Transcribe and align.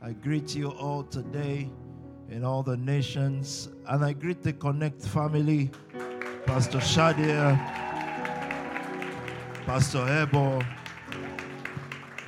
I 0.00 0.12
greet 0.12 0.54
you 0.54 0.70
all 0.70 1.02
today 1.02 1.68
in 2.30 2.44
all 2.44 2.62
the 2.62 2.76
nations, 2.76 3.68
and 3.88 4.04
I 4.04 4.12
greet 4.12 4.44
the 4.44 4.52
Connect 4.52 5.02
family, 5.02 5.72
Pastor 6.46 6.78
Shadia, 6.78 7.58
Pastor 9.66 10.06
Ebo, 10.08 10.62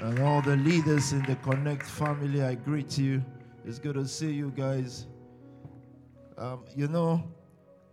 and 0.01 0.19
all 0.19 0.43
the 0.43 0.57
leaders 0.57 1.13
in 1.13 1.23
the 1.27 1.37
Connect 1.37 1.87
family. 1.87 2.43
I 2.43 2.57
greet 2.57 2.99
you. 2.99 3.25
It's 3.65 3.79
good 3.79 3.95
to 3.95 4.09
see 4.09 4.33
you 4.33 4.53
guys. 4.57 5.07
Um, 6.39 6.65
you 6.75 6.89
know, 6.89 7.23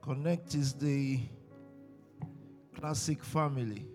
Connect 0.02 0.55
is 0.55 0.73
the 0.73 1.20
classic 2.75 3.23
family. 3.23 3.86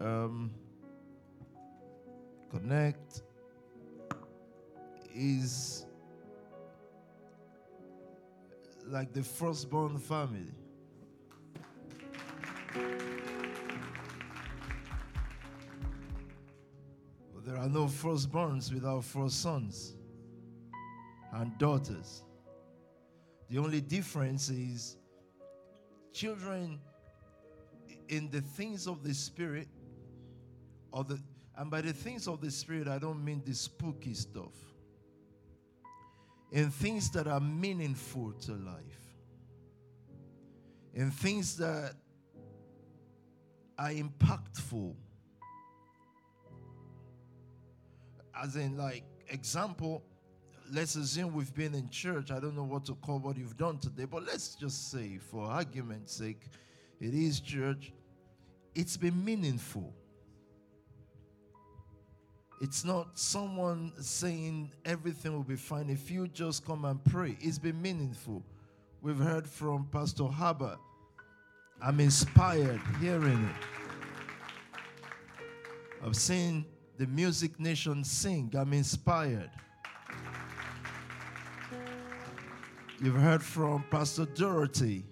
Um, 0.00 0.52
Connect 2.56 3.22
is 5.14 5.84
like 8.86 9.12
the 9.12 9.22
firstborn 9.22 9.98
family. 9.98 10.54
There 17.44 17.58
are 17.58 17.68
no 17.68 17.84
firstborns 17.84 18.72
without 18.72 19.04
first 19.04 19.42
sons 19.42 19.94
and 21.34 21.56
daughters. 21.58 22.22
The 23.50 23.58
only 23.58 23.82
difference 23.82 24.48
is 24.48 24.96
children 26.10 26.80
in 28.08 28.30
the 28.30 28.40
things 28.40 28.86
of 28.86 29.02
the 29.02 29.12
spirit 29.12 29.68
or 30.90 31.04
the 31.04 31.20
and 31.56 31.70
by 31.70 31.80
the 31.80 31.92
things 31.92 32.28
of 32.28 32.40
the 32.40 32.50
spirit 32.50 32.88
I 32.88 32.98
don't 32.98 33.24
mean 33.24 33.42
the 33.44 33.54
spooky 33.54 34.14
stuff. 34.14 34.54
In 36.52 36.70
things 36.70 37.10
that 37.10 37.26
are 37.26 37.40
meaningful 37.40 38.32
to 38.42 38.52
life. 38.52 39.00
In 40.94 41.10
things 41.10 41.56
that 41.56 41.94
are 43.78 43.90
impactful. 43.90 44.94
As 48.42 48.56
in 48.56 48.76
like 48.76 49.04
example 49.28 50.02
let's 50.72 50.96
assume 50.96 51.32
we've 51.34 51.54
been 51.54 51.74
in 51.74 51.88
church. 51.90 52.30
I 52.30 52.40
don't 52.40 52.56
know 52.56 52.64
what 52.64 52.84
to 52.86 52.94
call 52.94 53.18
what 53.18 53.36
you've 53.36 53.56
done 53.56 53.78
today, 53.78 54.04
but 54.04 54.24
let's 54.26 54.54
just 54.54 54.90
say, 54.90 55.18
for 55.18 55.46
argument's 55.46 56.14
sake, 56.14 56.48
it 57.00 57.14
is 57.14 57.40
church. 57.40 57.92
It's 58.74 58.96
been 58.96 59.24
meaningful. 59.24 59.94
It's 62.60 62.84
not 62.84 63.18
someone 63.18 63.92
saying 64.00 64.70
everything 64.86 65.32
will 65.32 65.42
be 65.42 65.56
fine 65.56 65.90
if 65.90 66.10
you 66.10 66.26
just 66.28 66.64
come 66.64 66.86
and 66.86 67.04
pray. 67.04 67.36
It's 67.40 67.58
been 67.58 67.80
meaningful. 67.82 68.42
We've 69.02 69.18
heard 69.18 69.46
from 69.46 69.86
Pastor 69.92 70.26
Haber. 70.26 70.78
I'm 71.82 72.00
inspired 72.00 72.80
hearing 72.98 73.44
it. 73.44 74.80
I've 76.02 76.16
seen 76.16 76.64
the 76.96 77.06
Music 77.06 77.60
Nation 77.60 78.02
sing. 78.02 78.50
I'm 78.56 78.72
inspired. 78.72 79.50
You've 83.02 83.16
heard 83.16 83.42
from 83.42 83.84
Pastor 83.90 84.24
Dorothy, 84.24 85.04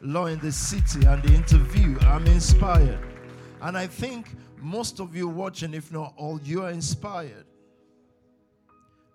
Law 0.00 0.26
in 0.26 0.38
the 0.38 0.50
City, 0.52 1.04
and 1.06 1.22
the 1.22 1.34
interview. 1.34 1.98
I'm 2.00 2.26
inspired. 2.26 3.15
And 3.62 3.76
I 3.76 3.86
think 3.86 4.28
most 4.60 5.00
of 5.00 5.16
you 5.16 5.28
watching, 5.28 5.74
if 5.74 5.92
not 5.92 6.14
all, 6.16 6.40
you 6.42 6.62
are 6.62 6.70
inspired. 6.70 7.46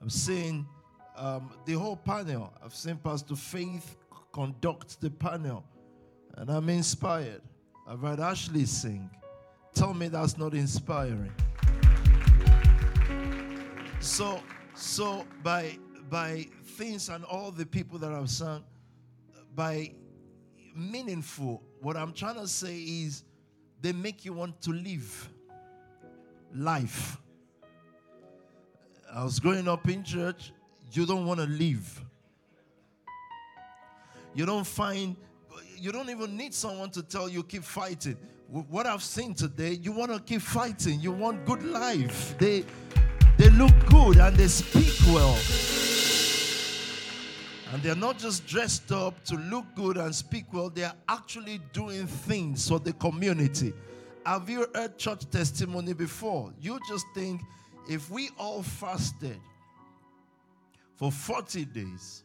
I'm 0.02 0.10
seeing 0.10 0.66
um, 1.16 1.52
the 1.66 1.74
whole 1.74 1.96
panel. 1.96 2.52
I've 2.64 2.74
seen 2.76 2.98
Pastor 2.98 3.36
Faith 3.36 3.98
conduct 4.32 5.00
the 5.00 5.10
panel, 5.12 5.64
and 6.36 6.50
I'm 6.50 6.70
inspired. 6.70 7.42
I've 7.88 8.00
heard 8.00 8.20
Ashley 8.20 8.66
sing. 8.66 9.10
Tell 9.74 9.94
me 9.94 10.08
that's 10.08 10.38
not 10.38 10.54
inspiring. 10.54 11.32
So, 14.00 14.42
so 14.74 15.26
by 15.44 15.78
by 16.10 16.48
things 16.66 17.08
and 17.10 17.24
all 17.26 17.52
the 17.52 17.66
people 17.66 17.98
that 18.00 18.12
I've 18.12 18.30
sung 18.30 18.64
by 19.56 19.94
meaningful. 20.76 21.64
What 21.82 21.96
I'm 21.96 22.12
trying 22.12 22.36
to 22.36 22.48
say 22.48 22.76
is 22.76 23.24
they 23.82 23.92
make 23.92 24.24
you 24.24 24.34
want 24.34 24.62
to 24.62 24.72
live 24.72 25.30
life. 26.54 27.18
I 29.14 29.24
was 29.24 29.40
growing 29.40 29.68
up 29.68 29.88
in 29.90 30.04
church, 30.04 30.54
you 30.92 31.06
don't 31.06 31.26
want 31.26 31.40
to 31.40 31.46
live. 31.46 32.06
You 34.34 34.46
don't 34.46 34.66
find, 34.66 35.16
you 35.78 35.92
don't 35.92 36.10
even 36.10 36.38
need 36.38 36.54
someone 36.54 36.90
to 36.92 37.04
tell 37.04 37.28
you 37.28 37.44
keep 37.44 37.64
fighting. 37.64 38.18
What 38.48 38.86
I've 38.86 39.04
seen 39.04 39.34
today, 39.34 39.80
you 39.82 39.92
want 39.92 40.12
to 40.14 40.20
keep 40.20 40.42
fighting. 40.42 41.00
You 41.00 41.12
want 41.12 41.46
good 41.46 41.64
life. 41.64 42.38
They, 42.38 42.66
they 43.38 43.50
look 43.52 43.74
good 43.88 44.18
and 44.18 44.36
they 44.36 44.48
speak 44.48 44.94
well. 45.08 45.38
And 47.72 47.82
they're 47.82 47.96
not 47.96 48.18
just 48.18 48.46
dressed 48.46 48.92
up 48.92 49.24
to 49.26 49.36
look 49.36 49.66
good 49.76 49.96
and 49.96 50.14
speak 50.14 50.52
well, 50.52 50.70
they're 50.70 50.94
actually 51.08 51.62
doing 51.72 52.06
things 52.06 52.68
for 52.68 52.80
the 52.80 52.92
community. 52.94 53.74
Have 54.26 54.50
you 54.50 54.68
heard 54.76 54.98
church 54.98 55.30
testimony 55.30 55.94
before? 55.94 56.52
You 56.60 56.80
just 56.88 57.06
think 57.16 57.42
if 57.90 58.10
we 58.12 58.30
all 58.38 58.62
fasted 58.62 59.40
for 60.96 61.12
40 61.12 61.66
days 61.66 62.24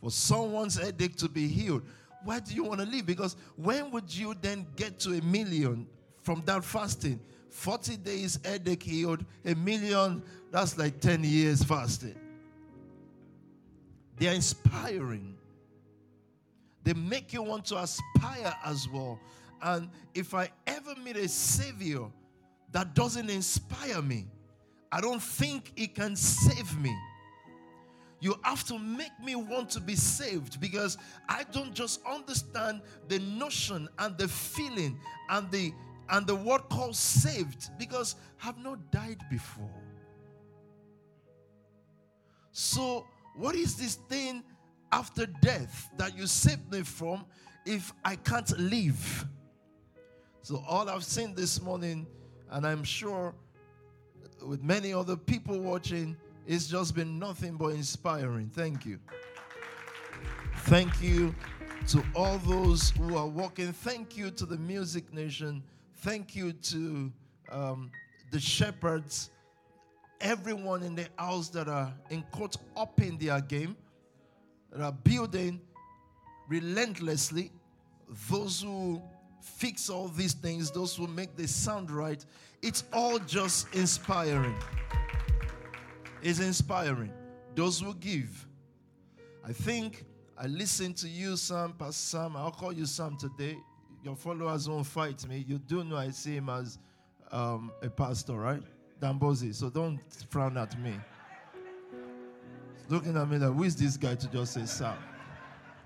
for 0.00 0.10
someone's 0.10 0.76
headache 0.76 1.16
to 1.16 1.28
be 1.28 1.46
healed, 1.46 1.82
why 2.24 2.40
do 2.40 2.54
you 2.54 2.64
want 2.64 2.80
to 2.80 2.86
leave? 2.86 3.04
Because 3.04 3.36
when 3.56 3.90
would 3.90 4.14
you 4.14 4.34
then 4.40 4.66
get 4.74 4.98
to 5.00 5.18
a 5.18 5.22
million 5.22 5.86
from 6.22 6.42
that 6.46 6.64
fasting? 6.64 7.20
40 7.50 7.98
days 7.98 8.38
headache 8.42 8.82
healed, 8.82 9.22
a 9.44 9.54
million, 9.54 10.22
that's 10.50 10.78
like 10.78 10.98
10 11.00 11.24
years 11.24 11.62
fasting. 11.62 12.14
They 14.20 14.28
are 14.28 14.34
inspiring. 14.34 15.34
They 16.84 16.92
make 16.92 17.32
you 17.32 17.42
want 17.42 17.64
to 17.66 17.78
aspire 17.78 18.54
as 18.66 18.86
well. 18.86 19.18
And 19.62 19.88
if 20.14 20.34
I 20.34 20.50
ever 20.66 20.94
meet 21.02 21.16
a 21.16 21.26
savior 21.26 22.04
that 22.70 22.94
doesn't 22.94 23.30
inspire 23.30 24.02
me, 24.02 24.26
I 24.92 25.00
don't 25.00 25.22
think 25.22 25.72
he 25.74 25.86
can 25.86 26.16
save 26.16 26.78
me. 26.78 26.94
You 28.20 28.34
have 28.42 28.62
to 28.64 28.78
make 28.78 29.18
me 29.24 29.36
want 29.36 29.70
to 29.70 29.80
be 29.80 29.94
saved 29.96 30.60
because 30.60 30.98
I 31.26 31.44
don't 31.44 31.72
just 31.72 32.00
understand 32.04 32.82
the 33.08 33.20
notion 33.20 33.88
and 33.98 34.18
the 34.18 34.28
feeling 34.28 35.00
and 35.30 35.50
the 35.50 35.72
and 36.10 36.26
the 36.26 36.34
word 36.34 36.68
called 36.68 36.96
saved 36.96 37.70
because 37.78 38.16
I've 38.44 38.58
not 38.58 38.90
died 38.90 39.24
before. 39.30 39.70
So 42.52 43.06
what 43.34 43.54
is 43.54 43.76
this 43.76 43.94
thing 43.94 44.42
after 44.92 45.26
death 45.26 45.90
that 45.96 46.16
you 46.16 46.26
saved 46.26 46.70
me 46.72 46.82
from 46.82 47.24
if 47.64 47.92
I 48.04 48.16
can't 48.16 48.58
live? 48.58 49.26
So, 50.42 50.64
all 50.66 50.88
I've 50.88 51.04
seen 51.04 51.34
this 51.34 51.60
morning, 51.60 52.06
and 52.50 52.66
I'm 52.66 52.82
sure 52.82 53.34
with 54.42 54.62
many 54.62 54.92
other 54.92 55.16
people 55.16 55.58
watching, 55.60 56.16
it's 56.46 56.66
just 56.66 56.94
been 56.94 57.18
nothing 57.18 57.56
but 57.56 57.68
inspiring. 57.68 58.50
Thank 58.52 58.86
you. 58.86 58.98
Thank 60.64 61.02
you 61.02 61.34
to 61.88 62.02
all 62.14 62.38
those 62.38 62.90
who 62.90 63.16
are 63.16 63.26
walking. 63.26 63.72
Thank 63.72 64.16
you 64.16 64.30
to 64.32 64.46
the 64.46 64.56
Music 64.56 65.12
Nation. 65.12 65.62
Thank 65.96 66.34
you 66.34 66.52
to 66.52 67.12
um, 67.50 67.90
the 68.30 68.40
shepherds 68.40 69.30
everyone 70.20 70.82
in 70.82 70.94
the 70.94 71.06
house 71.16 71.48
that 71.50 71.68
are 71.68 71.92
in 72.10 72.22
quotes 72.30 72.58
up 72.76 73.00
in 73.00 73.18
their 73.18 73.40
game, 73.40 73.76
that 74.72 74.82
are 74.82 74.92
building 74.92 75.60
relentlessly, 76.48 77.50
those 78.30 78.62
who 78.62 79.00
fix 79.40 79.88
all 79.88 80.08
these 80.08 80.34
things, 80.34 80.70
those 80.70 80.96
who 80.96 81.06
make 81.06 81.36
the 81.36 81.48
sound 81.48 81.90
right, 81.90 82.24
it's 82.62 82.84
all 82.92 83.18
just 83.18 83.74
inspiring. 83.74 84.54
It's 86.22 86.40
inspiring. 86.40 87.12
Those 87.54 87.80
who 87.80 87.94
give. 87.94 88.46
I 89.44 89.52
think 89.52 90.04
I 90.36 90.46
listened 90.46 90.96
to 90.98 91.08
you, 91.08 91.36
Sam, 91.36 91.72
Pastor 91.72 91.92
Sam. 92.18 92.36
I'll 92.36 92.50
call 92.50 92.72
you 92.72 92.86
Sam 92.86 93.16
today. 93.16 93.56
Your 94.04 94.16
followers 94.16 94.68
won't 94.68 94.86
fight 94.86 95.26
me. 95.26 95.44
You 95.46 95.58
do 95.58 95.84
know 95.84 95.96
I 95.96 96.10
see 96.10 96.36
him 96.36 96.48
as 96.48 96.78
um, 97.32 97.72
a 97.82 97.88
pastor, 97.88 98.34
right? 98.34 98.62
Dambozi, 99.00 99.54
so 99.54 99.70
don't 99.70 99.98
frown 100.28 100.56
at 100.58 100.78
me. 100.78 100.94
Looking 102.88 103.16
at 103.16 103.28
me 103.28 103.38
like, 103.38 103.54
who 103.54 103.62
is 103.64 103.74
this 103.74 103.96
guy 103.96 104.14
to 104.14 104.28
just 104.28 104.52
say 104.54 104.66
sir? 104.66 104.94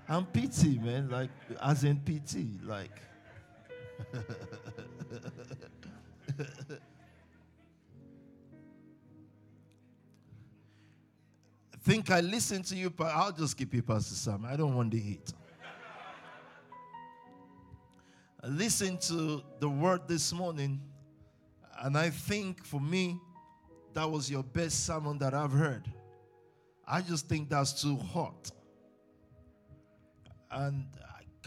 I'm 0.07 0.25
pity, 0.25 0.77
man, 0.77 1.09
like, 1.09 1.29
as 1.61 1.83
in 1.83 1.97
pity, 1.97 2.59
like. 2.63 2.91
Think 11.81 12.09
I 12.09 12.19
listen 12.19 12.63
to 12.63 12.75
you, 12.75 12.89
but 12.89 13.07
I'll 13.13 13.31
just 13.31 13.55
keep 13.55 13.73
you, 13.73 13.83
Pastor 13.83 14.15
Sam. 14.15 14.43
I 14.45 14.55
don't 14.55 14.75
want 14.75 14.91
the 14.91 14.99
heat. 14.99 15.31
Listen 18.43 18.97
to 18.97 19.43
the 19.59 19.69
word 19.69 20.07
this 20.07 20.33
morning 20.33 20.81
and 21.85 21.95
I 21.95 22.09
think 22.09 22.65
for 22.65 22.81
me, 22.81 23.21
that 23.93 24.09
was 24.09 24.27
your 24.27 24.41
best 24.41 24.87
sermon 24.87 25.19
that 25.19 25.35
I've 25.35 25.51
heard. 25.51 25.87
I 26.87 26.99
just 27.01 27.29
think 27.29 27.47
that's 27.47 27.79
too 27.79 27.95
hot. 27.95 28.49
And 30.49 30.87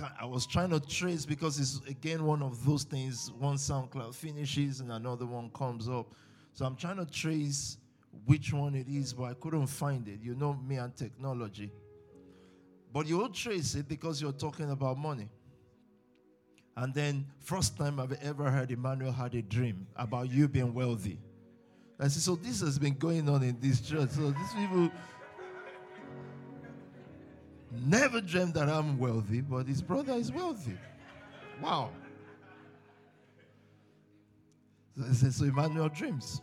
I, 0.01 0.11
I 0.21 0.25
was 0.27 0.47
trying 0.47 0.71
to 0.71 0.79
trace 0.79 1.27
because 1.27 1.59
it's 1.59 1.81
again 1.89 2.25
one 2.25 2.41
of 2.41 2.65
those 2.65 2.85
things 2.85 3.33
one 3.33 3.57
SoundCloud 3.57 4.15
finishes 4.15 4.79
and 4.79 4.93
another 4.93 5.27
one 5.27 5.51
comes 5.51 5.89
up. 5.89 6.15
So 6.53 6.65
I'm 6.65 6.77
trying 6.77 6.99
to 6.99 7.07
trace 7.07 7.79
which 8.25 8.53
one 8.53 8.77
it 8.77 8.87
is, 8.87 9.13
but 9.13 9.25
I 9.25 9.35
couldn't 9.35 9.67
find 9.67 10.07
it. 10.07 10.21
You 10.23 10.37
know 10.37 10.53
me 10.53 10.77
and 10.77 10.95
technology. 10.95 11.73
But 12.93 13.09
you'll 13.09 13.31
trace 13.31 13.75
it 13.75 13.89
because 13.89 14.23
you're 14.23 14.31
talking 14.31 14.71
about 14.71 14.99
money. 14.99 15.31
And 16.79 16.95
then, 16.95 17.27
first 17.41 17.77
time 17.77 17.99
I've 17.99 18.13
ever 18.23 18.49
heard 18.49 18.71
Emmanuel 18.71 19.11
had 19.11 19.35
a 19.35 19.43
dream 19.43 19.89
about 19.97 20.31
you 20.31 20.47
being 20.47 20.73
wealthy. 20.73 21.19
I 21.99 22.07
said, 22.07 22.23
so 22.23 22.37
this 22.37 22.61
has 22.61 22.79
been 22.79 22.95
going 22.95 23.29
on 23.29 23.43
in 23.43 23.59
this 23.61 23.81
church. 23.81 24.11
So 24.11 24.31
these 24.31 24.53
people 24.57 24.89
never 27.85 28.21
dreamed 28.21 28.55
that 28.55 28.69
I'm 28.69 28.97
wealthy, 28.97 29.41
but 29.41 29.67
his 29.67 29.83
brother 29.83 30.13
is 30.13 30.31
wealthy. 30.31 30.79
Wow. 31.61 31.91
So 34.97 35.05
I 35.05 35.13
said, 35.15 35.35
so 35.35 35.47
Emmanuel 35.47 35.89
dreams. 35.89 36.43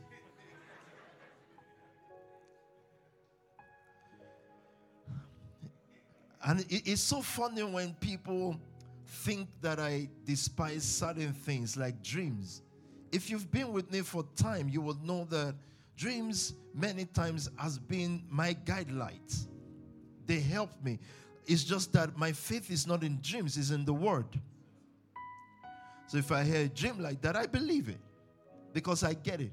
And 6.44 6.66
it's 6.68 7.02
so 7.02 7.22
funny 7.22 7.64
when 7.64 7.94
people 8.02 8.60
think 9.16 9.48
that 9.62 9.80
I 9.80 10.10
despise 10.26 10.84
certain 10.84 11.34
things 11.34 11.78
like 11.78 12.04
dreams. 12.04 12.62
If 13.12 13.30
you've 13.30 13.50
been 13.50 13.72
with 13.72 13.92
me 13.92 14.02
for 14.02 14.26
time, 14.36 14.70
you 14.70 14.82
will 14.82 14.98
know 15.04 15.26
that 15.30 15.56
dreams 15.96 16.54
many 16.74 17.06
times 17.06 17.50
has 17.58 17.80
been 17.80 18.24
my 18.30 18.54
guide 18.54 18.92
light. 18.92 19.36
They 20.26 20.40
help 20.40 20.72
me. 20.84 21.00
It's 21.48 21.64
just 21.64 21.94
that 21.94 22.18
my 22.18 22.32
faith 22.32 22.70
is 22.70 22.86
not 22.86 23.04
in 23.04 23.20
dreams, 23.22 23.58
it's 23.58 23.72
in 23.72 23.86
the 23.86 23.94
word. 23.94 24.28
So 26.08 26.18
if 26.18 26.32
I 26.32 26.44
hear 26.44 26.62
a 26.62 26.70
dream 26.70 27.00
like 27.00 27.22
that, 27.22 27.36
I 27.36 27.46
believe 27.46 27.90
it 27.90 28.00
because 28.74 29.04
I 29.04 29.14
get 29.14 29.42
it. 29.42 29.52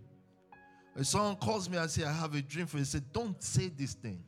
If 0.97 1.07
someone 1.07 1.37
calls 1.37 1.71
me 1.71 1.79
and 1.79 1.91
say, 1.91 2.05
I 2.05 2.13
have 2.13 2.35
a 2.35 2.43
dream 2.43 2.67
for 2.67 2.79
you, 2.79 2.85
say, 2.85 3.01
don't 3.13 3.43
say 3.43 3.69
this 3.69 3.95
thing. 3.95 4.23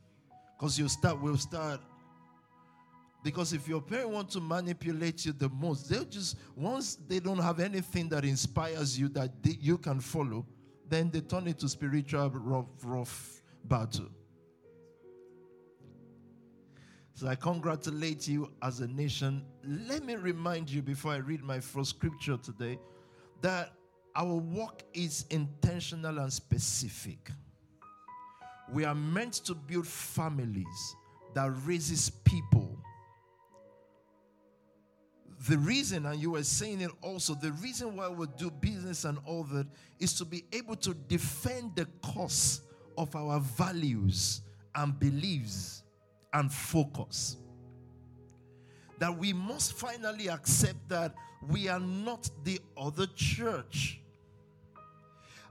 Because 0.57 0.79
you 0.79 0.89
start, 0.89 1.21
we'll 1.21 1.37
start 1.37 1.81
because 3.25 3.55
if 3.55 3.67
your 3.67 3.81
parents 3.81 4.13
want 4.13 4.31
to 4.33 4.41
manipulate 4.41 5.25
you 5.25 5.33
the 5.33 5.49
most, 5.49 5.89
they'll 5.89 6.05
just, 6.05 6.37
once 6.55 6.97
they 7.09 7.19
don't 7.19 7.39
have 7.39 7.59
anything 7.59 8.07
that 8.11 8.23
inspires 8.23 8.99
you 8.99 9.09
that 9.09 9.43
they, 9.43 9.57
you 9.59 9.79
can 9.79 9.99
follow, 9.99 10.47
then 10.91 11.11
they 11.11 11.23
turn 11.23 11.47
it 11.49 11.59
to 11.61 11.69
spiritual 11.69 12.29
rough, 12.29 12.67
rough 12.85 13.43
battle. 13.65 14.09
So 17.15 17.27
I 17.27 17.35
congratulate 17.35 18.29
you 18.29 18.53
as 18.61 18.81
a 18.81 18.89
nation. 18.89 19.43
Let 19.65 20.05
me 20.05 20.17
remind 20.17 20.69
you 20.69 20.83
before 20.83 21.13
I 21.13 21.17
read 21.17 21.43
my 21.43 21.61
first 21.61 21.91
scripture 21.91 22.37
today 22.37 22.79
that 23.41 23.73
our 24.15 24.35
work 24.35 24.83
is 24.93 25.25
intentional 25.31 26.19
and 26.19 26.31
specific. 26.31 27.31
We 28.71 28.85
are 28.85 28.95
meant 28.95 29.33
to 29.47 29.55
build 29.55 29.87
families 29.87 30.97
that 31.33 31.51
raises 31.65 32.11
people 32.11 32.84
the 35.49 35.59
reason, 35.59 36.07
and 36.07 36.21
you 36.21 36.31
were 36.33 36.43
saying 36.43 36.81
it 36.81 36.91
also, 37.03 37.35
the 37.35 37.53
reason 37.53 37.97
why 37.97 38.09
we 38.09 38.27
do 38.39 38.51
business 38.51 39.05
and 39.05 39.19
all 39.27 39.45
that 39.45 39.67
is 39.99 40.15
to 40.15 40.25
be 40.25 40.45
able 40.53 40.77
to 40.77 40.95
defend 40.95 41.77
the 41.77 41.87
cause 42.03 42.63
of 42.97 43.15
our 43.15 43.41
values 43.41 44.41
and 44.75 44.99
beliefs 44.99 45.83
and 46.33 46.51
focus. 46.51 47.37
That 48.99 49.19
we 49.19 49.33
must 49.33 49.75
finally 49.75 50.29
accept 50.29 50.89
that 50.89 51.15
we 51.49 51.69
are 51.69 51.81
not 51.81 52.31
the 52.45 52.59
other 52.77 53.07
church. 53.15 54.01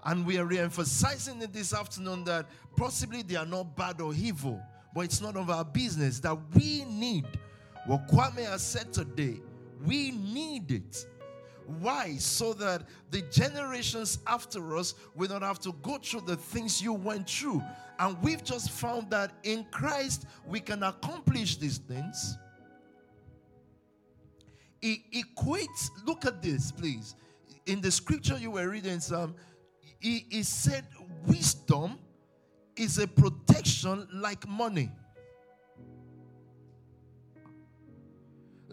And 0.06 0.26
we 0.26 0.38
are 0.38 0.46
re 0.46 0.60
emphasizing 0.60 1.42
it 1.42 1.54
this 1.54 1.74
afternoon 1.74 2.24
that 2.24 2.48
possibly 2.76 3.22
they 3.22 3.36
are 3.36 3.46
not 3.46 3.76
bad 3.76 4.02
or 4.02 4.14
evil, 4.14 4.60
but 4.96 5.02
it's 5.02 5.22
none 5.22 5.38
of 5.38 5.50
our 5.50 5.64
business. 5.64 6.20
That 6.20 6.38
we 6.56 6.84
need 6.86 7.26
what 7.86 8.08
Kwame 8.08 8.46
has 8.46 8.64
said 8.64 8.92
today 8.92 9.40
we 9.86 10.12
need 10.12 10.72
it. 10.72 11.06
Why? 11.80 12.16
So 12.18 12.54
that 12.54 12.84
the 13.10 13.22
generations 13.24 14.20
after 14.28 14.78
us 14.78 14.96
will 15.16 15.30
not 15.30 15.42
have 15.42 15.60
to 15.62 15.74
go 15.82 15.98
through 15.98 16.22
the 16.22 16.36
things 16.36 16.82
you 16.82 16.94
went 16.94 17.30
through. 17.30 17.62
And 18.00 18.22
we've 18.22 18.44
just 18.44 18.72
found 18.72 19.10
that 19.12 19.32
in 19.44 19.66
Christ 19.72 20.26
we 20.46 20.60
can 20.60 20.84
accomplish 20.84 21.58
these 21.58 21.78
things. 21.78 22.38
It 24.82 25.00
equates, 25.14 25.90
look 26.06 26.26
at 26.26 26.42
this, 26.42 26.72
please. 26.72 27.16
In 27.66 27.80
the 27.80 27.92
scripture 27.92 28.38
you 28.38 28.52
were 28.52 28.68
reading, 28.68 29.00
some, 29.00 29.36
he, 30.00 30.26
he 30.30 30.44
said, 30.44 30.86
wisdom 31.26 31.98
is 32.76 32.98
a 32.98 33.08
protection 33.08 34.08
like 34.14 34.46
money. 34.48 34.92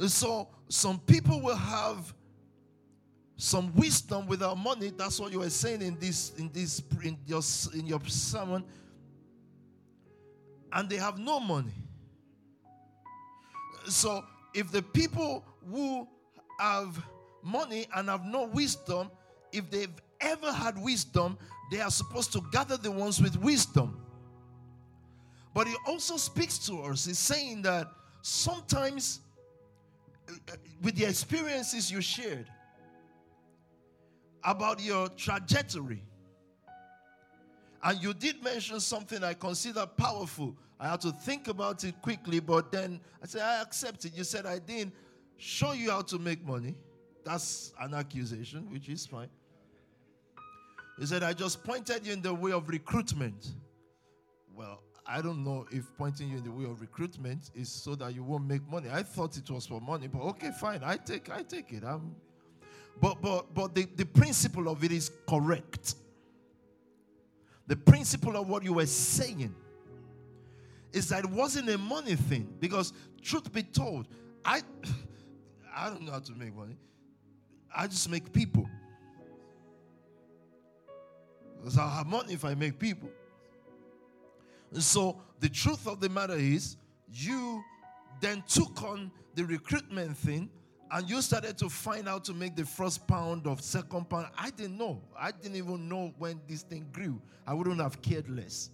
So 0.09 0.49
some 0.69 0.99
people 1.01 1.41
will 1.41 1.57
have 1.57 2.15
some 3.37 3.75
wisdom 3.75 4.27
without 4.27 4.59
money. 4.59 4.93
That's 4.97 5.19
what 5.19 5.33
you 5.33 5.41
were 5.41 5.51
saying 5.51 5.83
in 5.83 5.99
this 5.99 6.33
in 6.39 6.51
this 6.53 6.83
in 7.03 7.19
your 7.27 7.43
in 7.75 7.87
your 7.87 8.01
sermon. 8.07 8.65
And 10.73 10.89
they 10.89 10.97
have 10.97 11.19
no 11.19 11.41
money. 11.41 11.75
So 13.87 14.25
if 14.55 14.71
the 14.71 14.83
people 14.83 15.45
who 15.69 16.07
have 16.59 17.03
money 17.43 17.87
and 17.95 18.09
have 18.09 18.25
no 18.25 18.45
wisdom, 18.47 19.11
if 19.53 19.71
they've 19.71 19.95
ever 20.21 20.53
had 20.53 20.79
wisdom, 20.79 21.39
they 21.71 21.81
are 21.81 21.91
supposed 21.91 22.33
to 22.33 22.43
gather 22.53 22.77
the 22.77 22.91
ones 22.91 23.21
with 23.21 23.37
wisdom. 23.37 24.01
But 25.55 25.67
he 25.67 25.75
also 25.87 26.17
speaks 26.17 26.59
to 26.67 26.83
us. 26.83 27.07
He's 27.07 27.19
saying 27.19 27.63
that 27.63 27.89
sometimes 28.23 29.21
with 30.83 30.97
the 30.97 31.05
experiences 31.05 31.91
you 31.91 32.01
shared 32.01 32.51
about 34.45 34.83
your 34.83 35.09
trajectory. 35.11 36.03
And 37.83 38.03
you 38.03 38.13
did 38.13 38.43
mention 38.43 38.81
something 38.81 39.25
I 39.25 39.35
consider 39.35 39.87
powerful. 39.87 40.57
I 40.79 40.89
had 40.89 41.01
to 41.03 41.13
think 41.13 41.49
about 41.49 41.85
it 41.85 42.01
quickly, 42.03 42.41
but 42.41 42.73
then 42.73 43.01
I 43.23 43.27
said, 43.27 43.43
I 43.43 43.63
accept 43.63 44.05
it. 44.05 44.17
You 44.17 44.25
said 44.25 44.47
I 44.47 44.59
didn't 44.59 44.95
show 45.37 45.73
you 45.73 45.91
how 45.91 46.03
to 46.03 46.19
make 46.19 46.45
money. 46.47 46.75
That's 47.25 47.73
an 47.81 47.95
accusation, 47.95 48.71
which 48.71 48.89
is 48.89 49.07
fine. 49.07 49.29
You 50.99 51.07
said, 51.07 51.23
I 51.23 51.33
just 51.33 51.65
pointed 51.65 52.07
you 52.07 52.13
in 52.13 52.21
the 52.21 52.35
way 52.35 52.53
of 52.53 52.69
recruitment. 52.69 53.55
Well, 54.55 54.83
I 55.07 55.21
don't 55.23 55.45
know 55.45 55.67
if 55.71 55.85
pointing 55.97 56.29
you 56.29 56.39
in 56.39 56.45
the 56.45 56.51
way 56.51 56.65
of 56.65 56.81
recruitment 56.81 57.51
is 57.55 57.71
so 57.71 57.95
that 57.97 58.15
you 58.15 58.23
won't 58.23 58.47
make 58.47 58.67
money. 58.69 58.89
I 58.91 59.03
thought 59.03 59.37
it 59.37 59.51
was 59.51 59.67
for 59.67 59.81
money, 59.81 60.07
but 60.07 60.21
okay, 60.21 60.51
fine. 60.59 60.81
I 60.85 60.97
take 60.97 61.31
I 61.31 61.43
take 61.43 61.73
it. 61.73 61.83
I'm, 61.85 62.15
but 63.01 63.21
but 63.21 63.53
but 63.55 63.75
the, 63.75 63.87
the 63.97 64.07
principle 64.07 64.69
of 64.69 64.85
it 64.85 64.93
is 64.93 65.11
correct. 65.29 65.95
The 67.67 67.77
principle 67.77 68.37
of 68.37 68.49
what 68.49 68.65
you 68.65 68.75
were 68.75 68.87
saying 68.87 69.55
is 70.93 71.09
that 71.09 71.25
it 71.25 71.31
wasn't 71.31 71.69
a 71.71 71.79
money 71.79 72.17
thing. 72.17 72.53
Because 72.59 72.93
truth 73.23 73.53
be 73.53 73.63
told, 73.63 74.09
I 74.45 74.63
I 75.75 75.89
don't 75.89 76.03
know 76.03 76.13
how 76.13 76.19
to 76.19 76.33
make 76.33 76.55
money. 76.55 76.77
I 77.75 77.87
just 77.87 78.09
make 78.11 78.33
people. 78.33 78.69
Because 81.59 81.79
I'll 81.79 81.89
have 81.89 82.07
money 82.07 82.35
if 82.35 82.45
I 82.45 82.55
make 82.55 82.79
people. 82.79 83.11
So 84.73 85.21
the 85.41 85.49
truth 85.49 85.87
of 85.87 86.01
the 86.01 86.09
matter 86.09 86.35
is, 86.35 86.77
you 87.13 87.63
then 88.21 88.43
took 88.47 88.83
on 88.83 89.11
the 89.35 89.45
recruitment 89.45 90.17
thing 90.17 90.51
and 90.93 91.09
you 91.09 91.23
started 91.23 91.57
to 91.59 91.69
find 91.69 92.09
out 92.09 92.25
to 92.25 92.35
make 92.35 92.57
the 92.57 92.65
first 92.65 93.07
pound 93.07 93.47
of 93.47 93.61
second 93.61 94.09
pound. 94.09 94.27
I 94.37 94.51
didn't 94.51 94.77
know. 94.77 95.01
I 95.19 95.31
didn't 95.31 95.57
even 95.57 95.89
know 95.89 96.13
when 96.19 96.41
this 96.49 96.63
thing 96.63 96.89
grew. 96.93 97.21
I 97.47 97.55
wouldn't 97.55 97.81
have 97.81 98.03
cared 98.03 98.29
less. 98.29 98.71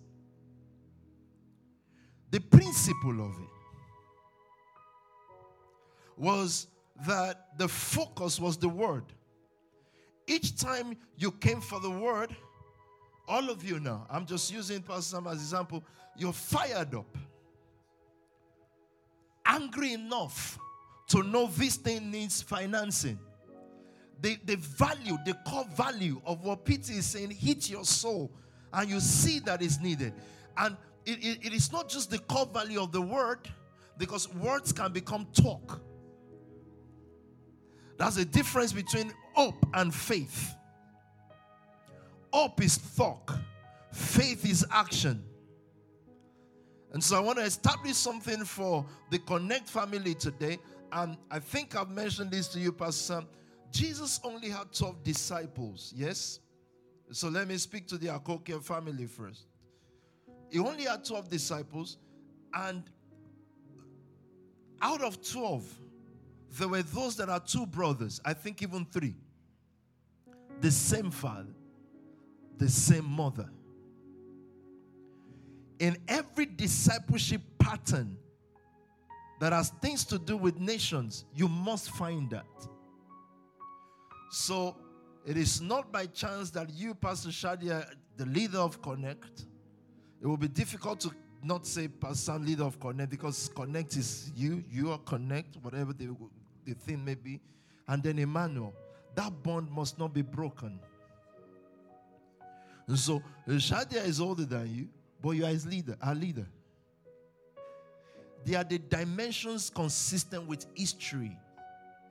The 2.31 2.41
principle 2.41 3.25
of 3.25 3.33
it 3.33 3.49
was 6.17 6.67
that 7.07 7.59
the 7.59 7.69
focus 7.69 8.41
was 8.41 8.57
the 8.57 8.69
word. 8.69 9.05
Each 10.27 10.57
time 10.57 10.97
you 11.17 11.31
came 11.31 11.61
for 11.61 11.79
the 11.79 11.91
word, 11.91 12.35
all 13.29 13.51
of 13.51 13.65
you 13.65 13.81
now, 13.81 14.07
I'm 14.11 14.27
just 14.27 14.53
using 14.53 14.83
Pastor 14.83 15.17
Sam 15.17 15.27
as 15.27 15.35
example, 15.35 15.85
you're 16.17 16.33
fired 16.33 16.95
up, 16.95 17.17
angry 19.45 19.93
enough 19.95 20.59
to 21.09 21.23
know 21.23 21.47
this 21.47 21.77
thing 21.77 22.11
needs 22.11 22.43
financing. 22.43 23.19
The, 24.21 24.39
the 24.45 24.57
value, 24.57 25.19
the 25.27 25.35
core 25.47 25.67
value 25.77 26.21
of 26.25 26.43
what 26.43 26.65
Peter 26.65 26.93
is 26.93 27.07
saying 27.07 27.31
hit 27.31 27.69
your 27.69 27.85
soul, 27.85 28.31
and 28.73 28.89
you 28.89 29.01
see 29.01 29.41
that 29.41 29.63
is 29.63 29.81
needed. 29.81 30.15
And 30.57 30.77
it, 31.05 31.19
it, 31.23 31.47
it 31.47 31.53
is 31.53 31.71
not 31.71 31.89
just 31.89 32.11
the 32.11 32.19
core 32.19 32.47
value 32.47 32.81
of 32.81 32.93
the 32.93 33.01
word, 33.01 33.41
because 33.99 34.33
words 34.35 34.73
can 34.73 34.93
become 34.93 35.27
talk. 35.33 35.81
That's 37.99 38.17
the 38.17 38.25
difference 38.25 38.73
between 38.73 39.13
hope 39.35 39.67
and 39.75 39.95
faith. 39.95 40.55
Hope 42.37 42.63
is 42.63 42.77
thought, 42.77 43.31
faith 43.95 44.45
is 44.45 44.63
action. 44.71 45.25
And 46.93 47.03
so 47.03 47.17
I 47.17 47.21
want 47.21 47.39
to 47.39 47.45
establish 47.47 47.97
something 47.97 48.45
for 48.45 48.85
the 49.11 49.19
Connect 49.21 49.67
family 49.67 50.13
today. 50.13 50.59
And 50.93 51.17
I 51.31 51.39
think 51.39 51.75
I've 51.75 51.89
mentioned 51.89 52.31
this 52.31 52.49
to 52.49 52.59
you, 52.59 52.73
Pastor 52.73 53.23
Jesus 53.71 54.21
only 54.23 54.51
had 54.51 54.71
12 54.71 55.03
disciples, 55.03 55.95
yes? 55.97 56.41
So 57.11 57.31
let 57.31 57.49
me 57.49 57.57
speak 57.57 57.87
to 57.87 57.97
the 57.97 58.09
Akokia 58.09 58.63
family 58.63 59.07
first. 59.07 59.47
He 60.51 60.59
only 60.59 60.85
had 60.85 61.07
12 61.07 61.31
disciples, 61.31 61.97
and 62.53 62.83
out 64.83 65.01
of 65.01 65.27
12, 65.27 65.65
there 66.59 66.69
were 66.69 66.83
those 66.83 67.17
that 67.17 67.31
are 67.31 67.41
two 67.41 67.65
brothers, 67.65 68.21
I 68.27 68.35
think 68.35 68.63
even 68.63 68.85
three. 68.85 69.15
The 70.61 70.71
same 70.71 71.11
father, 71.11 71.56
the 72.59 72.69
same 72.69 73.05
mother. 73.05 73.49
In 75.79 75.97
every 76.09 76.47
discipleship 76.47 77.43
pattern 77.59 78.17
that 79.41 79.53
has 79.53 79.71
things 79.83 80.05
to 80.07 80.19
do 80.19 80.37
with 80.37 80.59
nations, 80.59 81.25
you 81.35 81.49
must 81.49 81.91
find 81.91 82.31
that. 82.31 82.47
So 84.31 84.77
it 85.27 85.37
is 85.37 85.61
not 85.61 85.93
by 85.93 86.07
chance 86.07 86.51
that 86.53 86.71
you, 86.71 86.95
Pastor 86.95 87.29
Shadia, 87.29 87.87
the 88.17 88.27
leader 88.27 88.59
of 88.59 88.81
Connect, 88.81 89.45
it 90.23 90.27
will 90.27 90.37
be 90.37 90.49
difficult 90.49 91.01
to 91.01 91.11
not 91.43 91.67
say 91.67 91.89
Pastor 91.89 92.39
leader 92.39 92.65
of 92.65 92.81
Connect 92.81 93.11
because 93.11 93.49
Connect 93.55 93.97
is 93.97 94.33
you, 94.35 94.65
you 94.71 94.91
are 94.93 94.99
Connect, 94.99 95.57
whatever 95.63 95.93
the, 95.93 96.17
the 96.65 96.75
thing 96.75 97.05
may 97.05 97.15
be. 97.15 97.41
And 97.89 98.03
then 98.03 98.19
Emmanuel, 98.19 98.75
that 99.15 99.43
bond 99.43 99.71
must 99.71 99.99
not 99.99 100.13
be 100.15 100.23
broken. 100.23 100.81
And 102.87 102.99
so 102.99 103.23
euh, 103.49 103.53
Shadia 103.53 104.05
is 104.07 104.21
older 104.21 104.45
than 104.45 104.73
you, 104.75 104.89
but 105.21 105.31
you 105.31 105.45
are 105.45 105.51
his 105.51 105.67
leader, 105.67 105.97
our 106.01 106.15
leader. 106.15 106.47
They 108.45 108.55
are 108.55 108.65
the 108.65 108.79
dimensions 108.79 109.71
consistent 109.71 110.47
with 110.47 110.67
history. 110.75 111.37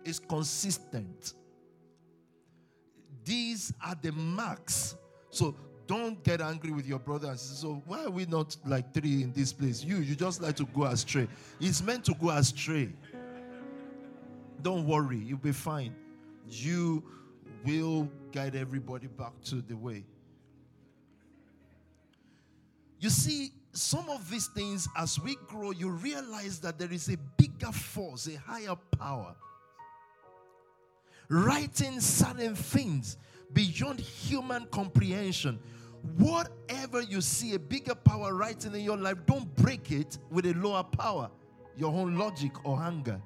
It's 0.03 0.19
consistent. 0.19 1.33
These 3.23 3.73
are 3.83 3.95
the 4.01 4.11
marks. 4.11 4.95
So 5.29 5.55
don't 5.87 6.21
get 6.23 6.41
angry 6.41 6.71
with 6.71 6.85
your 6.85 6.99
brother 6.99 7.29
and 7.29 7.39
sister. 7.39 7.55
So 7.55 7.83
why 7.85 8.03
are 8.03 8.09
we 8.09 8.25
not 8.25 8.55
like 8.65 8.93
three 8.93 9.23
in 9.23 9.31
this 9.31 9.53
place? 9.53 9.83
You, 9.83 9.97
you 9.97 10.15
just 10.15 10.41
like 10.41 10.55
to 10.57 10.65
go 10.65 10.83
astray. 10.83 11.27
It's 11.59 11.81
meant 11.81 12.03
to 12.05 12.13
go 12.13 12.31
astray. 12.31 12.89
Don't 14.61 14.85
worry, 14.85 15.19
you'll 15.19 15.37
be 15.37 15.51
fine. 15.51 15.95
You 16.49 17.03
will 17.65 18.09
guide 18.31 18.55
everybody 18.55 19.07
back 19.07 19.33
to 19.45 19.61
the 19.61 19.75
way. 19.75 20.03
You 23.05 23.11
see, 23.11 23.51
some 23.71 24.09
of 24.09 24.31
these 24.31 24.47
things, 24.47 24.89
as 24.97 25.19
we 25.19 25.35
grow, 25.45 25.69
you 25.69 25.91
realize 25.91 26.57
that 26.61 26.79
there 26.79 26.91
is 26.91 27.07
a 27.07 27.17
bigger 27.37 27.71
force, 27.71 28.27
a 28.27 28.35
higher 28.35 28.75
power, 28.97 29.35
writing 31.29 31.99
certain 31.99 32.55
things 32.55 33.17
beyond 33.53 33.99
human 33.99 34.65
comprehension. 34.71 35.59
Whatever 36.17 37.01
you 37.01 37.21
see 37.21 37.53
a 37.53 37.59
bigger 37.59 37.93
power 37.93 38.33
writing 38.33 38.73
in 38.73 38.81
your 38.81 38.97
life, 38.97 39.17
don't 39.27 39.55
break 39.55 39.91
it 39.91 40.17
with 40.31 40.47
a 40.47 40.53
lower 40.53 40.83
power, 40.83 41.29
your 41.77 41.93
own 41.93 42.17
logic 42.17 42.53
or 42.65 42.81
anger 42.81 43.21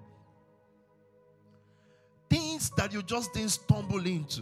things 2.29 2.69
that 2.75 2.91
you 2.91 3.01
just 3.01 3.33
didn't 3.33 3.51
stumble 3.51 4.05
into. 4.05 4.41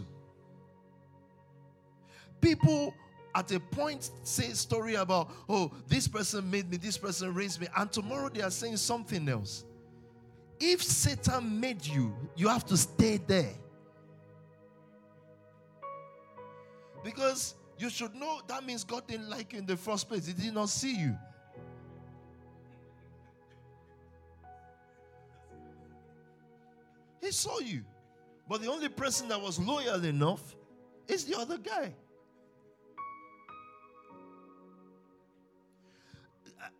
People 2.40 2.92
at 3.38 3.52
a 3.52 3.60
point 3.60 4.10
say 4.24 4.50
story 4.50 4.96
about, 4.96 5.30
oh, 5.48 5.70
this 5.86 6.08
person 6.08 6.50
made 6.50 6.68
me, 6.68 6.76
this 6.76 6.98
person 6.98 7.32
raised 7.32 7.60
me, 7.60 7.68
and 7.76 7.90
tomorrow 7.92 8.28
they 8.28 8.42
are 8.42 8.50
saying 8.50 8.76
something 8.76 9.28
else. 9.28 9.64
If 10.58 10.82
Satan 10.82 11.60
made 11.60 11.86
you, 11.86 12.12
you 12.34 12.48
have 12.48 12.66
to 12.66 12.76
stay 12.76 13.18
there. 13.18 13.54
Because 17.04 17.54
you 17.78 17.88
should 17.90 18.12
know 18.16 18.40
that 18.48 18.66
means 18.66 18.82
God 18.82 19.06
didn't 19.06 19.30
like 19.30 19.52
you 19.52 19.60
in 19.60 19.66
the 19.66 19.76
first 19.76 20.08
place, 20.08 20.26
He 20.26 20.32
did 20.32 20.52
not 20.52 20.68
see 20.68 20.96
you. 20.96 21.16
He 27.22 27.30
saw 27.30 27.60
you. 27.60 27.84
But 28.48 28.62
the 28.62 28.68
only 28.68 28.88
person 28.88 29.28
that 29.28 29.40
was 29.40 29.60
loyal 29.60 30.04
enough 30.04 30.56
is 31.06 31.24
the 31.24 31.38
other 31.38 31.58
guy. 31.58 31.94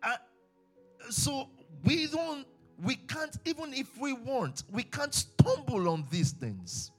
Uh, 0.01 0.15
so 1.09 1.49
we 1.83 2.07
don't, 2.07 2.45
we 2.83 2.95
can't, 2.95 3.37
even 3.45 3.73
if 3.73 3.97
we 3.99 4.13
want, 4.13 4.63
we 4.71 4.83
can't 4.83 5.13
stumble 5.13 5.89
on 5.89 6.05
these 6.09 6.31
things. 6.31 6.91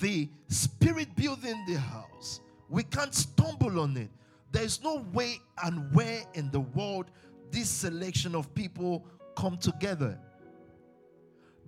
The 0.00 0.28
spirit 0.48 1.14
building 1.14 1.64
the 1.66 1.74
house, 1.78 2.40
we 2.68 2.82
can't 2.82 3.14
stumble 3.14 3.80
on 3.80 3.96
it. 3.96 4.10
There's 4.50 4.82
no 4.82 5.04
way 5.12 5.40
and 5.64 5.92
where 5.94 6.22
in 6.34 6.50
the 6.50 6.60
world 6.60 7.06
this 7.50 7.68
selection 7.68 8.34
of 8.34 8.52
people 8.54 9.04
come 9.36 9.56
together 9.56 10.18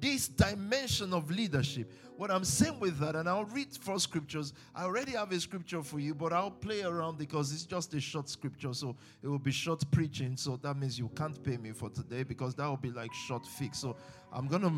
this 0.06 0.28
dimension 0.28 1.12
of 1.12 1.32
leadership. 1.32 1.92
What 2.16 2.30
I'm 2.30 2.44
saying 2.44 2.78
with 2.78 2.98
that, 3.00 3.16
and 3.16 3.28
I'll 3.28 3.44
read 3.44 3.76
four 3.76 3.98
scriptures. 3.98 4.52
I 4.72 4.84
already 4.84 5.12
have 5.12 5.32
a 5.32 5.40
scripture 5.40 5.82
for 5.82 5.98
you, 5.98 6.14
but 6.14 6.32
I'll 6.32 6.50
play 6.50 6.82
around 6.82 7.18
because 7.18 7.52
it's 7.52 7.64
just 7.64 7.92
a 7.92 8.00
short 8.00 8.28
scripture. 8.28 8.72
So 8.72 8.94
it 9.22 9.26
will 9.26 9.40
be 9.40 9.50
short 9.50 9.82
preaching. 9.90 10.36
So 10.36 10.58
that 10.62 10.76
means 10.76 10.96
you 10.96 11.10
can't 11.16 11.42
pay 11.42 11.56
me 11.56 11.72
for 11.72 11.90
today 11.90 12.22
because 12.22 12.54
that 12.54 12.66
will 12.66 12.76
be 12.76 12.92
like 12.92 13.12
short 13.12 13.44
fix. 13.44 13.78
So 13.80 13.96
I'm 14.32 14.48
to 14.48 14.70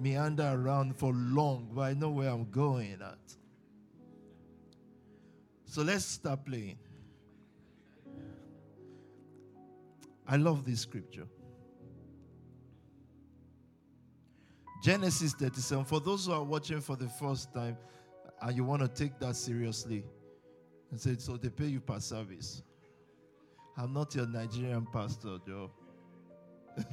meander 0.00 0.50
around 0.52 0.96
for 0.96 1.12
long, 1.12 1.70
but 1.72 1.82
I 1.82 1.94
know 1.94 2.10
where 2.10 2.30
I'm 2.30 2.50
going 2.50 2.98
at. 3.00 3.36
So 5.66 5.82
let's 5.82 6.04
start 6.04 6.44
playing. 6.44 6.78
I 10.26 10.36
love 10.36 10.64
this 10.64 10.80
scripture. 10.80 11.28
Genesis 14.82 15.32
37. 15.34 15.84
For 15.84 16.00
those 16.00 16.26
who 16.26 16.32
are 16.32 16.42
watching 16.42 16.80
for 16.80 16.96
the 16.96 17.08
first 17.08 17.54
time 17.54 17.76
and 18.40 18.56
you 18.56 18.64
want 18.64 18.82
to 18.82 18.88
take 18.88 19.16
that 19.20 19.36
seriously, 19.36 20.02
and 20.90 21.00
say, 21.00 21.14
so 21.18 21.36
they 21.36 21.50
pay 21.50 21.66
you 21.66 21.80
per 21.80 22.00
service. 22.00 22.64
I'm 23.78 23.92
not 23.92 24.12
your 24.16 24.26
Nigerian 24.26 24.84
pastor, 24.92 25.38
Joe. 25.46 25.70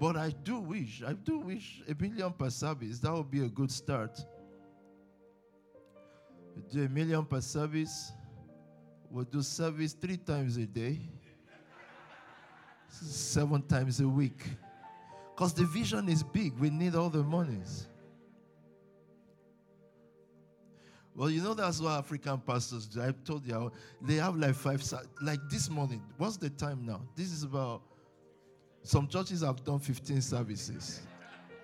but 0.00 0.16
I 0.16 0.30
do 0.30 0.60
wish, 0.60 1.02
I 1.04 1.14
do 1.14 1.38
wish 1.38 1.82
a 1.88 2.00
million 2.00 2.32
per 2.32 2.48
service. 2.48 3.00
That 3.00 3.12
would 3.12 3.30
be 3.30 3.44
a 3.44 3.48
good 3.48 3.70
start. 3.72 4.24
We 6.54 6.62
do 6.70 6.84
a 6.84 6.88
million 6.88 7.24
per 7.24 7.40
service. 7.40 8.12
We'll 9.10 9.24
do 9.24 9.42
service 9.42 9.94
three 9.94 10.16
times 10.16 10.58
a 10.58 10.66
day, 10.66 11.00
seven 12.88 13.62
times 13.62 14.00
a 14.00 14.08
week. 14.08 14.46
Because 15.34 15.54
the 15.54 15.64
vision 15.64 16.08
is 16.08 16.22
big. 16.22 16.58
We 16.58 16.70
need 16.70 16.94
all 16.94 17.08
the 17.08 17.22
monies. 17.22 17.88
Well, 21.14 21.28
you 21.28 21.42
know 21.42 21.52
that's 21.52 21.80
what 21.80 21.98
African 21.98 22.38
pastors 22.38 22.86
do. 22.86 23.02
I 23.02 23.12
told 23.24 23.46
you 23.46 23.70
they 24.00 24.14
have 24.14 24.36
like 24.36 24.54
five 24.54 24.82
like 25.20 25.40
this 25.50 25.68
morning. 25.68 26.02
What's 26.16 26.38
the 26.38 26.48
time 26.48 26.86
now? 26.86 27.02
This 27.14 27.32
is 27.32 27.42
about 27.42 27.82
some 28.82 29.06
churches 29.06 29.42
have 29.42 29.62
done 29.62 29.78
15 29.78 30.20
services. 30.22 31.02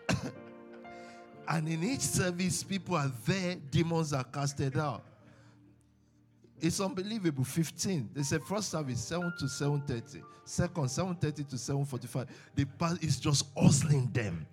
and 1.48 1.68
in 1.68 1.82
each 1.82 2.00
service, 2.00 2.62
people 2.62 2.94
are 2.94 3.10
there, 3.26 3.56
demons 3.70 4.12
are 4.12 4.24
casted 4.24 4.76
out. 4.76 5.02
It's 6.60 6.80
unbelievable. 6.80 7.44
15. 7.44 8.10
They 8.14 8.22
said 8.22 8.42
first 8.42 8.70
service 8.70 9.00
7 9.00 9.32
to 9.38 9.44
7:30. 9.48 10.22
Second 10.44 10.88
7:30 10.88 11.44
to 11.48 11.56
7:45. 11.56 12.26
The 12.54 12.64
past 12.64 13.02
is 13.02 13.20
just 13.20 13.46
hustling 13.56 14.10
them. 14.12 14.46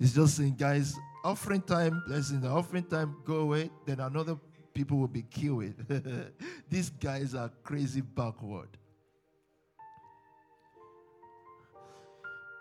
It's 0.00 0.14
just 0.14 0.36
saying, 0.36 0.54
guys, 0.54 0.94
offering 1.24 1.62
time, 1.62 2.02
blessing 2.06 2.40
the 2.40 2.48
offering 2.48 2.84
time, 2.84 3.16
go 3.24 3.36
away. 3.38 3.70
Then 3.84 4.00
another 4.00 4.38
people 4.72 4.98
will 4.98 5.08
be 5.08 5.22
killed. 5.22 5.74
These 6.70 6.90
guys 6.90 7.34
are 7.34 7.50
crazy 7.64 8.00
backward. 8.00 8.68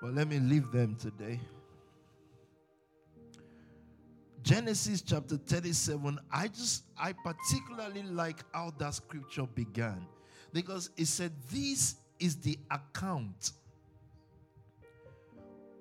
But 0.01 0.13
let 0.13 0.27
me 0.27 0.39
leave 0.39 0.71
them 0.71 0.95
today. 0.95 1.39
Genesis 4.47 5.01
chapter 5.01 5.35
37, 5.35 6.17
I 6.31 6.47
just, 6.47 6.85
I 6.97 7.11
particularly 7.11 8.03
like 8.03 8.45
how 8.53 8.73
that 8.77 8.93
scripture 8.93 9.45
began 9.45 10.07
because 10.53 10.89
it 10.95 11.07
said, 11.07 11.33
This 11.51 11.95
is 12.17 12.37
the 12.37 12.57
account 12.71 13.51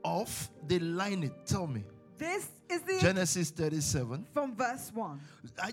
of 0.05 0.51
the 0.67 0.81
line. 0.81 1.31
Tell 1.45 1.69
me. 1.69 1.85
This 2.19 2.49
is 2.69 2.83
the 2.83 2.99
Genesis 3.01 3.51
37. 3.51 4.27
from 4.35 4.57
verse 4.57 4.91
1. 4.93 5.21
I, 5.63 5.71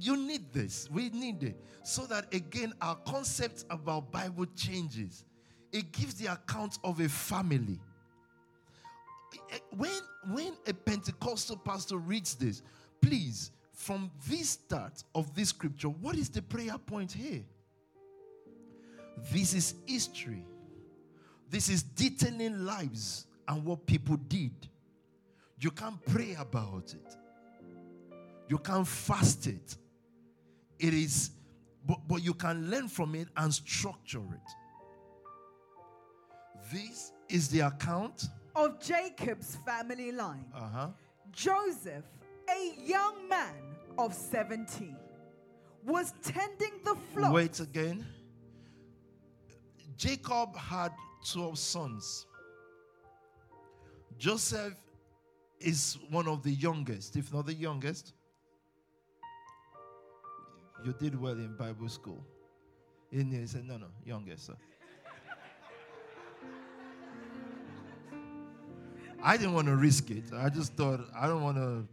you 0.00 0.16
need 0.16 0.52
this. 0.52 0.90
We 0.90 1.10
need 1.10 1.44
it. 1.44 1.56
So 1.84 2.04
that 2.06 2.34
again, 2.34 2.72
our 2.80 2.96
concept 2.96 3.64
about 3.70 4.10
Bible 4.10 4.46
changes. 4.56 5.24
It 5.70 5.92
gives 5.92 6.14
the 6.14 6.32
account 6.32 6.80
of 6.82 6.98
a 6.98 7.08
family. 7.08 7.78
Eh, 9.52 9.58
when, 9.76 9.92
when 10.32 10.52
a 10.66 10.74
Pentecostal 10.74 11.56
pastor 11.56 11.96
reads 11.96 12.34
this, 12.34 12.62
please, 13.00 13.50
from 13.72 14.10
this 14.28 14.50
start 14.50 15.02
of 15.14 15.34
this 15.34 15.50
scripture, 15.50 15.88
what 15.88 16.16
is 16.16 16.28
the 16.28 16.42
prayer 16.42 16.78
point 16.78 17.12
here? 17.12 17.42
This 19.32 19.54
is 19.54 19.74
history. 19.86 20.44
This 21.50 21.68
is 21.68 21.82
detailing 21.82 22.64
lives 22.64 23.26
and 23.46 23.64
what 23.64 23.86
people 23.86 24.16
did. 24.16 24.52
You 25.58 25.70
can't 25.70 26.04
pray 26.06 26.36
about 26.38 26.94
it. 26.94 27.16
You 28.48 28.58
can't 28.58 28.86
fast 28.86 29.46
it. 29.46 29.76
It 30.78 30.92
is, 30.92 31.30
but, 31.86 32.00
but 32.06 32.22
you 32.22 32.34
can 32.34 32.70
learn 32.70 32.88
from 32.88 33.14
it 33.14 33.28
and 33.36 33.54
structure 33.54 34.18
it. 34.18 34.50
This 36.72 37.12
is 37.28 37.48
the 37.48 37.60
account 37.60 38.28
of 38.54 38.80
Jacob's 38.80 39.56
family 39.66 40.12
line. 40.12 40.46
Uh-huh. 40.54 40.88
Joseph, 41.32 42.04
a 42.48 42.74
young 42.80 43.28
man 43.28 43.54
of 43.98 44.14
17, 44.14 44.96
was 45.84 46.12
tending 46.22 46.72
the 46.84 46.94
flock. 47.12 47.32
Wait 47.32 47.60
again. 47.60 48.04
Jacob 49.96 50.56
had 50.56 50.92
12 51.30 51.58
sons. 51.58 52.26
Joseph 54.18 54.74
is 55.60 55.98
one 56.10 56.28
of 56.28 56.42
the 56.42 56.50
youngest, 56.50 57.16
if 57.16 57.32
not 57.32 57.46
the 57.46 57.54
youngest. 57.54 58.12
You 60.84 60.92
did 60.92 61.20
well 61.20 61.32
in 61.32 61.56
Bible 61.56 61.88
school. 61.88 62.24
In 63.10 63.30
he 63.30 63.46
said, 63.46 63.64
No, 63.64 63.78
no, 63.78 63.86
youngest, 64.04 64.46
sir. 64.46 64.56
I 69.24 69.38
didn't 69.38 69.54
want 69.54 69.68
to 69.68 69.76
risk 69.76 70.10
it. 70.10 70.24
I 70.36 70.50
just 70.50 70.74
thought, 70.74 71.00
I 71.16 71.26
don't 71.26 71.42
want 71.42 71.56
to. 71.56 71.88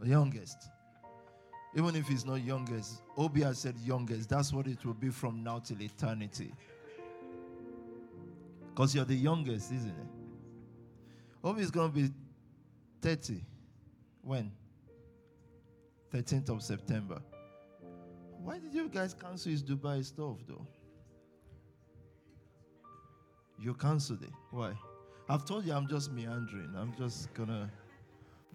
The 0.00 0.08
youngest. 0.08 0.56
Even 1.76 1.94
if 1.94 2.08
he's 2.08 2.24
not 2.24 2.42
youngest, 2.42 3.02
Obi 3.18 3.42
has 3.42 3.58
said 3.58 3.74
youngest. 3.84 4.30
That's 4.30 4.50
what 4.50 4.66
it 4.66 4.82
will 4.84 4.94
be 4.94 5.10
from 5.10 5.44
now 5.44 5.58
till 5.58 5.82
eternity. 5.82 6.52
Because 8.70 8.94
you're 8.94 9.04
the 9.04 9.14
youngest, 9.14 9.70
isn't 9.72 9.90
it? 9.90 10.06
Obi 11.44 11.60
is 11.60 11.70
going 11.70 11.92
to 11.92 11.94
be 11.94 12.10
30. 13.02 13.42
When? 14.22 14.50
13th 16.12 16.48
of 16.48 16.62
September. 16.62 17.20
Why 18.42 18.58
did 18.58 18.72
you 18.72 18.88
guys 18.88 19.14
cancel 19.14 19.50
his 19.52 19.62
Dubai 19.62 20.02
stuff, 20.02 20.38
though? 20.48 20.66
You 23.58 23.74
canceled 23.74 24.22
it. 24.22 24.32
Why? 24.50 24.72
I've 25.28 25.44
told 25.44 25.64
you 25.64 25.72
I'm 25.72 25.88
just 25.88 26.12
meandering. 26.12 26.74
I'm 26.76 26.94
just 26.96 27.32
gonna. 27.34 27.70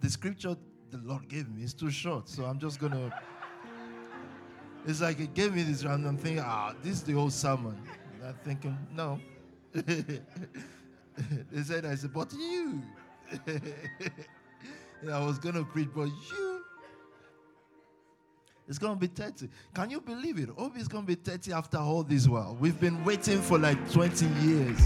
The 0.00 0.10
scripture 0.10 0.56
the 0.90 0.98
Lord 0.98 1.28
gave 1.28 1.48
me 1.48 1.62
is 1.62 1.74
too 1.74 1.90
short, 1.90 2.28
so 2.28 2.44
I'm 2.44 2.58
just 2.58 2.78
gonna. 2.80 3.12
It's 4.86 5.00
like 5.00 5.20
it 5.20 5.34
gave 5.34 5.54
me 5.54 5.62
this 5.62 5.84
random 5.84 6.16
thing. 6.16 6.40
Ah, 6.40 6.74
this 6.82 6.94
is 6.94 7.02
the 7.02 7.12
whole 7.12 7.30
sermon. 7.30 7.76
And 8.14 8.28
I'm 8.28 8.34
thinking, 8.44 8.76
no. 8.92 9.20
they 9.72 10.20
said, 11.62 11.84
I 11.84 11.94
said, 11.94 12.12
but 12.12 12.32
you. 12.32 12.82
I 15.10 15.24
was 15.24 15.38
gonna 15.38 15.64
preach, 15.64 15.88
but 15.94 16.06
you. 16.06 16.49
It's 18.70 18.78
gonna 18.78 18.94
be 18.94 19.08
30. 19.08 19.48
Can 19.74 19.90
you 19.90 20.00
believe 20.00 20.38
it? 20.38 20.48
Obi 20.56 20.78
is 20.78 20.86
gonna 20.86 21.04
be 21.04 21.16
30 21.16 21.52
after 21.52 21.78
all 21.78 22.04
this 22.04 22.28
while. 22.28 22.56
We've 22.60 22.78
been 22.78 23.04
waiting 23.04 23.42
for 23.42 23.58
like 23.58 23.76
20 23.90 24.26
years. 24.40 24.80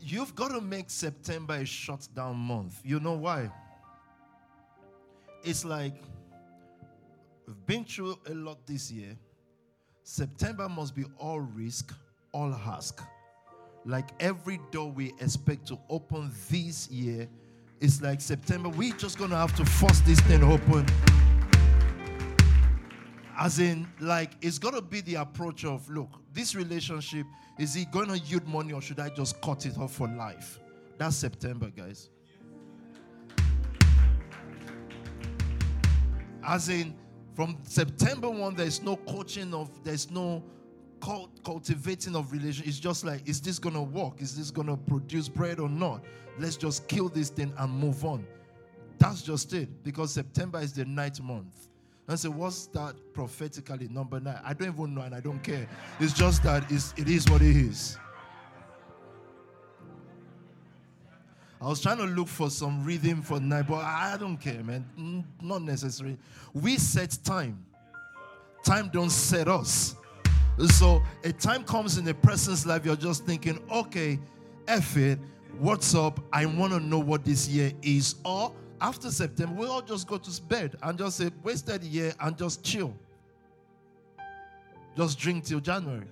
You've 0.00 0.34
got 0.34 0.48
to 0.48 0.60
make 0.60 0.90
September 0.90 1.54
a 1.54 1.64
shutdown 1.64 2.36
month. 2.36 2.82
You 2.84 3.00
know 3.00 3.14
why? 3.14 3.50
It's 5.42 5.64
like 5.64 5.94
we've 7.46 7.66
been 7.66 7.86
through 7.86 8.18
a 8.26 8.34
lot 8.34 8.66
this 8.66 8.90
year. 8.92 9.16
September 10.02 10.68
must 10.68 10.94
be 10.94 11.06
all 11.18 11.40
risk, 11.40 11.94
all 12.32 12.52
ask. 12.52 13.02
Like 13.86 14.08
every 14.18 14.58
door 14.72 14.90
we 14.90 15.12
expect 15.20 15.66
to 15.68 15.78
open 15.88 16.32
this 16.50 16.90
year, 16.90 17.28
it's 17.80 18.02
like 18.02 18.20
September. 18.20 18.68
We're 18.68 18.92
just 18.94 19.16
gonna 19.16 19.36
have 19.36 19.54
to 19.56 19.64
force 19.64 20.00
this 20.00 20.18
thing 20.22 20.42
open. 20.42 20.84
As 23.38 23.60
in, 23.60 23.86
like, 24.00 24.32
it's 24.40 24.58
gonna 24.58 24.82
be 24.82 25.02
the 25.02 25.16
approach 25.16 25.64
of 25.64 25.88
look, 25.88 26.08
this 26.32 26.56
relationship, 26.56 27.26
is 27.60 27.76
it 27.76 27.92
gonna 27.92 28.16
yield 28.16 28.48
money 28.48 28.72
or 28.72 28.82
should 28.82 28.98
I 28.98 29.08
just 29.10 29.40
cut 29.40 29.66
it 29.66 29.78
off 29.78 29.92
for 29.92 30.08
life? 30.08 30.58
That's 30.98 31.14
September, 31.14 31.70
guys. 31.70 32.10
As 36.42 36.68
in, 36.70 36.96
from 37.34 37.58
September 37.62 38.30
1, 38.30 38.56
there's 38.56 38.82
no 38.82 38.96
coaching 38.96 39.54
of, 39.54 39.70
there's 39.84 40.10
no 40.10 40.42
cult, 41.00 41.30
cultivating 41.44 42.16
of 42.16 42.32
relation. 42.32 42.64
It's 42.66 42.78
just 42.78 43.04
like, 43.04 43.28
is 43.28 43.40
this 43.40 43.58
gonna 43.58 43.82
work? 43.82 44.20
Is 44.20 44.36
this 44.36 44.50
gonna 44.50 44.76
produce 44.76 45.28
bread 45.28 45.60
or 45.60 45.68
not? 45.68 46.02
Let's 46.38 46.56
just 46.56 46.88
kill 46.88 47.08
this 47.08 47.30
thing 47.30 47.52
and 47.58 47.72
move 47.72 48.04
on. 48.04 48.26
That's 48.98 49.22
just 49.22 49.52
it. 49.52 49.68
Because 49.82 50.12
September 50.12 50.58
is 50.60 50.72
the 50.72 50.84
ninth 50.84 51.20
month. 51.20 51.68
And 52.08 52.18
say, 52.18 52.28
what's 52.28 52.66
that 52.68 52.94
prophetically? 53.12 53.88
Number 53.88 54.20
nine. 54.20 54.40
I 54.44 54.52
don't 54.52 54.68
even 54.68 54.94
know 54.94 55.00
and 55.02 55.14
I 55.14 55.20
don't 55.20 55.42
care. 55.42 55.68
It's 55.98 56.12
just 56.12 56.42
that 56.44 56.70
it's, 56.70 56.94
it 56.96 57.08
is 57.08 57.28
what 57.28 57.42
it 57.42 57.56
is. 57.56 57.98
I 61.60 61.68
was 61.68 61.80
trying 61.80 61.96
to 61.98 62.04
look 62.04 62.28
for 62.28 62.50
some 62.50 62.84
rhythm 62.84 63.22
for 63.22 63.40
night, 63.40 63.66
but 63.66 63.82
I 63.82 64.16
don't 64.20 64.36
care, 64.36 64.62
man. 64.62 65.24
Not 65.40 65.62
necessary. 65.62 66.18
We 66.52 66.76
set 66.76 67.18
time. 67.24 67.64
Time 68.62 68.90
don't 68.92 69.10
set 69.10 69.48
us. 69.48 69.96
So 70.64 71.02
a 71.22 71.32
time 71.32 71.64
comes 71.64 71.98
in 71.98 72.08
a 72.08 72.14
person's 72.14 72.64
life, 72.66 72.86
you're 72.86 72.96
just 72.96 73.26
thinking, 73.26 73.62
okay, 73.70 74.18
F 74.66 74.96
it, 74.96 75.18
what's 75.58 75.94
up? 75.94 76.20
I 76.32 76.46
want 76.46 76.72
to 76.72 76.80
know 76.80 76.98
what 76.98 77.24
this 77.24 77.46
year 77.46 77.72
is. 77.82 78.14
Or 78.24 78.52
after 78.80 79.10
September, 79.10 79.54
we 79.54 79.66
all 79.66 79.82
just 79.82 80.08
go 80.08 80.16
to 80.16 80.42
bed 80.42 80.76
and 80.82 80.98
just 80.98 81.18
say, 81.18 81.30
wasted 81.42 81.84
year 81.84 82.14
and 82.20 82.38
just 82.38 82.62
chill. 82.62 82.94
Just 84.96 85.18
drink 85.18 85.44
till 85.44 85.60
January. 85.60 86.06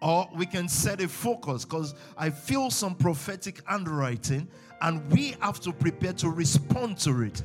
Or 0.00 0.28
we 0.34 0.46
can 0.46 0.68
set 0.68 1.00
a 1.00 1.08
focus 1.08 1.64
because 1.64 1.94
I 2.16 2.30
feel 2.30 2.70
some 2.70 2.94
prophetic 2.94 3.62
handwriting 3.66 4.46
and 4.80 5.10
we 5.10 5.34
have 5.40 5.58
to 5.60 5.72
prepare 5.72 6.12
to 6.14 6.28
respond 6.28 6.98
to 6.98 7.22
it. 7.22 7.42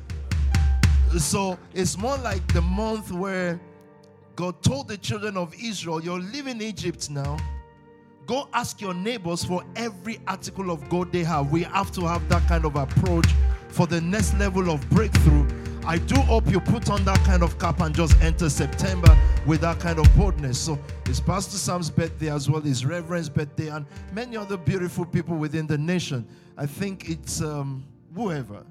So 1.18 1.58
it's 1.72 1.96
more 1.96 2.16
like 2.18 2.46
the 2.52 2.62
month 2.62 3.12
where 3.12 3.60
God 4.36 4.62
told 4.62 4.88
the 4.88 4.96
children 4.96 5.36
of 5.36 5.54
Israel, 5.54 6.02
You're 6.02 6.20
living 6.20 6.56
in 6.56 6.62
Egypt 6.62 7.10
now 7.10 7.36
Go 8.26 8.48
ask 8.54 8.80
your 8.80 8.94
neighbors 8.94 9.44
for 9.44 9.62
every 9.76 10.18
article 10.26 10.70
of 10.70 10.88
gold 10.88 11.12
they 11.12 11.24
have. 11.24 11.52
We 11.52 11.64
have 11.64 11.92
to 11.92 12.06
have 12.06 12.26
that 12.30 12.46
kind 12.48 12.64
of 12.64 12.76
approach 12.76 13.26
for 13.68 13.86
the 13.86 14.00
next 14.00 14.34
level 14.38 14.70
of 14.70 14.88
breakthrough. 14.88 15.46
I 15.86 15.98
do 15.98 16.14
hope 16.14 16.50
you 16.50 16.58
put 16.58 16.88
on 16.88 17.04
that 17.04 17.18
kind 17.24 17.42
of 17.42 17.58
cap 17.58 17.80
and 17.80 17.94
just 17.94 18.18
enter 18.22 18.48
September 18.48 19.18
with 19.46 19.60
that 19.60 19.78
kind 19.78 19.98
of 19.98 20.16
boldness. 20.16 20.58
So 20.58 20.78
it's 21.04 21.20
Pastor 21.20 21.58
Sam's 21.58 21.90
birthday 21.90 22.30
as 22.30 22.48
well, 22.48 22.62
his 22.62 22.86
Reverend's 22.86 23.28
birthday, 23.28 23.68
and 23.68 23.84
many 24.14 24.38
other 24.38 24.56
beautiful 24.56 25.04
people 25.04 25.36
within 25.36 25.66
the 25.66 25.76
nation. 25.76 26.26
I 26.56 26.64
think 26.64 27.10
it's 27.10 27.42
um, 27.42 27.84
whoever. 28.14 28.64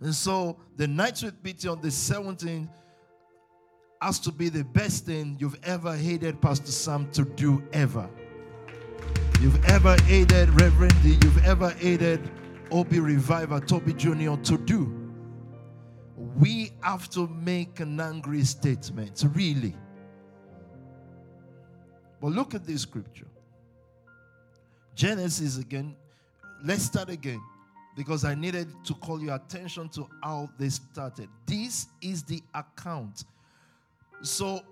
And 0.00 0.14
so 0.14 0.58
the 0.76 0.86
night 0.86 1.22
with 1.22 1.42
BT 1.42 1.68
on 1.68 1.80
the 1.80 1.88
17th 1.88 2.68
has 4.00 4.20
to 4.20 4.30
be 4.30 4.48
the 4.48 4.64
best 4.64 5.06
thing 5.06 5.36
you've 5.40 5.58
ever 5.64 5.96
hated 5.96 6.40
Pastor 6.40 6.70
Sam 6.70 7.10
to 7.12 7.24
do 7.24 7.62
ever. 7.72 8.08
You've 9.40 9.64
ever 9.64 9.96
aided 10.08 10.48
Reverend 10.60 10.94
D, 11.02 11.18
you've 11.22 11.44
ever 11.44 11.74
aided 11.80 12.30
Obi 12.70 13.00
Reviver, 13.00 13.60
Toby 13.60 13.92
Jr. 13.92 14.36
to 14.36 14.58
do. 14.58 14.94
We 16.36 16.72
have 16.82 17.08
to 17.10 17.26
make 17.28 17.80
an 17.80 18.00
angry 18.00 18.44
statement, 18.44 19.24
really. 19.34 19.74
But 22.20 22.32
look 22.32 22.54
at 22.54 22.66
this 22.66 22.82
scripture 22.82 23.28
Genesis 24.94 25.58
again. 25.58 25.96
Let's 26.64 26.82
start 26.82 27.08
again 27.08 27.40
because 27.98 28.24
I 28.24 28.36
needed 28.36 28.68
to 28.84 28.94
call 28.94 29.20
your 29.20 29.34
attention 29.34 29.88
to 29.88 30.08
how 30.22 30.48
they 30.56 30.68
started. 30.68 31.28
This 31.46 31.88
is 32.00 32.22
the 32.22 32.40
account. 32.54 33.24
So 34.22 34.62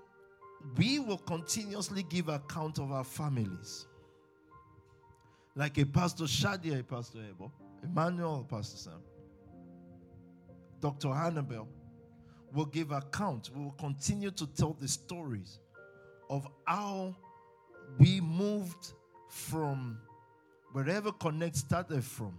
we 0.76 1.00
will 1.00 1.18
continuously 1.18 2.04
give 2.04 2.28
account 2.28 2.78
of 2.78 2.92
our 2.92 3.02
families. 3.02 3.86
Like 5.56 5.76
a 5.78 5.84
Pastor 5.84 6.22
Shadia, 6.22 6.78
a 6.78 6.84
Pastor 6.84 7.18
Ebo, 7.28 7.50
Emmanuel, 7.82 8.46
Pastor 8.48 8.76
Sam, 8.76 9.02
Dr. 10.80 11.12
Hannibal 11.12 11.66
will 12.54 12.66
give 12.66 12.92
account. 12.92 13.50
We 13.52 13.64
will 13.64 13.72
continue 13.72 14.30
to 14.30 14.46
tell 14.46 14.76
the 14.80 14.86
stories 14.86 15.58
of 16.30 16.46
how 16.64 17.16
we 17.98 18.20
moved 18.20 18.92
from 19.28 19.98
wherever 20.70 21.10
Connect 21.10 21.56
started 21.56 22.04
from. 22.04 22.38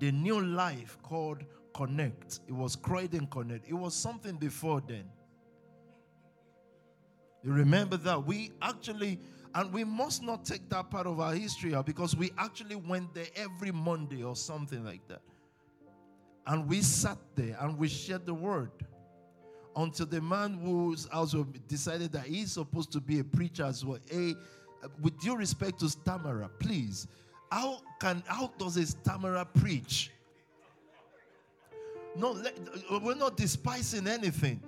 The 0.00 0.10
new 0.10 0.40
life 0.40 0.98
called 1.02 1.44
Connect. 1.74 2.40
It 2.48 2.52
was 2.52 2.74
Croydon 2.74 3.26
Connect. 3.26 3.68
It 3.68 3.74
was 3.74 3.94
something 3.94 4.36
before 4.36 4.82
then. 4.86 5.04
You 7.42 7.52
remember 7.52 7.96
that? 7.98 8.26
We 8.26 8.50
actually, 8.60 9.18
and 9.54 9.72
we 9.72 9.84
must 9.84 10.22
not 10.22 10.44
take 10.44 10.68
that 10.70 10.90
part 10.90 11.06
of 11.06 11.20
our 11.20 11.34
history 11.34 11.74
out 11.74 11.86
because 11.86 12.16
we 12.16 12.32
actually 12.38 12.76
went 12.76 13.14
there 13.14 13.28
every 13.36 13.72
Monday 13.72 14.22
or 14.22 14.36
something 14.36 14.84
like 14.84 15.06
that. 15.08 15.22
And 16.46 16.66
we 16.66 16.82
sat 16.82 17.18
there 17.36 17.56
and 17.60 17.78
we 17.78 17.88
shared 17.88 18.26
the 18.26 18.34
word 18.34 18.70
until 19.76 20.06
the 20.06 20.20
man 20.20 20.54
who's 20.54 21.06
also 21.12 21.44
decided 21.68 22.12
that 22.12 22.24
he's 22.24 22.52
supposed 22.52 22.90
to 22.92 23.00
be 23.00 23.20
a 23.20 23.24
preacher 23.24 23.64
as 23.64 23.84
well. 23.84 23.98
Hey, 24.10 24.34
with 25.00 25.18
due 25.20 25.36
respect 25.36 25.80
to 25.80 25.88
stammerer, 25.88 26.48
please, 26.58 27.06
how 27.50 27.80
can 27.98 28.22
how 28.26 28.52
does 28.58 28.76
a 28.76 28.86
stammerer 28.86 29.44
preach? 29.44 30.10
No, 32.16 32.32
let, 32.32 32.58
we're 33.02 33.14
not 33.14 33.36
despising 33.36 34.06
anything. 34.06 34.60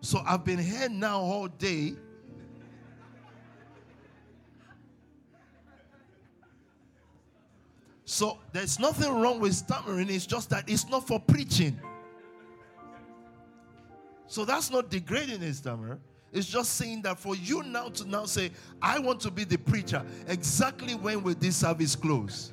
So 0.00 0.22
I've 0.26 0.44
been 0.44 0.58
here 0.58 0.88
now 0.88 1.20
all 1.20 1.48
day. 1.48 1.94
So 8.04 8.38
there's 8.52 8.78
nothing 8.78 9.12
wrong 9.12 9.40
with 9.40 9.54
stammering, 9.54 10.08
it's 10.08 10.26
just 10.26 10.48
that 10.50 10.68
it's 10.68 10.88
not 10.88 11.06
for 11.06 11.18
preaching. 11.18 11.78
So 14.28 14.44
that's 14.44 14.70
not 14.70 14.90
degrading 14.90 15.42
a 15.42 15.52
stammerer. 15.52 15.98
It's 16.36 16.46
just 16.46 16.74
saying 16.74 17.00
that 17.00 17.18
for 17.18 17.34
you 17.34 17.62
now 17.62 17.88
to 17.88 18.06
now 18.06 18.26
say, 18.26 18.50
I 18.82 18.98
want 18.98 19.20
to 19.20 19.30
be 19.30 19.44
the 19.44 19.56
preacher, 19.56 20.04
exactly 20.28 20.94
when 20.94 21.22
will 21.22 21.34
this 21.34 21.56
service 21.56 21.96
close? 21.96 22.52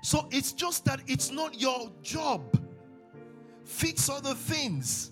So 0.00 0.28
it's 0.30 0.52
just 0.52 0.84
that 0.84 1.00
it's 1.08 1.32
not 1.32 1.60
your 1.60 1.90
job. 2.02 2.56
Fix 3.64 4.08
other 4.08 4.32
things. 4.32 5.10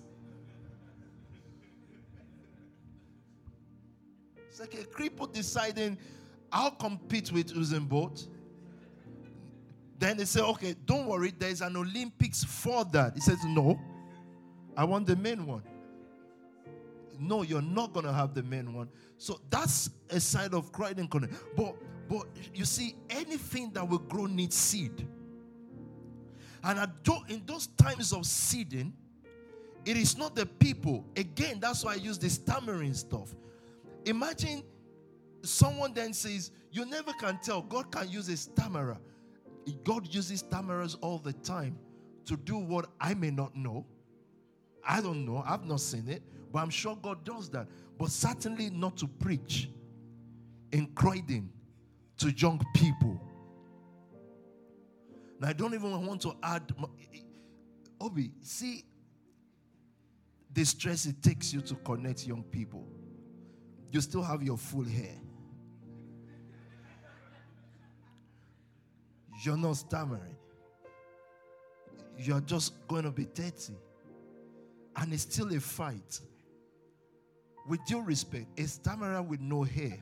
It's 4.48 4.60
like 4.60 4.74
a 4.74 4.84
cripple 4.84 5.32
deciding, 5.32 5.98
I'll 6.52 6.70
compete 6.70 7.32
with 7.32 7.52
Usain 7.52 7.88
Bolt. 7.88 8.28
Then 9.98 10.18
they 10.18 10.24
say, 10.24 10.40
okay, 10.40 10.76
don't 10.86 11.08
worry, 11.08 11.32
there's 11.36 11.62
an 11.62 11.76
Olympics 11.76 12.44
for 12.44 12.84
that. 12.92 13.14
He 13.14 13.20
says, 13.20 13.38
no, 13.44 13.76
I 14.76 14.84
want 14.84 15.06
the 15.06 15.16
main 15.16 15.46
one. 15.46 15.62
No, 17.18 17.42
you're 17.42 17.62
not 17.62 17.92
going 17.92 18.06
to 18.06 18.12
have 18.12 18.34
the 18.34 18.42
main 18.42 18.74
one. 18.74 18.88
So 19.18 19.40
that's 19.50 19.90
a 20.10 20.18
side 20.18 20.52
of 20.52 20.72
Croydon 20.72 21.08
Connect. 21.08 21.32
But, 21.56 21.76
but 22.08 22.26
you 22.52 22.64
see, 22.64 22.96
anything 23.08 23.70
that 23.72 23.88
will 23.88 23.98
grow 23.98 24.26
needs 24.26 24.56
seed. 24.56 25.06
And 26.64 26.80
I 26.80 26.88
do. 27.02 27.16
in 27.28 27.42
those 27.46 27.68
times 27.68 28.12
of 28.12 28.26
seeding, 28.26 28.92
it 29.84 29.96
is 29.96 30.16
not 30.16 30.34
the 30.34 30.46
people. 30.46 31.04
Again, 31.16 31.58
that's 31.60 31.84
why 31.84 31.92
I 31.92 31.96
use 31.96 32.18
the 32.18 32.30
stammering 32.30 32.94
stuff. 32.94 33.34
Imagine 34.06 34.62
someone 35.42 35.92
then 35.92 36.12
says, 36.12 36.50
You 36.70 36.86
never 36.86 37.12
can 37.12 37.38
tell. 37.42 37.62
God 37.62 37.92
can 37.92 38.08
use 38.08 38.28
a 38.28 38.36
stammerer. 38.36 38.98
God 39.84 40.12
uses 40.12 40.42
stammerers 40.42 40.96
all 41.00 41.18
the 41.18 41.32
time 41.32 41.78
to 42.26 42.36
do 42.36 42.56
what 42.56 42.86
I 43.00 43.14
may 43.14 43.30
not 43.30 43.54
know. 43.54 43.86
I 44.86 45.00
don't 45.00 45.24
know. 45.24 45.42
I've 45.46 45.64
not 45.64 45.80
seen 45.80 46.08
it. 46.08 46.22
But 46.52 46.60
I'm 46.60 46.70
sure 46.70 46.96
God 47.00 47.24
does 47.24 47.48
that. 47.50 47.66
But 47.98 48.10
certainly 48.10 48.70
not 48.70 48.96
to 48.98 49.06
preach 49.06 49.68
in 50.72 50.86
Croydon 50.94 51.50
to 52.18 52.30
young 52.30 52.60
people. 52.74 53.20
Now, 55.40 55.48
I 55.48 55.52
don't 55.52 55.74
even 55.74 56.06
want 56.06 56.22
to 56.22 56.34
add. 56.42 56.72
Obi, 58.00 58.32
see 58.40 58.84
the 60.52 60.64
stress 60.64 61.06
it 61.06 61.22
takes 61.22 61.52
you 61.52 61.60
to 61.62 61.74
connect 61.76 62.26
young 62.26 62.44
people. 62.44 62.86
You 63.90 64.00
still 64.00 64.22
have 64.22 64.42
your 64.42 64.58
full 64.58 64.84
hair. 64.84 65.16
You're 69.42 69.56
not 69.56 69.76
stammering. 69.76 70.36
You're 72.16 72.40
just 72.40 72.86
going 72.86 73.02
to 73.02 73.10
be 73.10 73.24
30. 73.24 73.74
And 74.96 75.12
it's 75.12 75.22
still 75.22 75.54
a 75.54 75.60
fight. 75.60 76.20
With 77.66 77.84
due 77.86 78.02
respect, 78.02 78.58
a 78.58 78.66
stammerer 78.66 79.22
with 79.22 79.40
no 79.40 79.62
hair 79.62 79.98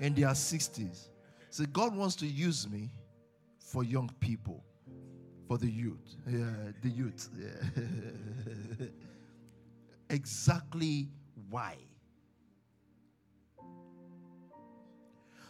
in 0.00 0.14
their 0.14 0.28
60s. 0.28 1.08
So 1.50 1.64
God 1.66 1.94
wants 1.96 2.16
to 2.16 2.26
use 2.26 2.68
me 2.68 2.90
for 3.58 3.84
young 3.84 4.10
people, 4.20 4.64
for 5.48 5.58
the 5.58 5.70
youth. 5.70 6.16
Yeah, 6.28 6.50
the 6.82 6.88
youth. 6.88 7.30
Yeah. 7.38 8.86
exactly 10.10 11.08
why. 11.50 11.76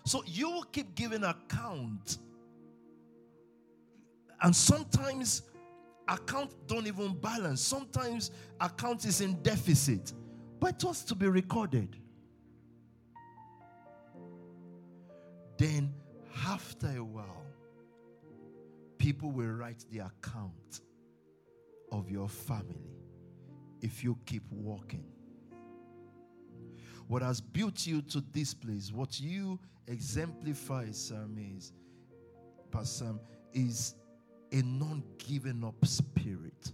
So 0.05 0.23
you 0.25 0.51
will 0.51 0.63
keep 0.63 0.95
giving 0.95 1.25
account. 1.25 2.19
And 4.41 4.55
sometimes 4.55 5.43
account 6.09 6.55
don't 6.67 6.87
even 6.87 7.15
balance. 7.15 7.61
Sometimes 7.61 8.31
account 8.61 9.05
is 9.05 9.21
in 9.21 9.43
deficit. 9.43 10.13
But 10.59 10.77
it 10.77 10.85
was 10.85 11.05
to 11.05 11.15
be 11.15 11.27
recorded. 11.27 11.97
Then 15.59 15.93
after 16.47 16.89
a 16.97 17.05
while, 17.05 17.47
people 18.99 19.31
will 19.31 19.51
write 19.51 19.85
the 19.91 20.01
account 20.01 20.81
of 21.93 22.11
your 22.11 22.29
family 22.29 22.91
if 23.81 24.03
you 24.03 24.19
keep 24.27 24.43
walking. 24.51 25.05
What 27.09 27.23
has 27.23 27.41
built 27.41 27.87
you 27.87 28.03
to 28.03 28.23
this 28.33 28.53
place, 28.53 28.93
what 28.93 29.21
you 29.21 29.61
exemplify, 29.87 30.91
Sam, 30.91 31.37
is, 31.39 31.73
Pastor 32.71 33.15
is 33.53 33.95
a 34.53 34.63
non 34.63 35.03
giving 35.19 35.65
up 35.65 35.85
spirit. 35.85 36.73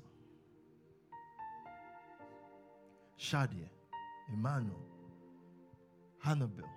Shadia, 3.19 3.69
Emmanuel, 4.33 4.83
Hannibal, 6.19 6.69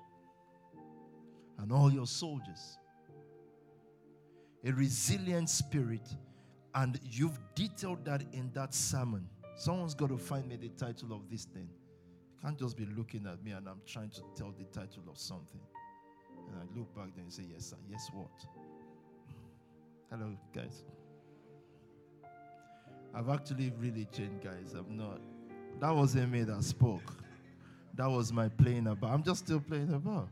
and 1.57 1.71
all 1.71 1.91
your 1.91 2.05
soldiers. 2.05 2.77
A 4.63 4.71
resilient 4.71 5.49
spirit, 5.49 6.07
and 6.73 6.99
you've 7.03 7.39
detailed 7.55 8.03
that 8.05 8.23
in 8.33 8.51
that 8.53 8.73
sermon. 8.73 9.27
Someone's 9.55 9.93
got 9.93 10.09
to 10.09 10.17
find 10.17 10.47
me 10.47 10.57
the 10.57 10.69
title 10.69 11.13
of 11.13 11.29
this 11.29 11.45
thing. 11.45 11.69
You 11.69 12.39
can't 12.41 12.59
just 12.59 12.75
be 12.75 12.85
looking 12.97 13.25
at 13.27 13.43
me 13.43 13.51
and 13.51 13.67
I'm 13.67 13.81
trying 13.85 14.09
to 14.11 14.21
tell 14.35 14.53
the 14.57 14.65
title 14.65 15.03
of 15.09 15.17
something. 15.17 15.61
And 16.49 16.57
I 16.57 16.77
look 16.77 16.93
back 16.95 17.15
there 17.15 17.23
and 17.23 17.31
say, 17.31 17.43
Yes, 17.51 17.67
sir. 17.67 17.77
Yes, 17.89 18.09
what? 18.13 18.64
Hello, 20.09 20.35
guys. 20.53 20.83
I've 23.13 23.29
actually 23.29 23.71
really 23.77 24.05
changed, 24.05 24.43
guys. 24.43 24.73
I'm 24.77 24.97
not. 24.97 25.21
That 25.79 25.95
wasn't 25.95 26.31
me 26.31 26.43
that 26.43 26.63
spoke. 26.63 27.13
That 27.93 28.09
was 28.09 28.31
my 28.33 28.49
playing 28.49 28.87
about. 28.87 29.11
I'm 29.11 29.23
just 29.23 29.45
still 29.45 29.59
playing 29.59 29.93
about. 29.93 30.29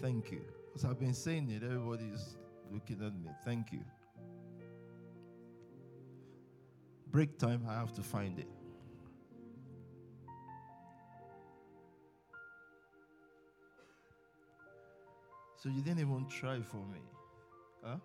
Thank 0.00 0.30
you. 0.32 0.42
Because 0.66 0.84
I've 0.84 0.98
been 0.98 1.14
saying 1.14 1.50
it. 1.50 1.64
Everybody's 1.64 2.36
looking 2.72 3.04
at 3.04 3.12
me. 3.14 3.30
Thank 3.44 3.72
you. 3.72 3.80
break 7.12 7.38
time, 7.38 7.62
I 7.68 7.74
have 7.74 7.92
to 7.92 8.02
find 8.02 8.38
it. 8.38 8.48
So 15.56 15.68
you 15.68 15.82
didn't 15.82 16.00
even 16.00 16.26
try 16.28 16.60
for 16.62 16.78
me. 16.78 17.00
Huh? 17.82 17.96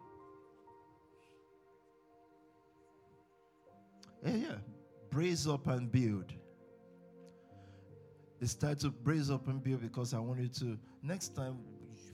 Yeah, 4.26 4.36
yeah. 4.36 4.56
Brace 5.10 5.48
up 5.48 5.68
and 5.68 5.92
build. 5.92 6.34
It's 8.40 8.54
time 8.54 8.76
to 8.78 8.90
brace 8.90 9.30
up 9.30 9.48
and 9.48 9.64
build 9.64 9.82
because 9.82 10.14
I 10.14 10.20
want 10.20 10.40
you 10.40 10.48
to 10.48 10.78
next 11.02 11.36
time 11.36 11.58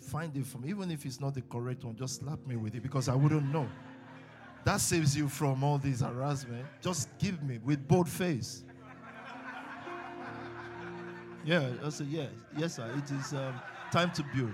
find 0.02 0.36
it 0.38 0.45
for 0.45 0.58
me. 0.60 0.69
Even 0.69 0.91
if 0.91 1.06
it's 1.06 1.19
not 1.19 1.34
the 1.34 1.41
correct 1.41 1.84
one, 1.84 1.95
just 1.95 2.21
slap 2.21 2.45
me 2.45 2.56
with 2.56 2.76
it 2.76 2.84
because 2.84 3.10
I 3.10 3.15
wouldn't 3.15 3.52
know. 3.52 3.67
That 4.63 4.80
saves 4.80 5.17
you 5.17 5.28
from 5.28 5.63
all 5.63 5.78
this 5.78 5.99
harassment. 5.99 6.65
Just 6.82 7.10
give 7.19 7.43
me 7.43 7.60
with 7.63 7.86
bold 7.88 8.08
face. 8.08 8.63
Yeah, 11.43 11.69
I 11.84 11.89
said, 11.89 12.08
yes, 12.08 12.30
yes, 12.58 12.76
sir. 12.76 12.89
It 12.97 13.12
is 13.12 13.34
um, 13.34 13.60
time 13.91 14.12
to 14.12 14.23
build. 14.34 14.54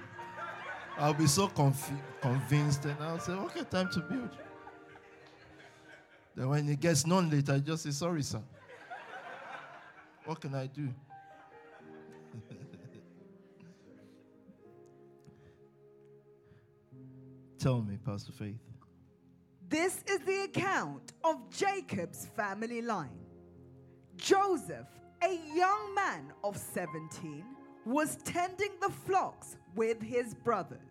I'll 1.00 1.14
be 1.14 1.28
so 1.28 1.48
conf- 1.48 1.92
convinced, 2.22 2.84
and 2.84 2.98
I'll 3.00 3.20
say, 3.20 3.32
okay, 3.32 3.64
time 3.64 3.90
to 3.92 4.02
build. 4.02 4.30
Then 6.36 6.50
when 6.50 6.68
it 6.68 6.82
gets 6.82 7.08
known 7.08 7.30
later, 7.30 7.54
I 7.54 7.60
just 7.60 7.84
say, 7.84 7.92
sorry, 7.92 8.22
sir. 8.22 8.42
What 10.26 10.42
can 10.42 10.54
I 10.56 10.68
do? 10.68 10.90
Tell 17.60 17.82
me, 17.82 17.98
Pastor 18.06 18.34
Faith. 18.34 18.60
This 19.70 20.04
is 20.06 20.20
the 20.20 20.44
account 20.44 21.14
of 21.24 21.50
Jacob's 21.50 22.26
family 22.36 22.82
line. 22.82 23.20
Joseph, 24.18 24.88
a 25.24 25.40
young 25.56 25.96
man 25.96 26.34
of 26.44 26.58
17, 26.58 27.46
was 27.86 28.18
tending 28.18 28.72
the 28.82 28.90
flocks 28.90 29.56
with 29.76 30.02
his 30.02 30.34
brothers, 30.34 30.89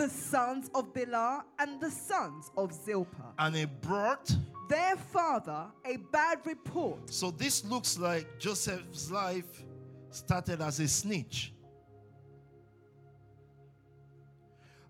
the 0.00 0.08
sons 0.08 0.70
of 0.74 0.94
Bilhah 0.94 1.42
and 1.58 1.78
the 1.78 1.90
sons 1.90 2.50
of 2.56 2.72
Zilpah. 2.72 3.34
And 3.38 3.54
he 3.54 3.66
brought. 3.66 4.34
Their 4.70 4.96
father 4.96 5.66
a 5.84 5.96
bad 5.96 6.38
report. 6.44 7.12
So 7.12 7.32
this 7.32 7.64
looks 7.64 7.98
like 7.98 8.38
Joseph's 8.38 9.10
life 9.10 9.64
started 10.10 10.62
as 10.62 10.80
a 10.80 10.88
snitch. 10.88 11.52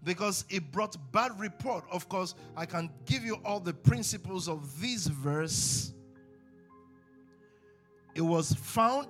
because 0.02 0.46
it 0.48 0.72
brought 0.72 0.96
bad 1.12 1.38
report. 1.38 1.84
Of 1.90 2.08
course, 2.08 2.34
I 2.56 2.64
can 2.64 2.88
give 3.04 3.22
you 3.22 3.36
all 3.44 3.60
the 3.60 3.74
principles 3.74 4.48
of 4.48 4.80
this 4.80 5.06
verse. 5.06 5.92
It 8.14 8.22
was 8.22 8.54
found, 8.54 9.08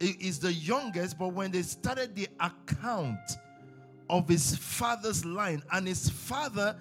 it 0.00 0.18
is 0.22 0.38
the 0.38 0.52
youngest, 0.52 1.18
but 1.18 1.34
when 1.34 1.50
they 1.50 1.60
started 1.60 2.16
the 2.16 2.28
account 2.40 3.18
of 4.12 4.28
his 4.28 4.54
father's 4.54 5.24
line, 5.24 5.62
and 5.72 5.88
his 5.88 6.10
father 6.10 6.76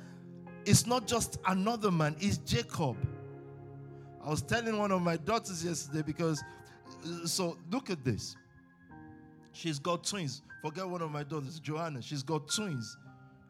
is 0.66 0.86
not 0.86 1.08
just 1.08 1.40
another 1.48 1.90
man, 1.90 2.14
is 2.20 2.40
Jacob. 2.40 2.98
I 4.24 4.30
was 4.30 4.42
telling 4.42 4.78
one 4.78 4.92
of 4.92 5.02
my 5.02 5.16
daughters 5.16 5.64
yesterday 5.64 6.04
because, 6.06 6.44
so 7.26 7.58
look 7.72 7.90
at 7.90 8.04
this. 8.04 8.36
She's 9.54 9.80
got 9.80 10.04
twins. 10.04 10.44
Forget 10.62 10.88
one 10.88 11.02
of 11.02 11.10
my 11.10 11.24
daughters, 11.24 11.60
Joanna. 11.62 12.02
She's 12.02 12.22
got 12.22 12.50
twins. 12.50 12.98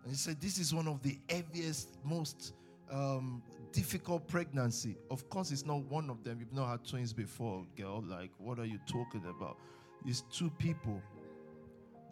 And 0.03 0.11
he 0.11 0.17
said, 0.17 0.39
This 0.39 0.59
is 0.59 0.73
one 0.73 0.87
of 0.87 1.01
the 1.01 1.17
heaviest, 1.27 1.97
most 2.03 2.53
um, 2.91 3.41
difficult 3.71 4.27
pregnancy. 4.27 4.95
Of 5.09 5.27
course, 5.29 5.51
it's 5.51 5.65
not 5.65 5.83
one 5.85 6.11
of 6.11 6.23
them. 6.23 6.37
You've 6.39 6.53
not 6.53 6.69
had 6.69 6.85
twins 6.85 7.13
before, 7.13 7.65
girl. 7.75 8.03
Like, 8.07 8.29
what 8.37 8.59
are 8.59 8.65
you 8.65 8.79
talking 8.87 9.23
about? 9.27 9.57
It's 10.05 10.21
two 10.31 10.51
people. 10.51 11.01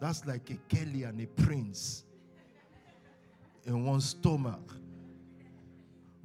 That's 0.00 0.24
like 0.26 0.50
a 0.50 0.56
Kelly 0.74 1.02
and 1.02 1.20
a 1.20 1.26
prince 1.26 2.04
in 3.66 3.84
one 3.84 4.00
stomach. 4.00 4.74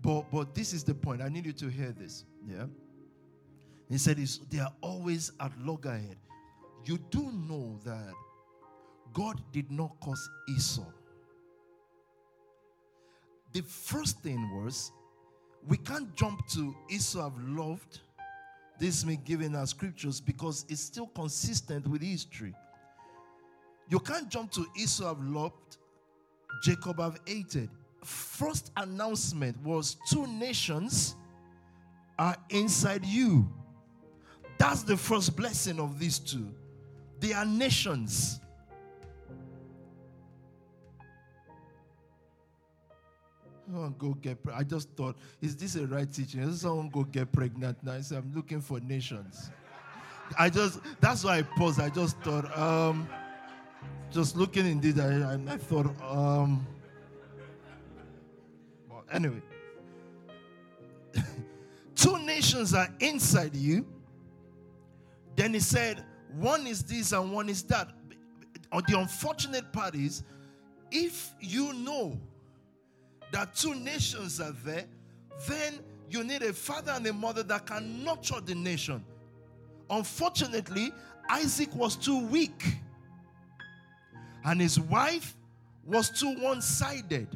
But 0.01 0.31
but 0.31 0.53
this 0.53 0.73
is 0.73 0.83
the 0.83 0.95
point. 0.95 1.21
I 1.21 1.29
need 1.29 1.45
you 1.45 1.53
to 1.53 1.67
hear 1.67 1.91
this. 1.91 2.25
Yeah. 2.47 2.65
He 3.89 3.97
said 3.97 4.17
they 4.49 4.59
are 4.59 4.73
always 4.81 5.31
at 5.39 5.51
loggerhead. 5.59 6.17
You 6.85 6.97
do 7.09 7.31
know 7.31 7.79
that 7.83 8.13
God 9.13 9.41
did 9.51 9.71
not 9.71 9.99
cause 9.99 10.29
Esau 10.49 10.85
the 13.55 13.61
first 13.61 14.19
thing 14.19 14.51
was 14.53 14.91
we 15.65 15.77
can't 15.77 16.13
jump 16.13 16.45
to 16.49 16.75
Esau 16.89 17.23
have 17.23 17.39
loved. 17.47 18.01
This 18.77 19.05
me 19.05 19.17
giving 19.23 19.55
our 19.55 19.65
scriptures 19.65 20.19
because 20.19 20.65
it's 20.67 20.81
still 20.81 21.07
consistent 21.07 21.87
with 21.87 22.01
history. 22.01 22.53
You 23.89 23.99
can't 23.99 24.29
jump 24.29 24.51
to 24.51 24.65
Esau 24.75 25.07
have 25.07 25.23
loved, 25.23 25.77
Jacob 26.63 26.99
have 26.99 27.19
hated. 27.25 27.69
First 28.03 28.71
announcement 28.77 29.57
was 29.61 29.97
two 30.09 30.27
nations 30.27 31.15
are 32.17 32.35
inside 32.49 33.05
you. 33.05 33.51
That's 34.57 34.83
the 34.83 34.95
first 34.95 35.35
blessing 35.35 35.79
of 35.79 35.99
these 35.99 36.19
two. 36.19 36.49
They 37.19 37.33
are 37.33 37.45
nations. 37.45 38.39
Go 43.97 44.13
get. 44.13 44.43
Pre- 44.43 44.53
I 44.53 44.63
just 44.63 44.89
thought, 44.91 45.17
is 45.41 45.55
this 45.55 45.75
a 45.75 45.87
right 45.87 46.11
teaching? 46.11 46.41
Is 46.41 46.61
someone 46.61 46.89
go 46.89 47.03
get 47.03 47.31
pregnant 47.31 47.83
now? 47.83 47.93
I 47.93 48.01
said, 48.01 48.19
I'm 48.19 48.31
looking 48.33 48.61
for 48.61 48.79
nations. 48.79 49.49
I 50.37 50.49
just 50.49 50.79
that's 51.01 51.23
why 51.23 51.39
I 51.39 51.41
paused. 51.41 51.79
I 51.79 51.89
just 51.89 52.17
thought, 52.19 52.55
um, 52.57 53.07
just 54.15 54.37
looking 54.37 54.65
indeed, 54.65 54.97
I, 54.97 55.33
I, 55.33 55.53
I 55.53 55.57
thought, 55.57 55.87
um, 56.01 56.65
but 58.89 59.03
anyway, 59.13 59.41
two 61.95 62.17
nations 62.19 62.73
are 62.73 62.87
inside 63.01 63.53
you. 63.53 63.85
Then 65.35 65.53
he 65.53 65.59
said, 65.59 66.05
one 66.37 66.65
is 66.65 66.81
this 66.81 67.11
and 67.11 67.33
one 67.33 67.49
is 67.49 67.63
that. 67.63 67.89
The 68.87 68.97
unfortunate 68.97 69.73
part 69.73 69.95
is, 69.95 70.23
if 70.91 71.33
you 71.41 71.73
know 71.73 72.17
that 73.33 73.53
two 73.53 73.75
nations 73.75 74.39
are 74.39 74.55
there, 74.63 74.85
then 75.45 75.79
you 76.09 76.23
need 76.23 76.41
a 76.41 76.53
father 76.53 76.93
and 76.93 77.05
a 77.05 77.11
mother 77.11 77.43
that 77.43 77.65
can 77.65 78.01
nurture 78.01 78.39
the 78.39 78.55
nation. 78.55 79.03
Unfortunately, 79.89 80.93
Isaac 81.29 81.75
was 81.75 81.97
too 81.97 82.25
weak, 82.27 82.77
and 84.45 84.61
his 84.61 84.79
wife 84.79 85.35
was 85.85 86.09
too 86.09 86.35
one 86.39 86.61
sided. 86.61 87.27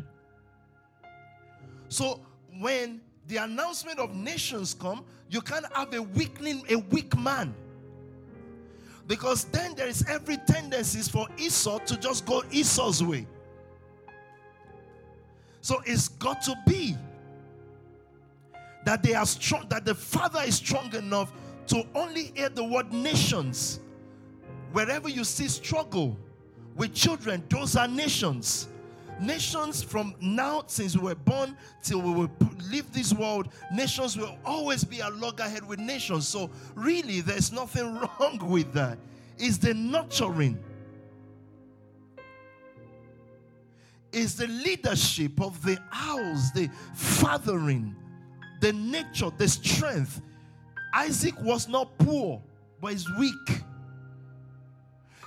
So, 1.90 2.22
when 2.60 3.02
the 3.28 3.38
announcement 3.38 4.00
of 4.00 4.16
nations 4.16 4.76
come, 4.76 5.04
you 5.30 5.42
can't 5.42 5.66
have 5.74 5.94
a 5.94 6.02
weakling, 6.02 6.64
a 6.70 6.76
weak 6.76 7.18
man. 7.18 7.54
Because 9.08 9.46
then 9.46 9.74
there 9.76 9.88
is 9.88 10.06
every 10.08 10.38
tendency 10.48 11.02
for 11.10 11.28
Esau 11.38 11.80
to 11.80 11.98
just 11.98 12.26
go 12.28 12.44
Esau's 12.52 13.04
way. 13.04 13.26
So 15.62 15.82
it's 15.86 16.10
got 16.10 16.42
to 16.44 16.56
be 16.68 16.96
that 18.86 19.02
they 19.02 19.16
are 19.16 19.26
strong, 19.26 19.68
that 19.70 19.84
the 19.84 19.96
father 19.96 20.42
is 20.46 20.56
strong 20.56 20.94
enough 20.96 21.32
to 21.68 21.86
only 21.96 22.32
hear 22.36 22.50
the 22.50 22.64
word 22.64 22.94
nations. 22.94 23.80
Wherever 24.72 25.10
you 25.10 25.24
see 25.24 25.48
struggle 25.48 26.18
with 26.80 26.94
children, 26.94 27.44
those 27.50 27.76
are 27.76 27.90
nations. 27.90 28.70
Nations 29.20 29.84
from 29.84 30.16
now, 30.22 30.64
since 30.68 30.96
we 30.96 31.04
were 31.04 31.16
born 31.16 31.58
till 31.84 32.02
we 32.02 32.14
will 32.14 32.32
leave 32.72 32.90
this 32.94 33.14
world, 33.14 33.50
nations 33.70 34.16
will 34.16 34.38
always 34.46 34.86
be 34.86 35.02
a 35.02 35.10
loggerhead 35.10 35.68
with 35.68 35.78
nations. 35.78 36.26
So, 36.26 36.50
really, 36.76 37.20
there's 37.20 37.52
nothing 37.52 37.96
wrong 38.20 38.40
with 38.50 38.72
that. 38.74 38.98
It's 39.38 39.58
the 39.58 39.74
nurturing 39.74 40.58
is 44.14 44.38
the 44.38 44.48
leadership 44.48 45.42
of 45.42 45.62
the 45.64 45.78
house, 45.92 46.52
the 46.52 46.70
fathering, 46.96 47.94
the 48.62 48.72
nature, 48.72 49.30
the 49.38 49.50
strength. 49.50 50.22
Isaac 50.94 51.40
was 51.42 51.68
not 51.68 51.96
poor, 51.98 52.42
but 52.82 52.94
he's 52.94 53.06
weak. 53.18 53.64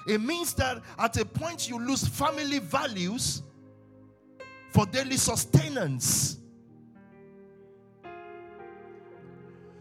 It 0.06 0.20
means 0.20 0.54
that 0.54 0.82
at 0.98 1.16
a 1.16 1.24
point 1.24 1.68
you 1.68 1.78
lose 1.78 2.06
family 2.06 2.58
values 2.58 3.42
for 4.70 4.86
daily 4.86 5.16
sustenance. 5.16 6.38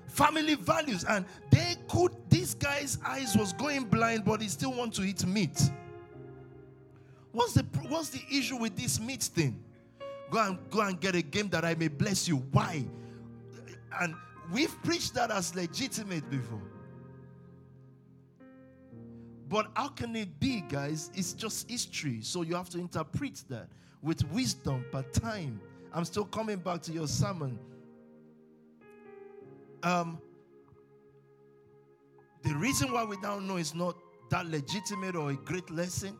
Family 0.07 0.55
values, 0.55 1.05
and 1.05 1.25
they 1.49 1.75
could, 1.87 2.11
this 2.29 2.53
guy's 2.53 2.99
eyes 3.05 3.35
was 3.35 3.53
going 3.53 3.85
blind, 3.85 4.25
but 4.25 4.41
he 4.41 4.49
still 4.49 4.73
want 4.73 4.93
to 4.95 5.03
eat 5.03 5.25
meat. 5.25 5.71
What's 7.31 7.53
the 7.53 7.63
what's 7.87 8.09
the 8.09 8.21
issue 8.29 8.57
with 8.57 8.75
this 8.75 8.99
meat 8.99 9.23
thing? 9.23 9.63
Go 10.29 10.39
and 10.39 10.59
go 10.69 10.81
and 10.81 10.99
get 10.99 11.15
a 11.15 11.21
game 11.21 11.47
that 11.49 11.63
I 11.63 11.75
may 11.75 11.87
bless 11.87 12.27
you. 12.27 12.37
Why? 12.51 12.85
And 14.01 14.15
We've 14.51 14.83
preached 14.83 15.13
that 15.13 15.31
as 15.31 15.55
legitimate 15.55 16.29
before. 16.29 16.61
But 19.51 19.69
how 19.75 19.89
can 19.89 20.15
it 20.15 20.39
be, 20.39 20.61
guys? 20.61 21.11
It's 21.13 21.33
just 21.33 21.69
history. 21.69 22.21
So 22.21 22.41
you 22.41 22.55
have 22.55 22.69
to 22.69 22.79
interpret 22.79 23.43
that 23.49 23.67
with 24.01 24.23
wisdom 24.31 24.85
per 24.91 25.01
time. 25.03 25.59
I'm 25.93 26.05
still 26.05 26.23
coming 26.23 26.57
back 26.57 26.81
to 26.83 26.93
your 26.93 27.07
sermon. 27.07 27.59
Um, 29.83 30.21
the 32.43 32.55
reason 32.55 32.93
why 32.93 33.03
we 33.03 33.17
now 33.17 33.39
know 33.39 33.57
is 33.57 33.75
not 33.75 33.97
that 34.29 34.45
legitimate 34.47 35.17
or 35.17 35.31
a 35.31 35.35
great 35.35 35.69
lesson 35.69 36.17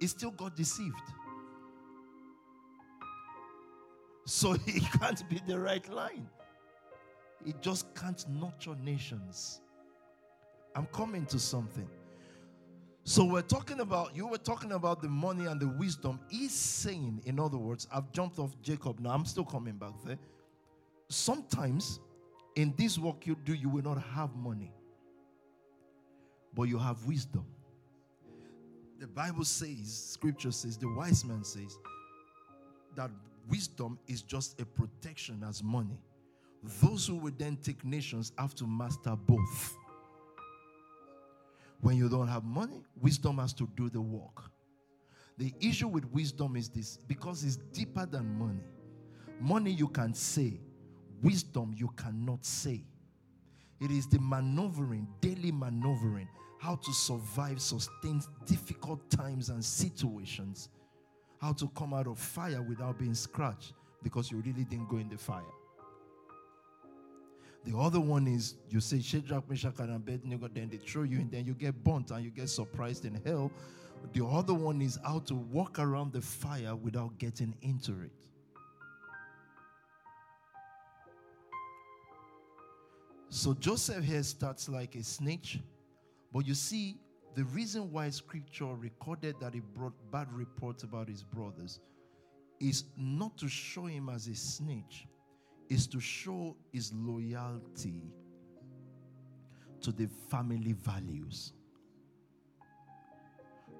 he 0.00 0.06
still 0.06 0.30
got 0.30 0.56
deceived. 0.56 0.96
So 4.26 4.52
he 4.66 4.80
can't 4.80 5.28
be 5.28 5.40
the 5.46 5.60
right 5.60 5.88
line. 5.92 6.26
He 7.44 7.54
just 7.60 7.94
can't 7.94 8.24
nurture 8.28 8.74
nations. 8.82 9.60
I'm 10.74 10.86
coming 10.86 11.26
to 11.26 11.38
something. 11.38 11.88
So 13.04 13.24
we're 13.24 13.42
talking 13.42 13.80
about, 13.80 14.14
you 14.14 14.26
were 14.26 14.38
talking 14.38 14.72
about 14.72 15.02
the 15.02 15.08
money 15.08 15.46
and 15.46 15.60
the 15.60 15.68
wisdom. 15.68 16.20
He's 16.28 16.52
saying, 16.52 17.22
in 17.24 17.40
other 17.40 17.58
words, 17.58 17.88
I've 17.92 18.12
jumped 18.12 18.38
off 18.38 18.54
Jacob 18.62 19.00
now, 19.00 19.10
I'm 19.10 19.24
still 19.24 19.44
coming 19.44 19.74
back 19.74 19.94
there. 20.04 20.18
Sometimes 21.08 21.98
in 22.56 22.74
this 22.76 22.98
work 22.98 23.26
you 23.26 23.36
do, 23.44 23.54
you 23.54 23.68
will 23.68 23.82
not 23.82 24.00
have 24.14 24.36
money, 24.36 24.72
but 26.54 26.64
you 26.64 26.78
have 26.78 27.04
wisdom. 27.04 27.46
The 28.98 29.06
Bible 29.06 29.44
says, 29.44 30.10
scripture 30.12 30.52
says, 30.52 30.76
the 30.76 30.88
wise 30.94 31.24
man 31.24 31.42
says 31.42 31.78
that 32.96 33.10
wisdom 33.48 33.98
is 34.06 34.22
just 34.22 34.60
a 34.60 34.66
protection 34.66 35.42
as 35.48 35.64
money. 35.64 36.02
Those 36.82 37.06
who 37.06 37.16
will 37.16 37.32
then 37.38 37.56
take 37.56 37.84
nations 37.84 38.32
have 38.36 38.54
to 38.56 38.66
master 38.66 39.16
both. 39.16 39.74
When 41.80 41.96
you 41.96 42.08
don't 42.08 42.28
have 42.28 42.44
money, 42.44 42.82
wisdom 43.00 43.38
has 43.38 43.52
to 43.54 43.68
do 43.76 43.88
the 43.88 44.00
work. 44.00 44.50
The 45.38 45.54
issue 45.60 45.88
with 45.88 46.04
wisdom 46.12 46.56
is 46.56 46.68
this 46.68 46.98
because 47.08 47.44
it's 47.44 47.56
deeper 47.56 48.04
than 48.04 48.38
money. 48.38 48.64
Money 49.40 49.70
you 49.70 49.88
can 49.88 50.12
say, 50.12 50.60
wisdom 51.22 51.72
you 51.74 51.88
cannot 51.96 52.44
say. 52.44 52.84
It 53.80 53.90
is 53.90 54.06
the 54.06 54.18
maneuvering, 54.20 55.08
daily 55.22 55.50
maneuvering, 55.50 56.28
how 56.58 56.76
to 56.76 56.92
survive, 56.92 57.62
sustain 57.62 58.20
difficult 58.44 59.08
times 59.08 59.48
and 59.48 59.64
situations, 59.64 60.68
how 61.40 61.54
to 61.54 61.68
come 61.68 61.94
out 61.94 62.06
of 62.06 62.18
fire 62.18 62.60
without 62.60 62.98
being 62.98 63.14
scratched 63.14 63.72
because 64.02 64.30
you 64.30 64.38
really 64.38 64.64
didn't 64.64 64.88
go 64.88 64.98
in 64.98 65.08
the 65.08 65.16
fire. 65.16 65.42
The 67.64 67.76
other 67.76 68.00
one 68.00 68.26
is 68.26 68.54
you 68.70 68.80
say 68.80 69.00
Shadrach, 69.00 69.48
Meshach, 69.48 69.78
and 69.78 69.94
Abednego, 69.94 70.48
then 70.48 70.70
they 70.70 70.78
throw 70.78 71.02
you 71.02 71.18
and 71.18 71.30
then 71.30 71.44
you 71.44 71.54
get 71.54 71.84
burnt 71.84 72.10
and 72.10 72.24
you 72.24 72.30
get 72.30 72.48
surprised 72.48 73.04
in 73.04 73.20
hell. 73.24 73.52
The 74.14 74.24
other 74.24 74.54
one 74.54 74.80
is 74.80 74.98
how 75.04 75.18
to 75.20 75.34
walk 75.34 75.78
around 75.78 76.12
the 76.12 76.22
fire 76.22 76.74
without 76.74 77.18
getting 77.18 77.54
into 77.60 77.92
it. 78.00 78.12
So 83.28 83.54
Joseph 83.54 84.04
here 84.04 84.22
starts 84.22 84.68
like 84.68 84.96
a 84.96 85.04
snitch, 85.04 85.60
but 86.32 86.46
you 86.46 86.54
see, 86.54 86.98
the 87.36 87.44
reason 87.44 87.92
why 87.92 88.10
scripture 88.10 88.74
recorded 88.74 89.36
that 89.40 89.54
he 89.54 89.60
brought 89.60 89.92
bad 90.10 90.32
reports 90.32 90.82
about 90.82 91.08
his 91.08 91.22
brothers 91.22 91.78
is 92.58 92.84
not 92.96 93.38
to 93.38 93.48
show 93.48 93.86
him 93.86 94.08
as 94.08 94.26
a 94.26 94.34
snitch, 94.34 95.06
is 95.70 95.86
to 95.86 96.00
show 96.00 96.54
his 96.72 96.92
loyalty 96.92 98.02
to 99.80 99.92
the 99.92 100.08
family 100.28 100.72
values. 100.72 101.54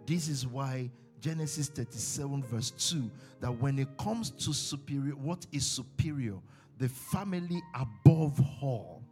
This 0.07 0.29
is 0.29 0.47
why 0.47 0.91
Genesis 1.21 1.69
37, 1.69 2.43
verse 2.45 2.71
2, 2.71 3.11
that 3.41 3.51
when 3.53 3.79
it 3.79 3.89
comes 3.99 4.31
to 4.31 4.55
superior, 4.55 5.13
what 5.13 5.47
is 5.53 5.67
superior? 5.67 6.37
The 6.79 6.89
family 6.89 7.61
above 7.75 8.41
all. 8.63 9.03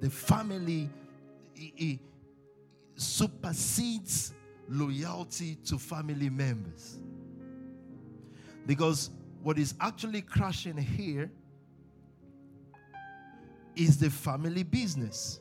The 0.00 0.10
family 0.10 0.90
supersedes 2.96 4.34
loyalty 4.68 5.56
to 5.64 5.78
family 5.78 6.28
members. 6.28 6.98
Because 8.66 9.10
what 9.42 9.58
is 9.58 9.74
actually 9.80 10.22
crashing 10.22 10.76
here 10.76 11.30
is 13.74 13.98
the 13.98 14.08
family 14.08 14.62
business. 14.62 15.40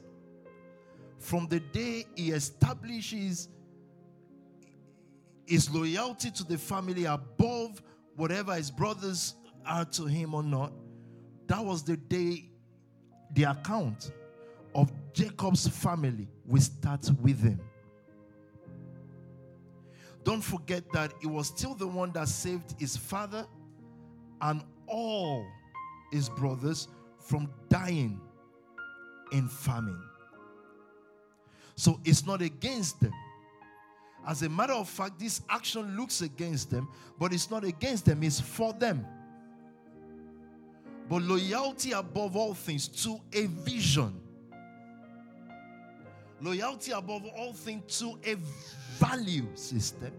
From 1.20 1.48
the 1.48 1.60
day 1.60 2.06
he 2.16 2.32
establishes 2.32 3.50
his 5.46 5.70
loyalty 5.70 6.32
to 6.32 6.44
the 6.44 6.58
family 6.58 7.06
above 7.06 7.82
whatever 8.16 8.56
his 8.56 8.72
brothers 8.72 9.36
are 9.66 9.86
to 9.86 10.06
him 10.06 10.34
or 10.34 10.42
not, 10.42 10.74
that 11.48 11.64
was 11.64 11.84
the 11.84 11.98
day 11.98 12.50
the 13.34 13.44
account 13.44 14.12
of 14.74 14.92
Jacob's 15.14 15.68
family 15.68 16.28
will 16.46 16.62
start 16.62 17.08
with 17.22 17.44
him. 17.44 17.60
Don't 20.24 20.42
forget 20.42 20.84
that 20.92 21.14
he 21.20 21.28
was 21.28 21.48
still 21.48 21.76
the 21.76 21.88
one 21.88 22.12
that 22.14 22.28
saved 22.28 22.80
his 22.80 22.98
father 22.98 23.46
and 24.42 24.64
all 24.88 25.46
his 26.12 26.30
brothers 26.30 26.88
from 27.20 27.50
dying 27.70 28.20
in 29.32 29.48
famine. 29.48 30.02
So 31.76 32.00
it's 32.04 32.26
not 32.26 32.42
against 32.42 33.00
them. 33.00 33.14
As 34.28 34.44
a 34.44 34.50
matter 34.50 34.74
of 34.74 34.88
fact, 34.88 35.20
this 35.20 35.42
action 35.50 35.98
looks 35.98 36.22
against 36.22 36.70
them, 36.70 36.88
but 37.20 37.34
it's 37.34 37.50
not 37.50 37.64
against 37.64 38.06
them, 38.06 38.22
it's 38.24 38.40
for 38.40 38.74
them. 38.74 39.06
But 41.10 41.24
loyalty 41.24 41.92
above 41.94 42.36
all 42.36 42.54
things 42.54 42.88
to 43.04 43.20
a 43.34 43.48
vision 43.48 44.22
Loyalty 46.42 46.92
above 46.92 47.24
all 47.38 47.54
things 47.54 48.00
to 48.00 48.18
a 48.26 48.36
value 48.98 49.46
system. 49.54 50.12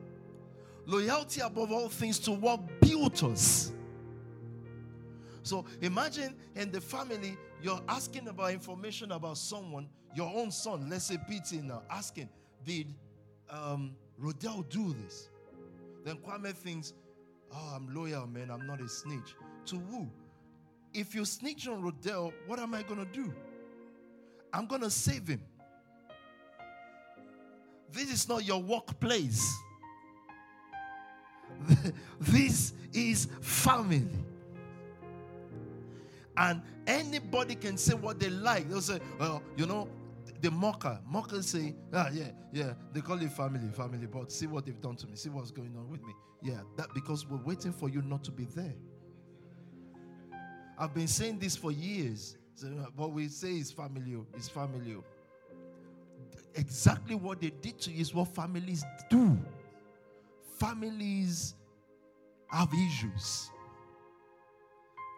Loyalty 0.87 1.40
above 1.40 1.72
all 1.72 1.88
things 1.88 2.18
to 2.20 2.32
what 2.32 2.80
built 2.80 3.24
us. 3.24 3.72
So 5.42 5.64
imagine 5.81 6.35
in 6.55 6.70
the 6.70 6.81
family, 6.81 7.37
you're 7.62 7.81
asking 7.88 8.28
about 8.28 8.52
information 8.52 9.12
about 9.12 9.38
someone, 9.38 9.88
your 10.14 10.33
own 10.35 10.50
son, 10.50 10.88
let's 10.88 11.07
say 11.07 11.18
Pete 11.28 11.62
now, 11.62 11.83
asking, 11.90 12.28
did 12.64 12.94
um, 13.50 13.94
Rodell 14.20 14.68
do 14.68 14.94
this? 15.02 15.28
Then 16.05 16.16
Kwame 16.16 16.52
thinks, 16.52 16.92
oh, 17.52 17.72
I'm 17.76 17.92
loyal, 17.94 18.26
man, 18.26 18.50
I'm 18.50 18.66
not 18.66 18.81
a 18.81 18.88
snitch. 18.88 19.35
To 19.66 19.76
who? 19.76 20.09
If 20.92 21.14
you 21.14 21.24
snitch 21.24 21.66
on 21.68 21.83
Rodell, 21.83 22.33
what 22.46 22.59
am 22.59 22.74
I 22.74 22.83
going 22.83 23.00
to 23.00 23.12
do? 23.12 23.33
I'm 24.52 24.66
going 24.66 24.83
to 24.83 24.90
save 24.90 25.28
him. 25.28 25.42
This 27.90 28.12
is 28.12 28.28
not 28.28 28.44
your 28.44 28.61
workplace. 28.62 29.55
This 32.20 32.72
is 32.92 33.28
family. 33.40 34.09
And 36.37 36.62
anybody 36.87 37.55
can 37.55 37.77
say 37.77 37.95
what 37.95 38.18
they 38.18 38.31
like. 38.31 38.68
They'll 38.68 38.81
say, 38.81 39.01
well, 39.18 39.42
you 39.57 39.66
know, 39.66 39.88
the 40.40 40.51
mocker. 40.51 40.99
Mockers 41.07 41.47
say, 41.47 41.75
ah, 41.92 42.09
yeah, 42.12 42.31
yeah, 42.53 42.73
they 42.92 43.01
call 43.01 43.21
it 43.21 43.33
family, 43.33 43.71
family, 43.73 44.07
but 44.07 44.33
see 44.33 44.46
what 44.46 44.67
they've 44.67 44.81
done 44.81 44.96
to 44.96 45.06
me. 45.06 45.17
See 45.17 45.29
what's 45.29 45.50
going 45.50 45.77
on 45.77 45.90
with 45.90 46.02
me. 46.02 46.15
Yeah, 46.42 46.61
that 46.77 46.88
because 46.94 47.29
we're 47.29 47.42
waiting 47.44 47.73
for 47.73 47.88
you 47.88 48.02
not 48.02 48.25
to 48.25 48.31
be 48.31 48.44
there. 48.44 48.75
I've 50.79 50.94
been 50.94 51.06
saying 51.06 51.38
this 51.38 51.56
for 51.56 51.71
years. 51.71 52.37
So 52.54 52.67
what 52.96 53.13
we 53.13 53.29
say 53.29 53.52
is 53.52 53.71
family, 53.71 54.17
is 54.37 54.48
family 54.48 54.96
exactly 56.54 57.15
what 57.15 57.40
they 57.40 57.50
did 57.61 57.79
to 57.81 57.90
you 57.90 58.00
is 58.00 58.15
what 58.15 58.29
families 58.35 58.85
do. 59.09 59.38
Families 60.59 61.54
have 62.48 62.73
issues, 62.73 63.50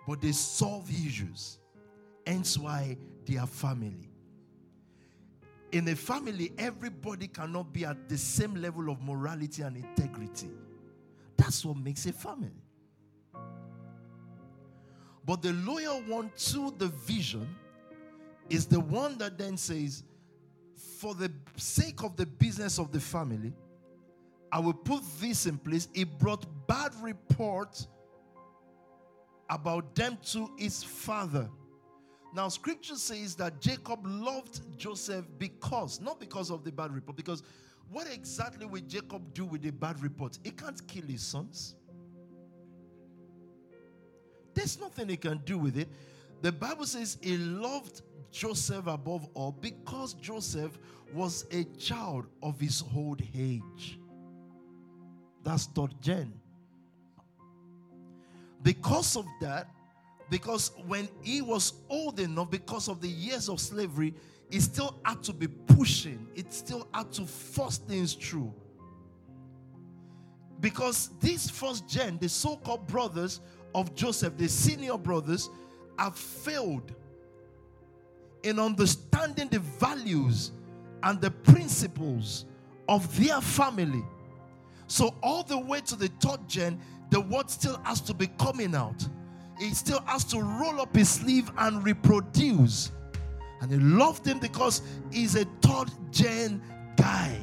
but 0.07 0.21
they 0.21 0.33
solve 0.33 0.89
issues. 0.91 1.59
Hence 2.27 2.59
why 2.59 2.97
they 3.27 3.37
are 3.37 3.47
family. 3.47 4.11
In 5.73 5.89
a 5.89 5.97
family, 5.97 6.53
everybody 6.57 7.27
cannot 7.27 7.73
be 7.73 7.85
at 7.85 8.09
the 8.09 8.17
same 8.17 8.55
level 8.55 8.91
of 8.91 9.03
morality 9.03 9.63
and 9.63 9.77
integrity. 9.77 10.51
That's 11.37 11.65
what 11.65 11.77
makes 11.77 12.07
a 12.07 12.13
family. 12.13 12.63
But 15.27 15.43
the 15.43 15.53
loyal 15.53 16.03
one 16.03 16.31
to 16.37 16.75
the 16.79 16.89
vision 16.89 17.49
is 18.51 18.67
the 18.67 18.81
one 18.81 19.19
that 19.19 19.39
then 19.39 19.57
says, 19.57 20.05
for 20.99 21.15
the 21.15 21.33
sake 21.57 22.03
of 22.03 22.17
the 22.17 22.27
business 22.27 22.79
of 22.79 22.93
the 22.93 23.01
family, 23.01 23.53
I 24.53 24.61
will 24.61 24.75
put 24.75 25.03
this 25.19 25.47
in 25.47 25.59
place. 25.59 25.89
It 25.95 26.19
brought 26.19 26.47
bad 26.67 26.93
report 27.03 27.87
about 29.51 29.95
them 29.95 30.19
to 30.33 30.51
his 30.57 30.83
father. 30.83 31.49
Now, 32.35 32.49
scripture 32.49 32.97
says 32.97 33.37
that 33.37 33.61
Jacob 33.61 34.01
loved 34.05 34.61
Joseph 34.77 35.25
because, 35.39 36.01
not 36.01 36.19
because 36.19 36.51
of 36.51 36.65
the 36.65 36.73
bad 36.73 36.93
report, 36.93 37.17
because 37.17 37.43
what 37.91 38.09
exactly 38.13 38.67
will 38.67 38.83
Jacob 38.83 39.33
do 39.35 39.45
with 39.45 39.63
the 39.63 39.71
bad 39.71 40.03
report? 40.03 40.39
He 40.43 40.51
can't 40.51 40.85
kill 40.89 41.05
his 41.05 41.23
sons. 41.23 41.77
There's 44.55 44.81
nothing 44.81 45.09
he 45.09 45.17
can 45.17 45.39
do 45.45 45.59
with 45.59 45.77
it. 45.77 45.89
The 46.43 46.53
Bible 46.53 46.87
says 46.87 47.19
he 47.21 47.37
loved 47.37 48.03
Joseph 48.31 48.87
above 48.87 49.29
all 49.35 49.53
because 49.53 50.15
Joseph 50.15 50.79
was 51.13 51.47
a 51.53 51.65
child 51.79 52.27
of 52.43 52.59
his 52.59 52.83
old 52.97 53.23
age. 53.37 53.99
That's 55.45 55.67
third 55.67 55.95
gen. 56.01 56.33
Because 58.65 59.15
of 59.15 59.27
that, 59.41 59.69
because 60.31 60.73
when 60.87 61.09
he 61.23 61.43
was 61.43 61.75
old 61.91 62.19
enough, 62.19 62.51
because 62.51 62.89
of 62.89 63.01
the 63.01 63.09
years 63.09 63.49
of 63.49 63.61
slavery, 63.61 64.15
he 64.51 64.59
still 64.59 64.99
had 65.05 65.23
to 65.25 65.33
be 65.33 65.47
pushing, 65.47 66.27
it 66.35 66.53
still 66.53 66.89
had 66.93 67.13
to 67.13 67.27
force 67.27 67.79
things 67.79 68.15
through. 68.15 68.53
Because 70.61 71.11
these 71.21 71.51
first 71.51 71.87
gen, 71.87 72.19
the 72.19 72.29
so 72.29 72.57
called 72.57 72.87
brothers 72.87 73.43
of 73.75 73.95
Joseph, 73.95 74.37
the 74.39 74.49
senior 74.49 74.97
brothers, 74.97 75.51
have 75.99 76.17
failed 76.17 76.95
in 78.45 78.59
understanding 78.59 79.49
the 79.49 79.59
values 79.59 80.53
and 81.03 81.21
the 81.21 81.31
principles 81.31 82.47
of 82.89 83.15
their 83.23 83.43
family. 83.43 84.05
So, 84.87 85.15
all 85.23 85.43
the 85.43 85.59
way 85.59 85.81
to 85.83 85.97
the 85.97 86.09
third 86.21 86.49
gen, 86.49 86.81
the 87.15 87.21
word 87.21 87.49
still 87.49 87.81
has 87.85 88.01
to 88.01 88.13
be 88.13 88.27
coming 88.27 88.75
out. 88.75 89.07
He 89.61 89.71
still 89.71 90.01
has 90.05 90.25
to 90.25 90.41
roll 90.41 90.81
up 90.81 90.97
his 90.97 91.09
sleeve 91.09 91.49
and 91.59 91.85
reproduce. 91.85 92.91
And 93.61 93.71
he 93.71 93.79
loved 93.79 94.27
him 94.27 94.41
because 94.41 94.83
he's 95.13 95.37
a 95.37 95.45
third 95.63 95.93
gen 96.11 96.61
guy. 96.97 97.39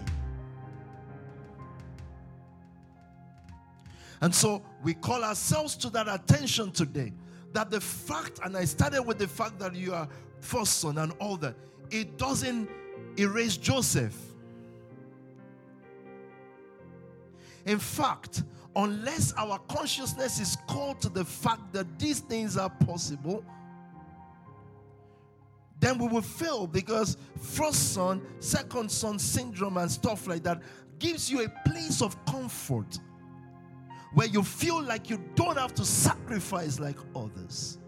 And 4.20 4.36
so 4.36 4.62
we 4.84 4.94
call 4.94 5.24
ourselves 5.24 5.78
to 5.78 5.90
that 5.92 6.10
attention 6.10 6.72
today. 6.72 7.14
That 7.54 7.72
the 7.72 7.80
fact, 7.80 8.42
and 8.44 8.58
I 8.58 8.66
started 8.66 9.04
with 9.04 9.20
the 9.20 9.28
fact 9.30 9.58
that 9.60 9.74
you 9.74 9.94
are 9.94 10.10
first 10.42 10.82
son 10.82 10.98
and 10.98 11.14
all 11.18 11.38
that, 11.38 11.56
it 11.92 12.18
doesn't 12.18 12.70
erase 13.18 13.56
Joseph. 13.56 14.18
In 17.66 17.80
fact, 17.80 18.44
unless 18.76 19.34
our 19.34 19.60
consciousness 19.68 20.40
is 20.40 20.58
called 20.68 21.02
to 21.02 21.10
the 21.10 21.26
fact 21.26 21.74
that 21.74 22.00
these 22.00 22.20
things 22.20 22.58
are 22.58 22.70
possible, 22.70 23.44
then 25.80 25.98
we 25.98 26.08
will 26.08 26.22
fail 26.22 26.68
because 26.68 27.18
first 27.40 27.94
son, 27.94 28.22
second 28.40 28.90
son 28.92 29.18
syndrome, 29.18 29.78
and 29.78 29.92
stuff 29.92 30.28
like 30.28 30.44
that 30.44 30.62
gives 31.00 31.30
you 31.30 31.44
a 31.44 31.70
place 31.70 32.02
of 32.02 32.24
comfort 32.26 33.00
where 34.14 34.28
you 34.28 34.44
feel 34.44 34.82
like 34.82 35.10
you 35.10 35.20
don't 35.36 35.58
have 35.58 35.74
to 35.74 35.86
sacrifice 35.86 36.80
like 36.80 36.98
others. 37.16 37.80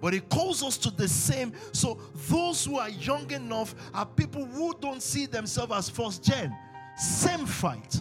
But 0.00 0.14
it 0.14 0.28
calls 0.28 0.62
us 0.62 0.76
to 0.78 0.90
the 0.90 1.08
same. 1.08 1.52
So, 1.72 1.98
those 2.28 2.64
who 2.64 2.76
are 2.76 2.90
young 2.90 3.30
enough 3.30 3.74
are 3.94 4.04
people 4.04 4.44
who 4.44 4.74
don't 4.80 5.02
see 5.02 5.26
themselves 5.26 5.72
as 5.72 5.88
first 5.88 6.24
gen. 6.24 6.54
Same 6.96 7.46
fight, 7.46 8.00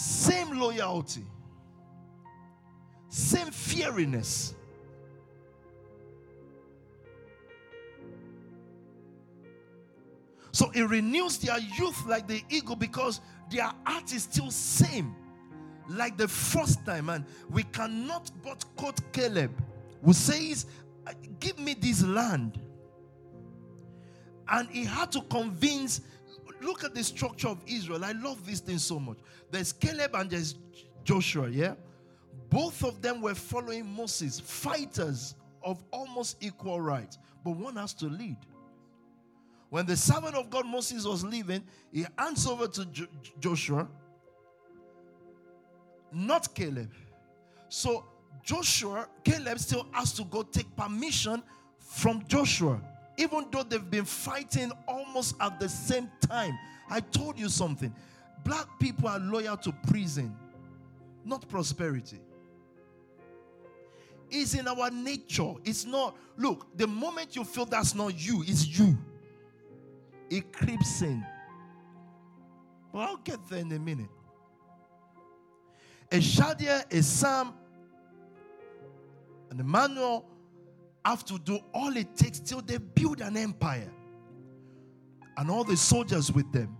same 0.00 0.58
loyalty, 0.58 1.26
same 3.10 3.48
feariness. 3.48 4.54
So 10.52 10.70
it 10.74 10.82
renews 10.82 11.36
their 11.38 11.58
youth 11.58 12.06
like 12.06 12.26
the 12.26 12.42
eagle 12.48 12.76
because 12.76 13.20
their 13.50 13.70
heart 13.84 14.12
is 14.14 14.22
still 14.22 14.50
same 14.50 15.14
like 15.86 16.16
the 16.16 16.28
first 16.28 16.84
time. 16.86 17.10
And 17.10 17.26
we 17.50 17.64
cannot 17.64 18.30
but 18.42 18.64
quote 18.76 19.00
Caleb, 19.12 19.52
who 20.02 20.14
says, 20.14 20.64
Give 21.40 21.58
me 21.58 21.74
this 21.74 22.02
land. 22.02 22.58
And 24.48 24.68
he 24.70 24.84
had 24.84 25.12
to 25.12 25.20
convince, 25.22 26.00
look 26.60 26.84
at 26.84 26.94
the 26.94 27.02
structure 27.02 27.48
of 27.48 27.62
Israel. 27.66 28.04
I 28.04 28.12
love 28.12 28.46
this 28.46 28.60
thing 28.60 28.78
so 28.78 28.98
much. 28.98 29.18
There's 29.50 29.72
Caleb 29.72 30.14
and 30.14 30.30
there's 30.30 30.56
Joshua, 31.04 31.48
yeah? 31.48 31.74
Both 32.48 32.84
of 32.84 33.00
them 33.00 33.22
were 33.22 33.34
following 33.34 33.86
Moses, 33.86 34.40
fighters 34.40 35.34
of 35.62 35.82
almost 35.92 36.36
equal 36.42 36.80
rights, 36.80 37.18
but 37.44 37.52
one 37.52 37.76
has 37.76 37.92
to 37.94 38.06
lead. 38.06 38.36
When 39.70 39.86
the 39.86 39.96
servant 39.96 40.34
of 40.34 40.50
God 40.50 40.66
Moses 40.66 41.04
was 41.04 41.24
leaving, 41.24 41.62
he 41.92 42.04
hands 42.18 42.46
over 42.46 42.66
to 42.66 42.84
jo- 42.86 43.06
Joshua, 43.38 43.88
not 46.12 46.52
Caleb. 46.54 46.90
So 47.68 48.04
Joshua, 48.42 49.08
Caleb 49.22 49.58
still 49.60 49.86
has 49.92 50.12
to 50.14 50.24
go 50.24 50.42
take 50.42 50.74
permission 50.74 51.42
from 51.78 52.24
Joshua, 52.26 52.80
even 53.20 53.46
though 53.50 53.62
they've 53.62 53.90
been 53.90 54.04
fighting 54.04 54.72
almost 54.88 55.36
at 55.40 55.60
the 55.60 55.68
same 55.68 56.10
time. 56.20 56.58
I 56.88 57.00
told 57.00 57.38
you 57.38 57.48
something. 57.48 57.94
Black 58.44 58.66
people 58.80 59.08
are 59.08 59.18
loyal 59.18 59.56
to 59.58 59.72
prison, 59.88 60.34
not 61.24 61.46
prosperity. 61.48 62.20
It's 64.30 64.54
in 64.54 64.66
our 64.66 64.90
nature. 64.90 65.54
It's 65.64 65.84
not, 65.84 66.16
look, 66.36 66.66
the 66.76 66.86
moment 66.86 67.36
you 67.36 67.44
feel 67.44 67.66
that's 67.66 67.94
not 67.94 68.18
you, 68.18 68.42
it's 68.46 68.66
you 68.66 68.96
it 70.30 70.52
creeps 70.52 71.02
in. 71.02 71.26
But 72.92 73.00
I'll 73.00 73.16
get 73.18 73.40
there 73.48 73.58
in 73.58 73.72
a 73.72 73.78
minute. 73.78 74.08
A 76.12 76.16
Shadia, 76.18 76.90
a 76.92 77.02
Sam, 77.02 77.52
and 79.50 79.60
Emmanuel 79.60 80.24
have 81.04 81.24
to 81.26 81.38
do 81.38 81.60
all 81.72 81.96
it 81.96 82.16
takes 82.16 82.38
till 82.40 82.60
they 82.60 82.78
build 82.78 83.20
an 83.20 83.36
empire. 83.36 83.90
And 85.36 85.50
all 85.50 85.64
the 85.64 85.76
soldiers 85.76 86.30
with 86.32 86.50
them. 86.52 86.76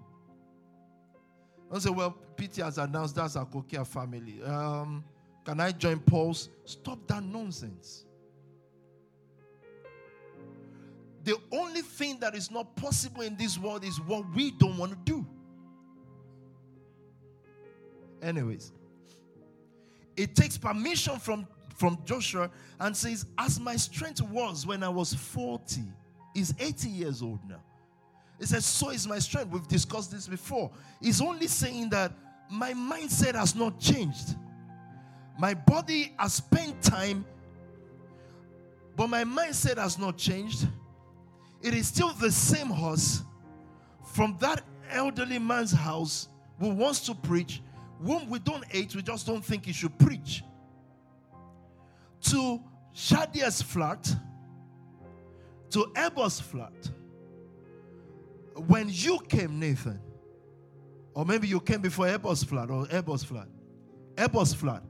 I 1.72 1.78
say, 1.78 1.90
well, 1.90 2.10
Peter 2.36 2.64
has 2.64 2.78
announced 2.78 3.14
that's 3.14 3.36
our 3.36 3.46
Kokia 3.46 3.86
family. 3.86 4.42
Um, 4.42 5.04
can 5.44 5.60
I 5.60 5.72
join 5.72 6.00
Paul's? 6.00 6.50
Stop 6.64 7.06
that 7.06 7.22
nonsense. 7.22 8.04
the 11.24 11.36
only 11.52 11.82
thing 11.82 12.18
that 12.20 12.34
is 12.34 12.50
not 12.50 12.74
possible 12.76 13.22
in 13.22 13.36
this 13.36 13.58
world 13.58 13.84
is 13.84 14.00
what 14.00 14.24
we 14.34 14.50
don't 14.52 14.76
want 14.78 14.92
to 14.92 14.98
do. 15.04 15.26
Anyways, 18.22 18.72
it 20.16 20.34
takes 20.34 20.56
permission 20.58 21.18
from, 21.18 21.46
from 21.80 21.98
Joshua 22.04 22.50
and 22.78 22.96
says, 22.96 23.26
As 23.38 23.58
my 23.58 23.76
strength 23.76 24.20
was 24.22 24.66
when 24.66 24.82
I 24.82 24.88
was 24.88 25.14
40, 25.14 25.82
he's 26.34 26.54
80 26.58 26.88
years 26.88 27.22
old 27.22 27.40
now. 27.48 27.62
He 28.38 28.46
says, 28.46 28.64
So 28.64 28.90
is 28.90 29.08
my 29.08 29.18
strength. 29.18 29.50
We've 29.50 29.66
discussed 29.66 30.12
this 30.12 30.28
before. 30.28 30.70
He's 31.00 31.20
only 31.20 31.46
saying 31.46 31.90
that 31.90 32.12
my 32.50 32.72
mindset 32.74 33.34
has 33.34 33.54
not 33.54 33.80
changed. 33.80 34.36
My 35.38 35.54
body 35.54 36.12
has 36.18 36.34
spent 36.34 36.82
time, 36.82 37.24
but 38.96 39.08
my 39.08 39.24
mindset 39.24 39.78
has 39.78 39.98
not 39.98 40.18
changed 40.18 40.66
it 41.62 41.74
is 41.74 41.88
still 41.88 42.12
the 42.14 42.30
same 42.30 42.68
horse 42.68 43.22
from 44.14 44.36
that 44.40 44.62
elderly 44.90 45.38
man's 45.38 45.72
house 45.72 46.28
who 46.58 46.70
wants 46.70 47.00
to 47.00 47.14
preach, 47.14 47.62
whom 48.02 48.28
we 48.28 48.38
don't 48.38 48.64
hate, 48.66 48.94
we 48.94 49.02
just 49.02 49.26
don't 49.26 49.44
think 49.44 49.66
he 49.66 49.72
should 49.72 49.96
preach, 49.98 50.42
to 52.22 52.60
Shadia's 52.94 53.62
flat, 53.62 54.14
to 55.70 55.92
Eber's 55.94 56.40
flat. 56.40 56.72
When 58.66 58.88
you 58.90 59.18
came, 59.28 59.58
Nathan, 59.58 60.00
or 61.14 61.24
maybe 61.24 61.48
you 61.48 61.60
came 61.60 61.80
before 61.80 62.06
Eber's 62.06 62.44
flat 62.44 62.70
or 62.70 62.86
Eber's 62.86 63.24
flat, 63.24 63.48
Eber's 64.16 64.52
flat. 64.52 64.82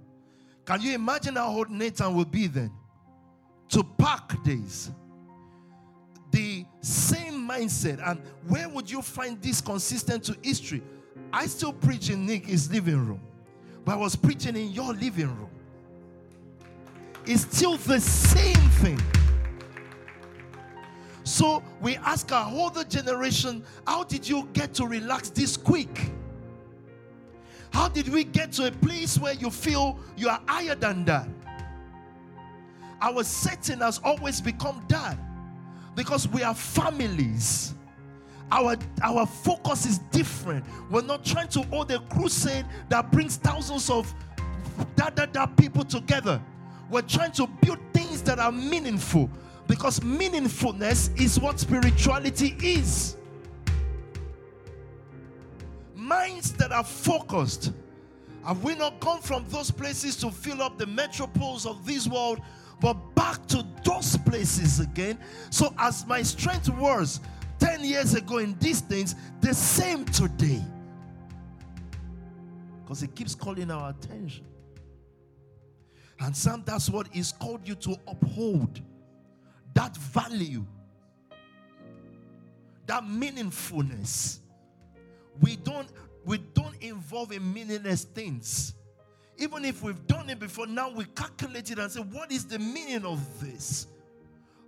Can 0.65 0.81
you 0.83 0.95
imagine 0.95 1.37
how 1.37 1.51
old 1.51 1.71
Nathan 1.71 2.15
will 2.15 2.25
be 2.25 2.47
then? 2.47 2.73
To 3.71 3.85
park 3.85 4.43
days 4.43 4.91
the 6.31 6.65
same 6.81 7.49
mindset. 7.49 8.01
And 8.07 8.21
where 8.49 8.69
would 8.69 8.91
you 8.91 9.03
find 9.03 9.41
this 9.43 9.61
consistent 9.61 10.25
to 10.25 10.37
history? 10.43 10.83
I 11.33 11.47
still 11.47 11.73
preach 11.73 12.11
in 12.11 12.27
Nick's 12.27 12.71
living 12.71 13.07
room, 13.07 13.21
but 13.85 13.93
I 13.93 13.97
was 13.97 14.17
preaching 14.17 14.57
in 14.57 14.71
your 14.71 14.93
living 14.93 15.29
room. 15.29 15.50
It's 17.27 17.43
still 17.43 17.77
the 17.77 18.01
same 18.01 18.71
thing. 18.81 19.01
So 21.25 21.63
we 21.81 21.97
ask 21.97 22.33
our 22.33 22.51
older 22.53 22.85
generation, 22.85 23.65
how 23.87 24.05
did 24.05 24.29
you 24.29 24.49
get 24.53 24.75
to 24.75 24.87
relax 24.87 25.31
this 25.31 25.57
quick? 25.57 26.11
How 27.73 27.89
did 27.89 28.09
we 28.09 28.25
get 28.25 28.53
to 28.53 28.67
a 28.67 28.73
place 28.73 29.19
where 29.19 29.35
you 29.35 29.51
feel 29.51 29.99
you 30.17 30.29
are 30.29 30.41
higher 30.47 30.75
than 30.75 31.05
that? 31.05 31.29
Our 33.01 33.23
setting 33.23 33.79
has 33.79 34.01
always 34.03 34.41
become 34.41 34.85
that 34.89 35.17
because 35.95 36.29
we 36.29 36.43
are 36.43 36.55
families. 36.55 37.75
Our, 38.53 38.77
our 39.03 39.27
focus 39.27 39.87
is 39.87 39.99
different. 40.11 40.65
We're 40.91 41.03
not 41.03 41.25
trying 41.25 41.49
to 41.49 41.63
hold 41.63 41.93
a 41.93 42.01
crusade 42.01 42.67
that 42.89 43.13
brings 43.13 43.37
thousands 43.37 43.89
of 43.89 44.13
da 44.97 45.11
da 45.11 45.27
da 45.27 45.47
people 45.47 45.85
together. 45.85 46.43
We're 46.91 47.03
trying 47.03 47.33
to 47.33 47.47
build 47.47 47.79
things 47.93 48.21
that 48.23 48.39
are 48.41 48.51
meaningful 48.51 49.31
because 49.69 50.01
meaningfulness 50.01 51.19
is 51.21 51.39
what 51.39 51.61
spirituality 51.61 52.57
is. 52.61 53.17
Minds 55.95 56.53
that 56.55 56.73
are 56.73 56.83
focused. 56.83 57.73
Have 58.45 58.65
we 58.65 58.75
not 58.75 58.99
gone 58.99 59.21
from 59.21 59.45
those 59.49 59.71
places 59.71 60.17
to 60.17 60.31
fill 60.31 60.61
up 60.63 60.79
the 60.79 60.87
metropoles 60.87 61.67
of 61.67 61.87
this 61.87 62.09
world, 62.09 62.41
but 62.81 62.95
back 63.15 63.47
to 63.49 63.65
those 63.85 64.17
places 64.17 64.81
again? 64.81 65.19
So, 65.51 65.73
as 65.79 66.07
my 66.07 66.23
strength 66.23 66.69
was 66.71 67.21
10 67.61 67.85
years 67.85 68.15
ago 68.15 68.39
in 68.39 68.57
these 68.59 68.81
things, 68.81 69.15
the 69.41 69.55
same 69.55 70.05
today. 70.07 70.65
Because 72.83 73.05
it 73.05 73.15
keeps 73.15 73.35
calling 73.37 73.71
our 73.71 73.91
attention. 73.91 74.47
And 76.21 76.37
some 76.37 76.63
that's 76.67 76.91
what 76.91 77.09
is 77.15 77.33
called 77.33 77.67
you 77.67 77.75
to 77.77 77.97
uphold 78.07 78.81
that 79.75 79.97
value, 79.97 80.65
that 82.87 83.05
meaningfulness. 83.05 84.41
We 85.41 85.57
don't 85.57 85.89
we 86.25 86.39
don't 86.39 86.77
involve 86.83 87.33
in 87.33 87.53
meaningless 87.53 88.05
things. 88.05 88.75
Even 89.39 89.65
if 89.65 89.83
we've 89.83 90.07
done 90.07 90.29
it 90.29 90.39
before, 90.39 90.67
now 90.67 90.91
we 90.91 91.07
calculate 91.07 91.71
it 91.71 91.79
and 91.79 91.91
say, 91.91 92.01
what 92.01 92.31
is 92.31 92.45
the 92.45 92.59
meaning 92.59 93.07
of 93.07 93.19
this? 93.41 93.87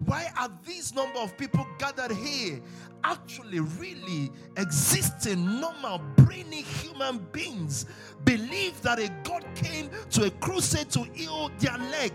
Why 0.05 0.31
are 0.39 0.51
these 0.67 0.95
number 0.95 1.19
of 1.19 1.37
people 1.37 1.67
gathered 1.79 2.13
here 2.13 2.61
actually 3.05 3.61
really 3.61 4.31
existing 4.57 5.61
normal 5.61 5.99
brainy 6.17 6.63
human 6.63 7.19
beings? 7.33 7.87
Believe 8.25 8.81
that 8.83 8.99
a 8.99 9.09
God 9.23 9.45
came 9.55 9.91
to 10.11 10.25
a 10.25 10.31
crusade 10.31 10.91
to 10.91 11.05
heal 11.13 11.51
their 11.59 11.79
leg 11.79 12.13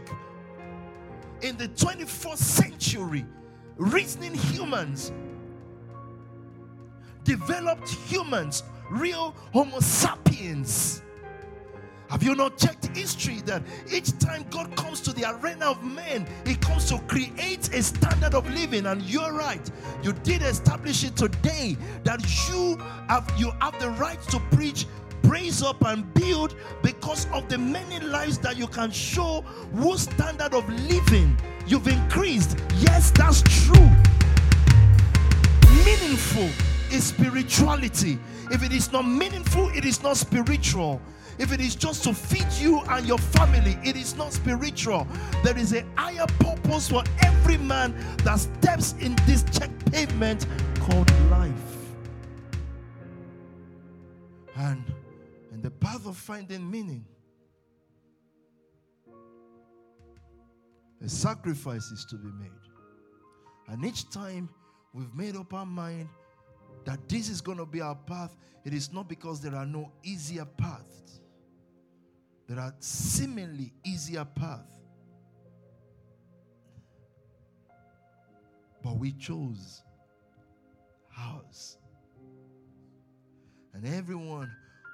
in 1.41 1.55
the 1.57 1.67
21st 1.69 2.37
century. 2.37 3.25
Reasoning 3.77 4.33
humans 4.33 5.11
developed 7.23 7.89
humans 7.89 8.63
real 8.89 9.35
homo 9.53 9.79
sapiens 9.79 11.03
have 12.09 12.23
you 12.23 12.35
not 12.35 12.57
checked 12.57 12.85
history 12.95 13.41
that 13.45 13.61
each 13.91 14.17
time 14.19 14.45
God 14.49 14.75
comes 14.75 15.01
to 15.01 15.13
the 15.13 15.29
arena 15.29 15.65
of 15.65 15.83
men, 15.83 16.25
He 16.45 16.55
comes 16.55 16.87
to 16.89 16.99
create 17.07 17.73
a 17.73 17.83
standard 17.83 18.33
of 18.33 18.49
living? 18.51 18.85
And 18.85 19.01
you're 19.01 19.33
right, 19.33 19.69
you 20.01 20.13
did 20.13 20.41
establish 20.41 21.03
it 21.03 21.15
today 21.15 21.75
that 22.03 22.21
you 22.49 22.77
have 23.09 23.31
you 23.37 23.51
have 23.59 23.77
the 23.79 23.89
right 23.91 24.21
to 24.29 24.39
preach, 24.51 24.85
praise 25.23 25.61
up, 25.61 25.83
and 25.85 26.11
build 26.13 26.55
because 26.81 27.27
of 27.33 27.49
the 27.49 27.57
many 27.57 27.99
lives 27.99 28.37
that 28.39 28.57
you 28.57 28.67
can 28.67 28.89
show 28.91 29.41
whose 29.73 30.01
standard 30.01 30.53
of 30.53 30.67
living 30.89 31.37
you've 31.65 31.87
increased. 31.87 32.57
Yes, 32.77 33.11
that's 33.11 33.41
true. 33.41 33.89
Meaningful 35.85 36.49
is 36.89 37.05
spirituality. 37.05 38.17
If 38.49 38.63
it 38.63 38.71
is 38.71 38.91
not 38.93 39.05
meaningful, 39.05 39.69
it 39.69 39.83
is 39.83 40.01
not 40.01 40.15
spiritual. 40.15 41.01
If 41.39 41.51
it 41.51 41.61
is 41.61 41.75
just 41.75 42.03
to 42.05 42.13
feed 42.13 42.47
you 42.59 42.81
and 42.89 43.05
your 43.05 43.19
family, 43.19 43.77
it 43.83 43.95
is 43.95 44.15
not 44.15 44.33
spiritual. 44.33 45.07
There 45.43 45.57
is 45.57 45.73
a 45.73 45.85
higher 45.95 46.25
purpose 46.39 46.89
for 46.89 47.03
every 47.21 47.57
man 47.57 47.95
that 48.23 48.39
steps 48.39 48.95
in 48.99 49.15
this 49.27 49.43
check 49.51 49.69
pavement 49.91 50.47
called 50.79 51.11
life. 51.29 51.53
And 54.55 54.83
in 55.53 55.61
the 55.61 55.69
path 55.69 56.07
of 56.07 56.17
finding 56.17 56.69
meaning, 56.69 57.05
a 61.03 61.09
sacrifice 61.09 61.91
is 61.91 62.05
to 62.05 62.15
be 62.15 62.31
made. 62.39 62.49
And 63.67 63.85
each 63.85 64.09
time 64.09 64.49
we've 64.93 65.13
made 65.13 65.35
up 65.35 65.53
our 65.53 65.65
mind 65.65 66.09
that 66.85 67.07
this 67.07 67.29
is 67.29 67.41
going 67.41 67.59
to 67.59 67.65
be 67.65 67.81
our 67.81 67.95
path, 67.95 68.35
it 68.65 68.73
is 68.73 68.91
not 68.91 69.07
because 69.07 69.39
there 69.39 69.53
are 69.53 69.65
no 69.65 69.91
easier 70.03 70.45
paths. 70.45 71.06
There 72.47 72.59
are 72.59 72.73
seemingly 72.79 73.73
easier 73.83 74.23
paths. 74.23 74.79
But 78.81 78.97
we 78.97 79.11
chose 79.11 79.83
ours. 81.19 81.77
And 83.73 83.85
everyone 83.85 84.49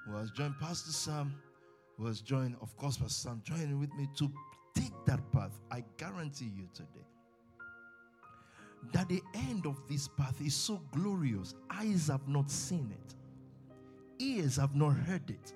who 0.05 0.15
has 0.15 0.31
joined 0.31 0.55
Pastor 0.59 0.91
Sam, 0.91 1.35
who 1.97 2.07
has 2.07 2.21
joined, 2.21 2.55
of 2.59 2.75
course, 2.75 2.97
Pastor 2.97 3.29
Sam, 3.29 3.41
joining 3.45 3.79
with 3.79 3.93
me 3.93 4.09
to 4.17 4.31
take 4.73 4.93
that 5.05 5.19
path. 5.31 5.59
I 5.71 5.83
guarantee 5.97 6.51
you 6.55 6.67
today 6.73 7.05
that 8.93 9.07
the 9.09 9.21
end 9.35 9.67
of 9.67 9.79
this 9.87 10.07
path 10.07 10.41
is 10.41 10.55
so 10.55 10.81
glorious. 10.91 11.53
Eyes 11.69 12.07
have 12.07 12.27
not 12.27 12.49
seen 12.49 12.91
it, 12.91 13.15
ears 14.23 14.55
have 14.55 14.75
not 14.75 14.93
heard 14.93 15.29
it 15.29 15.53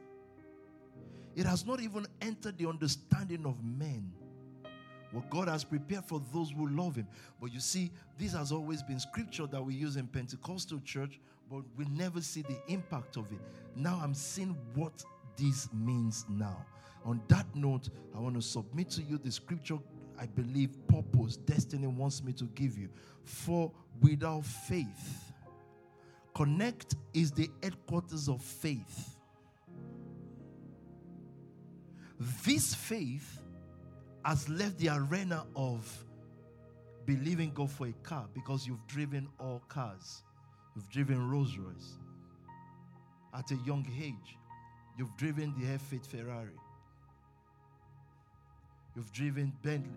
it 1.37 1.45
has 1.45 1.67
not 1.67 1.79
even 1.81 2.07
entered 2.19 2.57
the 2.57 2.67
understanding 2.67 3.45
of 3.45 3.63
men. 3.63 4.11
What 5.11 5.29
God 5.29 5.47
has 5.47 5.63
prepared 5.63 6.03
for 6.03 6.19
those 6.33 6.49
who 6.49 6.67
love 6.67 6.95
Him. 6.95 7.07
But 7.39 7.53
you 7.53 7.59
see, 7.59 7.91
this 8.17 8.33
has 8.33 8.51
always 8.51 8.81
been 8.81 8.99
scripture 8.99 9.45
that 9.45 9.63
we 9.63 9.75
use 9.75 9.97
in 9.97 10.07
Pentecostal 10.07 10.79
church, 10.79 11.19
but 11.49 11.61
we 11.77 11.85
never 11.85 12.21
see 12.21 12.41
the 12.41 12.57
impact 12.67 13.17
of 13.17 13.31
it. 13.31 13.37
Now 13.75 14.01
I'm 14.03 14.15
seeing 14.15 14.57
what 14.73 15.03
this 15.37 15.69
means 15.71 16.25
now. 16.27 16.65
On 17.05 17.21
that 17.27 17.45
note, 17.55 17.89
I 18.15 18.19
want 18.19 18.35
to 18.35 18.41
submit 18.41 18.89
to 18.91 19.03
you 19.03 19.19
the 19.19 19.31
scripture 19.31 19.77
I 20.19 20.25
believe 20.25 20.75
purpose, 20.87 21.37
destiny 21.37 21.85
wants 21.85 22.23
me 22.23 22.33
to 22.33 22.45
give 22.55 22.79
you. 22.79 22.89
For 23.23 23.71
without 24.01 24.43
faith, 24.43 25.31
connect 26.33 26.95
is 27.13 27.31
the 27.31 27.47
headquarters 27.61 28.27
of 28.27 28.41
faith. 28.41 29.16
This 32.19 32.73
faith 32.73 33.39
has 34.25 34.49
left 34.49 34.77
the 34.79 34.89
arena 34.89 35.45
of 35.55 36.05
believing 37.05 37.51
God 37.53 37.71
for 37.71 37.87
a 37.87 37.93
car 38.03 38.25
because 38.33 38.67
you've 38.67 38.85
driven 38.87 39.29
all 39.39 39.61
cars. 39.67 40.23
You've 40.75 40.89
driven 40.89 41.29
Rolls 41.29 41.57
Royce. 41.57 41.97
At 43.33 43.49
a 43.51 43.55
young 43.65 43.87
age, 44.01 44.37
you've 44.97 45.15
driven 45.17 45.53
the 45.59 45.67
F8 45.67 46.05
Ferrari. 46.05 46.57
You've 48.95 49.11
driven 49.11 49.53
Bentley. 49.61 49.91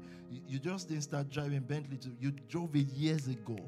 You 0.46 0.58
just 0.58 0.88
didn't 0.88 1.04
start 1.04 1.30
driving 1.30 1.60
Bentley, 1.60 1.96
to, 1.96 2.10
you 2.20 2.32
drove 2.48 2.76
it 2.76 2.86
years 2.88 3.26
ago. 3.28 3.58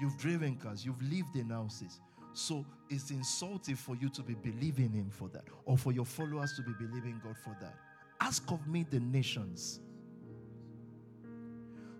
You've 0.00 0.18
driven 0.18 0.56
cars, 0.56 0.84
you've 0.84 1.00
lived 1.02 1.36
in 1.36 1.50
houses. 1.50 2.00
So 2.34 2.66
it's 2.90 3.10
insulting 3.10 3.76
for 3.76 3.96
you 3.96 4.08
to 4.10 4.22
be 4.22 4.34
believing 4.34 4.92
Him 4.92 5.08
for 5.10 5.28
that, 5.28 5.44
or 5.64 5.78
for 5.78 5.92
your 5.92 6.04
followers 6.04 6.52
to 6.56 6.62
be 6.62 6.72
believing 6.72 7.20
God 7.22 7.36
for 7.42 7.56
that. 7.60 7.74
Ask 8.20 8.50
of 8.50 8.66
me 8.66 8.84
the 8.90 9.00
nations. 9.00 9.80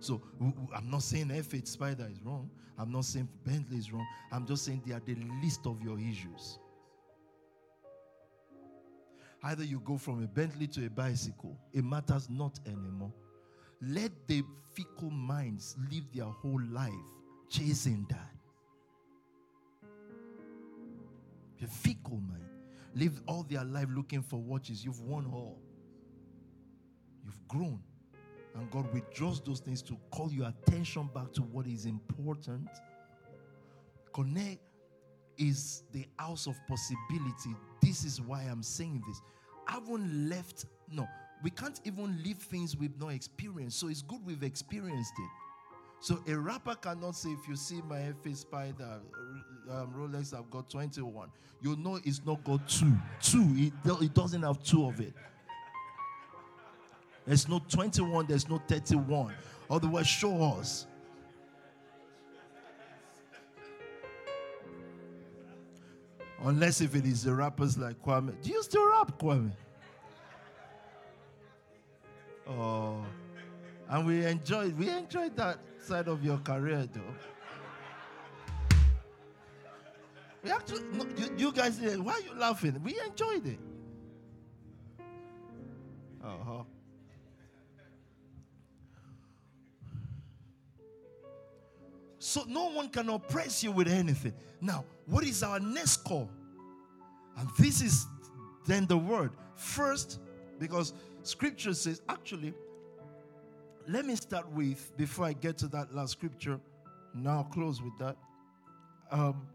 So 0.00 0.20
I'm 0.74 0.90
not 0.90 1.02
saying 1.02 1.28
F8 1.28 1.66
Spider 1.66 2.08
is 2.12 2.20
wrong. 2.22 2.50
I'm 2.76 2.90
not 2.90 3.04
saying 3.04 3.28
Bentley 3.46 3.78
is 3.78 3.92
wrong. 3.92 4.06
I'm 4.32 4.44
just 4.44 4.64
saying 4.64 4.82
they 4.84 4.92
are 4.92 5.00
the 5.00 5.16
least 5.40 5.66
of 5.66 5.80
your 5.82 5.98
issues. 5.98 6.58
Either 9.44 9.62
you 9.62 9.80
go 9.80 9.96
from 9.96 10.22
a 10.24 10.26
Bentley 10.26 10.66
to 10.66 10.86
a 10.86 10.90
bicycle, 10.90 11.56
it 11.72 11.84
matters 11.84 12.28
not 12.28 12.58
anymore. 12.66 13.12
Let 13.80 14.10
the 14.26 14.42
fickle 14.72 15.10
minds 15.10 15.76
live 15.90 16.04
their 16.12 16.24
whole 16.24 16.60
life 16.70 16.92
chasing 17.48 18.06
that. 18.10 18.33
A 21.62 21.66
fickle 21.66 22.20
mind. 22.28 22.44
Lived 22.94 23.22
all 23.26 23.44
their 23.48 23.64
life 23.64 23.88
looking 23.94 24.22
for 24.22 24.40
watches. 24.40 24.84
You've 24.84 25.00
won 25.00 25.26
all. 25.32 25.58
You've 27.24 27.48
grown. 27.48 27.80
And 28.54 28.70
God 28.70 28.92
withdraws 28.92 29.40
those 29.40 29.60
things 29.60 29.82
to 29.82 29.96
call 30.10 30.30
your 30.30 30.48
attention 30.48 31.08
back 31.14 31.32
to 31.32 31.42
what 31.42 31.66
is 31.66 31.86
important. 31.86 32.68
Connect 34.12 34.60
is 35.38 35.82
the 35.92 36.06
house 36.18 36.46
of 36.46 36.56
possibility. 36.68 37.56
This 37.80 38.04
is 38.04 38.20
why 38.20 38.42
I'm 38.42 38.62
saying 38.62 39.02
this. 39.06 39.20
I 39.66 39.72
haven't 39.72 40.28
left, 40.28 40.66
no, 40.90 41.06
we 41.42 41.50
can't 41.50 41.80
even 41.84 42.22
leave 42.22 42.38
things 42.38 42.76
we've 42.76 42.98
not 43.00 43.08
experienced. 43.08 43.80
So 43.80 43.88
it's 43.88 44.02
good 44.02 44.24
we've 44.24 44.42
experienced 44.42 45.12
it. 45.18 45.30
So 46.04 46.18
a 46.28 46.36
rapper 46.36 46.74
cannot 46.74 47.16
say, 47.16 47.30
if 47.30 47.48
you 47.48 47.56
see 47.56 47.80
my 47.88 47.96
F8 47.96 48.36
Spider 48.36 49.00
um, 49.70 49.90
Rolex, 49.96 50.34
I've 50.38 50.50
got 50.50 50.68
21. 50.68 51.30
You 51.62 51.76
know 51.76 51.98
it's 52.04 52.20
not 52.26 52.44
got 52.44 52.68
two. 52.68 52.92
Two, 53.22 53.46
it, 53.56 53.72
it 54.02 54.12
doesn't 54.12 54.42
have 54.42 54.62
two 54.62 54.86
of 54.86 55.00
it. 55.00 55.14
There's 57.26 57.48
no 57.48 57.58
21, 57.70 58.26
there's 58.26 58.50
no 58.50 58.60
31. 58.68 59.32
Otherwise, 59.70 60.06
show 60.06 60.42
us. 60.42 60.86
Unless 66.42 66.82
if 66.82 66.94
it 66.94 67.06
is 67.06 67.24
the 67.24 67.34
rappers 67.34 67.78
like 67.78 67.98
Kwame. 68.02 68.34
Do 68.42 68.50
you 68.50 68.62
still 68.62 68.90
rap, 68.90 69.18
Kwame? 69.18 69.52
Oh. 72.46 73.02
And 73.88 74.06
we 74.06 74.26
enjoyed 74.26 74.76
we 74.78 74.90
enjoyed 74.90 75.34
that 75.36 75.58
side 75.84 76.08
of 76.08 76.24
your 76.24 76.38
career 76.38 76.88
though. 76.92 77.14
We 80.42 80.50
actually 80.50 80.84
no, 80.92 81.06
you, 81.16 81.34
you 81.36 81.52
guys 81.52 81.78
why 81.78 82.14
are 82.14 82.20
you 82.20 82.34
laughing? 82.38 82.80
We 82.82 82.98
enjoyed 83.00 83.46
it. 83.46 83.58
Uh-huh. 86.22 86.62
So 92.18 92.44
no 92.48 92.70
one 92.70 92.88
can 92.88 93.10
oppress 93.10 93.62
you 93.62 93.70
with 93.70 93.86
anything. 93.86 94.32
Now, 94.60 94.86
what 95.04 95.24
is 95.24 95.42
our 95.42 95.60
next 95.60 95.98
call? 95.98 96.30
And 97.36 97.48
this 97.58 97.82
is 97.82 98.06
then 98.66 98.86
the 98.86 98.96
word. 98.96 99.32
First, 99.56 100.20
because 100.58 100.94
scripture 101.22 101.74
says, 101.74 102.00
actually, 102.08 102.54
let 103.86 104.06
me 104.06 104.16
start 104.16 104.50
with, 104.50 104.96
before 104.96 105.26
I 105.26 105.32
get 105.32 105.58
to 105.58 105.68
that 105.68 105.94
last 105.94 106.12
scripture, 106.12 106.58
now 107.14 107.38
I'll 107.38 107.44
close 107.44 107.82
with 107.82 107.96
that. 107.98 108.16
Um, 109.10 109.46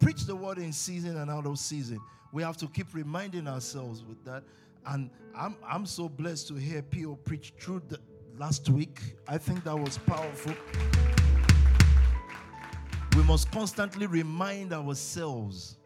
preach 0.00 0.24
the 0.24 0.36
word 0.36 0.58
in 0.58 0.72
season 0.72 1.16
and 1.16 1.30
out 1.30 1.46
of 1.46 1.58
season. 1.58 1.98
We 2.32 2.42
have 2.42 2.56
to 2.58 2.68
keep 2.68 2.94
reminding 2.94 3.48
ourselves 3.48 4.04
with 4.04 4.22
that. 4.24 4.44
And 4.86 5.10
I'm, 5.34 5.56
I'm 5.66 5.86
so 5.86 6.08
blessed 6.08 6.48
to 6.48 6.54
hear 6.54 6.82
P.O. 6.82 7.16
preach 7.16 7.54
through 7.58 7.82
the 7.88 7.98
last 8.36 8.68
week. 8.68 9.00
I 9.26 9.38
think 9.38 9.64
that 9.64 9.78
was 9.78 9.98
powerful. 9.98 10.54
We 13.16 13.22
must 13.24 13.50
constantly 13.50 14.06
remind 14.06 14.72
ourselves 14.72 15.78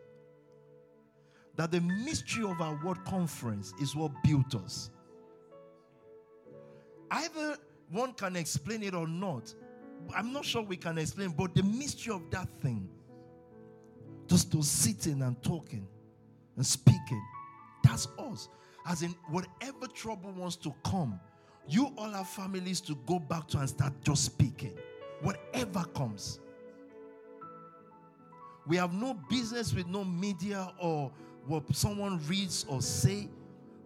that 1.56 1.70
the 1.70 1.80
mystery 1.80 2.44
of 2.44 2.60
our 2.60 2.78
word 2.84 3.04
conference 3.04 3.72
is 3.80 3.94
what 3.94 4.10
built 4.24 4.54
us. 4.54 4.90
Either 7.12 7.56
one 7.90 8.14
can 8.14 8.36
explain 8.36 8.82
it 8.82 8.94
or 8.94 9.06
not. 9.06 9.54
I'm 10.16 10.32
not 10.32 10.44
sure 10.44 10.62
we 10.62 10.78
can 10.78 10.96
explain, 10.96 11.28
but 11.30 11.54
the 11.54 11.62
mystery 11.62 12.14
of 12.14 12.28
that 12.30 12.48
thing, 12.60 12.88
just 14.26 14.50
to 14.52 14.62
sitting 14.62 15.20
and 15.22 15.40
talking 15.42 15.86
and 16.56 16.66
speaking, 16.66 17.22
that's 17.84 18.08
us. 18.18 18.48
As 18.86 19.02
in, 19.02 19.14
whatever 19.28 19.86
trouble 19.92 20.32
wants 20.32 20.56
to 20.56 20.74
come, 20.84 21.20
you 21.68 21.92
all 21.98 22.10
have 22.10 22.28
families 22.28 22.80
to 22.80 22.96
go 23.06 23.18
back 23.18 23.46
to 23.48 23.58
and 23.58 23.68
start 23.68 23.92
just 24.02 24.24
speaking. 24.24 24.76
Whatever 25.20 25.84
comes. 25.94 26.40
We 28.66 28.76
have 28.76 28.92
no 28.94 29.14
business 29.28 29.74
with 29.74 29.86
no 29.86 30.02
media 30.02 30.72
or 30.80 31.12
what 31.46 31.62
someone 31.74 32.20
reads 32.26 32.64
or 32.68 32.80
say 32.80 33.28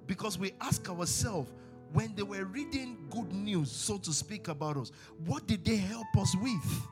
because 0.07 0.39
we 0.39 0.53
ask 0.61 0.89
ourselves 0.89 1.51
when 1.97 2.15
they 2.15 2.23
were 2.23 2.45
reading 2.45 2.99
good 3.09 3.33
news, 3.33 3.73
so 3.73 3.97
to 3.97 4.13
speak, 4.13 4.49
about 4.49 4.77
us, 4.77 4.93
what 5.25 5.47
did 5.47 5.65
they 5.65 5.77
help 5.77 6.07
us 6.19 6.37
with? 6.43 6.83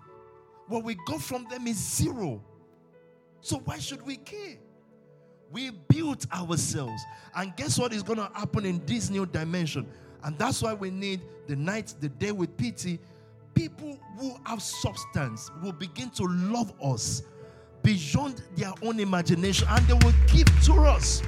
What 0.66 0.82
we 0.82 0.96
got 1.06 1.20
from 1.20 1.46
them 1.50 1.66
is 1.66 1.76
zero. 1.76 2.42
So 3.42 3.58
why 3.66 3.80
should 3.80 4.00
we 4.00 4.16
care? 4.16 4.56
We 5.50 5.72
built 5.88 6.24
ourselves. 6.32 7.02
And 7.36 7.54
guess 7.54 7.78
what 7.78 7.92
is 7.92 8.02
going 8.02 8.18
to 8.18 8.30
happen 8.32 8.64
in 8.64 8.80
this 8.86 9.10
new 9.10 9.26
dimension? 9.26 9.86
And 10.22 10.38
that's 10.38 10.62
why 10.62 10.72
we 10.72 10.88
need 10.88 11.20
the 11.48 11.56
night, 11.56 11.94
the 12.00 12.08
day 12.08 12.32
with 12.32 12.56
pity. 12.56 12.98
People 13.52 13.98
who 14.18 14.34
have 14.46 14.62
substance 14.62 15.50
will 15.62 15.72
begin 15.72 16.08
to 16.12 16.24
love 16.24 16.72
us 16.82 17.24
beyond 17.82 18.42
their 18.56 18.72
own 18.80 18.98
imagination 18.98 19.68
and 19.70 19.86
they 19.86 19.92
will 19.92 20.14
give 20.28 20.46
to 20.64 20.72
us. 20.76 21.22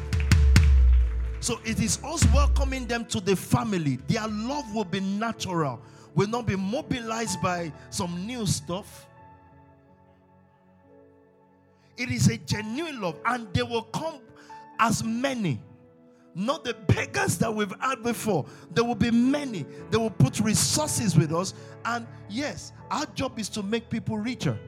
So 1.47 1.61
it 1.65 1.79
is 1.79 2.01
us 2.03 2.27
welcoming 2.35 2.89
them 2.89 3.05
to 3.05 3.21
the 3.21 3.37
family. 3.37 4.01
Their 4.09 4.27
love 4.27 4.65
will 4.75 4.85
be 4.85 4.99
natural, 4.99 5.81
will 6.17 6.27
not 6.27 6.45
be 6.45 6.57
mobilized 6.57 7.41
by 7.41 7.73
some 7.89 8.27
new 8.27 8.47
stuff. 8.47 9.07
It 11.97 12.11
is 12.11 12.27
a 12.27 12.37
genuine 12.37 13.01
love, 13.01 13.15
and 13.25 13.47
they 13.55 13.63
will 13.63 13.85
come 13.85 14.19
as 14.81 15.05
many. 15.05 15.61
Not 16.35 16.65
the 16.65 16.75
beggars 16.75 17.39
that 17.39 17.55
we've 17.55 17.73
had 17.79 18.03
before. 18.03 18.45
There 18.75 18.83
will 18.83 18.97
be 18.97 19.13
many. 19.13 19.67
They 19.93 19.99
will 19.99 20.11
put 20.11 20.41
resources 20.41 21.17
with 21.17 21.33
us. 21.33 21.55
And 21.85 22.09
yes, 22.29 22.73
our 22.91 23.07
job 23.15 23.39
is 23.39 23.49
to 23.51 23.63
make 23.63 23.89
people 23.89 24.19
richer. 24.19 24.59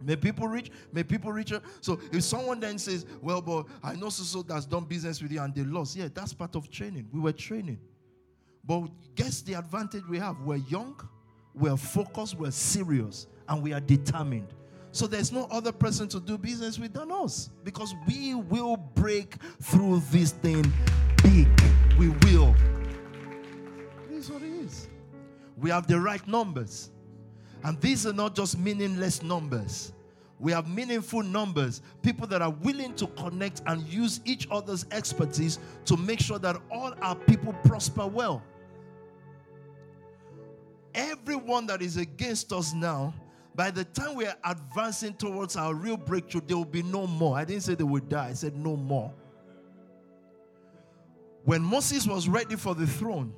May 0.00 0.16
people 0.16 0.48
reach, 0.48 0.70
may 0.92 1.02
people 1.02 1.32
reach. 1.32 1.52
So 1.80 2.00
if 2.12 2.22
someone 2.22 2.60
then 2.60 2.78
says, 2.78 3.06
Well, 3.20 3.40
but 3.40 3.66
I 3.82 3.94
know 3.94 4.08
so 4.08 4.22
so 4.22 4.42
that's 4.42 4.66
done 4.66 4.84
business 4.84 5.20
with 5.22 5.32
you 5.32 5.40
and 5.40 5.54
they 5.54 5.62
lost. 5.64 5.96
Yeah, 5.96 6.08
that's 6.12 6.32
part 6.32 6.54
of 6.56 6.70
training. 6.70 7.08
We 7.12 7.20
were 7.20 7.32
training. 7.32 7.78
But 8.64 8.88
guess 9.14 9.40
the 9.40 9.54
advantage 9.54 10.06
we 10.08 10.18
have? 10.18 10.40
We're 10.42 10.56
young, 10.56 11.00
we're 11.54 11.76
focused, 11.76 12.36
we're 12.36 12.50
serious, 12.50 13.26
and 13.48 13.62
we 13.62 13.72
are 13.72 13.80
determined. 13.80 14.48
So 14.92 15.06
there's 15.06 15.32
no 15.32 15.46
other 15.50 15.72
person 15.72 16.08
to 16.08 16.20
do 16.20 16.38
business 16.38 16.78
with 16.78 16.92
than 16.92 17.10
us 17.12 17.50
because 17.64 17.94
we 18.06 18.34
will 18.34 18.76
break 18.76 19.36
through 19.62 20.02
this 20.10 20.32
thing 20.32 20.70
big. 21.22 21.48
We 21.98 22.08
will. 22.08 22.54
This 24.08 24.24
is 24.24 24.30
what 24.30 24.42
it 24.42 24.50
is. 24.50 24.88
We 25.56 25.70
have 25.70 25.86
the 25.86 25.98
right 26.00 26.26
numbers. 26.26 26.90
And 27.64 27.80
these 27.80 28.06
are 28.06 28.12
not 28.12 28.34
just 28.34 28.58
meaningless 28.58 29.22
numbers. 29.22 29.92
We 30.40 30.52
have 30.52 30.68
meaningful 30.68 31.22
numbers, 31.22 31.82
people 32.02 32.26
that 32.28 32.42
are 32.42 32.50
willing 32.50 32.94
to 32.94 33.08
connect 33.08 33.62
and 33.66 33.82
use 33.88 34.20
each 34.24 34.46
other's 34.50 34.86
expertise 34.92 35.58
to 35.86 35.96
make 35.96 36.20
sure 36.20 36.38
that 36.38 36.60
all 36.70 36.94
our 37.02 37.16
people 37.16 37.52
prosper 37.64 38.06
well. 38.06 38.42
Everyone 40.94 41.66
that 41.66 41.82
is 41.82 41.96
against 41.96 42.52
us 42.52 42.72
now, 42.72 43.12
by 43.56 43.72
the 43.72 43.84
time 43.84 44.14
we 44.14 44.26
are 44.26 44.36
advancing 44.44 45.14
towards 45.14 45.56
our 45.56 45.74
real 45.74 45.96
breakthrough, 45.96 46.42
there 46.46 46.56
will 46.56 46.64
be 46.64 46.84
no 46.84 47.08
more. 47.08 47.36
I 47.36 47.44
didn't 47.44 47.64
say 47.64 47.74
they 47.74 47.82
would 47.82 48.08
die, 48.08 48.28
I 48.28 48.32
said 48.34 48.56
no 48.56 48.76
more. 48.76 49.12
When 51.44 51.62
Moses 51.62 52.06
was 52.06 52.28
ready 52.28 52.54
for 52.54 52.74
the 52.74 52.86
throne, 52.86 53.32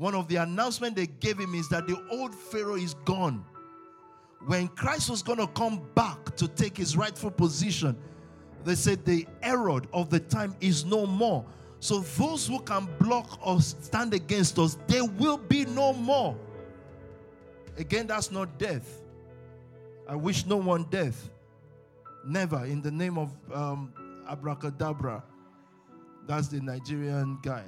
one 0.00 0.14
of 0.14 0.28
the 0.28 0.36
announcements 0.36 0.96
they 0.96 1.06
gave 1.06 1.38
him 1.38 1.54
is 1.54 1.68
that 1.68 1.86
the 1.86 2.02
old 2.10 2.34
Pharaoh 2.34 2.76
is 2.76 2.94
gone. 3.04 3.44
When 4.46 4.68
Christ 4.68 5.10
was 5.10 5.22
going 5.22 5.36
to 5.36 5.46
come 5.48 5.86
back 5.94 6.34
to 6.36 6.48
take 6.48 6.78
his 6.78 6.96
rightful 6.96 7.30
position, 7.30 7.94
they 8.64 8.76
said 8.76 9.04
the 9.04 9.26
Herod 9.42 9.88
of 9.92 10.08
the 10.08 10.18
time 10.18 10.56
is 10.58 10.86
no 10.86 11.04
more. 11.04 11.44
So 11.80 12.00
those 12.00 12.46
who 12.46 12.60
can 12.60 12.88
block 12.98 13.46
or 13.46 13.60
stand 13.60 14.14
against 14.14 14.58
us, 14.58 14.78
there 14.86 15.04
will 15.04 15.36
be 15.36 15.66
no 15.66 15.92
more. 15.92 16.34
Again, 17.76 18.06
that's 18.06 18.30
not 18.30 18.58
death. 18.58 19.02
I 20.08 20.16
wish 20.16 20.46
no 20.46 20.56
one 20.56 20.84
death. 20.84 21.28
Never. 22.24 22.64
In 22.64 22.80
the 22.80 22.90
name 22.90 23.18
of 23.18 23.36
um, 23.52 23.92
Abracadabra. 24.26 25.22
That's 26.26 26.48
the 26.48 26.60
Nigerian 26.60 27.38
guy 27.42 27.64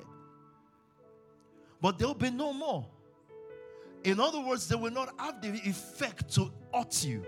but 1.82 1.98
there 1.98 2.06
will 2.06 2.14
be 2.14 2.30
no 2.30 2.52
more. 2.52 2.86
In 4.04 4.20
other 4.20 4.40
words, 4.40 4.68
they 4.68 4.76
will 4.76 4.92
not 4.92 5.12
have 5.18 5.42
the 5.42 5.50
effect 5.68 6.32
to 6.34 6.50
hurt 6.72 7.04
you, 7.04 7.26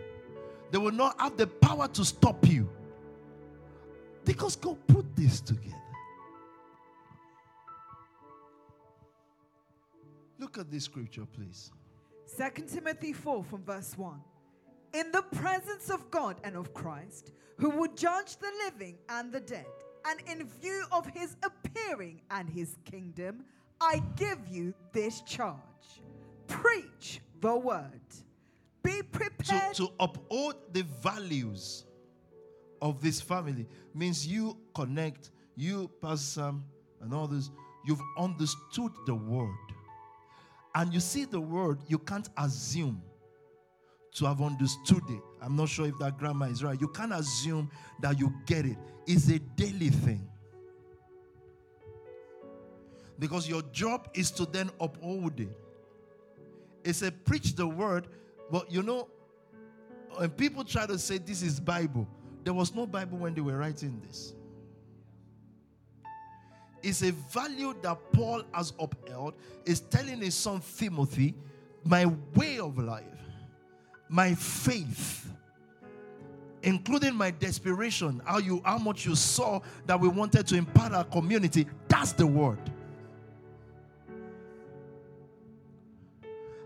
they 0.71 0.79
will 0.79 0.93
not 0.93 1.21
have 1.21 1.37
the 1.37 1.49
power 1.49 1.89
to 1.89 2.05
stop 2.05 2.47
you. 2.47 2.71
Because 4.25 4.57
God 4.57 4.79
put 4.87 5.05
this 5.15 5.41
together. 5.41 5.75
Look 10.39 10.57
at 10.57 10.71
this 10.71 10.85
scripture, 10.85 11.27
please. 11.27 11.71
2 12.39 12.65
Timothy 12.65 13.13
4 13.13 13.45
from 13.45 13.63
verse 13.65 13.97
1. 13.99 14.19
In 14.95 15.13
the 15.13 15.23
presence 15.23 15.91
of 15.91 16.11
God 16.11 16.37
and 16.43 16.57
of 16.57 16.73
Christ, 16.73 17.33
who 17.59 17.71
will 17.71 17.93
judge 17.95 18.37
the 18.39 18.51
living 18.65 18.97
and 19.09 19.31
the 19.31 19.41
dead, 19.41 19.67
and 20.07 20.21
in 20.29 20.47
view 20.47 20.85
of 20.91 21.07
his 21.09 21.37
appearing 21.43 22.21
and 22.31 22.49
his 22.49 22.77
kingdom, 22.85 23.45
I 23.81 24.03
give 24.17 24.39
you 24.51 24.75
this 24.93 25.21
charge 25.23 25.59
preach 26.47 27.21
the 27.41 27.57
word. 27.57 28.01
Be 28.83 29.03
prepared. 29.03 29.75
To, 29.75 29.87
to 29.87 29.93
uphold 30.01 30.57
the 30.73 30.83
values 31.03 31.85
of 32.83 33.01
this 33.01 33.21
family 33.21 33.67
means 33.95 34.27
you 34.27 34.57
connect, 34.75 35.31
you, 35.57 35.91
Pastor 36.03 36.41
Sam, 36.41 36.65
and 37.01 37.15
others, 37.15 37.51
you've 37.87 38.03
understood 38.19 38.93
the 39.07 39.15
word. 39.15 39.55
and 40.75 40.93
you 40.93 41.01
see 41.01 41.25
the 41.25 41.41
word, 41.41 41.79
you 41.87 41.99
can't 41.99 42.29
assume 42.37 43.01
to 44.15 44.27
have 44.27 44.41
understood 44.41 45.03
it. 45.09 45.23
I'm 45.43 45.57
not 45.57 45.69
sure 45.69 45.87
if 45.87 45.99
that 45.99 46.19
grammar 46.19 46.49
is 46.49 46.63
right. 46.63 46.81
You 46.81 46.89
can't 46.89 47.13
assume 47.13 47.71
that 48.01 48.19
you 48.19 48.33
get 48.47 48.67
it. 48.67 48.77
It's 49.07 49.29
a 49.29 49.39
daily 49.39 49.91
thing. 49.91 50.29
Because 53.25 53.49
your 53.49 53.63
job 53.73 54.11
is 54.13 54.31
to 54.33 54.45
then 54.45 54.69
uphold 54.79 55.41
it. 55.41 55.49
It's 56.85 57.01
a 57.01 57.11
preach 57.11 57.57
the 57.57 57.67
word, 57.67 58.07
but 58.51 58.71
you 58.71 58.83
know, 58.83 59.09
when 60.17 60.29
people 60.29 60.63
try 60.63 60.85
to 60.85 60.99
say 60.99 61.17
this 61.17 61.41
is 61.41 61.59
Bible, 61.59 62.07
there 62.43 62.53
was 62.53 62.75
no 62.75 62.85
Bible 62.85 63.17
when 63.17 63.33
they 63.33 63.41
were 63.41 63.57
writing 63.57 63.99
this. 64.07 64.35
It's 66.83 67.01
a 67.01 67.13
value 67.13 67.75
that 67.81 67.97
Paul 68.13 68.43
has 68.53 68.75
upheld, 68.79 69.33
is 69.65 69.81
telling 69.81 70.21
his 70.21 70.35
son 70.35 70.61
Timothy, 70.77 71.35
my 71.83 72.05
way 72.35 72.59
of 72.59 72.77
life, 72.77 73.05
my 74.11 74.35
faith, 74.35 75.33
including 76.63 77.15
my 77.15 77.31
desperation, 77.31 78.21
how 78.27 78.37
you 78.37 78.61
how 78.67 78.77
much 78.77 79.07
you 79.07 79.15
saw 79.15 79.63
that 79.87 79.99
we 79.99 80.09
wanted 80.09 80.47
to 80.49 80.57
impart 80.57 80.93
our 80.93 81.05
community, 81.05 81.67
that's 81.89 82.13
the 82.13 82.27
word. 82.27 82.59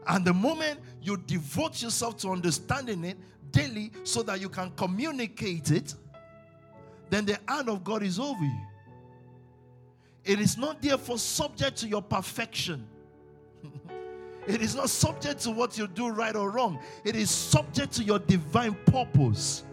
And 0.08 0.24
the 0.24 0.32
moment 0.32 0.80
you 1.02 1.18
devote 1.18 1.82
yourself 1.82 2.16
to 2.18 2.30
understanding 2.30 3.04
it 3.04 3.18
daily 3.52 3.92
so 4.04 4.22
that 4.22 4.40
you 4.40 4.48
can 4.48 4.70
communicate 4.70 5.70
it, 5.70 5.94
then 7.10 7.26
the 7.26 7.38
hand 7.46 7.68
of 7.68 7.84
God 7.84 8.02
is 8.02 8.18
over 8.18 8.42
you. 8.42 8.60
It 10.24 10.40
is 10.40 10.56
not 10.58 10.80
therefore 10.82 11.18
subject 11.18 11.76
to 11.78 11.88
your 11.88 12.02
perfection. 12.02 12.86
it 14.46 14.62
is 14.62 14.74
not 14.74 14.90
subject 14.90 15.40
to 15.42 15.50
what 15.50 15.76
you 15.76 15.86
do 15.86 16.08
right 16.08 16.34
or 16.34 16.50
wrong. 16.50 16.78
It 17.04 17.14
is 17.14 17.30
subject 17.30 17.92
to 17.94 18.04
your 18.04 18.18
divine 18.18 18.76
purpose. 18.86 19.64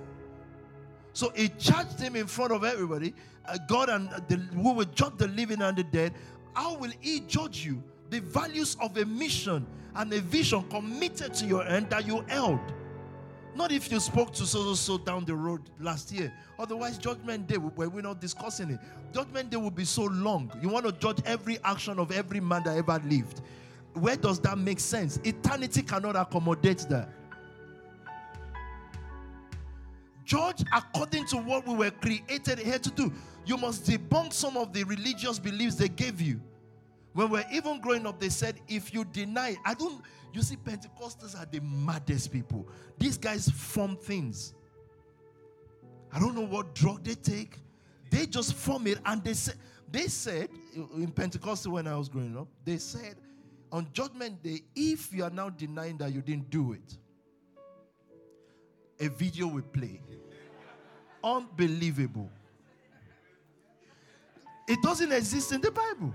So 1.14 1.32
he 1.34 1.48
charged 1.48 2.00
him 2.00 2.18
in 2.18 2.28
front 2.28 2.52
of 2.52 2.66
everybody. 2.66 3.14
Uh, 3.48 3.58
God 3.68 3.90
and 3.90 4.10
the, 4.28 4.36
who 4.36 4.74
will 4.74 4.86
judge 4.86 5.14
the 5.18 5.30
living 5.30 5.62
and 5.62 5.78
the 5.78 5.84
dead. 5.84 6.14
How 6.54 6.76
will 6.76 6.92
he 7.00 7.22
judge 7.22 7.66
you? 7.66 7.82
The 8.10 8.20
values 8.20 8.76
of 8.82 8.98
a 8.98 9.06
mission 9.06 9.66
and 9.96 10.14
a 10.14 10.22
vision 10.22 10.64
committed 10.70 11.34
to 11.36 11.46
your 11.46 11.66
end 11.68 11.90
that 11.90 12.06
you 12.06 12.24
held. 12.28 12.60
Not 13.56 13.72
if 13.72 13.90
you 13.90 14.00
spoke 14.02 14.34
to 14.34 14.46
so 14.46 14.64
so 14.64 14.74
so 14.76 14.98
down 14.98 15.24
the 15.24 15.34
road 15.34 15.62
last 15.80 16.12
year. 16.12 16.34
Otherwise, 16.60 16.98
judgment 16.98 17.48
day, 17.48 17.58
we're 17.58 18.02
not 18.02 18.20
discussing 18.20 18.72
it, 18.72 18.80
judgment 19.14 19.50
day 19.50 19.58
will 19.58 19.72
be 19.72 19.86
so 19.86 20.04
long. 20.04 20.52
You 20.62 20.70
want 20.70 20.86
to 20.86 20.92
judge 20.92 21.20
every 21.26 21.58
action 21.64 21.98
of 21.98 22.12
every 22.12 22.42
man 22.42 22.64
that 22.64 22.78
ever 22.78 23.02
lived. 23.06 23.42
Where 23.94 24.18
does 24.18 24.40
that 24.42 24.58
make 24.58 24.82
sense? 24.82 25.20
Eternity 25.24 25.82
cannot 25.82 26.18
accommodate 26.18 26.86
that. 26.90 27.10
Judge 30.26 30.64
according 30.74 31.28
to 31.28 31.38
what 31.38 31.66
we 31.66 31.76
were 31.76 31.92
created 31.92 32.60
here 32.60 32.80
to 32.80 32.90
do. 32.92 33.14
You 33.46 33.58
must 33.58 33.86
debunk 33.86 34.34
some 34.34 34.58
of 34.58 34.74
the 34.74 34.84
religious 34.84 35.40
beliefs 35.40 35.76
they 35.76 35.88
gave 35.88 36.20
you. 36.20 36.42
When 37.16 37.30
we're 37.30 37.46
even 37.50 37.80
growing 37.80 38.06
up, 38.06 38.20
they 38.20 38.28
said, 38.28 38.60
if 38.68 38.94
you 38.94 39.06
deny, 39.06 39.56
I 39.64 39.74
don't, 39.74 40.02
you 40.34 40.42
see, 40.42 40.58
Pentecostals 40.58 41.40
are 41.40 41.46
the 41.50 41.62
maddest 41.62 42.30
people. 42.30 42.68
These 42.98 43.18
guys 43.18 43.50
form 43.50 43.96
things. 43.96 44.54
I 46.12 46.20
don't 46.20 46.36
know 46.36 46.46
what 46.46 46.76
drug 46.76 47.06
they 47.06 47.16
take. 47.16 47.58
They 48.12 48.26
just 48.26 48.54
form 48.54 48.88
it 48.88 48.98
and 49.06 49.24
they 49.24 49.34
said, 49.34 49.56
they 49.90 50.08
said 50.08 50.50
in 50.76 51.10
Pentecostal 51.10 51.72
when 51.72 51.88
I 51.88 51.96
was 51.96 52.10
growing 52.10 52.38
up, 52.38 52.50
they 52.66 52.78
said 52.78 53.16
on 53.72 53.88
judgment 53.94 54.44
day, 54.44 54.64
if 54.76 55.14
you 55.14 55.24
are 55.24 55.30
now 55.30 55.50
denying 55.50 55.98
that 56.00 56.12
you 56.12 56.22
didn't 56.22 56.50
do 56.50 56.74
it, 56.74 56.98
a 59.00 59.08
video 59.08 59.48
will 59.48 59.62
play. 59.62 60.02
Unbelievable. 61.24 62.30
It 64.68 64.82
doesn't 64.82 65.14
exist 65.14 65.54
in 65.54 65.62
the 65.62 65.72
Bible. 65.72 66.14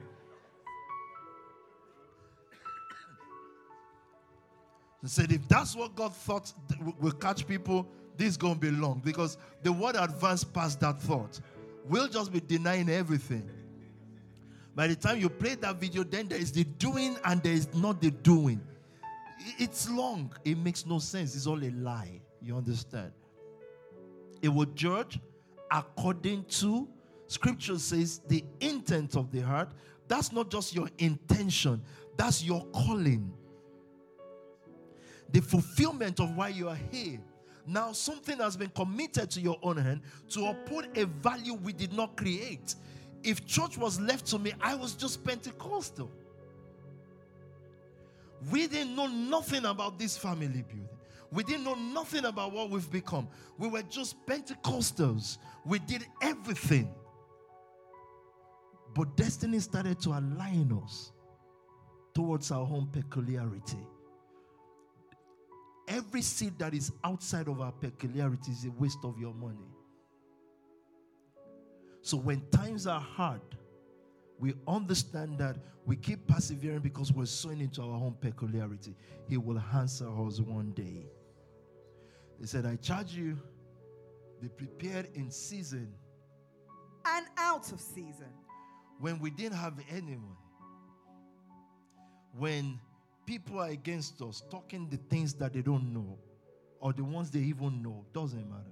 He 5.03 5.09
said, 5.09 5.33
if 5.33 5.49
that's 5.49 5.75
what 5.75 5.95
God 5.95 6.15
thought 6.15 6.53
will 7.01 7.13
catch 7.13 7.47
people, 7.47 7.89
this 8.17 8.29
is 8.29 8.37
going 8.37 8.55
to 8.55 8.61
be 8.61 8.71
long 8.71 9.01
because 9.03 9.39
the 9.63 9.73
word 9.73 9.97
advanced 9.99 10.53
past 10.53 10.81
that 10.81 11.01
thought. 11.01 11.41
We'll 11.87 12.09
just 12.09 12.33
be 12.33 12.41
denying 12.41 12.91
everything. 12.91 13.49
By 14.75 14.89
the 14.89 14.95
time 14.95 15.19
you 15.19 15.31
play 15.31 15.55
that 15.57 15.77
video, 15.77 16.05
then 16.05 16.29
there 16.29 16.39
is 16.39 16.53
the 16.53 16.65
doing 16.65 17.17
and 17.25 17.43
there 17.43 17.55
is 17.55 17.73
not 17.75 18.01
the 18.01 18.11
doing. 18.11 18.61
It's 19.59 19.89
long. 19.91 20.35
It 20.45 20.59
makes 20.59 20.85
no 20.85 20.99
sense. 20.99 21.35
It's 21.35 21.47
all 21.47 21.63
a 21.63 21.71
lie. 21.71 22.21
You 22.43 22.57
understand? 22.57 23.13
It 24.43 24.49
will 24.49 24.67
judge 24.67 25.19
according 25.71 26.45
to 26.45 26.89
scripture 27.27 27.79
says 27.79 28.21
the 28.29 28.45
intent 28.61 29.17
of 29.17 29.31
the 29.31 29.41
heart. 29.41 29.71
That's 30.09 30.33
not 30.33 30.51
just 30.51 30.75
your 30.75 30.89
intention, 30.99 31.83
that's 32.17 32.43
your 32.43 32.65
calling 32.67 33.33
the 35.33 35.41
fulfillment 35.41 36.21
of 36.21 36.37
why 36.37 36.49
you 36.49 36.69
are 36.69 36.79
here. 36.91 37.21
Now, 37.67 37.93
something 37.93 38.39
has 38.39 38.57
been 38.57 38.71
committed 38.71 39.31
to 39.33 39.41
your 39.41 39.59
own 39.63 39.77
hand 39.77 40.01
to 40.31 40.47
uphold 40.47 40.87
a 40.97 41.07
value 41.07 41.55
we 41.55 41.73
did 41.73 41.93
not 41.93 42.17
create. 42.17 42.75
If 43.23 43.47
church 43.47 43.77
was 43.77 44.01
left 44.01 44.27
to 44.27 44.39
me, 44.39 44.53
I 44.61 44.75
was 44.75 44.95
just 44.95 45.23
Pentecostal. 45.25 46.11
We 48.51 48.67
didn't 48.67 48.97
know 48.97 49.07
nothing 49.07 49.67
about 49.67 49.99
this 49.99 50.17
family 50.17 50.47
building. 50.49 50.89
We 51.33 51.45
didn't 51.45 51.65
know 51.65 51.75
nothing 51.75 52.25
about 52.25 52.53
what 52.53 52.71
we've 52.71 52.91
become. 52.91 53.29
We 53.59 53.69
were 53.69 53.83
just 53.83 54.17
Pentecostals. 54.27 55.39
We 55.65 55.79
did 55.79 56.07
everything. 56.23 56.93
But 58.95 59.17
destiny 59.17 59.61
started 59.61 60.01
to 60.01 60.11
align 60.11 60.77
us 60.83 61.13
towards 62.15 62.51
our 62.51 62.63
own 62.63 62.89
peculiarity. 62.91 63.79
Every 65.91 66.23
seed 66.23 66.57
that 66.61 66.73
is 66.73 66.93
outside 67.03 67.49
of 67.49 67.61
our 67.61 67.73
peculiarity 67.73 68.53
is 68.53 68.65
a 68.65 68.71
waste 68.71 69.01
of 69.03 69.19
your 69.19 69.35
money. 69.35 69.67
So 72.01 72.17
when 72.17 72.49
times 72.51 72.87
are 72.87 73.01
hard, 73.01 73.41
we 74.39 74.55
understand 74.69 75.39
that 75.39 75.57
we 75.85 75.97
keep 75.97 76.29
persevering 76.29 76.79
because 76.79 77.13
we're 77.13 77.27
sowing 77.27 77.61
into 77.61 77.83
our 77.83 77.97
own 77.97 78.15
peculiarity. 78.21 78.95
He 79.29 79.37
will 79.37 79.61
answer 79.75 80.09
us 80.25 80.41
one 80.41 80.71
day. 80.71 81.07
He 82.39 82.47
said, 82.47 82.67
I 82.67 82.77
charge 82.77 83.13
you, 83.13 83.37
be 84.41 84.49
prepared 84.49 85.09
in 85.15 85.29
season 85.31 85.93
and 87.05 87.27
out 87.37 87.73
of 87.73 87.81
season. 87.81 88.33
When 89.01 89.19
we 89.19 89.31
didn't 89.31 89.57
have 89.57 89.75
anyone, 89.91 90.37
when 92.39 92.79
people 93.31 93.61
are 93.61 93.69
against 93.69 94.21
us, 94.23 94.43
talking 94.51 94.89
the 94.91 94.97
things 94.97 95.35
that 95.35 95.53
they 95.53 95.63
don't 95.63 95.95
know, 95.95 96.19
or 96.81 96.93
the 96.93 97.05
ones 97.05 97.31
they 97.31 97.39
even 97.39 97.81
know, 97.81 98.05
doesn't 98.13 98.51
matter. 98.51 98.65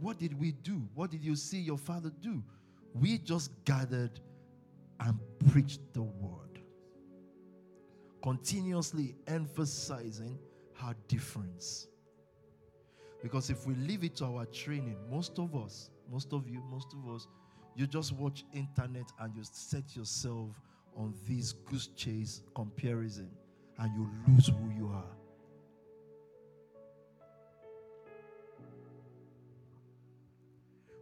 What 0.00 0.18
did 0.18 0.36
we 0.36 0.50
do? 0.50 0.82
What 0.96 1.12
did 1.12 1.22
you 1.22 1.36
see 1.36 1.58
your 1.60 1.78
father 1.78 2.10
do? 2.20 2.42
We 2.94 3.18
just 3.18 3.52
gathered 3.64 4.18
and 4.98 5.16
preached 5.48 5.78
the 5.92 6.02
word, 6.02 6.58
continuously 8.20 9.14
emphasizing 9.28 10.36
our 10.82 10.96
difference. 11.06 11.86
Because 13.22 13.48
if 13.48 13.64
we 13.64 13.76
leave 13.76 14.02
it 14.02 14.16
to 14.16 14.24
our 14.24 14.46
training, 14.46 14.96
most 15.08 15.38
of 15.38 15.54
us, 15.54 15.90
most 16.10 16.32
of 16.32 16.48
you, 16.48 16.60
most 16.68 16.92
of 16.94 17.14
us, 17.14 17.28
you 17.76 17.86
just 17.86 18.12
watch 18.12 18.44
internet 18.52 19.06
and 19.20 19.36
you 19.36 19.44
set 19.44 19.94
yourself 19.94 20.48
on 20.98 21.14
this 21.26 21.52
goose 21.52 21.88
chase 21.96 22.42
comparison 22.54 23.30
and 23.78 23.94
you 23.94 24.10
lose 24.26 24.48
who 24.48 24.70
you 24.76 24.88
are. 24.88 25.04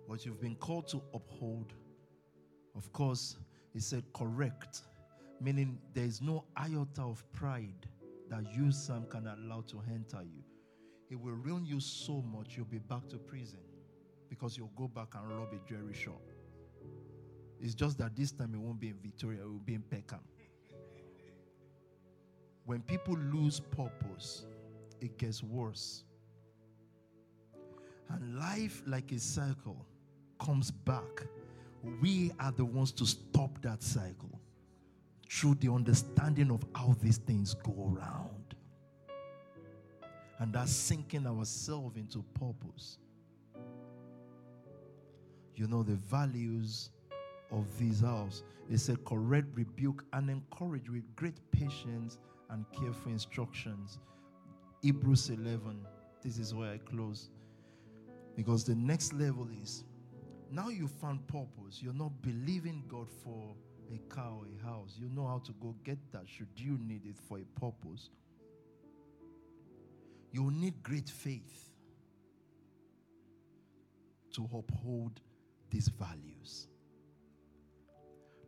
What 0.07 0.25
you've 0.25 0.41
been 0.41 0.55
called 0.57 0.87
to 0.89 1.03
uphold, 1.15 1.73
of 2.77 2.93
course, 2.93 3.39
he 3.73 3.81
said 3.81 4.05
correct, 4.15 4.83
meaning 5.41 5.79
there 5.95 6.05
is 6.05 6.21
no 6.21 6.45
iota 6.57 7.03
of 7.03 7.25
pride 7.33 7.87
that 8.29 8.45
you, 8.55 8.71
Sam, 8.71 9.07
can 9.09 9.27
allow 9.27 9.63
to 9.63 9.83
enter 9.91 10.23
you. 10.23 10.45
It 11.11 11.21
will 11.21 11.33
ruin 11.33 11.65
you 11.65 11.81
so 11.81 12.23
much, 12.23 12.57
you'll 12.57 12.67
be 12.67 12.79
back 12.79 13.09
to 13.09 13.17
prison 13.17 13.61
because 14.29 14.57
you'll 14.59 14.73
go 14.77 14.89
back 14.89 15.15
and 15.15 15.29
rob 15.31 15.49
a 15.53 15.69
jewelry 15.69 15.95
shop. 15.95 16.21
It's 17.61 17.75
just 17.75 17.99
that 17.99 18.15
this 18.17 18.33
time 18.33 18.55
it 18.55 18.61
won't 18.61 18.81
be 18.81 18.89
in 18.89 18.99
Victoria, 19.03 19.41
it 19.41 19.47
will 19.47 19.59
be 19.59 19.75
in 19.75 19.83
Peckham. 19.83 20.21
When 22.65 22.81
people 22.83 23.17
lose 23.17 23.61
purpose, 23.61 24.45
it 25.01 25.17
gets 25.19 25.43
worse. 25.43 26.03
And 28.09 28.39
life, 28.39 28.83
like 28.87 29.13
a 29.13 29.19
cycle, 29.19 29.85
comes 30.41 30.71
back. 30.71 31.27
We 32.01 32.33
are 32.41 32.53
the 32.53 32.65
ones 32.65 32.93
to 32.93 33.07
stop 33.07 33.61
that 33.63 33.83
cycle. 33.83 34.41
through 35.29 35.57
the 35.57 35.73
understanding 35.73 36.51
of 36.51 36.65
how 36.75 36.97
these 37.01 37.19
things 37.19 37.55
go 37.55 37.95
around. 37.97 38.55
And 40.39 40.53
that's 40.53 40.73
sinking 40.73 41.27
ourselves 41.27 41.97
into 41.97 42.23
purpose. 42.35 42.99
You 45.55 45.67
know, 45.67 45.83
the 45.83 45.95
values 45.95 46.91
of 47.51 47.67
this 47.79 48.01
house 48.01 48.43
is 48.69 48.89
a 48.89 48.97
correct 48.97 49.47
rebuke 49.55 50.05
and 50.13 50.31
encourage 50.31 50.89
with 50.91 51.05
great 51.17 51.39
patience 51.53 52.19
and 52.51 52.65
careful 52.73 53.13
instructions. 53.13 53.99
Hebrews 54.83 55.31
11. 55.31 55.85
This 56.23 56.39
is 56.39 56.55
where 56.55 56.73
I 56.73 56.79
close. 56.79 57.31
Because 58.37 58.65
the 58.65 58.75
next 58.75 59.13
level 59.13 59.49
is 59.63 59.85
now 60.51 60.69
you 60.69 60.87
found 60.87 61.27
purpose. 61.27 61.81
You're 61.81 61.93
not 61.93 62.23
believing 62.23 62.85
God 62.89 63.09
for 63.11 63.55
a 63.93 63.99
car 64.13 64.33
or 64.33 64.47
a 64.47 64.67
house. 64.67 64.97
You 64.99 65.09
know 65.09 65.27
how 65.27 65.39
to 65.45 65.53
go 65.61 65.75
get 65.85 65.99
that 66.13 66.29
should 66.29 66.49
you 66.57 66.79
need 66.81 67.05
it 67.05 67.17
for 67.29 67.39
a 67.39 67.45
purpose. 67.61 68.11
You 70.33 70.51
need 70.51 70.83
great 70.83 71.09
faith 71.09 71.71
to 74.35 74.49
uphold 74.53 75.21
these 75.71 75.89
values. 75.89 76.69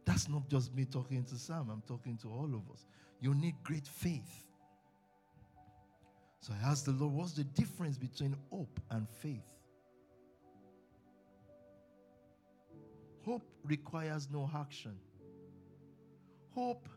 That's 0.08 0.26
not 0.26 0.48
just 0.48 0.74
me 0.74 0.86
talking 0.86 1.22
to 1.24 1.34
Sam, 1.36 1.68
I'm 1.70 1.82
talking 1.86 2.16
to 2.22 2.28
all 2.28 2.46
of 2.46 2.72
us. 2.72 2.86
You 3.20 3.34
need 3.34 3.56
great 3.62 3.86
faith. 3.86 4.42
So 6.40 6.54
I 6.54 6.70
asked 6.70 6.86
the 6.86 6.92
Lord, 6.92 7.12
what's 7.12 7.32
the 7.32 7.44
difference 7.44 7.98
between 7.98 8.34
hope 8.50 8.80
and 8.90 9.06
faith? 9.06 9.44
Hope 13.22 13.42
requires 13.62 14.28
no 14.32 14.48
action. 14.56 14.96
Hope 16.54 16.88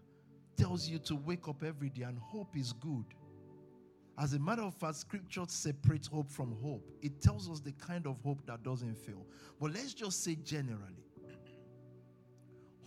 tells 0.55 0.87
you 0.87 0.97
to 0.99 1.17
wake 1.17 1.49
up 1.49 1.63
every 1.65 1.89
day, 1.89 2.03
and 2.03 2.17
hope 2.17 2.55
is 2.55 2.71
good. 2.71 3.03
As 4.17 4.33
a 4.35 4.39
matter 4.39 4.61
of 4.61 4.73
fact, 4.73 4.95
scripture 4.95 5.43
separates 5.47 6.07
hope 6.07 6.31
from 6.31 6.55
hope. 6.63 6.89
It 7.01 7.19
tells 7.19 7.49
us 7.49 7.59
the 7.59 7.73
kind 7.73 8.07
of 8.07 8.21
hope 8.23 8.45
that 8.45 8.63
doesn't 8.63 8.95
fail. 8.95 9.25
But 9.59 9.73
let's 9.73 9.93
just 9.93 10.23
say 10.23 10.35
generally 10.35 11.03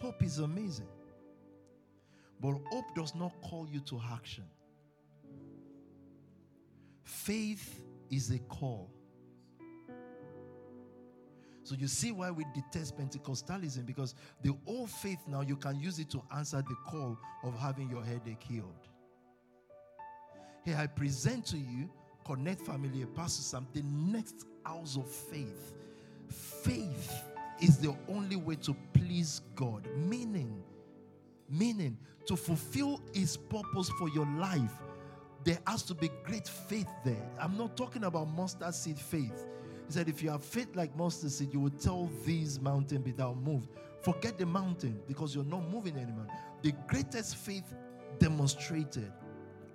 hope 0.04 0.22
is 0.22 0.38
amazing. 0.38 0.88
But 2.38 2.56
hope 2.70 2.94
does 2.94 3.14
not 3.14 3.32
call 3.40 3.66
you 3.72 3.80
to 3.80 3.98
action. 4.12 4.44
Faith 7.02 7.82
is 8.10 8.30
a 8.30 8.38
call. 8.40 8.90
So 11.62 11.74
you 11.74 11.88
see 11.88 12.12
why 12.12 12.30
we 12.30 12.44
detest 12.54 12.98
Pentecostalism 12.98 13.86
because 13.86 14.14
the 14.42 14.54
old 14.66 14.90
faith 14.90 15.20
now 15.26 15.40
you 15.40 15.56
can 15.56 15.80
use 15.80 15.98
it 15.98 16.10
to 16.10 16.22
answer 16.36 16.58
the 16.68 16.76
call 16.86 17.18
of 17.42 17.58
having 17.58 17.88
your 17.88 18.04
headache 18.04 18.42
healed. 18.42 18.88
Here 20.66 20.76
I 20.76 20.86
present 20.86 21.46
to 21.46 21.56
you 21.56 21.88
Connect 22.26 22.60
Family, 22.60 23.06
Pastor 23.14 23.42
Sam, 23.42 23.66
the 23.72 23.82
next 23.82 24.44
house 24.66 24.98
of 24.98 25.10
faith. 25.10 25.72
Faith 26.28 27.22
is 27.62 27.78
the 27.78 27.96
only 28.08 28.36
way 28.36 28.56
to 28.56 28.76
please 29.04 29.42
God. 29.54 29.88
Meaning, 29.96 30.62
meaning 31.48 31.96
to 32.26 32.36
fulfill 32.36 33.00
His 33.12 33.36
purpose 33.36 33.90
for 33.98 34.08
your 34.10 34.26
life, 34.38 34.72
there 35.44 35.58
has 35.66 35.82
to 35.84 35.94
be 35.94 36.10
great 36.24 36.48
faith 36.48 36.88
there. 37.04 37.28
I'm 37.38 37.56
not 37.56 37.76
talking 37.76 38.04
about 38.04 38.28
mustard 38.28 38.74
seed 38.74 38.98
faith. 38.98 39.46
He 39.86 39.92
said, 39.92 40.08
if 40.08 40.22
you 40.22 40.30
have 40.30 40.42
faith 40.42 40.74
like 40.74 40.96
mustard 40.96 41.30
seed, 41.30 41.52
you 41.52 41.60
will 41.60 41.70
tell 41.70 42.10
these 42.24 42.60
mountain 42.60 43.02
be 43.02 43.12
thou 43.12 43.34
moved. 43.34 43.68
Forget 44.00 44.38
the 44.38 44.46
mountain 44.46 44.98
because 45.06 45.34
you're 45.34 45.44
not 45.44 45.68
moving 45.70 45.96
anymore. 45.96 46.26
The 46.62 46.72
greatest 46.86 47.36
faith 47.36 47.74
demonstrated. 48.18 49.12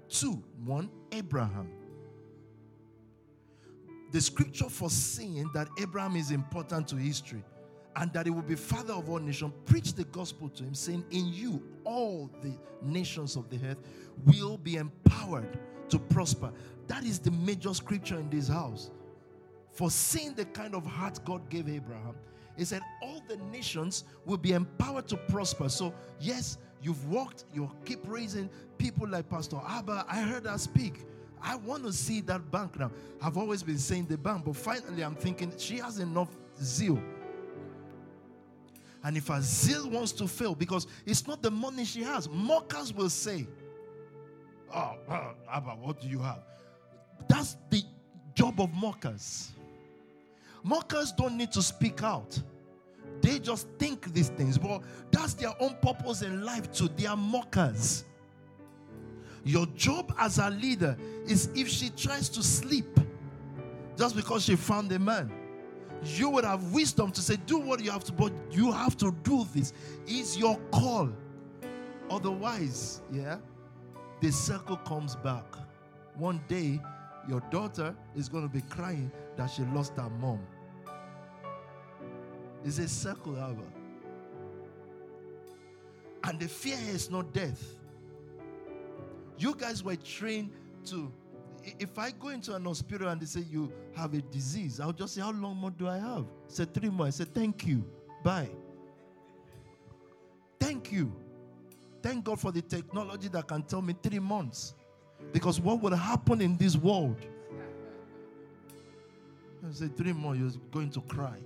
Two, 0.07 0.43
one, 0.65 0.89
Abraham. 1.11 1.69
The 4.11 4.21
scripture 4.21 4.69
foreseeing 4.69 5.51
that 5.53 5.67
Abraham 5.79 6.15
is 6.15 6.31
important 6.31 6.87
to 6.87 6.95
history 6.95 7.43
and 7.99 8.13
that 8.13 8.25
he 8.25 8.31
will 8.31 8.41
be 8.41 8.55
father 8.55 8.93
of 8.93 9.09
all 9.09 9.19
nations, 9.19 9.51
preach 9.65 9.93
the 9.93 10.05
gospel 10.05 10.47
to 10.47 10.63
him, 10.63 10.73
saying, 10.73 11.03
In 11.11 11.27
you, 11.33 11.61
all 11.83 12.29
the 12.41 12.53
nations 12.81 13.35
of 13.35 13.49
the 13.49 13.59
earth 13.67 13.77
will 14.25 14.57
be 14.57 14.77
empowered 14.77 15.59
to 15.89 15.99
prosper. 15.99 16.51
That 16.87 17.03
is 17.03 17.19
the 17.19 17.31
major 17.31 17.73
scripture 17.73 18.17
in 18.17 18.29
this 18.29 18.47
house. 18.47 18.89
For 19.73 19.91
seeing 19.91 20.33
the 20.33 20.45
kind 20.45 20.75
of 20.75 20.85
heart 20.85 21.19
God 21.25 21.49
gave 21.49 21.67
Abraham, 21.67 22.15
he 22.57 22.63
said, 22.63 22.81
All 23.01 23.21
the 23.27 23.35
nations 23.51 24.05
will 24.25 24.37
be 24.37 24.53
empowered 24.53 25.09
to 25.09 25.17
prosper. 25.17 25.67
So, 25.67 25.93
yes, 26.21 26.57
you've 26.81 27.05
walked, 27.09 27.43
you 27.53 27.69
keep 27.83 27.99
raising 28.07 28.49
people 28.77 29.09
like 29.09 29.29
Pastor 29.29 29.59
Abba. 29.67 30.05
I 30.07 30.21
heard 30.21 30.45
her 30.45 30.57
speak. 30.57 31.05
I 31.41 31.57
want 31.57 31.83
to 31.83 31.91
see 31.91 32.21
that 32.21 32.49
bank 32.49 32.79
now. 32.79 32.91
I've 33.21 33.37
always 33.37 33.61
been 33.61 33.77
saying 33.77 34.05
the 34.05 34.17
bank, 34.17 34.45
but 34.45 34.55
finally 34.55 35.03
I'm 35.03 35.15
thinking 35.15 35.51
she 35.57 35.77
has 35.77 35.99
enough 35.99 36.29
zeal. 36.61 37.01
And 39.03 39.15
if 39.15 39.27
her 39.27 39.41
zeal 39.41 39.89
wants 39.89 40.11
to 40.13 40.27
fail, 40.27 40.55
because 40.55 40.87
it's 41.05 41.25
not 41.27 41.41
the 41.41 41.51
money 41.51 41.85
she 41.85 42.03
has, 42.03 42.29
mockers 42.29 42.93
will 42.93 43.09
say, 43.09 43.47
Oh, 44.73 44.95
Abba, 45.51 45.71
what 45.71 46.01
do 46.01 46.07
you 46.07 46.19
have? 46.19 46.43
That's 47.27 47.57
the 47.69 47.83
job 48.35 48.59
of 48.59 48.73
mockers. 48.73 49.51
Mockers 50.63 51.11
don't 51.11 51.37
need 51.37 51.51
to 51.53 51.61
speak 51.61 52.03
out. 52.03 52.39
They 53.21 53.39
just 53.39 53.67
think 53.77 54.13
these 54.13 54.29
things, 54.29 54.57
but 54.57 54.81
that's 55.11 55.33
their 55.33 55.53
own 55.59 55.75
purpose 55.81 56.21
in 56.21 56.43
life 56.43 56.71
too. 56.71 56.89
They 56.95 57.05
are 57.05 57.17
mockers. 57.17 58.05
Your 59.43 59.65
job 59.67 60.13
as 60.17 60.37
a 60.37 60.49
leader 60.49 60.97
is 61.25 61.49
if 61.55 61.67
she 61.67 61.89
tries 61.89 62.29
to 62.29 62.43
sleep 62.43 62.99
just 63.97 64.15
because 64.15 64.43
she 64.45 64.55
found 64.55 64.91
a 64.91 64.99
man, 64.99 65.31
you 66.03 66.29
would 66.29 66.45
have 66.45 66.73
wisdom 66.73 67.11
to 67.11 67.21
say, 67.21 67.35
Do 67.45 67.59
what 67.59 67.83
you 67.83 67.91
have 67.91 68.03
to, 68.05 68.11
but 68.11 68.31
you 68.51 68.71
have 68.71 68.95
to 68.97 69.11
do 69.23 69.45
this. 69.53 69.73
It's 70.07 70.37
your 70.37 70.57
call. 70.71 71.09
Otherwise, 72.09 73.01
yeah, 73.11 73.37
the 74.21 74.31
circle 74.31 74.77
comes 74.77 75.15
back. 75.15 75.45
One 76.15 76.41
day, 76.47 76.79
your 77.27 77.41
daughter 77.51 77.95
is 78.15 78.27
going 78.27 78.47
to 78.47 78.53
be 78.53 78.61
crying 78.61 79.11
that 79.37 79.47
she 79.47 79.63
lost 79.63 79.93
her 79.97 80.09
mom. 80.09 80.39
It's 82.65 82.79
a 82.79 82.87
circle, 82.87 83.35
however. 83.35 83.61
And 86.23 86.39
the 86.39 86.47
fear 86.47 86.77
is 86.89 87.09
not 87.09 87.33
death. 87.33 87.63
You 89.37 89.55
guys 89.55 89.83
were 89.83 89.95
trained 89.95 90.51
to. 90.85 91.11
If 91.79 91.97
I 91.99 92.11
go 92.11 92.29
into 92.29 92.55
an 92.55 92.65
hospital 92.65 93.09
and 93.09 93.21
they 93.21 93.25
say 93.25 93.41
you 93.41 93.71
have 93.95 94.13
a 94.13 94.21
disease, 94.21 94.79
I'll 94.79 94.93
just 94.93 95.15
say, 95.15 95.21
How 95.21 95.31
long 95.31 95.57
more 95.57 95.71
do 95.71 95.87
I 95.87 95.97
have? 95.97 96.25
Say 96.47 96.65
three 96.65 96.89
more. 96.89 97.07
I 97.07 97.09
say, 97.11 97.25
Thank 97.25 97.67
you. 97.67 97.83
Bye. 98.23 98.49
Thank 100.59 100.91
you. 100.91 101.11
Thank 102.01 102.25
God 102.25 102.39
for 102.39 102.51
the 102.51 102.61
technology 102.61 103.27
that 103.29 103.47
can 103.47 103.63
tell 103.63 103.81
me 103.81 103.95
three 104.01 104.19
months. 104.19 104.73
Because 105.31 105.59
what 105.59 105.81
would 105.81 105.93
happen 105.93 106.41
in 106.41 106.57
this 106.57 106.75
world? 106.77 107.17
I 109.67 109.73
say 109.73 109.87
three 109.89 110.13
more, 110.13 110.35
you're 110.35 110.51
going 110.71 110.89
to 110.91 111.01
cry. 111.01 111.37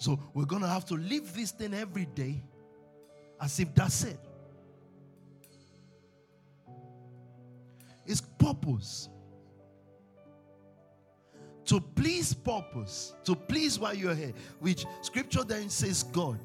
So 0.00 0.18
we're 0.32 0.46
going 0.46 0.62
to 0.62 0.68
have 0.68 0.86
to 0.86 0.94
live 0.94 1.34
this 1.34 1.50
thing 1.50 1.74
every 1.74 2.06
day 2.06 2.42
as 3.38 3.60
if 3.60 3.74
that's 3.74 4.02
it. 4.04 4.18
It's 8.06 8.22
purpose. 8.22 9.10
To 11.66 11.80
please 11.80 12.32
purpose, 12.32 13.14
to 13.24 13.36
please 13.36 13.78
why 13.78 13.92
you're 13.92 14.14
here, 14.14 14.32
which 14.58 14.86
scripture 15.02 15.44
then 15.44 15.68
says 15.68 16.02
God. 16.02 16.40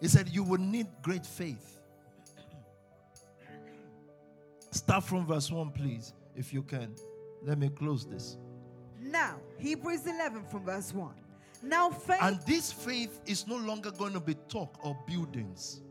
He 0.00 0.08
said 0.08 0.30
you 0.30 0.42
will 0.42 0.58
need 0.58 0.86
great 1.02 1.26
faith. 1.26 1.78
Start 4.70 5.04
from 5.04 5.26
verse 5.26 5.50
1, 5.50 5.70
please, 5.72 6.14
if 6.34 6.50
you 6.54 6.62
can. 6.62 6.94
Let 7.44 7.58
me 7.58 7.68
close 7.68 8.06
this. 8.06 8.38
Now, 8.98 9.36
Hebrews 9.58 10.06
11 10.06 10.44
from 10.46 10.64
verse 10.64 10.94
1. 10.94 11.12
Now, 11.62 11.90
faith. 11.90 12.18
And 12.22 12.40
this 12.46 12.72
faith 12.72 13.20
is 13.26 13.46
no 13.46 13.56
longer 13.56 13.90
going 13.90 14.14
to 14.14 14.20
be 14.20 14.34
talk 14.48 14.78
or 14.84 14.96
buildings. 15.06 15.82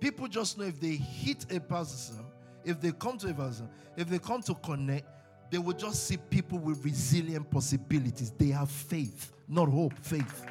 People 0.00 0.28
just 0.28 0.58
know 0.58 0.64
if 0.64 0.78
they 0.78 0.96
hit 0.96 1.46
a 1.50 1.58
person, 1.58 2.24
if 2.64 2.80
they 2.80 2.92
come 2.92 3.16
to 3.18 3.30
a 3.30 3.34
person, 3.34 3.68
if 3.96 4.08
they 4.08 4.18
come 4.18 4.42
to 4.42 4.54
connect, 4.54 5.06
they 5.50 5.58
will 5.58 5.72
just 5.72 6.06
see 6.06 6.16
people 6.16 6.58
with 6.58 6.84
resilient 6.84 7.50
possibilities. 7.50 8.30
They 8.36 8.48
have 8.48 8.70
faith, 8.70 9.32
not 9.48 9.68
hope, 9.68 9.94
faith. 10.02 10.44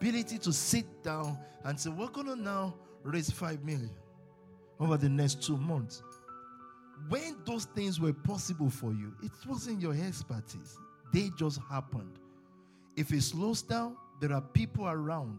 Ability 0.00 0.38
to 0.38 0.52
sit 0.52 1.02
down 1.02 1.38
and 1.64 1.80
say, 1.80 1.88
We're 1.88 2.08
going 2.08 2.26
to 2.26 2.36
now 2.36 2.74
raise 3.02 3.30
five 3.30 3.64
million 3.64 3.90
over 4.78 4.98
the 4.98 5.08
next 5.08 5.42
two 5.42 5.56
months. 5.56 6.02
When 7.08 7.36
those 7.44 7.66
things 7.66 8.00
were 8.00 8.12
possible 8.12 8.70
for 8.70 8.92
you, 8.92 9.12
it 9.22 9.32
wasn't 9.46 9.80
your 9.80 9.94
expertise. 9.94 10.78
They 11.12 11.30
just 11.36 11.60
happened. 11.70 12.18
If 12.96 13.12
it 13.12 13.22
slows 13.22 13.62
down, 13.62 13.96
there 14.20 14.32
are 14.32 14.40
people 14.40 14.86
around, 14.86 15.38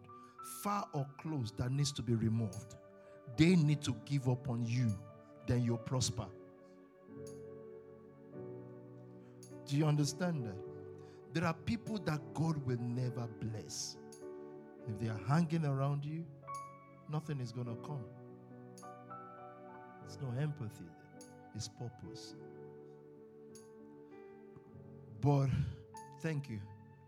far 0.61 0.85
or 0.93 1.07
close, 1.19 1.51
that 1.57 1.71
needs 1.71 1.91
to 1.93 2.01
be 2.01 2.13
removed. 2.15 2.75
They 3.37 3.55
need 3.55 3.81
to 3.83 3.95
give 4.05 4.29
up 4.29 4.49
on 4.49 4.65
you, 4.65 4.93
then 5.47 5.63
you'll 5.63 5.77
prosper. 5.77 6.25
Do 9.67 9.75
you 9.75 9.85
understand 9.85 10.45
that? 10.45 10.55
There 11.33 11.43
are 11.43 11.53
people 11.53 11.97
that 12.05 12.21
God 12.33 12.57
will 12.65 12.79
never 12.79 13.27
bless. 13.41 13.97
If 14.87 14.99
they 14.99 15.07
are 15.07 15.19
hanging 15.27 15.65
around 15.65 16.05
you, 16.05 16.23
nothing 17.11 17.39
is 17.39 17.51
going 17.51 17.67
to 17.67 17.75
come. 17.75 18.03
It's 20.05 20.17
no 20.21 20.29
empathy, 20.39 20.85
it's 21.55 21.67
purpose. 21.67 22.35
But 25.21 25.47
thank 26.21 26.49
you. 26.49 26.59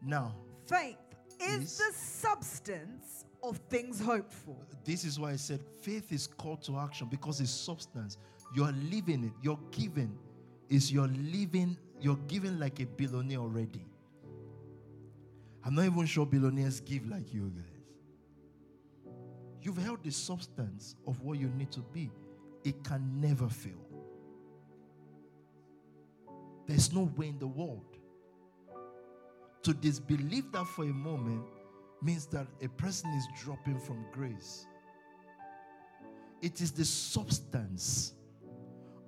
Now, 0.02 0.34
Faith 0.68 0.98
is 1.42 1.64
Is- 1.64 1.78
the 1.78 1.94
substance 1.94 3.26
of 3.44 3.58
things 3.70 4.00
hoped 4.02 4.34
for. 4.34 4.56
this 4.84 5.06
is 5.06 5.20
why 5.20 5.32
I 5.32 5.36
said 5.36 5.60
faith 5.82 6.12
is 6.12 6.28
called 6.28 6.62
to 6.64 6.78
action 6.78 7.08
because 7.10 7.40
it's 7.40 7.52
substance. 7.52 8.18
You're 8.56 8.72
living 8.92 9.24
it. 9.26 9.32
You're 9.42 9.60
giving. 9.72 10.18
Is 10.70 10.92
you're 10.92 11.08
living, 11.08 11.78
you're 12.02 12.20
giving 12.28 12.60
like 12.60 12.80
a 12.82 12.86
billionaire 12.86 13.40
already. 13.40 13.86
I'm 15.64 15.76
not 15.76 15.86
even 15.86 16.06
sure 16.06 16.26
billionaires 16.26 16.80
give 16.82 17.08
like 17.08 17.34
you 17.34 17.52
guys. 17.56 19.14
You've 19.62 19.78
held 19.78 20.04
the 20.04 20.12
substance 20.12 20.96
of 21.06 21.22
what 21.22 21.38
you 21.40 21.48
need 21.50 21.72
to 21.72 21.80
be. 21.94 22.10
It 22.64 22.84
can 22.84 23.20
never 23.22 23.48
fail. 23.50 23.80
There's 26.68 26.94
no 26.94 27.10
way 27.16 27.30
in 27.30 27.40
the 27.40 27.48
world. 27.48 27.98
To 29.64 29.74
disbelieve 29.74 30.52
that 30.52 30.68
for 30.68 30.84
a 30.84 30.94
moment 30.94 31.44
means 32.02 32.28
that 32.28 32.48
a 32.62 32.68
person 32.68 33.10
is 33.12 33.28
dropping 33.42 33.80
from 33.80 34.06
grace. 34.12 34.68
It 36.42 36.62
is 36.62 36.72
the 36.72 36.86
substance 36.86 38.14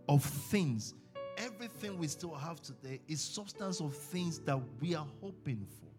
of 0.08 0.24
things. 0.24 0.96
Everything 1.38 1.98
we 1.98 2.08
still 2.08 2.34
have 2.34 2.62
today 2.62 3.02
is 3.08 3.22
substance 3.22 3.80
of 3.80 3.96
things 3.96 4.40
that 4.40 4.60
we 4.82 4.96
are 4.96 5.08
hoping 5.22 5.66
for. 5.80 5.90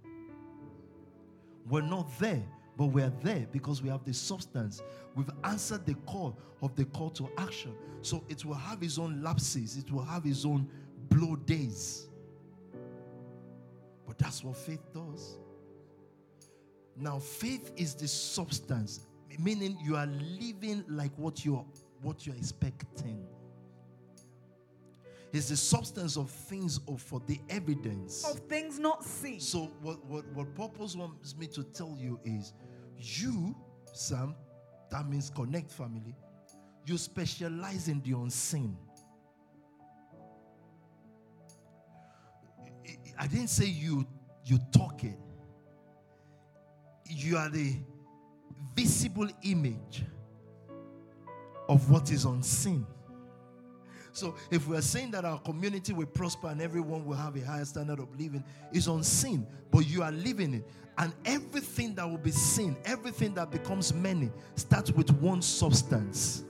We're 1.68 1.82
not 1.82 2.18
there, 2.18 2.42
but 2.76 2.86
we're 2.86 3.12
there 3.22 3.46
because 3.52 3.82
we 3.82 3.88
have 3.90 4.04
the 4.04 4.12
substance. 4.12 4.82
We've 5.14 5.30
answered 5.44 5.86
the 5.86 5.94
call 6.06 6.36
of 6.62 6.74
the 6.74 6.84
call 6.86 7.10
to 7.10 7.30
action. 7.38 7.74
So 8.02 8.24
it 8.28 8.44
will 8.44 8.54
have 8.54 8.82
its 8.82 8.98
own 8.98 9.22
lapses, 9.22 9.76
it 9.76 9.90
will 9.92 10.02
have 10.02 10.26
its 10.26 10.44
own 10.44 10.68
blow 11.10 11.36
days. 11.36 12.08
But 14.06 14.18
that's 14.18 14.42
what 14.42 14.56
faith 14.56 14.82
does. 14.94 15.38
Now, 16.96 17.18
faith 17.18 17.72
is 17.76 17.94
the 17.94 18.08
substance, 18.08 19.06
meaning 19.38 19.78
you 19.82 19.96
are 19.96 20.06
living 20.06 20.84
like 20.88 21.12
what 21.16 21.44
you're 21.44 21.64
what 22.02 22.26
you're 22.26 22.36
expecting. 22.36 23.26
It's 25.32 25.48
the 25.48 25.56
substance 25.56 26.16
of 26.16 26.28
things 26.30 26.80
or 26.86 26.98
for 26.98 27.20
the 27.26 27.40
evidence. 27.48 28.24
Of 28.24 28.40
things 28.48 28.78
not 28.78 29.04
seen. 29.04 29.38
So 29.38 29.70
what, 29.80 30.04
what, 30.06 30.26
what 30.34 30.54
purpose 30.56 30.96
wants 30.96 31.36
me 31.36 31.46
to 31.48 31.62
tell 31.62 31.96
you 31.98 32.18
is 32.24 32.52
you, 32.98 33.54
Sam, 33.92 34.34
that 34.90 35.08
means 35.08 35.30
connect 35.30 35.70
family, 35.70 36.16
you 36.84 36.98
specialize 36.98 37.86
in 37.86 38.00
the 38.02 38.12
unseen. 38.18 38.76
I- 43.20 43.26
didn't 43.26 43.50
say 43.50 43.66
you 43.66 44.06
you 44.44 44.58
talk 44.72 45.04
it. 45.04 45.18
You 47.06 47.36
are 47.36 47.50
the 47.50 47.76
visible 48.74 49.28
image 49.42 50.04
of 51.68 51.90
what 51.90 52.10
is 52.10 52.24
unseen. 52.24 52.86
So 54.12 54.34
if 54.50 54.66
we're 54.66 54.80
saying 54.80 55.12
that 55.12 55.24
our 55.24 55.38
community 55.38 55.92
will 55.92 56.06
prosper 56.06 56.48
and 56.48 56.60
everyone 56.60 57.04
will 57.04 57.14
have 57.16 57.36
a 57.36 57.44
higher 57.44 57.64
standard 57.64 58.00
of 58.00 58.08
living, 58.18 58.42
is 58.72 58.88
unseen, 58.88 59.46
but 59.70 59.86
you 59.86 60.02
are 60.02 60.10
living 60.10 60.54
it. 60.54 60.68
And 60.98 61.12
everything 61.24 61.94
that 61.94 62.08
will 62.08 62.18
be 62.18 62.32
seen, 62.32 62.76
everything 62.84 63.34
that 63.34 63.50
becomes 63.50 63.94
many, 63.94 64.30
starts 64.56 64.90
with 64.90 65.10
one 65.10 65.42
substance. 65.42 66.44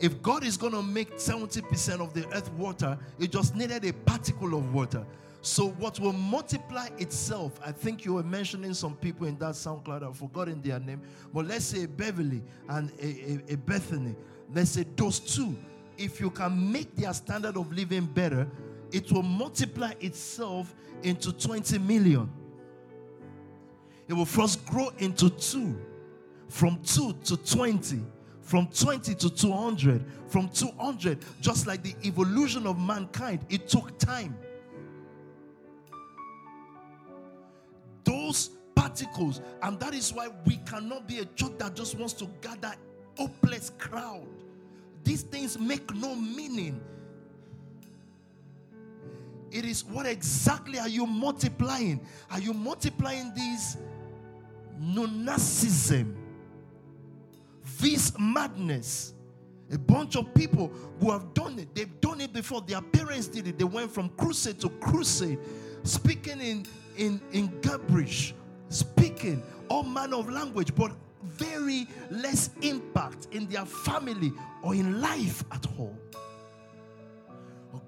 If 0.00 0.20
God 0.22 0.44
is 0.44 0.56
going 0.56 0.72
to 0.72 0.82
make 0.82 1.16
70% 1.16 2.00
of 2.00 2.12
the 2.12 2.28
earth 2.34 2.50
water, 2.52 2.98
it 3.18 3.30
just 3.30 3.54
needed 3.56 3.84
a 3.84 3.92
particle 3.92 4.54
of 4.54 4.74
water. 4.74 5.06
So, 5.40 5.68
what 5.68 6.00
will 6.00 6.12
multiply 6.12 6.88
itself? 6.98 7.60
I 7.64 7.70
think 7.70 8.04
you 8.04 8.14
were 8.14 8.24
mentioning 8.24 8.74
some 8.74 8.96
people 8.96 9.28
in 9.28 9.38
that 9.38 9.54
SoundCloud, 9.54 10.02
I've 10.02 10.16
forgotten 10.16 10.60
their 10.60 10.80
name, 10.80 11.00
but 11.32 11.46
let's 11.46 11.66
say 11.66 11.86
Beverly 11.86 12.42
and 12.68 12.90
a, 13.00 13.04
a, 13.06 13.54
a 13.54 13.56
Bethany. 13.56 14.16
Let's 14.52 14.70
say 14.70 14.84
those 14.96 15.20
two. 15.20 15.56
If 15.96 16.20
you 16.20 16.30
can 16.30 16.72
make 16.72 16.94
their 16.96 17.14
standard 17.14 17.56
of 17.56 17.72
living 17.72 18.06
better, 18.06 18.48
it 18.92 19.10
will 19.12 19.22
multiply 19.22 19.92
itself 20.00 20.74
into 21.02 21.32
20 21.32 21.78
million. 21.78 22.30
It 24.08 24.14
will 24.14 24.26
first 24.26 24.64
grow 24.66 24.90
into 24.98 25.30
two, 25.30 25.78
from 26.48 26.80
two 26.82 27.12
to 27.24 27.36
20, 27.36 28.00
from 28.46 28.68
20 28.68 29.12
to 29.16 29.28
200, 29.28 30.04
from 30.28 30.48
200, 30.48 31.18
just 31.40 31.66
like 31.66 31.82
the 31.82 31.96
evolution 32.04 32.64
of 32.64 32.78
mankind, 32.78 33.44
it 33.48 33.68
took 33.68 33.98
time. 33.98 34.38
Those 38.04 38.50
particles, 38.76 39.40
and 39.62 39.80
that 39.80 39.94
is 39.94 40.12
why 40.12 40.28
we 40.44 40.58
cannot 40.58 41.08
be 41.08 41.18
a 41.18 41.24
church 41.24 41.58
that 41.58 41.74
just 41.74 41.98
wants 41.98 42.12
to 42.14 42.28
gather 42.40 42.72
hopeless 43.18 43.72
crowd. 43.78 44.28
These 45.02 45.22
things 45.22 45.58
make 45.58 45.92
no 45.92 46.14
meaning. 46.14 46.80
It 49.50 49.64
is 49.64 49.84
what 49.84 50.06
exactly 50.06 50.78
are 50.78 50.88
you 50.88 51.04
multiplying? 51.04 52.00
Are 52.30 52.40
you 52.40 52.52
multiplying 52.52 53.32
these 53.34 53.76
nonacism, 54.80 56.16
this 57.80 58.12
madness? 58.18 59.14
A 59.72 59.78
bunch 59.78 60.14
of 60.14 60.32
people 60.34 60.70
who 61.00 61.10
have 61.10 61.34
done 61.34 61.58
it, 61.58 61.74
they've 61.74 62.00
done 62.00 62.20
it 62.20 62.32
before. 62.32 62.60
Their 62.60 62.80
parents 62.80 63.26
did 63.26 63.48
it. 63.48 63.58
They 63.58 63.64
went 63.64 63.90
from 63.90 64.10
crusade 64.10 64.60
to 64.60 64.68
crusade, 64.68 65.40
speaking 65.82 66.40
in 66.40 66.66
in 66.96 67.20
in 67.32 67.60
gibberish, 67.60 68.34
speaking 68.68 69.42
all 69.68 69.82
manner 69.82 70.16
of 70.16 70.30
language, 70.30 70.74
but 70.74 70.92
very 71.24 71.88
less 72.10 72.50
impact 72.62 73.26
in 73.32 73.46
their 73.48 73.66
family 73.66 74.32
or 74.62 74.74
in 74.74 75.00
life 75.00 75.44
at 75.50 75.66
all. 75.78 75.96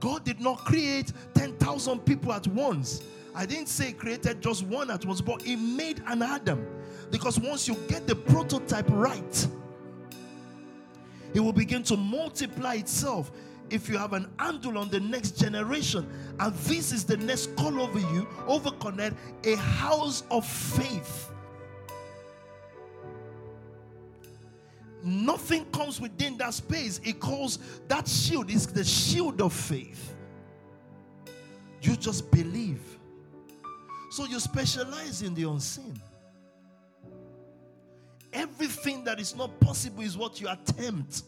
God 0.01 0.25
did 0.25 0.41
not 0.41 0.65
create 0.65 1.13
10,000 1.35 2.01
people 2.01 2.33
at 2.33 2.47
once. 2.49 3.03
I 3.35 3.47
didn't 3.47 3.69
say 3.69 3.93
created 3.93 4.41
just 4.41 4.65
one 4.65 4.91
at 4.91 5.05
once, 5.05 5.21
but 5.21 5.43
he 5.43 5.57
made 5.57 6.03
an 6.07 6.23
Adam. 6.23 6.67
Because 7.11 7.39
once 7.39 7.67
you 7.67 7.75
get 7.89 8.07
the 8.07 8.15
prototype 8.15 8.89
right, 8.91 9.47
it 11.35 11.41
will 11.41 11.53
begin 11.53 11.83
to 11.85 11.97
multiply 11.97 12.75
itself 12.75 13.31
if 13.71 13.89
you 13.89 13.99
have 13.99 14.13
an 14.13 14.31
handle 14.39 14.79
on 14.79 14.89
the 14.89 15.01
next 15.01 15.33
generation. 15.33 16.07
And 16.41 16.55
this 16.55 16.93
is 16.93 17.05
the 17.05 17.17
next 17.17 17.55
call 17.57 17.81
over 17.81 17.99
you, 17.99 18.27
over 18.47 18.71
Connect, 18.73 19.17
a 19.45 19.57
house 19.57 20.23
of 20.31 20.47
faith. 20.47 21.31
Nothing 25.03 25.65
comes 25.67 26.01
within 26.01 26.37
that 26.39 26.55
space. 26.55 27.01
It 27.05 27.21
calls 27.21 27.59
that 27.89 28.09
shield 28.09 28.51
is 28.51 28.67
the 28.67 28.85
shield 28.85 29.41
of 29.41 29.53
faith. 29.53 30.15
You 31.83 31.97
just 31.97 32.31
believe. 32.31 32.81
So 34.11 34.25
you 34.25 34.41
specialize 34.41 35.23
in 35.23 35.35
the 35.35 35.45
unseen. 35.45 36.01
Everything 38.33 39.05
that 39.05 39.19
is 39.19 39.35
not 39.35 39.59
possible 39.61 40.03
is 40.03 40.17
what 40.17 40.41
you 40.41 40.49
attempt. 40.49 41.23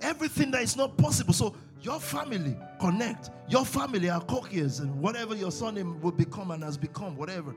Everything 0.00 0.50
that 0.52 0.62
is 0.62 0.76
not 0.76 0.96
possible. 0.96 1.32
So 1.32 1.56
your 1.80 2.00
family 2.00 2.56
connect. 2.80 3.30
Your 3.48 3.64
family 3.64 4.10
are 4.10 4.20
courtiers 4.20 4.80
and 4.80 5.00
whatever 5.00 5.34
your 5.34 5.50
son 5.50 6.00
will 6.00 6.12
become 6.12 6.50
and 6.50 6.62
has 6.62 6.76
become, 6.76 7.16
whatever, 7.16 7.54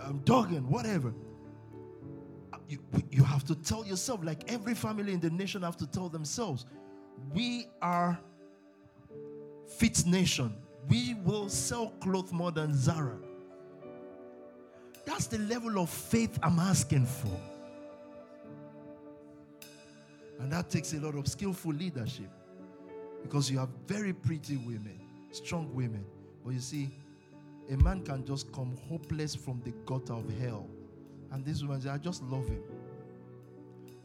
um, 0.00 0.20
Duggan, 0.24 0.68
whatever. 0.68 1.12
You, 2.68 2.78
you 3.10 3.22
have 3.22 3.44
to 3.44 3.54
tell 3.54 3.86
yourself, 3.86 4.24
like 4.24 4.50
every 4.50 4.74
family 4.74 5.12
in 5.12 5.20
the 5.20 5.30
nation 5.30 5.62
have 5.62 5.76
to 5.76 5.86
tell 5.86 6.08
themselves, 6.08 6.66
we 7.32 7.68
are 7.80 8.18
fit 9.78 10.04
nation. 10.06 10.54
We 10.88 11.14
will 11.24 11.48
sell 11.48 11.90
clothes 12.00 12.32
more 12.32 12.50
than 12.50 12.74
Zara. 12.74 13.18
That's 15.06 15.28
the 15.28 15.38
level 15.38 15.78
of 15.78 15.88
faith 15.88 16.38
I'm 16.42 16.58
asking 16.58 17.06
for. 17.06 17.40
And 20.40 20.52
that 20.52 20.68
takes 20.68 20.92
a 20.92 20.98
lot 20.98 21.14
of 21.14 21.26
skillful 21.26 21.72
leadership 21.72 22.28
because 23.22 23.50
you 23.50 23.58
have 23.58 23.70
very 23.86 24.12
pretty 24.12 24.56
women, 24.58 25.00
strong 25.30 25.72
women. 25.74 26.04
But 26.44 26.54
you 26.54 26.60
see, 26.60 26.90
a 27.70 27.76
man 27.76 28.02
can 28.02 28.26
just 28.26 28.52
come 28.52 28.76
hopeless 28.88 29.34
from 29.34 29.62
the 29.64 29.72
gutter 29.86 30.12
of 30.12 30.30
hell. 30.38 30.68
And 31.32 31.44
this 31.44 31.62
woman 31.62 31.80
says, 31.80 31.90
I 31.90 31.98
just 31.98 32.22
love 32.24 32.46
him. 32.48 32.62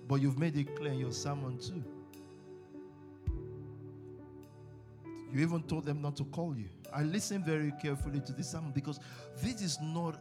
But 0.08 0.22
you've 0.22 0.40
made 0.40 0.56
it 0.56 0.76
clear 0.76 0.94
in 0.94 1.00
your 1.00 1.12
sermon 1.12 1.58
too. 1.58 1.84
You 5.34 5.42
even 5.42 5.64
told 5.64 5.86
them 5.86 6.02
not 6.02 6.16
to 6.18 6.26
call 6.26 6.56
you. 6.56 6.70
I 6.94 7.04
listened 7.04 7.46
very 7.46 7.72
carefully 7.82 8.20
to 8.22 8.34
this 8.34 8.52
sermon 8.52 8.72
because 8.72 9.00
this 9.42 9.62
is 9.62 9.78
not 9.82 10.20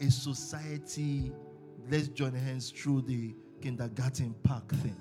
a 0.00 0.10
society, 0.10 1.32
let's 1.90 2.08
join 2.08 2.34
hands 2.34 2.70
through 2.70 3.02
the 3.02 3.34
kindergarten 3.60 4.34
park 4.42 4.68
thing. 4.68 4.96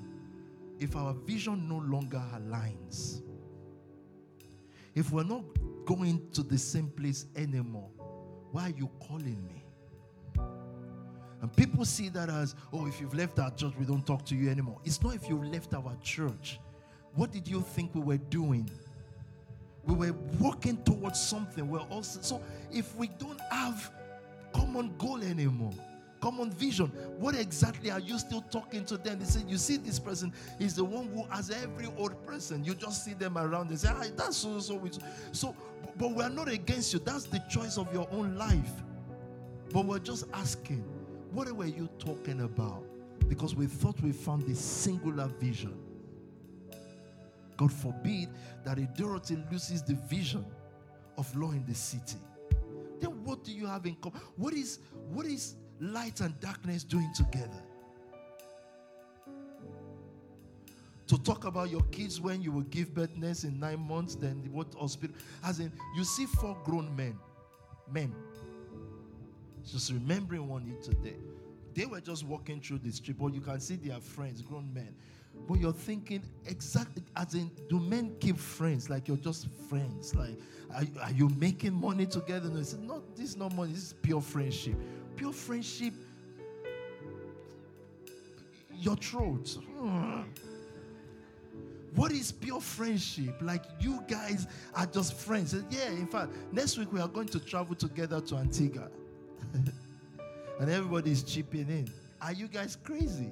If 0.79 0.95
our 0.95 1.13
vision 1.13 1.67
no 1.67 1.77
longer 1.77 2.21
aligns, 2.35 3.21
if 4.95 5.11
we're 5.11 5.23
not 5.23 5.43
going 5.85 6.29
to 6.33 6.43
the 6.43 6.57
same 6.57 6.89
place 6.89 7.25
anymore, 7.35 7.89
why 8.51 8.67
are 8.67 8.73
you 8.77 8.89
calling 8.99 9.43
me? 9.45 9.63
And 11.41 11.55
people 11.55 11.85
see 11.85 12.09
that 12.09 12.29
as, 12.29 12.55
oh, 12.71 12.87
if 12.87 13.01
you've 13.01 13.15
left 13.15 13.39
our 13.39 13.51
church, 13.51 13.73
we 13.79 13.85
don't 13.85 14.05
talk 14.05 14.25
to 14.25 14.35
you 14.35 14.49
anymore. 14.49 14.79
It's 14.83 15.01
not 15.01 15.15
if 15.15 15.27
you 15.27 15.43
left 15.43 15.73
our 15.73 15.95
church. 16.01 16.59
What 17.15 17.31
did 17.31 17.47
you 17.47 17.61
think 17.61 17.95
we 17.95 18.01
were 18.01 18.17
doing? 18.17 18.69
We 19.85 19.95
were 19.95 20.13
working 20.39 20.83
towards 20.83 21.19
something. 21.19 21.67
We're 21.67 21.79
also 21.79 22.21
so 22.21 22.41
if 22.71 22.95
we 22.95 23.07
don't 23.07 23.41
have 23.51 23.91
common 24.53 24.93
goal 24.97 25.21
anymore, 25.21 25.73
common 26.19 26.51
vision, 26.51 26.87
what 27.17 27.35
exactly 27.35 27.91
are 27.91 27.99
you 27.99 28.17
still 28.17 28.41
talking 28.41 28.85
to 28.85 28.97
them? 28.97 29.19
They 29.19 29.25
say, 29.25 29.41
You 29.47 29.57
see, 29.57 29.77
this 29.77 29.99
person 29.99 30.33
is 30.59 30.75
the 30.75 30.83
one 30.83 31.07
who 31.07 31.23
has 31.29 31.49
every 31.49 31.87
old 31.97 32.25
person. 32.25 32.63
You 32.63 32.75
just 32.75 33.03
see 33.03 33.13
them 33.13 33.37
around 33.37 33.69
and 33.69 33.79
say, 33.79 33.89
ah, 33.91 34.05
that's 34.15 34.37
so 34.37 34.59
so 34.59 34.81
so 35.31 35.55
but 35.97 36.11
we're 36.11 36.29
not 36.29 36.47
against 36.47 36.93
you. 36.93 36.99
That's 36.99 37.25
the 37.25 37.39
choice 37.49 37.77
of 37.77 37.91
your 37.93 38.07
own 38.11 38.35
life. 38.35 38.71
But 39.73 39.85
we're 39.85 39.99
just 39.99 40.25
asking, 40.33 40.83
what 41.31 41.51
were 41.51 41.65
you 41.65 41.89
talking 41.99 42.41
about? 42.41 42.83
Because 43.27 43.55
we 43.55 43.65
thought 43.65 43.99
we 44.01 44.11
found 44.11 44.47
the 44.47 44.55
singular 44.55 45.27
vision. 45.39 45.77
God 47.57 47.71
forbid 47.71 48.29
that 48.65 48.79
a 48.79 48.87
Dorothy 48.97 49.37
loses 49.51 49.83
the 49.83 49.93
vision 49.93 50.45
of 51.17 51.33
law 51.35 51.51
in 51.51 51.65
the 51.65 51.75
city. 51.75 52.17
Then 53.01 53.23
what 53.25 53.43
do 53.43 53.51
you 53.51 53.65
have 53.65 53.85
in 53.85 53.95
common? 53.95 54.21
What 54.37 54.53
is 54.53 54.79
what 55.09 55.25
is 55.25 55.55
light 55.79 56.21
and 56.21 56.39
darkness 56.39 56.83
doing 56.83 57.11
together? 57.13 57.63
To 61.07 61.17
talk 61.17 61.43
about 61.43 61.69
your 61.69 61.81
kids 61.91 62.21
when 62.21 62.41
you 62.41 62.53
will 62.53 62.61
give 62.61 62.93
birth 62.93 63.13
next 63.17 63.43
in 63.43 63.59
nine 63.59 63.81
months, 63.81 64.15
then 64.15 64.47
what 64.49 64.73
hospital? 64.79 65.13
As 65.43 65.59
in, 65.59 65.69
you 65.93 66.05
see 66.05 66.25
four 66.25 66.57
grown 66.63 66.95
men, 66.95 67.19
men. 67.91 68.15
Just 69.69 69.91
remembering 69.91 70.47
one 70.47 70.73
today. 70.81 71.17
They 71.73 71.85
were 71.85 71.99
just 71.99 72.25
walking 72.25 72.61
through 72.61 72.79
the 72.79 72.91
street, 72.91 73.17
but 73.19 73.33
you 73.33 73.41
can 73.41 73.59
see 73.59 73.75
their 73.75 73.99
friends, 73.99 74.41
grown 74.41 74.73
men. 74.73 74.95
But 75.47 75.59
you're 75.59 75.73
thinking 75.73 76.23
exactly 76.45 77.03
as 77.15 77.33
in, 77.33 77.51
do 77.69 77.79
men 77.79 78.15
keep 78.19 78.37
friends? 78.37 78.89
Like 78.89 79.07
you're 79.07 79.17
just 79.17 79.47
friends. 79.69 80.15
Like, 80.15 80.37
are, 80.73 80.83
are 81.03 81.11
you 81.11 81.29
making 81.29 81.73
money 81.73 82.05
together? 82.05 82.49
No, 82.49 82.59
it's 82.59 82.73
not. 82.73 83.15
This 83.15 83.31
is 83.31 83.37
not 83.37 83.53
money. 83.55 83.73
This 83.73 83.83
is 83.83 83.93
pure 84.01 84.21
friendship. 84.21 84.75
Pure 85.15 85.33
friendship. 85.33 85.93
Your 88.73 88.95
throat. 88.95 89.57
Hmm. 89.77 90.21
What 91.95 92.13
is 92.13 92.31
pure 92.31 92.61
friendship? 92.61 93.35
Like 93.41 93.63
you 93.79 94.01
guys 94.07 94.47
are 94.75 94.85
just 94.85 95.13
friends. 95.15 95.55
Yeah, 95.69 95.89
in 95.89 96.07
fact, 96.07 96.31
next 96.51 96.77
week 96.77 96.91
we 96.93 97.01
are 97.01 97.07
going 97.07 97.27
to 97.27 97.39
travel 97.39 97.75
together 97.75 98.21
to 98.21 98.35
Antigua. 98.37 98.89
and 99.53 100.69
everybody 100.69 101.11
is 101.11 101.23
chipping 101.23 101.67
in. 101.67 101.91
Are 102.21 102.31
you 102.31 102.47
guys 102.47 102.77
crazy? 102.81 103.31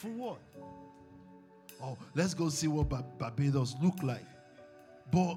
For 0.00 0.08
what? 0.08 0.38
Oh, 1.82 1.98
let's 2.14 2.32
go 2.32 2.48
see 2.48 2.68
what 2.68 2.88
Barbados 3.18 3.76
look 3.82 4.02
like. 4.02 4.24
But 5.12 5.36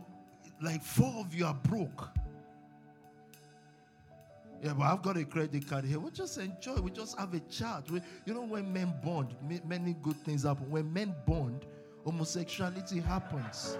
like 0.61 0.81
four 0.81 1.13
of 1.19 1.35
you 1.35 1.45
are 1.45 1.53
broke. 1.53 2.07
Yeah, 4.61 4.73
but 4.73 4.83
I've 4.83 5.01
got 5.01 5.17
a 5.17 5.25
credit 5.25 5.67
card 5.67 5.83
here. 5.83 5.99
We 5.99 6.11
just 6.11 6.37
enjoy. 6.37 6.75
We 6.75 6.91
just 6.91 7.19
have 7.19 7.33
a 7.33 7.41
chat. 7.41 7.91
We, 7.91 7.99
you 8.25 8.33
know, 8.33 8.45
when 8.45 8.71
men 8.71 8.93
bond, 9.03 9.35
many 9.65 9.97
good 10.01 10.15
things 10.23 10.43
happen. 10.43 10.71
When 10.71 10.93
men 10.93 11.13
bond, 11.25 11.65
homosexuality 12.05 13.01
happens. 13.01 13.77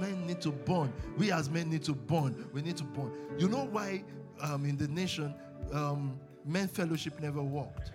men 0.00 0.26
need 0.26 0.40
to 0.42 0.50
bond. 0.50 0.92
We 1.16 1.32
as 1.32 1.50
men 1.50 1.70
need 1.70 1.82
to 1.84 1.92
bond. 1.92 2.44
We 2.52 2.62
need 2.62 2.76
to 2.76 2.84
bond. 2.84 3.12
You 3.36 3.48
know 3.48 3.64
why 3.64 4.04
um, 4.40 4.64
in 4.64 4.76
the 4.76 4.88
nation, 4.88 5.34
um, 5.72 6.18
men 6.44 6.68
fellowship 6.68 7.20
never 7.20 7.42
worked. 7.42 7.92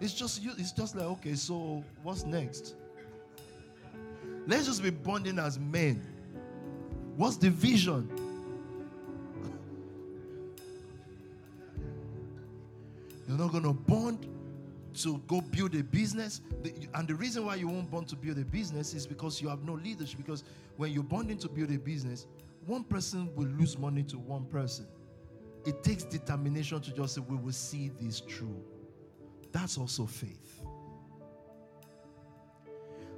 It's 0.00 0.12
just 0.12 0.42
you, 0.42 0.52
it's 0.58 0.72
just 0.72 0.96
like 0.96 1.06
okay, 1.06 1.34
so 1.34 1.84
what's 2.02 2.24
next? 2.24 2.74
Let's 4.46 4.66
just 4.66 4.82
be 4.82 4.90
bonding 4.90 5.38
as 5.38 5.58
men. 5.58 6.04
What's 7.16 7.36
the 7.36 7.48
vision? 7.50 8.10
You're 13.28 13.38
not 13.38 13.52
gonna 13.52 13.72
bond 13.72 14.28
to 14.94 15.18
go 15.26 15.40
build 15.40 15.74
a 15.74 15.82
business. 15.82 16.40
And 16.94 17.08
the 17.08 17.14
reason 17.14 17.46
why 17.46 17.56
you 17.56 17.68
won't 17.68 17.90
bond 17.90 18.08
to 18.08 18.16
build 18.16 18.38
a 18.38 18.44
business 18.44 18.94
is 18.94 19.06
because 19.06 19.40
you 19.40 19.48
have 19.48 19.64
no 19.64 19.72
leadership. 19.74 20.18
Because 20.18 20.44
when 20.76 20.92
you're 20.92 21.02
bonding 21.02 21.38
to 21.38 21.48
build 21.48 21.70
a 21.70 21.78
business, 21.78 22.26
one 22.66 22.84
person 22.84 23.34
will 23.34 23.48
lose 23.48 23.78
money 23.78 24.02
to 24.04 24.18
one 24.18 24.44
person 24.44 24.86
it 25.64 25.82
takes 25.82 26.04
determination 26.04 26.80
to 26.80 26.92
just 26.92 27.14
say, 27.14 27.20
We 27.20 27.36
will 27.36 27.52
see 27.52 27.90
this 28.00 28.20
through. 28.20 28.62
That's 29.52 29.78
also 29.78 30.06
faith. 30.06 30.62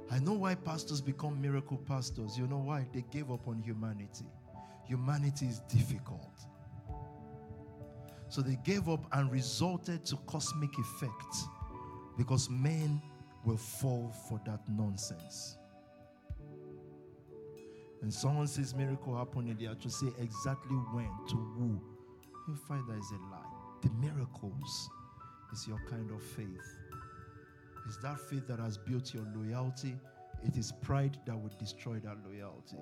I 0.09 0.19
know 0.19 0.33
why 0.33 0.55
pastors 0.55 1.01
become 1.01 1.41
miracle 1.41 1.77
pastors. 1.77 2.37
You 2.37 2.47
know 2.47 2.59
why? 2.59 2.87
They 2.93 3.03
gave 3.11 3.29
up 3.31 3.47
on 3.47 3.61
humanity. 3.61 4.25
Humanity 4.87 5.47
is 5.47 5.59
difficult. 5.67 6.31
So 8.29 8.41
they 8.41 8.57
gave 8.63 8.87
up 8.87 9.05
and 9.13 9.31
resulted 9.31 10.05
to 10.05 10.17
cosmic 10.27 10.77
effects 10.77 11.47
because 12.17 12.49
men 12.49 13.01
will 13.45 13.57
fall 13.57 14.13
for 14.29 14.39
that 14.45 14.61
nonsense. 14.69 15.57
And 18.01 18.13
someone 18.13 18.47
says 18.47 18.75
miracle 18.75 19.17
happened, 19.17 19.49
and 19.49 19.59
they 19.59 19.65
have 19.65 19.79
to 19.79 19.89
say 19.89 20.07
exactly 20.19 20.75
when, 20.75 21.09
to 21.29 21.35
who, 21.35 21.81
you 22.47 22.55
find 22.55 22.87
that 22.87 22.97
is 22.97 23.11
a 23.11 23.31
lie. 23.31 23.39
The 23.81 23.89
miracles 24.01 24.89
is 25.53 25.67
your 25.67 25.79
kind 25.89 26.09
of 26.11 26.21
faith. 26.21 26.77
It's 27.85 27.97
that 27.97 28.19
faith 28.19 28.47
that 28.47 28.59
has 28.59 28.77
built 28.77 29.13
your 29.13 29.25
loyalty. 29.35 29.95
It 30.43 30.57
is 30.57 30.71
pride 30.81 31.17
that 31.25 31.37
would 31.37 31.57
destroy 31.57 31.99
that 31.99 32.17
loyalty. 32.25 32.77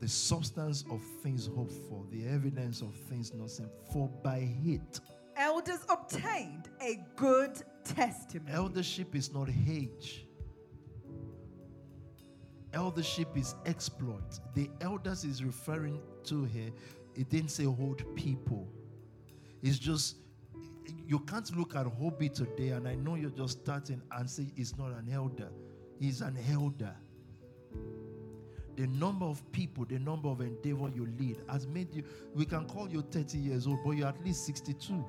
The 0.00 0.08
substance 0.08 0.84
of 0.90 1.02
things 1.22 1.46
hoped 1.46 1.72
for, 1.88 2.04
the 2.10 2.26
evidence 2.26 2.82
of 2.82 2.94
things 3.08 3.34
not 3.34 3.50
seen, 3.50 3.68
for 3.92 4.08
by 4.08 4.48
it. 4.64 5.00
Elders 5.36 5.80
obtained 5.88 6.68
a 6.80 7.00
good 7.16 7.62
testimony. 7.84 8.52
Eldership 8.52 9.14
is 9.14 9.32
not 9.32 9.48
age. 9.68 10.26
Eldership 12.74 13.36
is 13.36 13.54
exploit. 13.66 14.40
The 14.54 14.70
elders 14.80 15.24
is 15.24 15.42
referring 15.42 16.00
to 16.28 16.44
here, 16.44 16.70
it 17.14 17.28
didn't 17.30 17.50
say 17.50 17.64
hold 17.64 18.02
people. 18.14 18.66
It's 19.62 19.78
just 19.78 20.16
you 21.06 21.18
can't 21.20 21.56
look 21.56 21.74
at 21.74 21.86
Hobby 21.86 22.28
today, 22.28 22.68
and 22.68 22.86
I 22.86 22.94
know 22.94 23.14
you're 23.14 23.30
just 23.30 23.60
starting 23.62 24.00
and 24.12 24.28
say 24.28 24.46
he's 24.56 24.76
not 24.76 24.90
an 24.92 25.08
elder. 25.12 25.48
He's 25.98 26.20
an 26.20 26.36
elder. 26.52 26.94
The 28.76 28.86
number 28.86 29.26
of 29.26 29.42
people, 29.52 29.84
the 29.84 29.98
number 29.98 30.28
of 30.28 30.40
endeavor 30.40 30.90
you 30.94 31.08
lead 31.18 31.38
has 31.48 31.66
made 31.66 31.92
you. 31.94 32.04
We 32.34 32.44
can 32.44 32.66
call 32.66 32.88
you 32.88 33.02
30 33.02 33.38
years 33.38 33.66
old, 33.66 33.78
but 33.84 33.92
you're 33.92 34.06
at 34.06 34.22
least 34.24 34.46
62. 34.46 35.04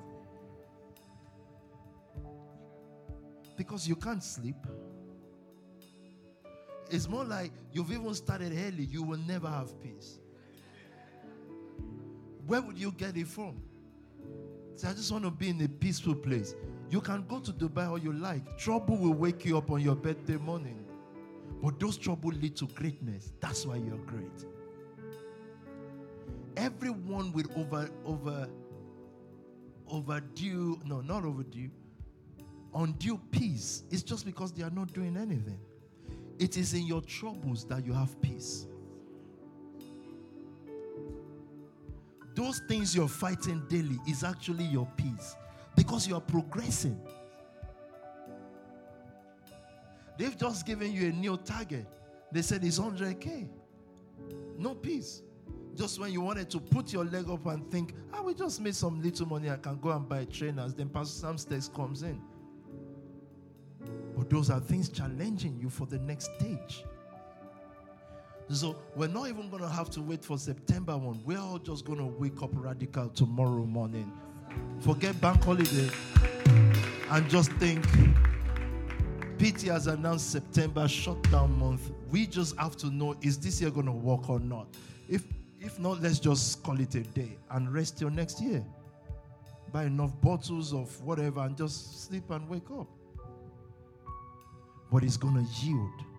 Because 3.56 3.86
you 3.86 3.94
can't 3.94 4.24
sleep. 4.24 4.56
It's 6.90 7.08
more 7.08 7.24
like 7.24 7.52
you've 7.72 7.92
even 7.92 8.14
started 8.14 8.52
early, 8.52 8.84
you 8.84 9.02
will 9.02 9.20
never 9.28 9.48
have 9.48 9.80
peace. 9.80 10.19
Where 12.50 12.60
would 12.60 12.76
you 12.76 12.90
get 12.90 13.16
it 13.16 13.28
from? 13.28 13.62
I 14.84 14.92
just 14.92 15.12
want 15.12 15.22
to 15.22 15.30
be 15.30 15.50
in 15.50 15.60
a 15.62 15.68
peaceful 15.68 16.16
place. 16.16 16.56
You 16.90 17.00
can 17.00 17.24
go 17.28 17.38
to 17.38 17.52
Dubai 17.52 17.88
all 17.88 17.96
you 17.96 18.12
like. 18.12 18.58
Trouble 18.58 18.96
will 18.96 19.12
wake 19.12 19.44
you 19.44 19.56
up 19.56 19.70
on 19.70 19.80
your 19.80 19.94
birthday 19.94 20.36
morning. 20.36 20.84
But 21.62 21.78
those 21.78 21.96
troubles 21.96 22.34
lead 22.42 22.56
to 22.56 22.66
greatness. 22.66 23.30
That's 23.38 23.66
why 23.66 23.76
you're 23.76 23.98
great. 23.98 24.46
Everyone 26.56 27.30
with 27.30 27.56
over 27.56 27.88
over 28.04 28.48
overdue, 29.86 30.80
no, 30.84 31.02
not 31.02 31.24
overdue, 31.24 31.70
undue 32.74 33.20
peace 33.30 33.84
is 33.92 34.02
just 34.02 34.26
because 34.26 34.50
they 34.50 34.64
are 34.64 34.70
not 34.70 34.92
doing 34.92 35.16
anything. 35.16 35.60
It 36.40 36.56
is 36.56 36.74
in 36.74 36.84
your 36.84 37.02
troubles 37.02 37.64
that 37.66 37.86
you 37.86 37.92
have 37.92 38.20
peace. 38.20 38.66
Those 42.34 42.60
things 42.68 42.94
you're 42.94 43.08
fighting 43.08 43.62
daily 43.68 43.98
is 44.08 44.24
actually 44.24 44.64
your 44.64 44.88
peace 44.96 45.36
because 45.76 46.06
you 46.06 46.14
are 46.14 46.20
progressing. 46.20 47.00
They've 50.18 50.36
just 50.36 50.66
given 50.66 50.92
you 50.92 51.08
a 51.08 51.12
new 51.12 51.36
target. 51.38 51.86
They 52.30 52.42
said 52.42 52.62
it's 52.62 52.78
100K. 52.78 53.48
No 54.58 54.74
peace. 54.74 55.22
Just 55.74 55.98
when 55.98 56.12
you 56.12 56.20
wanted 56.20 56.50
to 56.50 56.60
put 56.60 56.92
your 56.92 57.04
leg 57.04 57.28
up 57.30 57.46
and 57.46 57.68
think, 57.70 57.94
ah, 58.12 58.20
we 58.22 58.34
just 58.34 58.60
made 58.60 58.74
some 58.74 59.02
little 59.02 59.26
money, 59.26 59.50
I 59.50 59.56
can 59.56 59.78
go 59.78 59.90
and 59.90 60.08
buy 60.08 60.26
trainers. 60.26 60.74
Then 60.74 60.88
Pastor 60.90 61.18
Sam 61.18 61.38
Stakes 61.38 61.68
comes 61.68 62.02
in. 62.02 62.20
But 64.16 64.28
those 64.28 64.50
are 64.50 64.60
things 64.60 64.88
challenging 64.88 65.58
you 65.58 65.70
for 65.70 65.86
the 65.86 65.98
next 65.98 66.30
stage. 66.38 66.84
So 68.52 68.74
we're 68.96 69.06
not 69.06 69.28
even 69.28 69.48
going 69.48 69.62
to 69.62 69.68
have 69.68 69.90
to 69.90 70.02
wait 70.02 70.24
for 70.24 70.36
September 70.36 70.96
1. 70.96 71.22
We're 71.24 71.38
all 71.38 71.58
just 71.58 71.84
going 71.84 71.98
to 71.98 72.06
wake 72.06 72.42
up 72.42 72.50
radical 72.52 73.08
tomorrow 73.10 73.64
morning. 73.64 74.12
Forget 74.80 75.20
bank 75.20 75.44
holiday 75.44 75.88
and 77.10 77.30
just 77.30 77.52
think 77.52 77.86
PT 79.38 79.68
has 79.68 79.86
announced 79.86 80.32
September 80.32 80.88
shutdown 80.88 81.56
month. 81.60 81.92
We 82.10 82.26
just 82.26 82.56
have 82.56 82.76
to 82.78 82.88
know 82.88 83.14
is 83.22 83.38
this 83.38 83.60
year 83.60 83.70
going 83.70 83.86
to 83.86 83.92
work 83.92 84.28
or 84.28 84.40
not? 84.40 84.66
If 85.08 85.22
if 85.60 85.78
not, 85.78 86.02
let's 86.02 86.18
just 86.18 86.62
call 86.64 86.80
it 86.80 86.94
a 86.96 87.02
day 87.02 87.38
and 87.52 87.72
rest 87.72 87.98
till 87.98 88.10
next 88.10 88.40
year. 88.42 88.64
Buy 89.72 89.84
enough 89.84 90.20
bottles 90.22 90.72
of 90.74 91.00
whatever 91.04 91.40
and 91.40 91.56
just 91.56 92.08
sleep 92.08 92.28
and 92.30 92.48
wake 92.48 92.70
up. 92.72 92.88
But 94.90 95.04
it's 95.04 95.16
going 95.16 95.34
to 95.34 95.64
yield. 95.64 96.09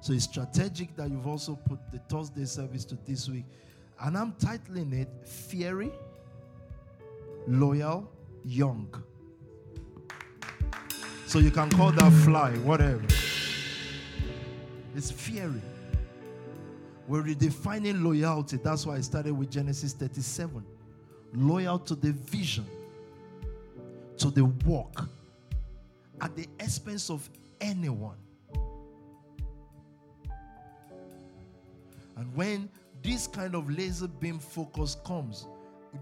So 0.00 0.12
it's 0.12 0.24
strategic 0.24 0.96
that 0.96 1.10
you've 1.10 1.26
also 1.26 1.56
put 1.56 1.78
the 1.92 1.98
Thursday 2.08 2.44
service 2.44 2.84
to 2.86 2.98
this 3.06 3.28
week. 3.28 3.44
And 4.00 4.16
I'm 4.16 4.32
titling 4.32 4.92
it 4.92 5.08
Fiery, 5.26 5.90
Loyal, 7.46 8.08
Young. 8.44 9.02
So 11.26 11.40
you 11.40 11.50
can 11.50 11.68
call 11.70 11.92
that 11.92 12.12
fly, 12.24 12.52
whatever. 12.58 13.04
It's 14.94 15.10
fiery. 15.10 15.60
We're 17.06 17.22
redefining 17.22 18.02
loyalty. 18.02 18.58
That's 18.62 18.86
why 18.86 18.96
I 18.96 19.00
started 19.00 19.36
with 19.36 19.50
Genesis 19.50 19.94
37. 19.94 20.64
Loyal 21.34 21.78
to 21.80 21.94
the 21.94 22.12
vision, 22.12 22.66
to 24.18 24.30
the 24.30 24.44
work, 24.44 25.04
at 26.20 26.34
the 26.36 26.46
expense 26.60 27.10
of 27.10 27.28
anyone. 27.60 28.16
And 32.18 32.34
when 32.34 32.68
this 33.02 33.26
kind 33.26 33.54
of 33.54 33.70
laser 33.70 34.08
beam 34.08 34.38
focus 34.38 34.96
comes, 35.06 35.46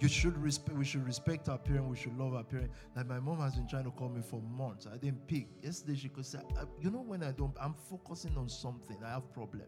you 0.01 0.09
should 0.09 0.37
respect 0.43 0.77
we 0.77 0.85
should 0.85 1.07
respect 1.07 1.49
our 1.49 1.59
parents, 1.59 1.89
we 1.89 1.97
should 1.97 2.19
love 2.19 2.35
our 2.35 2.43
parents. 2.43 2.75
Like 2.97 3.07
my 3.07 3.21
mom 3.21 3.39
has 3.41 3.55
been 3.55 3.69
trying 3.69 3.85
to 3.85 3.91
call 3.91 4.09
me 4.09 4.23
for 4.23 4.41
months. 4.41 4.87
I 4.93 4.97
didn't 4.97 5.27
pick. 5.29 5.47
Yesterday 5.63 5.97
she 5.97 6.09
could 6.09 6.27
say, 6.27 6.39
you 6.81 6.91
know 6.91 7.03
when 7.03 7.23
I 7.23 7.33
don't 7.33 7.55
I'm 7.61 7.75
focusing 7.75 8.37
on 8.37 8.49
something, 8.49 8.97
I 9.05 9.11
have 9.11 9.33
problem. 9.33 9.67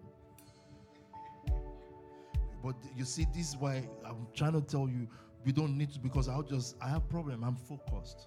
But 2.65 2.75
you 2.97 3.05
see, 3.05 3.27
this 3.33 3.51
is 3.51 3.57
why 3.57 3.89
I'm 4.05 4.27
trying 4.35 4.55
to 4.55 4.62
tell 4.62 4.89
you 4.89 5.07
we 5.45 5.53
don't 5.53 5.77
need 5.77 5.93
to 5.93 6.01
because 6.01 6.29
I'll 6.29 6.43
just 6.43 6.77
I 6.81 6.89
have 6.89 7.09
problem. 7.09 7.45
I'm 7.45 7.57
focused. 7.57 8.27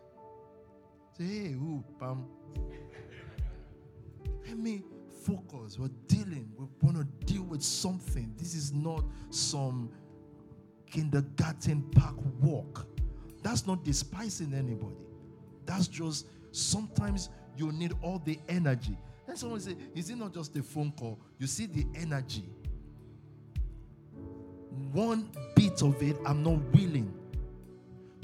Say, 1.18 1.26
hey, 1.26 1.52
who, 1.52 1.84
Pam? 2.00 2.26
Let 4.48 4.58
me 4.58 4.84
focus. 5.26 5.78
We're 5.80 5.90
dealing. 6.08 6.52
We 6.58 6.66
want 6.82 6.98
to 6.98 7.26
deal 7.26 7.44
with 7.44 7.62
something. 7.62 8.34
This 8.38 8.56
is 8.56 8.74
not 8.74 9.04
some 9.30 9.90
kindergarten 10.86 11.84
park 11.92 12.16
walk. 12.42 12.86
That's 13.44 13.66
not 13.66 13.84
despising 13.84 14.54
anybody. 14.54 14.96
That's 15.66 15.88
just 15.88 16.28
sometimes 16.52 17.30
you 17.58 17.72
need 17.72 17.94
all 18.02 18.20
the 18.20 18.40
energy. 18.50 18.98
And 19.28 19.38
someone 19.38 19.60
say, 19.60 19.76
Is 19.96 20.10
it 20.10 20.18
not 20.18 20.34
just 20.34 20.56
a 20.58 20.64
phone 20.64 20.92
call? 20.92 21.20
You 21.40 21.48
see 21.48 21.66
the 21.66 21.86
energy. 21.96 22.46
One 24.92 25.30
bit 25.56 25.82
of 25.82 26.02
it, 26.02 26.18
I'm 26.26 26.44
not 26.44 26.60
willing 26.74 27.14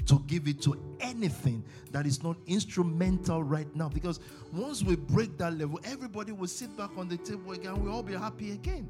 to 0.08 0.22
give 0.26 0.48
it 0.48 0.60
to 0.62 0.76
anything 1.00 1.62
that 1.92 2.06
is 2.06 2.22
not 2.22 2.36
instrumental 2.46 3.42
right 3.42 3.74
now. 3.76 3.88
Because 3.88 4.20
once 4.52 4.82
we 4.82 4.96
break 4.96 5.36
that 5.38 5.56
level, 5.58 5.78
everybody 5.84 6.32
will 6.32 6.48
sit 6.48 6.74
back 6.76 6.90
on 6.96 7.08
the 7.08 7.16
table 7.18 7.52
again. 7.52 7.82
We'll 7.82 7.92
all 7.92 8.02
be 8.02 8.14
happy 8.14 8.52
again. 8.52 8.88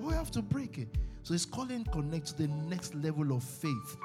We 0.00 0.12
have 0.12 0.30
to 0.32 0.42
break 0.42 0.76
it. 0.76 0.88
So 1.22 1.32
it's 1.32 1.46
calling 1.46 1.84
connect 1.84 2.26
to 2.28 2.36
the 2.42 2.48
next 2.48 2.94
level 2.94 3.32
of 3.32 3.42
faith. 3.42 3.96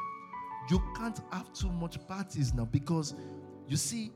You 0.70 0.82
can't 0.96 1.20
have 1.34 1.52
too 1.54 1.70
much 1.70 2.06
parties 2.08 2.54
now 2.54 2.66
because 2.66 3.14
you 3.68 3.76
see, 3.76 4.12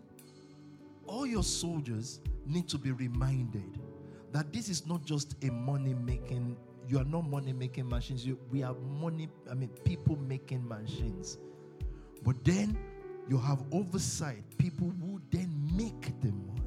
all 1.05 1.25
your 1.25 1.43
soldiers 1.43 2.21
need 2.45 2.69
to 2.69 2.77
be 2.77 2.91
reminded 2.91 3.79
that 4.31 4.53
this 4.53 4.69
is 4.69 4.87
not 4.87 5.03
just 5.03 5.35
a 5.43 5.51
money 5.51 5.93
making 5.93 6.55
you 6.87 6.99
are 6.99 7.05
not 7.05 7.29
money 7.29 7.53
making 7.53 7.87
machines. 7.87 8.25
You, 8.25 8.37
we 8.51 8.63
are 8.63 8.75
money 8.99 9.29
i 9.49 9.53
mean 9.53 9.69
people 9.83 10.15
making 10.15 10.67
machines. 10.67 11.37
But 12.23 12.43
then 12.43 12.77
you 13.27 13.37
have 13.37 13.63
oversight 13.71 14.43
people 14.57 14.93
who 15.01 15.21
then 15.31 15.49
make 15.75 16.19
the 16.21 16.31
money. 16.31 16.61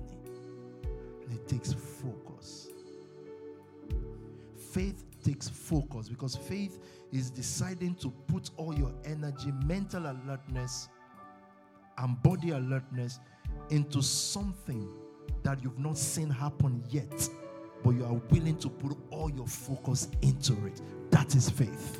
And 1.22 1.32
it 1.32 1.48
takes 1.48 1.72
focus. 1.72 2.68
Faith 4.72 5.04
takes 5.24 5.48
focus 5.48 6.08
because 6.08 6.36
faith 6.36 6.78
is 7.12 7.30
deciding 7.30 7.94
to 7.96 8.10
put 8.28 8.50
all 8.56 8.74
your 8.74 8.92
energy 9.04 9.52
mental 9.64 10.06
alertness 10.06 10.88
and 11.98 12.22
body 12.22 12.50
alertness 12.50 13.18
into 13.70 14.02
something 14.02 14.88
that 15.42 15.62
you've 15.62 15.78
not 15.78 15.96
seen 15.96 16.28
happen 16.28 16.82
yet 16.90 17.28
but 17.82 17.90
you 17.90 18.04
are 18.04 18.20
willing 18.30 18.56
to 18.58 18.68
put 18.68 18.96
all 19.10 19.30
your 19.30 19.46
focus 19.46 20.08
into 20.22 20.52
it. 20.66 20.80
That 21.10 21.34
is 21.34 21.48
faith. 21.48 21.98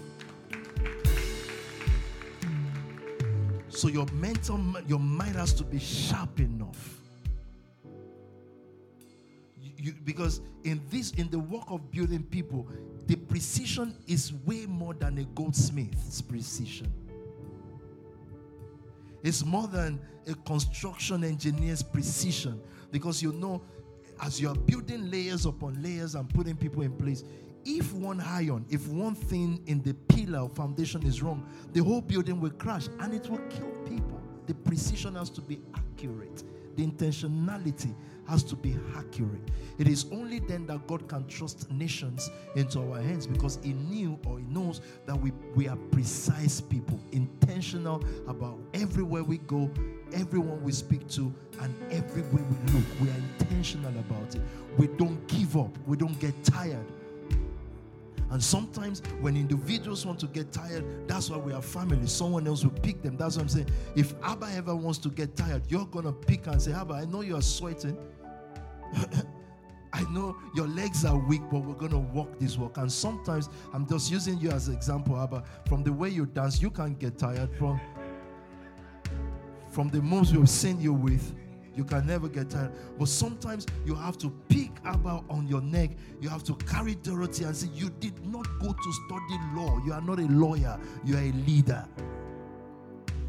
So 3.69 3.89
your 3.89 4.07
mental, 4.15 4.59
your 4.87 4.99
mind 4.99 5.37
has 5.37 5.53
to 5.55 5.65
be 5.65 5.79
sharp 5.79 6.41
enough. 6.41 6.99
You, 9.61 9.73
you, 9.77 9.95
because 10.05 10.41
in 10.65 10.81
this, 10.89 11.11
in 11.13 11.31
the 11.31 11.39
work 11.39 11.65
of 11.69 11.91
building 11.91 12.23
people, 12.23 12.67
the 13.07 13.17
precision 13.17 13.95
is 14.07 14.33
way 14.33 14.67
more 14.67 14.95
than 14.95 15.19
a 15.19 15.25
goldsmith's 15.25 16.23
precision. 16.23 16.93
It's 19.23 19.45
more 19.45 19.67
than 19.67 20.01
a 20.27 20.35
construction 20.35 21.23
engineer's 21.23 21.83
precision 21.83 22.61
because 22.91 23.23
you 23.23 23.33
know 23.33 23.61
as 24.21 24.41
you 24.41 24.49
are 24.49 24.55
building 24.55 25.11
layers 25.11 25.47
upon 25.47 25.83
layers 25.83 26.15
and 26.15 26.29
putting 26.29 26.57
people 26.57 26.83
in 26.83 26.93
place, 26.93 27.25
if 27.65 27.93
one 27.93 28.21
iron, 28.21 28.65
if 28.71 28.87
one 28.89 29.15
thing 29.15 29.61
in 29.67 29.83
the 29.83 29.93
pillar 29.93 30.41
or 30.41 30.49
foundation 30.49 31.05
is 31.05 31.23
wrong, 31.23 31.45
the 31.73 31.83
whole 31.83 32.01
building 32.01 32.41
will 32.41 32.51
crash 32.51 32.89
and 33.01 33.13
it 33.13 33.29
will 33.29 33.43
kill 33.51 33.71
people. 33.85 34.21
The 34.47 34.55
precision 34.55 35.17
has 35.17 35.29
to 35.31 35.41
be 35.41 35.61
accurate, 35.75 36.45
the 36.77 36.87
intentionality 36.87 37.93
has 38.29 38.43
to 38.45 38.57
be 38.57 38.77
accurate. 38.97 39.51
It 39.79 39.89
is 39.89 40.07
only 40.13 40.39
then 40.41 40.67
that 40.67 40.87
God 40.87 41.09
can 41.09 41.27
trust 41.27 41.71
nations 41.71 42.31
into 42.55 42.81
our 42.81 43.01
hands 43.01 43.27
because 43.27 43.59
He 43.63 43.73
knew 43.73 44.19
or 44.27 44.39
He 44.39 44.45
knows 44.47 44.81
that 45.07 45.21
we, 45.21 45.33
we 45.55 45.69
are 45.69 45.77
precise 45.91 46.61
people, 46.61 46.99
intentional 47.13 48.03
about 48.27 48.59
everywhere 48.75 49.23
we 49.23 49.39
go, 49.39 49.71
everyone 50.13 50.63
we 50.63 50.73
speak 50.73 51.09
to, 51.11 51.33
and 51.61 51.75
everywhere 51.91 52.45
we 52.45 52.73
look. 52.73 52.85
We 53.01 53.09
are 53.09 53.23
intentional 53.39 53.99
about 53.99 54.35
it. 54.35 54.41
We 54.77 54.89
don't 54.89 55.27
give 55.29 55.57
up, 55.57 55.77
we 55.87 55.97
don't 55.97 56.19
get 56.21 56.45
tired. 56.45 56.87
And 58.31 58.43
sometimes 58.43 59.03
when 59.21 59.37
individuals 59.37 60.05
want 60.05 60.19
to 60.21 60.27
get 60.27 60.53
tired, 60.53 60.85
that's 61.07 61.31
why 61.31 61.39
we 61.39 61.53
are 61.53 61.63
family. 61.63 62.07
Someone 62.07 62.47
else 62.47 62.65
will 62.65 62.73
pick 62.73 63.01
them. 63.01 63.17
That's 63.17 63.37
what 63.37 63.43
I'm 63.43 63.49
saying. 63.49 63.71
If 63.95 64.15
Abba 64.23 64.49
ever 64.57 64.75
wants 64.75 64.99
to 64.99 65.11
get 65.11 65.37
tired, 65.37 65.63
you're 65.69 65.87
going 65.87 66.07
to 66.07 66.13
pick 66.13 66.47
and 66.49 66.61
say, 66.61 66.73
Abba, 66.73 66.95
I 66.95 67.05
know 67.05 67.21
you 67.21 67.37
are 67.37 67.43
sweating. 67.43 67.97
I 69.93 70.03
know 70.11 70.37
your 70.55 70.67
legs 70.67 71.05
are 71.05 71.17
weak, 71.17 71.43
but 71.51 71.61
we're 71.61 71.75
going 71.75 71.93
to 71.93 71.99
walk 71.99 72.39
this 72.39 72.59
walk. 72.59 72.77
And 72.79 72.91
sometimes 72.91 73.49
I'm 73.73 73.87
just 73.87 74.11
using 74.11 74.39
you 74.39 74.51
as 74.51 74.69
an 74.69 74.75
example, 74.75 75.17
Abba. 75.17 75.45
From 75.69 75.85
the 75.85 75.93
way 75.93 76.09
you 76.11 76.27
dance, 76.27 76.61
you 76.61 76.71
can't 76.71 76.99
get 76.99 77.17
tired. 77.17 77.49
From, 77.57 77.81
from 79.77 79.91
the 79.91 80.01
moves 80.01 80.35
we've 80.35 80.49
seen 80.49 80.81
you 80.81 80.95
with, 80.95 81.35
You 81.75 81.85
can 81.85 82.07
never 82.07 82.31
get 82.31 82.49
tired. 82.49 82.73
But 82.99 83.09
sometimes 83.09 83.67
you 83.85 83.95
have 83.95 84.17
to 84.17 84.31
pick 84.49 84.71
Abba 84.87 85.23
on 85.29 85.47
your 85.47 85.61
neck. 85.61 85.91
You 86.23 86.31
have 86.31 86.43
to 86.45 86.55
carry 86.55 86.95
Dorothy 86.95 87.45
and 87.45 87.55
say, 87.55 87.69
You 87.75 87.91
did 88.01 88.27
not 88.27 88.47
go 88.59 88.73
to 88.73 88.93
study 89.05 89.39
law. 89.55 89.79
You 89.85 89.93
are 89.93 90.01
not 90.01 90.19
a 90.19 90.29
lawyer, 90.29 90.81
you 91.05 91.15
are 91.17 91.21
a 91.21 91.33
leader. 91.47 91.87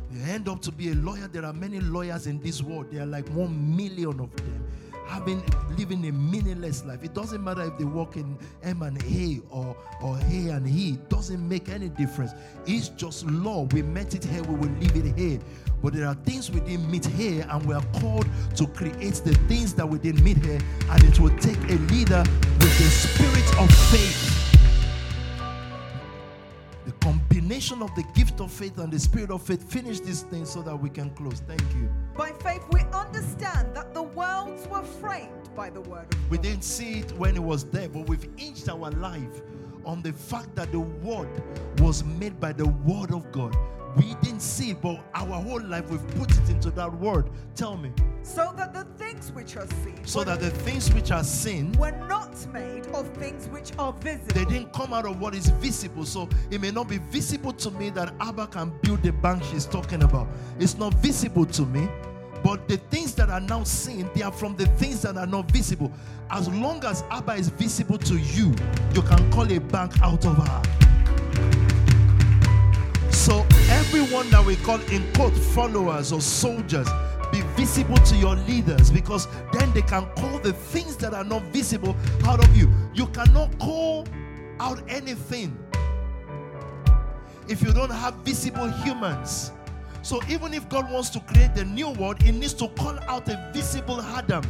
You 0.09 0.23
end 0.23 0.47
up 0.47 0.61
to 0.61 0.71
be 0.71 0.91
a 0.91 0.95
lawyer. 0.95 1.27
There 1.27 1.43
are 1.43 1.51
many 1.51 1.81
lawyers 1.81 2.27
in 2.27 2.39
this 2.39 2.63
world. 2.63 2.91
There 2.91 3.03
are 3.03 3.05
like 3.05 3.27
one 3.31 3.75
million 3.75 4.17
of 4.21 4.33
them 4.37 4.63
having 5.07 5.41
living 5.77 6.05
a 6.07 6.11
meaningless 6.11 6.85
life. 6.85 7.03
It 7.03 7.13
doesn't 7.13 7.43
matter 7.43 7.63
if 7.63 7.77
they 7.77 7.85
work 7.85 8.15
in 8.17 8.37
M 8.63 8.81
and 8.81 9.01
A 9.03 9.41
or 9.49 9.75
or 10.01 10.17
He 10.19 10.49
and. 10.49 10.67
It 10.67 11.09
doesn't 11.09 11.47
make 11.47 11.69
any 11.69 11.89
difference. 11.89 12.31
It's 12.65 12.89
just 12.89 13.25
law. 13.25 13.63
We 13.71 13.81
met 13.81 14.13
it 14.15 14.23
here. 14.23 14.43
We 14.43 14.55
will 14.55 14.75
leave 14.79 14.95
it 14.95 15.17
here. 15.17 15.39
But 15.81 15.93
there 15.93 16.07
are 16.07 16.15
things 16.15 16.49
we 16.49 16.59
didn't 16.61 16.89
meet 16.89 17.05
here, 17.05 17.45
and 17.49 17.65
we 17.65 17.73
are 17.73 17.85
called 17.99 18.27
to 18.55 18.67
create 18.67 19.15
the 19.23 19.35
things 19.47 19.73
that 19.75 19.87
we 19.87 19.99
didn't 19.99 20.23
meet 20.23 20.37
here. 20.43 20.59
And 20.89 21.03
it 21.03 21.19
will 21.19 21.35
take 21.37 21.57
a 21.69 21.77
leader 21.93 22.23
with 22.59 22.77
the 22.77 22.89
spirit 22.89 23.59
of 23.59 23.71
faith 23.91 24.37
the 26.87 26.93
combination 27.05 27.81
of 27.81 27.93
the 27.95 28.03
gift 28.15 28.39
of 28.39 28.49
faith 28.49 28.77
and 28.77 28.93
the 28.93 28.99
spirit 28.99 29.29
of 29.29 29.41
faith 29.41 29.61
finish 29.69 29.99
this 29.99 30.21
thing 30.21 30.45
so 30.45 30.61
that 30.61 30.73
we 30.73 30.89
can 30.89 31.09
close. 31.15 31.41
Thank 31.41 31.61
you. 31.75 31.89
By 32.15 32.31
faith, 32.31 32.63
we 32.71 32.79
understand 32.93 33.75
that 33.75 33.93
the 33.93 34.03
worlds 34.03 34.65
were 34.69 34.83
framed 34.83 35.53
by 35.53 35.69
the 35.69 35.81
word 35.81 36.05
of 36.13 36.31
We 36.31 36.37
didn't 36.37 36.63
see 36.63 36.99
it 36.99 37.11
when 37.17 37.35
it 37.35 37.43
was 37.43 37.65
there, 37.65 37.89
but 37.89 38.07
we've 38.07 38.29
inched 38.37 38.69
our 38.69 38.89
life 38.91 39.41
on 39.88 40.01
the 40.01 40.11
fact 40.14 40.53
that 40.55 40.72
the 40.72 40.80
word 40.80 41.30
was 41.80 42.03
made 42.03 42.39
by 42.39 42.51
the 42.51 42.68
word 42.68 43.11
of 43.11 43.31
God. 43.31 43.55
We 43.95 44.14
didn't 44.22 44.41
see 44.41 44.72
it, 44.72 44.81
but 44.81 44.99
our 45.15 45.41
whole 45.41 45.61
life 45.61 45.89
we've 45.89 46.07
put 46.09 46.30
it 46.30 46.49
into 46.49 46.69
that 46.72 46.93
word. 46.93 47.31
Tell 47.55 47.77
me. 47.77 47.91
So 48.22 48.53
that 48.57 48.73
the 48.73 48.84
things 49.03 49.31
which 49.31 49.55
are 49.55 49.65
seen 49.65 50.05
So 50.05 50.23
that 50.26 50.39
the 50.41 50.49
things 50.51 50.93
which 50.93 51.09
are 51.11 51.23
seen 51.23 51.72
were 51.80 51.91
not 51.91 52.35
made 52.53 52.85
of 52.88 53.07
things 53.15 53.47
which 53.47 53.72
are 53.80 53.93
visible. 53.93 54.34
they 54.35 54.45
didn't 54.45 54.73
come 54.73 54.93
out 54.93 55.05
of 55.05 55.19
what 55.19 55.34
is 55.34 55.49
visible. 55.49 56.05
So 56.05 56.30
it 56.51 56.61
may 56.61 56.69
not 56.69 56.89
be 56.89 56.97
visible 56.97 57.53
to 57.53 57.72
me 57.72 57.89
that 57.91 58.14
Abba 58.19 58.47
can 58.47 58.77
build 58.84 59.01
the 59.01 59.14
bank 59.14 59.41
she's 59.45 59.65
talking 59.65 60.03
about. 60.03 60.27
It's 60.59 60.77
not 60.77 60.93
visible 60.95 61.45
to 61.45 61.65
me. 61.65 61.88
But 62.47 62.69
the 62.69 62.77
things 62.77 63.13
that 63.15 63.29
are 63.29 63.41
now 63.41 63.65
seen, 63.65 64.09
they 64.15 64.21
are 64.21 64.31
from 64.31 64.55
the 64.55 64.67
things 64.77 65.01
that 65.01 65.17
are 65.17 65.27
not 65.27 65.51
visible. 65.51 65.91
As 66.29 66.47
long 66.47 66.81
as 66.85 67.03
Abba 67.11 67.33
is 67.33 67.49
visible 67.49 67.97
to 67.97 68.15
you, 68.15 68.55
you 68.93 69.01
can 69.01 69.29
call 69.33 69.51
a 69.51 69.59
bank 69.59 69.91
out 70.01 70.25
of 70.25 70.37
her. 70.37 70.61
So 73.11 73.45
everyone 73.69 74.29
that 74.29 74.45
we 74.45 74.55
call 74.55 74.79
in 74.83 75.11
quote 75.11 75.33
followers 75.33 76.13
or 76.13 76.21
soldiers, 76.21 76.87
be 77.33 77.41
visible 77.57 77.97
to 77.97 78.15
your 78.15 78.37
leaders 78.37 78.91
because 78.91 79.27
then 79.51 79.69
they 79.73 79.81
can 79.81 80.05
call 80.15 80.39
the 80.39 80.53
things 80.53 80.95
that 80.95 81.13
are 81.13 81.25
not 81.25 81.41
visible 81.51 81.97
out 82.23 82.41
of 82.41 82.55
you. 82.55 82.71
You 82.93 83.07
cannot 83.07 83.59
call 83.59 84.07
out 84.61 84.81
anything 84.87 85.53
if 87.49 87.61
you 87.61 87.73
don't 87.73 87.91
have 87.91 88.13
visible 88.23 88.71
humans. 88.71 89.51
So 90.07 90.21
even 90.29 90.53
if 90.53 90.69
God 90.69 90.89
wants 90.89 91.09
to 91.09 91.19
create 91.19 91.53
the 91.53 91.65
new 91.65 91.89
world, 91.89 92.21
He 92.21 92.31
needs 92.31 92.53
to 92.53 92.69
call 92.69 92.97
out 93.09 93.27
a 93.27 93.51
visible 93.53 94.01
Adam. 94.01 94.41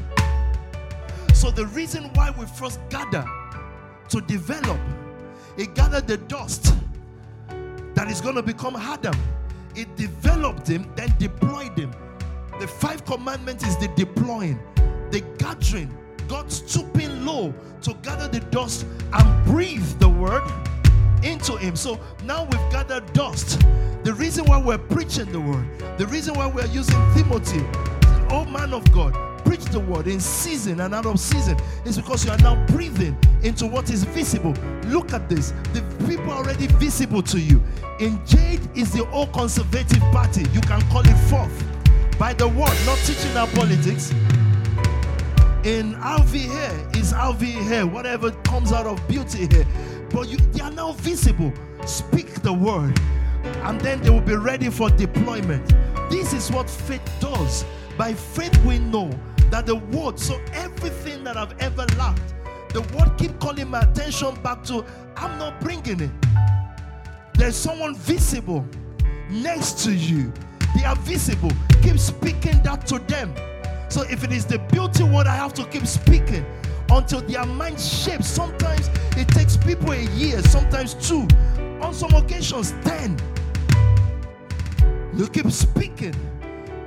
So 1.34 1.50
the 1.50 1.66
reason 1.66 2.12
why 2.14 2.30
we 2.38 2.46
first 2.46 2.80
gather 2.92 3.26
to 4.10 4.22
develop, 4.22 4.80
He 5.58 5.66
gathered 5.66 6.06
the 6.06 6.18
dust 6.18 6.76
that 7.96 8.08
is 8.08 8.22
going 8.22 8.36
to 8.36 8.44
become 8.44 8.76
Adam. 8.76 9.16
It 9.76 9.96
developed 9.96 10.68
him, 10.68 10.92
then 10.96 11.12
deployed 11.18 11.76
him. 11.76 11.92
The 12.60 12.68
five 12.68 13.04
commandments 13.04 13.66
is 13.66 13.78
the 13.78 13.88
deploying, 13.96 14.60
the 15.10 15.22
gathering, 15.40 15.92
God 16.28 16.52
stooping 16.52 17.26
low 17.26 17.52
to 17.82 17.96
gather 18.04 18.28
the 18.28 18.42
dust 18.52 18.86
and 19.12 19.46
breathe 19.46 19.88
the 19.98 20.10
word 20.10 20.44
into 21.24 21.56
him. 21.58 21.76
So 21.76 22.00
now 22.24 22.44
we've 22.44 22.72
gathered 22.72 23.12
dust. 23.14 23.60
The 24.04 24.14
reason 24.14 24.46
why 24.46 24.62
we're 24.62 24.78
preaching 24.78 25.32
the 25.32 25.40
word, 25.40 25.66
the 25.98 26.08
reason 26.08 26.34
why 26.36 26.48
we're 26.48 26.68
using 26.68 26.96
Timothy, 27.14 27.66
oh 28.30 28.46
man 28.46 28.74
of 28.74 28.90
God, 28.92 29.14
preach 29.44 29.66
the 29.66 29.80
word 29.80 30.08
in 30.08 30.20
season 30.20 30.82
and 30.82 30.94
out 30.94 31.06
of 31.06 31.20
season 31.20 31.58
is 31.86 31.98
because 31.98 32.26
you 32.26 32.32
are 32.32 32.38
now 32.40 32.66
breathing 32.68 33.18
into 33.44 33.66
what 33.66 33.90
is 33.90 34.04
visible. 34.04 34.54
Look 34.86 35.14
at 35.14 35.30
this. 35.30 35.52
The 35.74 35.82
people 36.08 36.32
are 36.32 36.38
already 36.38 36.68
visible 36.68 37.22
to 37.24 37.40
you. 37.40 37.62
In 38.00 38.24
Jade 38.26 38.62
is 38.76 38.92
the 38.92 39.10
old 39.12 39.34
conservative 39.34 40.02
party. 40.12 40.46
You 40.54 40.62
can 40.62 40.82
call 40.90 41.02
it 41.02 41.18
forth 41.30 41.64
by 42.20 42.34
the 42.34 42.48
word, 42.48 42.76
not 42.86 42.98
teaching 43.06 43.36
our 43.38 43.48
politics. 43.48 44.12
In 45.64 45.96
RV 45.96 46.34
here 46.34 46.90
is 46.94 47.12
RV 47.14 47.42
here, 47.42 47.86
whatever 47.86 48.32
comes 48.44 48.72
out 48.72 48.86
of 48.86 49.06
beauty 49.08 49.48
here. 49.48 49.66
But 50.12 50.30
you, 50.30 50.38
they 50.38 50.62
are 50.62 50.72
now 50.72 50.94
visible. 50.94 51.54
Speak 51.86 52.42
the 52.42 52.54
word, 52.54 53.00
and 53.44 53.80
then 53.82 54.02
they 54.02 54.10
will 54.10 54.22
be 54.22 54.36
ready 54.36 54.70
for 54.70 54.90
deployment. 54.90 55.68
This 56.10 56.34
is 56.34 56.52
what 56.52 56.70
faith 56.70 57.02
does. 57.20 57.66
By 57.98 58.14
faith, 58.14 58.58
we 58.66 58.80
know 58.80 59.10
that 59.50 59.66
the 59.66 59.76
word, 59.76 60.20
so 60.20 60.40
everything 60.54 61.24
that 61.24 61.38
I've 61.38 61.58
ever 61.60 61.86
lacked, 61.98 62.34
the 62.74 62.82
word 62.96 63.18
keep 63.18 63.40
calling 63.40 63.70
my 63.70 63.82
attention 63.82 64.36
back 64.42 64.64
to 64.66 64.86
I'm 65.16 65.38
not 65.40 65.60
bringing 65.62 66.02
it. 66.02 66.12
There's 67.34 67.56
someone 67.56 67.96
visible 67.96 68.66
next 69.30 69.84
to 69.86 69.94
you. 69.94 70.34
They 70.76 70.84
are 70.84 70.96
visible. 70.98 71.52
Keep 71.82 72.00
speaking 72.00 72.62
that 72.64 72.86
to 72.88 73.00
them. 73.00 73.34
So 73.90 74.04
if 74.04 74.24
it 74.24 74.32
is 74.32 74.46
the 74.46 74.60
beauty 74.60 75.04
word, 75.04 75.28
I 75.28 75.36
have 75.36 75.54
to 75.56 75.66
keep 75.66 75.88
speaking 75.88 76.46
until 76.92 77.22
their 77.22 77.46
mind 77.46 77.80
shapes. 77.80 78.28
Sometimes 78.28 78.90
it 79.16 79.28
takes 79.30 79.58
people 79.58 79.92
a 79.92 80.02
year, 80.16 80.42
sometimes 80.44 80.94
two, 80.96 81.28
on 81.82 81.94
some 81.94 82.14
occasions, 82.14 82.74
ten. 82.84 83.18
You 85.16 85.28
keep 85.28 85.50
speaking 85.52 86.16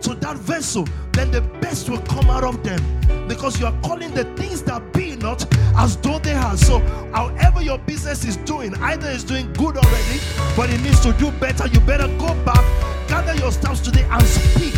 to 0.03 0.15
that 0.15 0.37
vessel, 0.37 0.87
then 1.13 1.31
the 1.31 1.41
best 1.61 1.91
will 1.91 2.01
come 2.03 2.31
out 2.31 2.45
of 2.45 2.63
them 2.63 2.81
because 3.29 3.61
you 3.61 3.67
are 3.67 3.81
calling 3.83 4.13
the 4.13 4.25
things 4.37 4.63
that 4.63 4.93
be 4.93 5.17
not 5.17 5.45
as 5.77 5.97
though 5.99 6.19
they 6.19 6.33
are. 6.33 6.57
So, 6.57 6.79
however, 7.13 7.63
your 7.63 7.79
business 7.79 8.25
is 8.25 8.37
doing, 8.39 8.75
either 8.77 9.09
it's 9.09 9.25
doing 9.25 9.53
good 9.55 9.77
already, 9.77 10.21
but 10.57 10.71
it 10.71 10.81
needs 10.81 11.01
to 11.01 11.13
do 11.15 11.31
better. 11.33 11.67
You 11.69 11.81
better 11.81 12.09
go 12.19 12.35
back, 12.45 12.65
gather 13.09 13.35
your 13.35 13.53
staffs 13.53 13.81
today, 13.81 14.07
and 14.11 14.23
speak. 14.23 14.75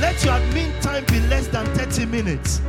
Let 0.00 0.22
your 0.24 0.34
admin 0.34 0.80
time 0.80 1.04
be 1.06 1.20
less 1.28 1.46
than 1.48 1.64
30 1.76 2.06
minutes. 2.06 2.60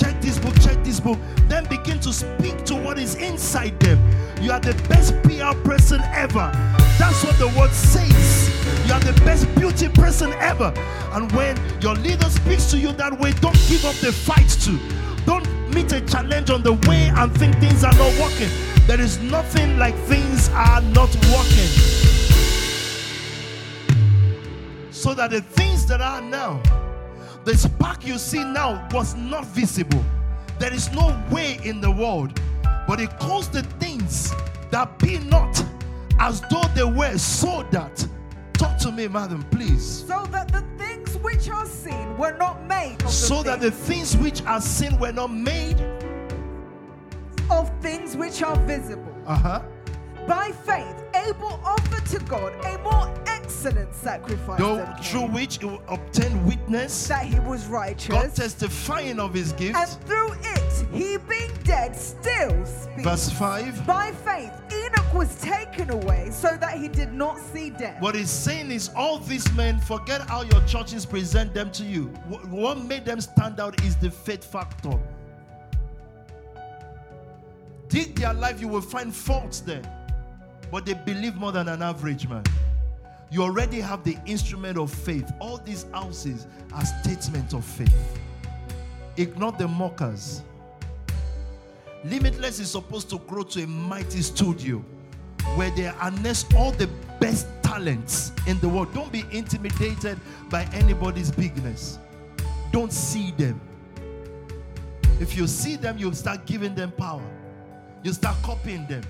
Check 0.00 0.18
this 0.22 0.38
book, 0.38 0.58
check 0.62 0.82
this 0.82 0.98
book. 0.98 1.18
Then 1.46 1.66
begin 1.66 2.00
to 2.00 2.10
speak 2.10 2.64
to 2.64 2.74
what 2.74 2.98
is 2.98 3.16
inside 3.16 3.78
them. 3.80 3.98
You 4.40 4.50
are 4.50 4.58
the 4.58 4.72
best 4.88 5.12
PR 5.24 5.54
person 5.68 6.00
ever. 6.04 6.50
That's 6.98 7.22
what 7.22 7.38
the 7.38 7.48
word 7.48 7.70
says. 7.70 8.48
You 8.88 8.94
are 8.94 9.00
the 9.00 9.12
best 9.26 9.46
beauty 9.56 9.90
person 9.90 10.32
ever. 10.40 10.72
And 11.12 11.30
when 11.32 11.60
your 11.82 11.96
leader 11.96 12.30
speaks 12.30 12.70
to 12.70 12.78
you 12.78 12.92
that 12.92 13.20
way, 13.20 13.32
don't 13.42 13.60
give 13.68 13.84
up 13.84 13.94
the 13.96 14.10
fight 14.10 14.48
to. 14.64 14.78
Don't 15.26 15.46
meet 15.74 15.92
a 15.92 16.00
challenge 16.00 16.48
on 16.48 16.62
the 16.62 16.72
way 16.88 17.12
and 17.14 17.36
think 17.36 17.58
things 17.58 17.84
are 17.84 17.92
not 17.92 18.18
working. 18.18 18.48
There 18.86 19.02
is 19.02 19.18
nothing 19.18 19.76
like 19.76 19.94
things 20.06 20.48
are 20.54 20.80
not 20.80 21.14
working. 21.28 21.70
So 24.90 25.12
that 25.12 25.28
the 25.30 25.42
things 25.42 25.84
that 25.86 26.00
are 26.00 26.22
now, 26.22 26.62
the 27.50 27.58
spark 27.58 28.06
you 28.06 28.16
see 28.16 28.44
now 28.44 28.86
was 28.92 29.16
not 29.16 29.44
visible. 29.46 30.04
There 30.60 30.72
is 30.72 30.92
no 30.92 31.20
way 31.32 31.58
in 31.64 31.80
the 31.80 31.90
world, 31.90 32.40
but 32.86 33.00
it 33.00 33.18
calls 33.18 33.48
the 33.48 33.64
things 33.80 34.32
that 34.70 34.96
be 35.00 35.18
not 35.18 35.60
as 36.20 36.42
though 36.42 36.62
they 36.76 36.84
were, 36.84 37.18
so 37.18 37.66
that. 37.72 38.06
Talk 38.52 38.78
to 38.78 38.92
me, 38.92 39.08
madam, 39.08 39.42
please. 39.50 39.84
So 40.06 40.26
that 40.30 40.52
the 40.52 40.62
things 40.78 41.16
which 41.16 41.50
are 41.50 41.66
seen 41.66 42.16
were 42.16 42.36
not 42.38 42.64
made 42.68 42.92
of 43.02 43.06
the 43.06 43.08
So 43.08 43.42
that 43.42 43.60
the 43.60 43.72
things, 43.72 44.14
things 44.14 44.22
which 44.22 44.46
are 44.46 44.60
seen 44.60 44.96
were 45.00 45.12
not 45.12 45.32
made. 45.32 45.80
of 47.50 47.68
things 47.80 48.16
which 48.16 48.42
are 48.44 48.56
visible. 48.60 49.12
Uh 49.26 49.34
huh. 49.34 49.62
By 50.28 50.52
faith, 50.52 51.02
Abel 51.14 51.60
offered 51.64 52.06
to 52.10 52.20
God 52.26 52.52
a 52.64 52.78
more 52.78 53.12
excellent 53.50 53.94
sacrifice 53.94 54.60
Though 54.60 54.86
through 55.02 55.26
which 55.26 55.58
he 55.58 55.66
will 55.66 55.82
obtain 55.88 56.46
witness, 56.46 57.08
that 57.08 57.24
he 57.24 57.38
was 57.40 57.66
righteous, 57.66 58.08
God 58.08 58.34
testifying 58.34 59.18
of 59.18 59.34
his 59.34 59.52
gifts, 59.52 59.78
and 59.78 60.06
through 60.06 60.32
it, 60.34 60.86
he 60.92 61.16
being 61.16 61.50
dead, 61.64 61.96
still 61.96 62.64
speaks. 62.64 63.02
Verse 63.02 63.30
5. 63.30 63.86
By 63.86 64.12
faith, 64.12 64.52
Enoch 64.72 65.14
was 65.14 65.34
taken 65.40 65.90
away 65.90 66.30
so 66.30 66.56
that 66.60 66.78
he 66.78 66.86
did 66.86 67.12
not 67.12 67.38
see 67.38 67.70
death. 67.70 68.00
What 68.00 68.14
he's 68.14 68.30
saying 68.30 68.70
is, 68.70 68.90
all 68.94 69.18
these 69.18 69.52
men, 69.54 69.80
forget 69.80 70.20
how 70.22 70.42
your 70.42 70.62
churches 70.66 71.04
present 71.04 71.52
them 71.52 71.70
to 71.72 71.82
you. 71.82 72.04
What 72.50 72.78
made 72.78 73.04
them 73.04 73.20
stand 73.20 73.58
out 73.58 73.82
is 73.84 73.96
the 73.96 74.10
faith 74.10 74.44
factor. 74.44 74.98
Dig 77.88 78.14
their 78.14 78.32
life, 78.32 78.60
you 78.60 78.68
will 78.68 78.80
find 78.80 79.12
faults 79.12 79.60
there. 79.60 79.82
But 80.70 80.86
they 80.86 80.94
believe 80.94 81.34
more 81.34 81.50
than 81.50 81.66
an 81.66 81.82
average 81.82 82.28
man. 82.28 82.44
You 83.30 83.42
already 83.42 83.80
have 83.80 84.02
the 84.02 84.16
instrument 84.26 84.76
of 84.76 84.92
faith. 84.92 85.30
All 85.40 85.58
these 85.58 85.86
houses 85.92 86.46
are 86.72 86.84
statements 86.84 87.54
of 87.54 87.64
faith. 87.64 88.18
Ignore 89.16 89.52
the 89.52 89.68
mockers. 89.68 90.42
Limitless 92.04 92.58
is 92.58 92.70
supposed 92.70 93.08
to 93.10 93.18
grow 93.18 93.42
to 93.44 93.62
a 93.62 93.66
mighty 93.66 94.22
studio 94.22 94.84
where 95.54 95.70
they 95.70 95.84
harness 95.84 96.44
all 96.56 96.72
the 96.72 96.88
best 97.20 97.46
talents 97.62 98.32
in 98.46 98.58
the 98.60 98.68
world. 98.68 98.92
Don't 98.94 99.12
be 99.12 99.24
intimidated 99.30 100.18
by 100.48 100.64
anybody's 100.72 101.30
bigness. 101.30 101.98
Don't 102.72 102.92
see 102.92 103.30
them. 103.32 103.60
If 105.20 105.36
you 105.36 105.46
see 105.46 105.76
them, 105.76 105.98
you'll 105.98 106.14
start 106.14 106.46
giving 106.46 106.74
them 106.74 106.90
power. 106.92 107.22
You 108.02 108.12
start 108.12 108.36
copying 108.42 108.86
them. 108.86 109.02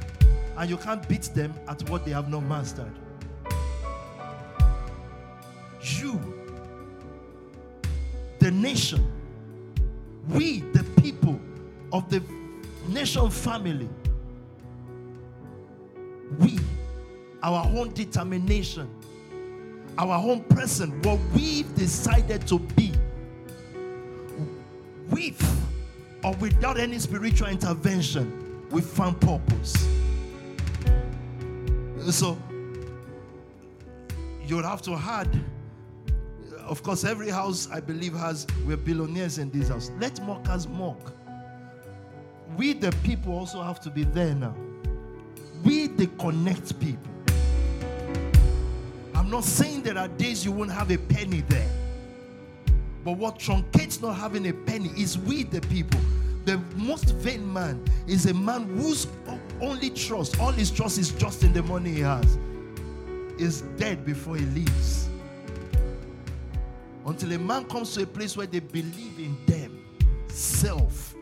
And 0.56 0.68
you 0.68 0.76
can't 0.76 1.08
beat 1.08 1.30
them 1.34 1.54
at 1.68 1.88
what 1.88 2.04
they 2.04 2.10
have 2.10 2.28
not 2.28 2.42
mastered. 2.42 2.92
You, 5.82 6.20
the 8.38 8.50
nation, 8.50 9.10
we, 10.28 10.60
the 10.60 10.84
people 11.00 11.40
of 11.92 12.08
the 12.10 12.22
nation 12.88 13.30
family, 13.30 13.88
we, 16.38 16.58
our 17.42 17.66
own 17.66 17.92
determination, 17.94 18.90
our 19.96 20.16
own 20.16 20.42
person, 20.44 21.00
what 21.02 21.18
we've 21.34 21.74
decided 21.74 22.46
to 22.48 22.58
be, 22.58 22.92
with 25.08 25.42
or 26.22 26.34
without 26.34 26.78
any 26.78 26.98
spiritual 26.98 27.48
intervention, 27.48 28.66
we 28.70 28.82
found 28.82 29.20
purpose. 29.20 29.88
So, 32.10 32.38
you'll 34.46 34.62
have 34.62 34.82
to 34.82 34.94
add 34.94 35.28
of 36.70 36.84
course, 36.84 37.02
every 37.02 37.28
house 37.28 37.68
I 37.72 37.80
believe 37.80 38.14
has 38.14 38.46
we're 38.64 38.76
billionaires 38.76 39.38
in 39.38 39.50
this 39.50 39.68
house. 39.68 39.90
Let 39.98 40.22
mockers 40.24 40.68
mock. 40.68 41.12
We 42.56 42.74
the 42.74 42.92
people 43.02 43.36
also 43.36 43.60
have 43.60 43.80
to 43.80 43.90
be 43.90 44.04
there 44.04 44.36
now. 44.36 44.54
We 45.64 45.88
the 45.88 46.06
connect 46.18 46.78
people. 46.78 47.12
I'm 49.16 49.28
not 49.28 49.44
saying 49.44 49.82
there 49.82 49.98
are 49.98 50.06
days 50.06 50.44
you 50.44 50.52
won't 50.52 50.70
have 50.70 50.92
a 50.92 50.96
penny 50.96 51.42
there. 51.48 51.68
But 53.04 53.12
what 53.18 53.40
truncates 53.40 54.00
not 54.00 54.12
having 54.14 54.46
a 54.46 54.52
penny 54.52 54.90
is 54.96 55.18
we 55.18 55.42
the 55.42 55.60
people. 55.62 56.00
The 56.44 56.58
most 56.76 57.14
vain 57.16 57.52
man 57.52 57.84
is 58.06 58.26
a 58.26 58.34
man 58.34 58.64
whose 58.76 59.08
only 59.60 59.90
trust, 59.90 60.38
all 60.38 60.52
his 60.52 60.70
trust 60.70 60.98
is 60.98 61.10
just 61.10 61.42
in 61.42 61.52
the 61.52 61.64
money 61.64 61.90
he 61.90 62.00
has, 62.00 62.38
is 63.38 63.62
dead 63.76 64.04
before 64.06 64.36
he 64.36 64.44
leaves. 64.46 65.09
Until 67.10 67.32
a 67.32 67.38
man 67.40 67.64
comes 67.64 67.92
to 67.94 68.04
a 68.04 68.06
place 68.06 68.36
where 68.36 68.46
they 68.46 68.60
believe 68.60 69.18
in 69.18 69.36
them, 69.44 69.84
self, 70.28 71.16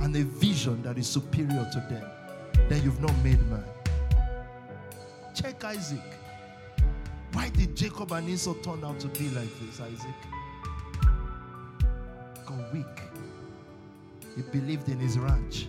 and 0.00 0.14
a 0.14 0.22
vision 0.22 0.80
that 0.84 0.96
is 0.96 1.08
superior 1.08 1.68
to 1.72 1.80
them, 1.90 2.68
then 2.68 2.80
you've 2.84 3.00
not 3.00 3.12
made 3.24 3.44
man. 3.50 3.64
Check 5.34 5.64
Isaac. 5.64 5.98
Why 7.32 7.48
did 7.48 7.76
Jacob 7.76 8.12
and 8.12 8.28
Esau 8.28 8.54
turn 8.62 8.84
out 8.84 9.00
to 9.00 9.08
be 9.08 9.30
like 9.30 9.48
this, 9.58 9.80
Isaac? 9.80 10.14
Got 12.46 12.72
weak. 12.72 12.86
He 14.36 14.42
believed 14.42 14.88
in 14.90 15.00
his 15.00 15.18
ranch. 15.18 15.66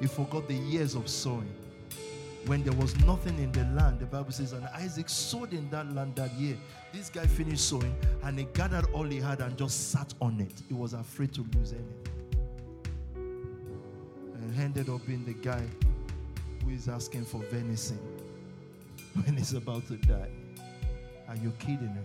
He 0.00 0.08
forgot 0.08 0.48
the 0.48 0.54
years 0.54 0.96
of 0.96 1.08
sowing. 1.08 1.54
When 2.46 2.64
there 2.64 2.72
was 2.72 2.98
nothing 3.00 3.38
in 3.38 3.52
the 3.52 3.64
land, 3.80 4.00
the 4.00 4.06
Bible 4.06 4.32
says, 4.32 4.52
and 4.52 4.66
Isaac 4.74 5.08
sowed 5.08 5.52
in 5.52 5.70
that 5.70 5.92
land 5.94 6.16
that 6.16 6.32
year. 6.34 6.56
This 6.92 7.08
guy 7.08 7.26
finished 7.26 7.68
sowing 7.68 7.94
and 8.24 8.38
he 8.38 8.46
gathered 8.52 8.86
all 8.92 9.04
he 9.04 9.20
had 9.20 9.40
and 9.40 9.56
just 9.56 9.92
sat 9.92 10.12
on 10.20 10.40
it. 10.40 10.52
He 10.68 10.74
was 10.74 10.92
afraid 10.92 11.32
to 11.34 11.46
lose 11.54 11.72
anything. 11.72 12.12
And 14.34 14.60
ended 14.60 14.88
up 14.88 15.06
being 15.06 15.24
the 15.24 15.34
guy 15.34 15.62
who 16.64 16.70
is 16.70 16.88
asking 16.88 17.24
for 17.24 17.38
venison 17.50 17.98
when 19.14 19.36
he's 19.36 19.54
about 19.54 19.86
to 19.86 19.96
die. 19.96 20.30
Are 21.28 21.36
you 21.36 21.52
kidding 21.60 21.94
me? 21.94 22.02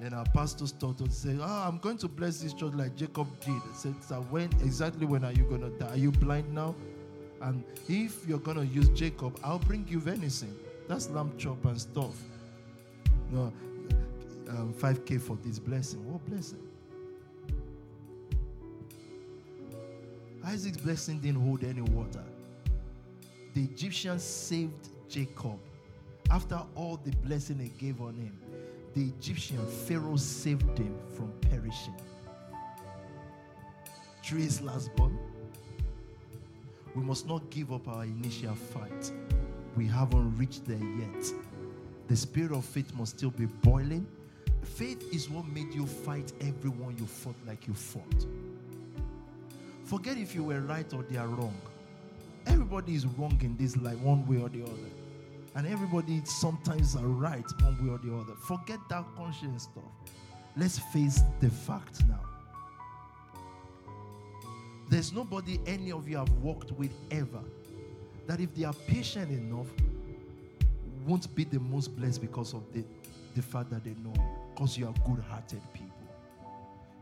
Then 0.00 0.12
our 0.12 0.24
pastor 0.34 0.66
started 0.66 1.06
to 1.06 1.12
say, 1.12 1.36
Oh, 1.40 1.44
I'm 1.66 1.78
going 1.78 1.98
to 1.98 2.08
bless 2.08 2.40
this 2.40 2.52
church 2.52 2.72
like 2.74 2.96
Jacob 2.96 3.28
did. 3.40 3.54
I 3.54 3.76
said, 3.76 3.94
so 4.02 4.16
when 4.28 4.50
exactly 4.60 5.06
when 5.06 5.24
are 5.24 5.32
you 5.32 5.44
gonna 5.44 5.70
die? 5.70 5.90
Are 5.90 5.96
you 5.96 6.10
blind 6.10 6.52
now? 6.52 6.74
And 7.44 7.62
if 7.88 8.26
you're 8.26 8.38
gonna 8.38 8.64
use 8.64 8.88
Jacob, 8.88 9.38
I'll 9.44 9.58
bring 9.58 9.86
you 9.86 10.00
venison. 10.00 10.56
That's 10.88 11.10
lamb 11.10 11.30
chop 11.36 11.62
and 11.66 11.78
stuff. 11.78 12.16
No, 13.30 13.52
um, 14.48 14.72
5k 14.72 15.20
for 15.20 15.36
this 15.44 15.58
blessing. 15.58 16.10
What 16.10 16.24
blessing? 16.24 16.66
Isaac's 20.42 20.78
blessing 20.78 21.18
didn't 21.18 21.42
hold 21.42 21.64
any 21.64 21.82
water. 21.82 22.24
The 23.52 23.64
Egyptians 23.64 24.22
saved 24.22 24.88
Jacob. 25.10 25.58
After 26.30 26.62
all 26.74 26.98
the 27.04 27.10
blessing 27.26 27.58
they 27.58 27.68
gave 27.78 28.00
on 28.00 28.14
him, 28.14 28.38
the 28.94 29.02
Egyptian 29.02 29.66
Pharaoh 29.66 30.16
saved 30.16 30.78
him 30.78 30.96
from 31.12 31.30
perishing. 31.42 31.94
Through 34.22 34.48
last 34.62 34.96
born. 34.96 35.18
We 36.94 37.02
must 37.02 37.26
not 37.26 37.50
give 37.50 37.72
up 37.72 37.88
our 37.88 38.04
initial 38.04 38.54
fight. 38.54 39.12
We 39.76 39.86
haven't 39.86 40.36
reached 40.36 40.64
there 40.66 40.78
yet. 40.78 41.32
The 42.06 42.16
spirit 42.16 42.52
of 42.52 42.64
faith 42.64 42.94
must 42.94 43.18
still 43.18 43.30
be 43.30 43.46
boiling. 43.46 44.06
Faith 44.62 45.12
is 45.12 45.28
what 45.28 45.46
made 45.46 45.74
you 45.74 45.86
fight 45.86 46.32
everyone 46.40 46.96
you 46.98 47.06
fought 47.06 47.34
like 47.46 47.66
you 47.66 47.74
fought. 47.74 48.26
Forget 49.84 50.16
if 50.16 50.34
you 50.34 50.44
were 50.44 50.60
right 50.60 50.92
or 50.94 51.02
they 51.02 51.18
are 51.18 51.26
wrong. 51.26 51.56
Everybody 52.46 52.94
is 52.94 53.06
wrong 53.06 53.38
in 53.42 53.56
this 53.56 53.76
life, 53.76 53.98
one 53.98 54.26
way 54.26 54.40
or 54.40 54.48
the 54.48 54.62
other. 54.62 54.90
And 55.56 55.66
everybody 55.66 56.22
sometimes 56.24 56.96
are 56.96 57.06
right, 57.06 57.44
one 57.62 57.84
way 57.84 57.92
or 57.92 57.98
the 57.98 58.14
other. 58.14 58.34
Forget 58.46 58.78
that 58.90 59.04
conscience 59.16 59.64
stuff. 59.64 59.84
Let's 60.56 60.78
face 60.78 61.22
the 61.40 61.50
fact 61.50 62.06
now. 62.08 62.20
There's 64.88 65.12
nobody 65.12 65.60
any 65.66 65.92
of 65.92 66.08
you 66.08 66.18
have 66.18 66.30
worked 66.34 66.72
with 66.72 66.92
ever 67.10 67.40
that 68.26 68.40
if 68.40 68.54
they 68.54 68.64
are 68.64 68.74
patient 68.86 69.30
enough, 69.30 69.66
won't 71.06 71.34
be 71.34 71.44
the 71.44 71.60
most 71.60 71.94
blessed 71.96 72.20
because 72.20 72.54
of 72.54 72.62
the, 72.72 72.84
the 73.34 73.42
fact 73.42 73.70
that 73.70 73.84
they 73.84 73.94
know 74.02 74.12
you. 74.14 74.28
Because 74.54 74.78
you 74.78 74.86
are 74.86 74.94
good 75.06 75.22
hearted 75.24 75.60
people. 75.72 75.90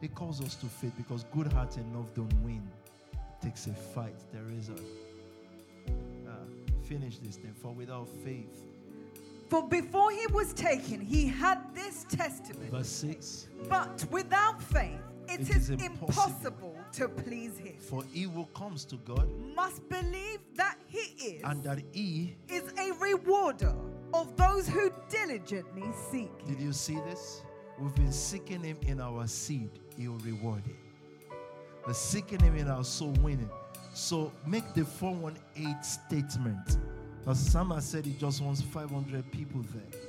It 0.01 0.15
calls 0.15 0.41
us 0.41 0.57
to 0.57 0.67
faith 0.67 0.93
because 0.97 1.25
good 1.33 1.53
hearted 1.53 1.85
enough 1.85 2.13
don't 2.15 2.33
win. 2.43 2.67
It 3.13 3.45
takes 3.45 3.67
a 3.67 3.75
fight. 3.75 4.17
There 4.33 4.51
is 4.59 4.69
a. 4.69 4.73
Uh, 6.29 6.35
finish 6.83 7.19
this 7.19 7.37
thing. 7.37 7.55
For 7.55 7.73
without 7.73 8.09
faith. 8.25 8.67
For 9.49 9.69
before 9.69 10.11
he 10.11 10.27
was 10.29 10.53
taken, 10.55 11.01
he 11.01 11.27
had 11.27 11.59
this 11.75 12.07
testament. 12.09 12.71
Verse 12.71 12.89
6. 12.89 13.49
But 13.69 14.05
without 14.11 14.63
faith, 14.63 14.99
it, 15.29 15.41
it 15.41 15.51
is, 15.51 15.57
is 15.57 15.71
impossible. 15.71 15.95
impossible 15.99 16.82
to 16.95 17.09
please 17.09 17.59
him. 17.59 17.75
For 17.79 18.05
he 18.13 18.23
who 18.23 18.47
comes 18.55 18.85
to 18.87 18.97
God 18.97 19.29
must 19.55 19.89
believe 19.89 20.41
that 20.57 20.79
he 20.87 21.15
is 21.25 21.43
and 21.45 21.63
that 21.65 21.81
he 21.93 22.37
is 22.49 22.73
a 22.79 22.93
rewarder 23.01 23.75
of 24.15 24.37
those 24.37 24.69
who 24.69 24.93
diligently 25.09 25.85
seek 26.11 26.31
him. 26.41 26.55
Did 26.55 26.61
you 26.61 26.73
see 26.73 26.97
this? 26.97 27.43
We've 27.79 27.95
been 27.95 28.13
seeking 28.13 28.63
him 28.63 28.77
in 28.87 29.01
our 29.01 29.27
seed, 29.27 29.71
he'll 29.97 30.19
reward 30.19 30.63
it. 30.67 30.77
We're 31.87 31.95
seeking 31.95 32.41
him 32.41 32.57
in 32.57 32.69
our 32.69 32.85
soul 32.85 33.15
winning. 33.23 33.51
So 33.95 34.33
make 34.47 34.73
the 34.75 34.85
418 34.85 35.83
statement. 35.83 36.79
As 37.27 37.39
Sam 37.39 37.71
has 37.71 37.87
said, 37.87 38.07
he 38.07 38.13
just 38.13 38.41
wants 38.41 38.63
500 38.63 39.31
people 39.33 39.65
there. 39.75 40.01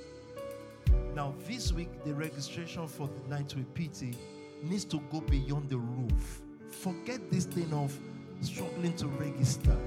Now, 1.15 1.33
this 1.47 1.71
week, 1.71 1.89
the 2.03 2.13
registration 2.13 2.87
for 2.87 3.07
the 3.07 3.35
night 3.35 3.53
with 3.55 3.73
PT 3.73 4.15
needs 4.63 4.85
to 4.85 4.99
go 5.11 5.21
beyond 5.21 5.69
the 5.69 5.77
roof. 5.77 6.42
Forget 6.73 7.31
this 7.31 7.45
thing 7.45 7.71
of 7.73 7.97
struggling 8.41 8.93
to 8.97 9.07
register. 9.07 9.77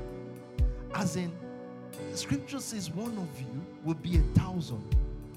As 0.94 1.16
in, 1.16 1.30
scripture 2.14 2.60
says 2.60 2.90
one 2.90 3.18
of 3.18 3.40
you 3.40 3.66
will 3.84 3.94
be 3.94 4.16
a 4.16 4.38
thousand. 4.38 4.82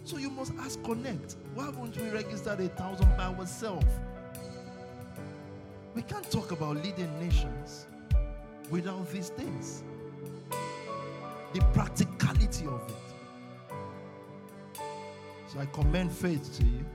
So 0.06 0.18
you 0.18 0.30
must 0.30 0.54
ask 0.60 0.82
Connect. 0.84 1.36
Why 1.54 1.70
won't 1.70 1.98
we 1.98 2.10
register 2.10 2.52
a 2.52 2.68
thousand 2.70 3.10
by 3.18 3.26
ourselves? 3.26 3.86
We 5.94 6.02
can't 6.04 6.30
talk 6.32 6.52
about 6.52 6.78
leading 6.78 7.20
nations 7.20 7.88
without 8.70 9.10
these 9.12 9.30
things. 9.30 9.84
The 11.54 11.62
practicality 11.74 12.68
of 12.68 12.82
it. 12.88 14.80
So 15.48 15.60
I 15.60 15.66
commend 15.66 16.12
faith 16.12 16.58
to 16.58 16.64
you 16.64 16.86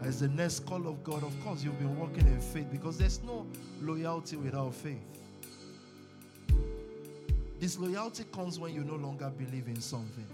as 0.00 0.20
the 0.20 0.28
next 0.28 0.66
call 0.66 0.86
of 0.86 1.02
God, 1.02 1.22
of 1.22 1.32
course, 1.44 1.64
you've 1.64 1.78
been 1.78 1.98
walking 1.98 2.26
in 2.26 2.40
faith 2.40 2.70
because 2.70 2.98
there's 2.98 3.22
no 3.22 3.46
loyalty 3.80 4.36
without 4.36 4.74
faith. 4.74 4.98
This 7.58 7.78
loyalty 7.78 8.24
comes 8.32 8.58
when 8.58 8.74
you 8.74 8.84
no 8.84 8.96
longer 8.96 9.30
believe 9.30 9.66
in 9.66 9.80
something. 9.80 10.26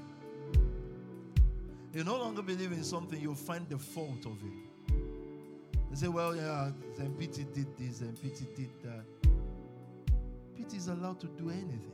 You 1.95 2.05
no 2.05 2.17
longer 2.17 2.43
believe 2.43 2.73
in 2.73 2.83
something, 2.83 3.21
you'll 3.21 3.35
find 3.35 3.69
the 3.69 3.79
fault 3.79 4.27
of 4.27 4.39
it. 4.43 4.95
You 5.91 5.97
say, 5.97 6.09
well, 6.09 6.35
yeah, 6.35 6.71
St. 6.97 7.19
Peter 7.19 7.43
did 7.55 7.67
this, 7.79 8.01
and 8.01 8.21
Peter 8.21 8.45
did 8.57 8.71
that. 8.83 9.05
Peter 10.57 10.77
is 10.77 10.89
allowed 10.89 11.21
to 11.21 11.27
do 11.27 11.51
anything. 11.51 11.93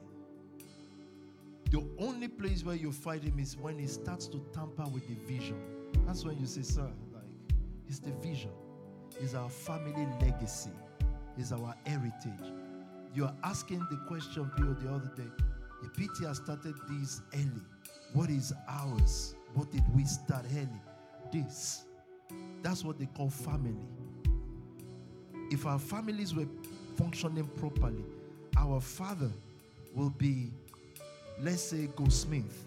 The 1.71 1.85
only 1.99 2.29
place 2.29 2.65
where 2.65 2.77
you 2.77 2.93
fight 2.93 3.23
him 3.23 3.39
is 3.39 3.57
when 3.57 3.79
he 3.79 3.87
starts 3.87 4.27
to 4.29 4.41
tamper 4.55 4.85
with 4.85 5.07
the 5.09 5.15
vision. 5.31 5.61
That's 6.07 6.25
when 6.25 6.39
you 6.39 6.47
say, 6.47 6.63
sir, 6.63 6.89
it's 7.89 7.99
the 7.99 8.13
vision. 8.23 8.51
It's 9.21 9.35
our 9.35 9.49
family 9.49 10.07
legacy. 10.21 10.71
It's 11.37 11.53
our 11.53 11.75
heritage. 11.87 12.53
You 13.15 13.25
are 13.25 13.35
asking 13.43 13.87
the 13.91 13.97
question, 14.07 14.51
Bill, 14.57 14.75
the 14.75 14.91
other 14.91 15.11
day. 15.17 15.31
The 15.83 15.89
PT 15.89 16.25
has 16.27 16.37
started 16.39 16.75
this 16.89 17.23
early. 17.35 17.63
What 18.13 18.31
is 18.31 18.53
ours? 18.69 19.35
What 19.55 19.71
did 19.73 19.83
we 19.95 20.05
start 20.05 20.45
early? 20.55 20.69
This. 21.33 21.85
That's 22.63 22.85
what 22.85 22.99
they 22.99 23.07
call 23.07 23.31
family. 23.31 23.87
If 25.51 25.65
our 25.65 25.79
families 25.79 26.35
were 26.35 26.47
functioning 26.97 27.49
properly, 27.57 28.05
our 28.57 28.81
father 28.81 29.31
will 29.95 30.11
be, 30.11 30.51
let's 31.41 31.63
say, 31.63 31.89
Goldsmith, 31.97 32.67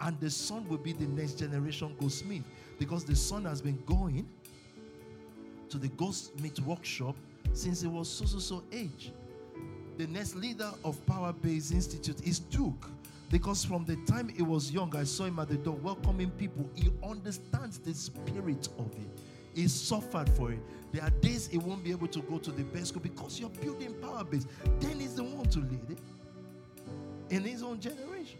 and 0.00 0.18
the 0.20 0.30
son 0.30 0.68
will 0.68 0.78
be 0.78 0.92
the 0.92 1.06
next 1.06 1.38
generation 1.38 1.96
Goldsmith 1.98 2.44
because 2.78 3.04
the 3.04 3.16
son 3.16 3.44
has 3.44 3.60
been 3.60 3.82
going 3.86 4.28
to 5.72 5.78
the 5.78 5.88
ghost 5.88 6.32
Goldsmith 6.32 6.60
workshop 6.66 7.16
since 7.54 7.80
he 7.80 7.88
was 7.88 8.06
so 8.06 8.26
so 8.26 8.38
so 8.38 8.62
age. 8.72 9.10
The 9.96 10.06
next 10.06 10.36
leader 10.36 10.70
of 10.84 11.04
Power 11.06 11.32
Base 11.32 11.70
Institute 11.70 12.26
is 12.26 12.40
Duke. 12.40 12.90
Because 13.30 13.64
from 13.64 13.86
the 13.86 13.96
time 14.04 14.28
he 14.28 14.42
was 14.42 14.70
young, 14.70 14.94
I 14.94 15.04
saw 15.04 15.24
him 15.24 15.38
at 15.38 15.48
the 15.48 15.56
door 15.56 15.76
welcoming 15.76 16.30
people. 16.32 16.68
He 16.74 16.90
understands 17.02 17.78
the 17.78 17.94
spirit 17.94 18.68
of 18.78 18.92
it. 18.92 19.20
He 19.54 19.66
suffered 19.66 20.28
for 20.30 20.52
it. 20.52 20.58
There 20.92 21.02
are 21.02 21.10
days 21.22 21.48
he 21.48 21.56
won't 21.56 21.82
be 21.82 21.90
able 21.90 22.08
to 22.08 22.20
go 22.20 22.36
to 22.36 22.50
the 22.50 22.64
best 22.64 22.88
school 22.88 23.00
because 23.00 23.40
you're 23.40 23.48
building 23.48 23.94
power 24.02 24.24
base. 24.24 24.46
Then 24.78 25.00
he's 25.00 25.14
the 25.14 25.24
one 25.24 25.46
to 25.46 25.60
lead 25.60 25.88
it 25.88 25.98
in 27.30 27.44
his 27.44 27.62
own 27.62 27.80
generation. 27.80 28.38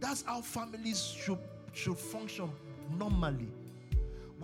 That's 0.00 0.22
how 0.22 0.40
families 0.40 1.00
should, 1.00 1.38
should 1.72 1.98
function 1.98 2.50
normally. 2.98 3.48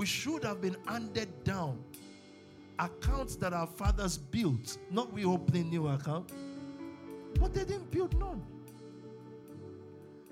We 0.00 0.06
should 0.06 0.44
have 0.44 0.62
been 0.62 0.78
handed 0.86 1.44
down 1.44 1.78
accounts 2.78 3.36
that 3.36 3.52
our 3.52 3.66
fathers 3.66 4.16
built, 4.16 4.78
not 4.90 5.12
we 5.12 5.26
opening 5.26 5.68
new 5.68 5.88
account, 5.88 6.32
but 7.38 7.52
they 7.52 7.64
didn't 7.64 7.90
build 7.90 8.18
none. 8.18 8.42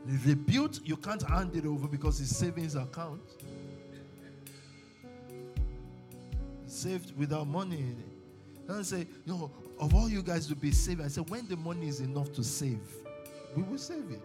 If 0.09 0.25
they 0.25 0.33
built, 0.33 0.81
you 0.87 0.97
can't 0.97 1.21
hand 1.21 1.55
it 1.55 1.67
over 1.67 1.87
because 1.87 2.19
it's 2.19 2.35
savings 2.35 2.77
account. 2.77 3.21
Saved 6.67 7.15
without 7.19 7.47
money. 7.47 7.95
And 8.69 8.87
say, 8.87 9.01
you 9.01 9.07
know, 9.35 9.51
of 9.79 9.95
all 9.95 10.09
you 10.09 10.23
guys 10.23 10.47
to 10.47 10.57
be 10.57 10.71
saved, 10.71 11.03
I 11.03 11.09
said, 11.09 11.29
when 11.29 11.47
the 11.47 11.57
money 11.59 11.89
is 11.89 12.01
enough 12.01 12.33
to 12.33 12.43
save, 12.43 12.81
we 13.55 13.63
will 13.65 13.77
save 13.77 14.11
it. 14.11 14.23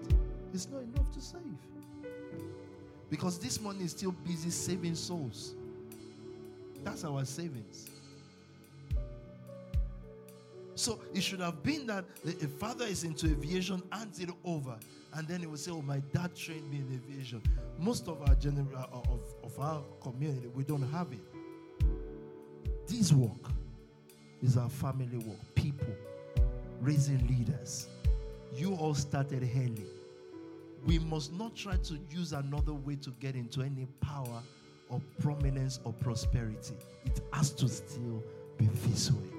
It's 0.54 0.70
not 0.70 0.84
enough 0.84 1.12
to 1.12 1.20
save. 1.20 1.42
Because 3.14 3.38
this 3.38 3.62
money 3.62 3.84
is 3.84 3.92
still 3.92 4.12
busy 4.12 4.50
saving 4.50 4.96
souls. 4.96 5.54
That's 6.84 7.04
our 7.04 7.24
savings. 7.26 7.92
So 10.74 11.00
it 11.14 11.22
should 11.22 11.40
have 11.42 11.62
been 11.62 11.86
that 11.86 12.06
a 12.26 12.48
father 12.48 12.86
is 12.86 13.04
into 13.04 13.28
aviation, 13.28 13.84
hands 13.92 14.20
it 14.20 14.32
over, 14.44 14.76
and 15.14 15.28
then 15.28 15.42
he 15.42 15.46
will 15.46 15.58
say, 15.58 15.70
"Oh, 15.70 15.84
my 15.84 16.00
dad 16.12 16.36
trained 16.36 16.68
me 16.72 16.78
in 16.78 17.00
aviation." 17.06 17.44
Most 17.78 18.08
of 18.08 18.20
our 18.24 18.34
gener- 18.34 18.74
uh, 18.74 18.88
of, 18.92 19.22
of 19.44 19.60
our 19.60 19.84
community, 20.02 20.48
we 20.48 20.64
don't 20.64 20.90
have 20.92 21.10
it. 21.12 21.88
This 22.88 23.14
work 23.14 23.52
is 24.42 24.58
our 24.58 24.72
family 24.72 25.20
work. 25.20 25.38
People 25.54 25.94
raising 26.82 27.28
leaders. 27.28 27.90
You 28.56 28.74
all 28.74 28.96
started 28.96 29.44
early. 29.56 29.86
We 30.86 31.00
must 31.00 31.32
not 31.34 31.56
try 31.56 31.78
to 31.78 32.00
use 32.10 32.34
another 32.34 32.74
way 32.74 32.96
to 32.98 33.12
get 33.20 33.36
into 33.36 33.62
any 33.62 33.88
power 34.02 34.42
or 34.90 35.02
prominence 35.22 35.80
or 35.86 35.94
prosperity. 35.94 36.76
It 37.06 37.22
has 37.32 37.52
to 37.52 37.70
still 37.70 38.22
be 38.58 38.68
this 38.86 39.12
way. 39.12 39.30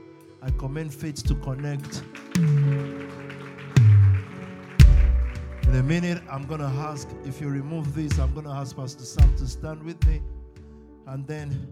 I 0.42 0.50
commend 0.50 0.92
faith 0.92 1.26
to 1.26 1.34
connect. 1.36 2.02
In 5.64 5.74
a 5.74 5.82
minute, 5.82 6.22
I'm 6.30 6.46
going 6.46 6.60
to 6.60 6.66
ask 6.66 7.08
if 7.24 7.40
you 7.40 7.48
remove 7.48 7.94
this, 7.94 8.18
I'm 8.18 8.32
going 8.32 8.46
to 8.46 8.52
ask 8.52 8.76
Pastor 8.76 9.04
Sam 9.04 9.36
to 9.36 9.46
stand 9.46 9.82
with 9.82 10.06
me. 10.06 10.22
And 11.06 11.26
then 11.26 11.66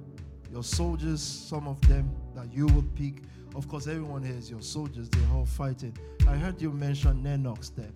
your 0.53 0.62
soldiers, 0.62 1.23
some 1.23 1.66
of 1.66 1.81
them 1.89 2.11
that 2.35 2.53
you 2.53 2.66
will 2.66 2.85
pick. 2.94 3.23
Of 3.55 3.69
course, 3.69 3.86
everyone 3.86 4.23
here 4.23 4.36
is 4.36 4.51
your 4.51 4.62
soldiers, 4.62 5.09
they're 5.09 5.35
all 5.35 5.47
fighting. 5.47 5.97
I 6.27 6.36
heard 6.36 6.61
you 6.61 6.73
mention 6.73 7.23
Nenox 7.23 7.74
there. 7.74 7.90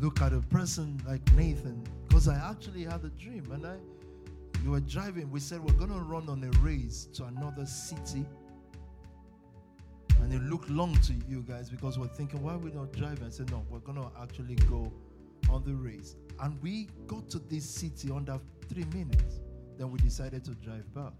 Look 0.00 0.20
at 0.20 0.32
a 0.32 0.40
person 0.40 1.00
like 1.06 1.22
Nathan, 1.34 1.82
because 2.08 2.28
I 2.28 2.36
actually 2.50 2.84
had 2.84 3.04
a 3.04 3.10
dream 3.10 3.50
and 3.52 3.66
I 3.66 3.76
you 4.62 4.70
were 4.70 4.80
driving. 4.80 5.30
We 5.30 5.40
said 5.40 5.60
we're 5.60 5.74
gonna 5.74 6.02
run 6.02 6.28
on 6.28 6.42
a 6.42 6.50
race 6.60 7.06
to 7.14 7.24
another 7.24 7.66
city 7.66 8.24
and 10.24 10.32
it 10.32 10.42
looked 10.44 10.70
long 10.70 10.96
to 11.02 11.12
you 11.28 11.42
guys 11.42 11.68
because 11.68 11.98
we're 11.98 12.06
thinking, 12.06 12.42
why 12.42 12.54
are 12.54 12.58
we 12.58 12.70
not 12.70 12.92
driving? 12.92 13.26
I 13.26 13.28
said, 13.28 13.50
no, 13.50 13.62
we're 13.68 13.80
going 13.80 14.00
to 14.00 14.10
actually 14.18 14.54
go 14.54 14.90
on 15.50 15.62
the 15.64 15.74
race. 15.74 16.16
And 16.40 16.58
we 16.62 16.88
got 17.06 17.28
to 17.30 17.38
this 17.38 17.68
city 17.68 18.10
under 18.10 18.40
three 18.70 18.86
minutes. 18.94 19.40
Then 19.76 19.90
we 19.90 19.98
decided 19.98 20.42
to 20.46 20.52
drive 20.52 20.92
back. 20.94 21.12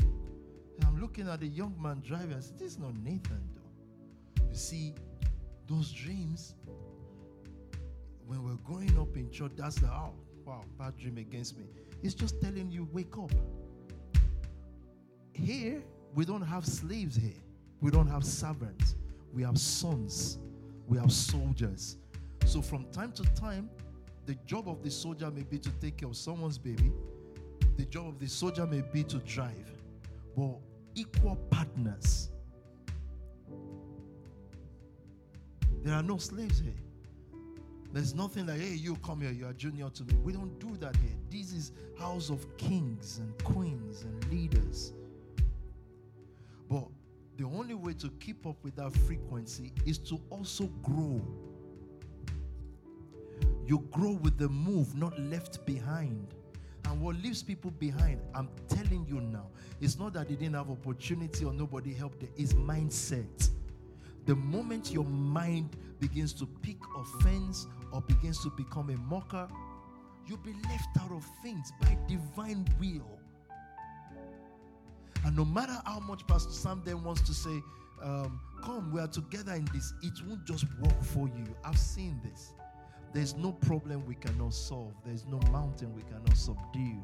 And 0.00 0.84
I'm 0.84 1.00
looking 1.00 1.30
at 1.30 1.40
the 1.40 1.46
young 1.46 1.74
man 1.80 2.02
driving. 2.06 2.34
I 2.36 2.40
said, 2.40 2.58
this 2.58 2.72
is 2.72 2.78
not 2.78 2.94
Nathan, 2.94 3.40
though. 3.54 4.42
You 4.50 4.54
see, 4.54 4.94
those 5.70 5.92
dreams, 5.92 6.56
when 8.26 8.44
we're 8.44 8.58
growing 8.64 8.98
up 8.98 9.16
in 9.16 9.30
church, 9.30 9.52
that's 9.56 9.76
the, 9.76 9.86
oh, 9.86 10.12
wow, 10.44 10.64
bad 10.78 10.96
dream 10.96 11.16
against 11.16 11.56
me. 11.56 11.64
It's 12.02 12.14
just 12.14 12.40
telling 12.40 12.72
you, 12.72 12.88
wake 12.92 13.16
up. 13.16 13.30
Here, 15.32 15.80
we 16.14 16.24
don't 16.24 16.42
have 16.42 16.66
slaves 16.66 17.16
here. 17.16 17.40
We 17.80 17.92
don't 17.92 18.08
have 18.08 18.24
servants. 18.24 18.96
We 19.32 19.42
have 19.44 19.58
sons. 19.58 20.38
We 20.88 20.98
have 20.98 21.12
soldiers. 21.12 21.96
So 22.46 22.60
from 22.60 22.86
time 22.90 23.12
to 23.12 23.22
time, 23.34 23.70
the 24.26 24.34
job 24.46 24.68
of 24.68 24.82
the 24.82 24.90
soldier 24.90 25.30
may 25.30 25.44
be 25.44 25.58
to 25.58 25.70
take 25.80 25.98
care 25.98 26.08
of 26.08 26.16
someone's 26.16 26.58
baby. 26.58 26.92
The 27.76 27.84
job 27.84 28.08
of 28.08 28.18
the 28.18 28.28
soldier 28.28 28.66
may 28.66 28.82
be 28.92 29.04
to 29.04 29.18
drive. 29.18 29.72
But 30.36 30.56
equal 30.96 31.36
partners. 31.50 32.29
There 35.82 35.94
are 35.94 36.02
no 36.02 36.18
slaves 36.18 36.60
here. 36.60 36.74
There's 37.92 38.14
nothing 38.14 38.46
like, 38.46 38.60
hey, 38.60 38.74
you 38.74 38.96
come 38.96 39.20
here, 39.20 39.32
you 39.32 39.46
are 39.46 39.52
junior 39.52 39.90
to 39.90 40.04
me. 40.04 40.14
We 40.22 40.32
don't 40.32 40.58
do 40.60 40.76
that 40.76 40.94
here. 40.96 41.16
This 41.28 41.52
is 41.52 41.72
house 41.98 42.30
of 42.30 42.56
kings 42.56 43.18
and 43.18 43.36
queens 43.42 44.04
and 44.04 44.32
leaders. 44.32 44.92
But 46.68 46.84
the 47.36 47.44
only 47.44 47.74
way 47.74 47.94
to 47.94 48.08
keep 48.20 48.46
up 48.46 48.56
with 48.62 48.76
that 48.76 48.92
frequency 48.92 49.72
is 49.86 49.98
to 49.98 50.20
also 50.30 50.66
grow. 50.82 51.20
You 53.66 53.80
grow 53.90 54.12
with 54.12 54.38
the 54.38 54.48
move, 54.48 54.94
not 54.94 55.18
left 55.18 55.64
behind. 55.66 56.34
And 56.84 57.00
what 57.00 57.16
leaves 57.16 57.42
people 57.42 57.72
behind, 57.72 58.20
I'm 58.34 58.48
telling 58.68 59.04
you 59.08 59.20
now, 59.20 59.46
it's 59.80 59.98
not 59.98 60.12
that 60.12 60.28
they 60.28 60.34
didn't 60.34 60.54
have 60.54 60.70
opportunity 60.70 61.44
or 61.44 61.52
nobody 61.52 61.92
helped 61.92 62.20
them, 62.20 62.30
it's 62.36 62.52
mindset. 62.52 63.50
The 64.26 64.36
moment 64.36 64.92
your 64.92 65.04
mind 65.04 65.76
begins 65.98 66.32
to 66.34 66.46
pick 66.46 66.76
offense 66.96 67.66
or 67.92 68.00
begins 68.02 68.42
to 68.42 68.50
become 68.50 68.90
a 68.90 68.96
mocker, 68.96 69.48
you'll 70.26 70.38
be 70.38 70.54
left 70.68 70.96
out 71.00 71.10
of 71.12 71.26
things 71.42 71.72
by 71.80 71.96
divine 72.08 72.66
will. 72.78 73.18
And 75.24 75.36
no 75.36 75.44
matter 75.44 75.76
how 75.84 76.00
much 76.00 76.26
Pastor 76.26 76.52
Sam 76.52 76.82
then 76.84 77.02
wants 77.02 77.22
to 77.22 77.34
say, 77.34 77.60
um, 78.02 78.40
come, 78.62 78.90
we 78.92 79.00
are 79.00 79.08
together 79.08 79.52
in 79.52 79.66
this, 79.74 79.92
it 80.02 80.12
won't 80.26 80.44
just 80.46 80.64
work 80.80 81.02
for 81.02 81.28
you. 81.28 81.44
I've 81.64 81.78
seen 81.78 82.20
this. 82.24 82.52
There's 83.12 83.34
no 83.34 83.52
problem 83.52 84.06
we 84.06 84.14
cannot 84.14 84.54
solve, 84.54 84.94
there's 85.04 85.26
no 85.26 85.40
mountain 85.50 85.94
we 85.94 86.02
cannot 86.02 86.36
subdue. 86.36 87.02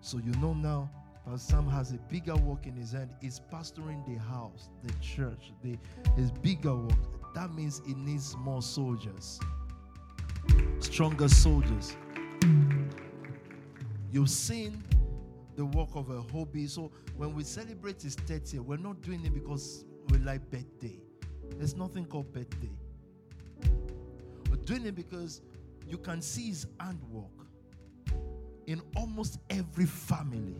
So 0.00 0.18
you 0.18 0.32
know 0.40 0.52
now, 0.52 0.90
Pastor 1.26 1.38
Sam 1.38 1.68
has 1.68 1.90
a 1.90 1.98
bigger 2.08 2.36
work 2.36 2.66
in 2.66 2.76
his 2.76 2.92
hand. 2.92 3.10
He's 3.20 3.40
pastoring 3.52 4.06
the 4.06 4.22
house, 4.22 4.68
the 4.84 4.92
church, 5.00 5.52
the, 5.60 5.76
his 6.14 6.30
bigger 6.30 6.76
work. 6.76 7.34
That 7.34 7.52
means 7.52 7.82
he 7.84 7.94
needs 7.94 8.36
more 8.36 8.62
soldiers, 8.62 9.40
stronger 10.78 11.28
soldiers. 11.28 11.96
You've 14.12 14.30
seen 14.30 14.84
the 15.56 15.64
work 15.66 15.88
of 15.96 16.10
a 16.10 16.22
hobby. 16.22 16.68
So 16.68 16.92
when 17.16 17.34
we 17.34 17.42
celebrate 17.42 18.02
his 18.02 18.14
30th, 18.14 18.60
we're 18.60 18.76
not 18.76 19.02
doing 19.02 19.24
it 19.24 19.34
because 19.34 19.84
we 20.10 20.18
like 20.18 20.48
birthday. 20.48 21.00
There's 21.56 21.74
nothing 21.74 22.06
called 22.06 22.32
birthday. 22.32 22.70
We're 24.48 24.62
doing 24.64 24.86
it 24.86 24.94
because 24.94 25.40
you 25.88 25.98
can 25.98 26.22
see 26.22 26.50
his 26.50 26.66
handwork 26.78 27.32
in 28.68 28.80
almost 28.94 29.40
every 29.50 29.86
family. 29.86 30.54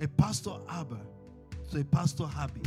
A 0.00 0.08
pastor 0.08 0.52
Abba 0.68 1.00
to 1.70 1.80
a 1.80 1.84
pastor 1.84 2.24
Habi. 2.24 2.66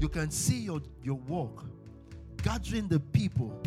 You 0.00 0.08
can 0.08 0.30
see 0.30 0.58
your, 0.58 0.80
your 1.02 1.16
work 1.16 1.64
gathering 2.42 2.88
the 2.88 3.00
people. 3.00 3.60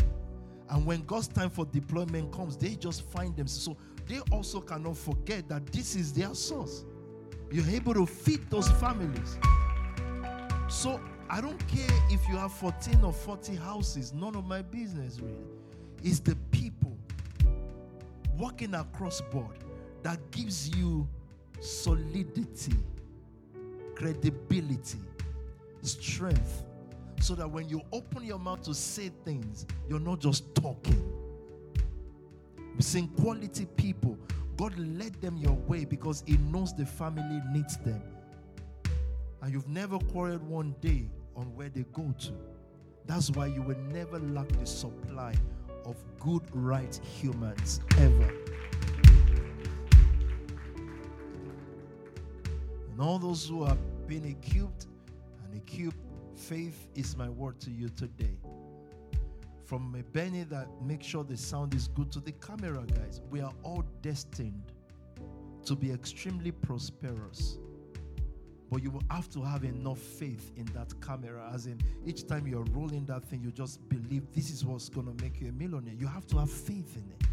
And 0.69 0.85
when 0.85 1.03
God's 1.03 1.27
time 1.27 1.49
for 1.49 1.65
deployment 1.65 2.31
comes, 2.31 2.55
they 2.57 2.75
just 2.75 3.03
find 3.11 3.35
them. 3.35 3.47
So 3.47 3.77
they 4.07 4.19
also 4.31 4.61
cannot 4.61 4.97
forget 4.97 5.47
that 5.49 5.65
this 5.67 5.95
is 5.95 6.13
their 6.13 6.33
source. 6.33 6.85
You're 7.51 7.67
able 7.69 7.93
to 7.93 8.05
feed 8.05 8.49
those 8.49 8.69
families. 8.71 9.37
So 10.69 11.01
I 11.29 11.41
don't 11.41 11.59
care 11.67 11.89
if 12.09 12.25
you 12.29 12.37
have 12.37 12.53
14 12.53 13.03
or 13.03 13.11
40 13.11 13.55
houses, 13.55 14.13
none 14.13 14.35
of 14.35 14.45
my 14.45 14.61
business 14.61 15.19
really. 15.19 15.35
It's 16.03 16.19
the 16.19 16.35
people 16.51 16.97
working 18.37 18.73
across 18.73 19.21
board 19.21 19.57
that 20.03 20.19
gives 20.31 20.75
you 20.75 21.07
solidity, 21.61 22.73
credibility, 23.95 24.99
strength, 25.81 26.63
so 27.19 27.35
that 27.35 27.49
when 27.49 27.69
you 27.69 27.81
open 27.93 28.23
your 28.23 28.39
mouth 28.39 28.63
to 28.63 28.73
say 28.73 29.11
things, 29.23 29.65
you're 29.87 29.99
not 29.99 30.19
just 30.19 30.53
talking. 30.55 31.01
We're 32.57 32.81
seeing 32.81 33.07
quality 33.09 33.67
people. 33.77 34.17
God 34.57 34.77
led 34.77 35.21
them 35.21 35.37
your 35.37 35.53
way 35.53 35.85
because 35.85 36.23
He 36.25 36.37
knows 36.37 36.73
the 36.73 36.85
family 36.85 37.41
needs 37.51 37.77
them. 37.77 38.01
And 39.41 39.53
you've 39.53 39.67
never 39.67 39.97
quarreled 39.97 40.43
one 40.43 40.75
day 40.81 41.09
on 41.35 41.55
where 41.55 41.69
they 41.69 41.85
go 41.93 42.13
to. 42.19 42.31
That's 43.05 43.31
why 43.31 43.47
you 43.47 43.61
will 43.61 43.77
never 43.91 44.19
lack 44.19 44.47
the 44.49 44.65
supply 44.65 45.35
of 45.85 45.95
good, 46.19 46.43
right 46.53 46.99
humans 47.03 47.81
ever. 47.97 48.33
And 53.01 53.09
all 53.09 53.17
those 53.17 53.47
who 53.47 53.65
have 53.65 53.79
been 54.05 54.25
equipped 54.25 54.85
and 55.43 55.55
equipped, 55.55 55.97
faith 56.35 56.87
is 56.93 57.17
my 57.17 57.29
word 57.29 57.59
to 57.61 57.71
you 57.71 57.89
today. 57.89 58.37
From 59.65 59.95
a 59.99 60.03
Benny 60.03 60.43
that 60.43 60.67
make 60.83 61.01
sure 61.01 61.23
the 61.23 61.35
sound 61.35 61.73
is 61.73 61.87
good 61.87 62.11
to 62.11 62.19
the 62.19 62.33
camera 62.33 62.85
guys, 62.85 63.19
we 63.31 63.41
are 63.41 63.53
all 63.63 63.83
destined 64.03 64.61
to 65.65 65.75
be 65.75 65.91
extremely 65.91 66.51
prosperous. 66.51 67.57
But 68.69 68.83
you 68.83 68.91
will 68.91 69.01
have 69.09 69.31
to 69.31 69.41
have 69.41 69.63
enough 69.63 69.97
faith 69.97 70.51
in 70.55 70.65
that 70.75 70.93
camera, 71.01 71.49
as 71.51 71.65
in 71.65 71.81
each 72.05 72.27
time 72.27 72.45
you're 72.45 72.65
rolling 72.65 73.05
that 73.07 73.25
thing, 73.25 73.41
you 73.41 73.51
just 73.51 73.79
believe 73.89 74.31
this 74.31 74.51
is 74.51 74.63
what's 74.63 74.89
going 74.89 75.07
to 75.07 75.23
make 75.23 75.41
you 75.41 75.49
a 75.49 75.51
millionaire. 75.53 75.95
You 75.95 76.05
have 76.05 76.27
to 76.27 76.37
have 76.37 76.51
faith 76.51 76.95
in 76.95 77.09
it. 77.09 77.25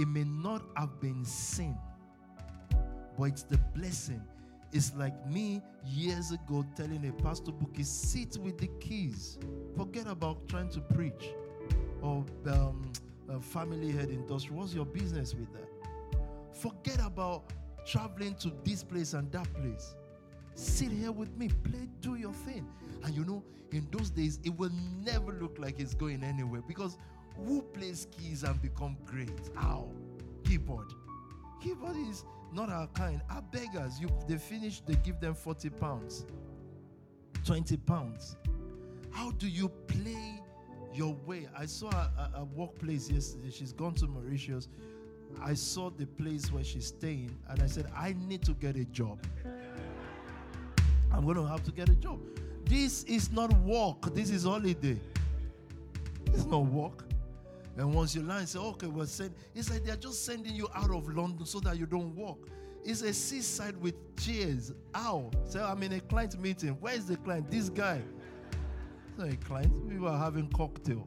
It 0.00 0.08
may 0.08 0.24
not 0.24 0.64
have 0.76 1.00
been 1.00 1.24
seen, 1.24 1.78
but 3.16 3.26
it's 3.26 3.44
the 3.44 3.58
blessing. 3.76 4.20
It's 4.72 4.94
like 4.96 5.26
me 5.28 5.60
years 5.84 6.32
ago 6.32 6.64
telling 6.76 7.06
a 7.06 7.12
pastor 7.22 7.52
bookie, 7.52 7.82
sit 7.82 8.38
with 8.38 8.58
the 8.58 8.68
keys. 8.80 9.38
Forget 9.76 10.06
about 10.06 10.48
trying 10.48 10.70
to 10.70 10.80
preach 10.80 11.30
or 12.00 12.24
um, 12.46 12.90
family 13.42 13.92
head 13.92 14.08
industry. 14.08 14.54
What's 14.54 14.72
your 14.72 14.86
business 14.86 15.34
with 15.34 15.52
that? 15.52 15.68
Forget 16.54 17.04
about 17.04 17.52
traveling 17.86 18.34
to 18.36 18.52
this 18.64 18.82
place 18.82 19.12
and 19.12 19.30
that 19.32 19.52
place. 19.54 19.94
Sit 20.54 20.90
here 20.90 21.12
with 21.12 21.36
me, 21.36 21.48
play, 21.48 21.88
do 22.00 22.14
your 22.14 22.32
thing. 22.32 22.66
And 23.04 23.14
you 23.14 23.24
know, 23.24 23.42
in 23.72 23.86
those 23.90 24.10
days, 24.10 24.38
it 24.44 24.56
will 24.56 24.72
never 25.04 25.32
look 25.32 25.58
like 25.58 25.80
it's 25.80 25.94
going 25.94 26.22
anywhere 26.22 26.62
because 26.66 26.96
who 27.36 27.62
plays 27.62 28.06
keys 28.10 28.42
and 28.42 28.60
become 28.60 28.96
great? 29.04 29.50
How? 29.54 29.88
Keyboard. 30.44 30.92
Keyboard 31.62 31.96
is 32.08 32.24
not 32.52 32.70
our 32.70 32.86
kind. 32.88 33.20
Our 33.30 33.42
beggars, 33.42 34.00
you 34.00 34.08
they 34.28 34.38
finish, 34.38 34.80
they 34.80 34.94
give 34.96 35.20
them 35.20 35.34
40 35.34 35.70
pounds, 35.70 36.26
20 37.44 37.76
pounds. 37.78 38.36
How 39.10 39.30
do 39.32 39.48
you 39.48 39.68
play 39.68 40.40
your 40.94 41.14
way? 41.26 41.48
I 41.56 41.66
saw 41.66 41.90
a, 41.90 42.30
a, 42.34 42.40
a 42.40 42.44
workplace 42.44 43.10
yesterday. 43.10 43.50
She's 43.50 43.72
gone 43.72 43.94
to 43.94 44.06
Mauritius. 44.06 44.68
I 45.40 45.54
saw 45.54 45.90
the 45.90 46.06
place 46.06 46.52
where 46.52 46.64
she's 46.64 46.86
staying, 46.86 47.36
and 47.48 47.62
I 47.62 47.66
said, 47.66 47.90
I 47.96 48.14
need 48.26 48.42
to 48.42 48.52
get 48.52 48.76
a 48.76 48.84
job. 48.86 49.18
I'm 51.12 51.24
going 51.24 51.36
to 51.36 51.46
have 51.46 51.62
to 51.64 51.72
get 51.72 51.88
a 51.88 51.94
job. 51.94 52.20
This 52.64 53.04
is 53.04 53.30
not 53.32 53.52
work. 53.58 54.14
This 54.14 54.30
is 54.30 54.44
holiday. 54.44 54.98
It's 56.26 56.44
not 56.46 56.66
work. 56.66 57.04
And 57.76 57.94
once 57.94 58.14
you 58.14 58.22
land, 58.22 58.48
say, 58.48 58.58
okay, 58.58 58.86
we're 58.86 59.06
send. 59.06 59.34
It's 59.54 59.70
like 59.70 59.84
they're 59.84 59.96
just 59.96 60.24
sending 60.24 60.54
you 60.54 60.68
out 60.74 60.90
of 60.90 61.08
London 61.08 61.46
so 61.46 61.58
that 61.60 61.78
you 61.78 61.86
don't 61.86 62.14
walk. 62.14 62.48
It's 62.84 63.02
a 63.02 63.14
seaside 63.14 63.76
with 63.80 63.94
chairs. 64.16 64.72
Ow. 64.94 65.30
Say, 65.44 65.60
I'm 65.60 65.82
in 65.82 65.92
a 65.92 66.00
client 66.00 66.38
meeting. 66.38 66.70
Where 66.80 66.94
is 66.94 67.06
the 67.06 67.16
client? 67.16 67.50
This 67.50 67.68
guy. 67.68 68.02
It's 69.08 69.18
not 69.18 69.28
a 69.28 69.36
client. 69.36 69.72
We 69.86 69.98
were 69.98 70.16
having 70.16 70.48
cocktail. 70.50 71.04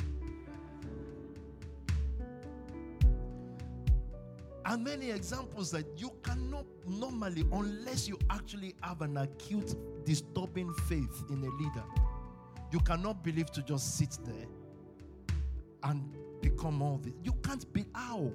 And 4.65 4.83
many 4.83 5.11
examples 5.11 5.69
that 5.71 5.85
you 5.95 6.11
cannot 6.23 6.65
normally, 6.87 7.45
unless 7.51 8.07
you 8.07 8.17
actually 8.31 8.73
have 8.81 9.01
an 9.01 9.17
acute, 9.17 9.75
disturbing 10.05 10.73
faith 10.87 11.23
in 11.29 11.43
a 11.43 11.49
leader, 11.61 11.83
you 12.71 12.79
cannot 12.79 13.23
believe 13.23 13.51
to 13.51 13.61
just 13.61 13.97
sit 13.97 14.17
there 14.25 14.47
and 15.83 16.15
become 16.41 16.81
all 16.81 16.97
this. 16.97 17.13
You 17.23 17.33
can't 17.43 17.71
be 17.73 17.85
how. 17.93 18.31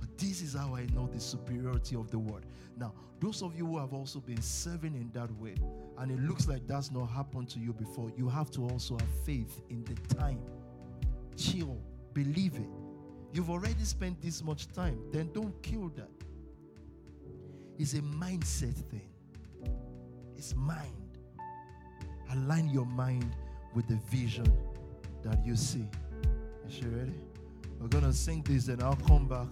But 0.00 0.16
this 0.18 0.42
is 0.42 0.54
how 0.54 0.74
I 0.74 0.86
know 0.94 1.08
the 1.12 1.20
superiority 1.20 1.96
of 1.96 2.10
the 2.10 2.18
word. 2.18 2.46
Now, 2.76 2.92
those 3.20 3.42
of 3.42 3.56
you 3.56 3.66
who 3.66 3.78
have 3.78 3.92
also 3.92 4.20
been 4.20 4.40
serving 4.40 4.94
in 4.94 5.10
that 5.12 5.30
way, 5.40 5.54
and 5.98 6.10
it 6.10 6.20
looks 6.20 6.46
like 6.46 6.66
that's 6.66 6.92
not 6.92 7.06
happened 7.06 7.48
to 7.50 7.58
you 7.58 7.72
before, 7.72 8.10
you 8.16 8.28
have 8.28 8.50
to 8.52 8.68
also 8.68 8.96
have 8.96 9.10
faith 9.24 9.60
in 9.70 9.84
the 9.84 10.14
time. 10.14 10.40
Chill, 11.36 11.76
believe 12.14 12.54
it 12.54 12.88
You've 13.32 13.50
already 13.50 13.84
spent 13.84 14.20
this 14.22 14.42
much 14.42 14.72
time. 14.72 14.98
Then 15.12 15.30
don't 15.32 15.62
kill 15.62 15.92
that. 15.96 16.08
It's 17.78 17.92
a 17.94 18.00
mindset 18.00 18.74
thing. 18.74 19.08
It's 20.36 20.54
mind. 20.54 21.18
Align 22.32 22.68
your 22.70 22.86
mind 22.86 23.36
with 23.74 23.86
the 23.86 23.98
vision 24.10 24.50
that 25.22 25.44
you 25.44 25.56
see. 25.56 25.86
Is 26.68 26.74
she 26.74 26.84
ready? 26.84 27.14
We're 27.80 27.88
gonna 27.88 28.12
sing 28.12 28.42
this, 28.42 28.68
and 28.68 28.82
I'll 28.82 28.96
come 28.96 29.26
back 29.26 29.46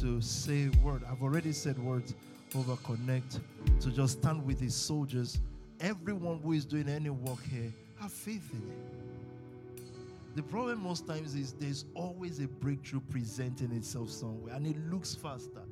to 0.00 0.20
say 0.20 0.68
word. 0.82 1.02
I've 1.10 1.22
already 1.22 1.52
said 1.52 1.78
words 1.78 2.14
over 2.54 2.76
connect 2.84 3.40
to 3.80 3.90
just 3.90 4.18
stand 4.20 4.44
with 4.44 4.60
his 4.60 4.74
soldiers. 4.74 5.40
Everyone 5.80 6.38
who 6.40 6.52
is 6.52 6.64
doing 6.64 6.88
any 6.88 7.10
work 7.10 7.42
here, 7.44 7.72
have 8.00 8.12
faith 8.12 8.48
in 8.52 8.68
it. 8.68 10.36
The 10.36 10.42
problem 10.42 10.82
most 10.82 11.06
times 11.06 11.34
is 11.34 11.52
there's 11.52 11.84
always 11.94 12.38
a 12.38 12.46
breakthrough 12.46 13.00
presenting 13.00 13.72
itself 13.72 14.10
somewhere 14.10 14.54
and 14.54 14.66
it 14.66 14.76
looks 14.90 15.14
faster. 15.14 15.62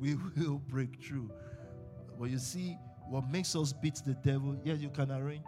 We 0.00 0.16
will 0.36 0.60
break 0.68 1.00
through. 1.02 1.30
But 2.18 2.30
you 2.30 2.38
see, 2.38 2.76
what 3.08 3.30
makes 3.30 3.54
us 3.54 3.72
beat 3.72 4.00
the 4.04 4.14
devil, 4.14 4.56
yes, 4.64 4.78
you 4.80 4.88
can 4.88 5.10
arrange. 5.10 5.44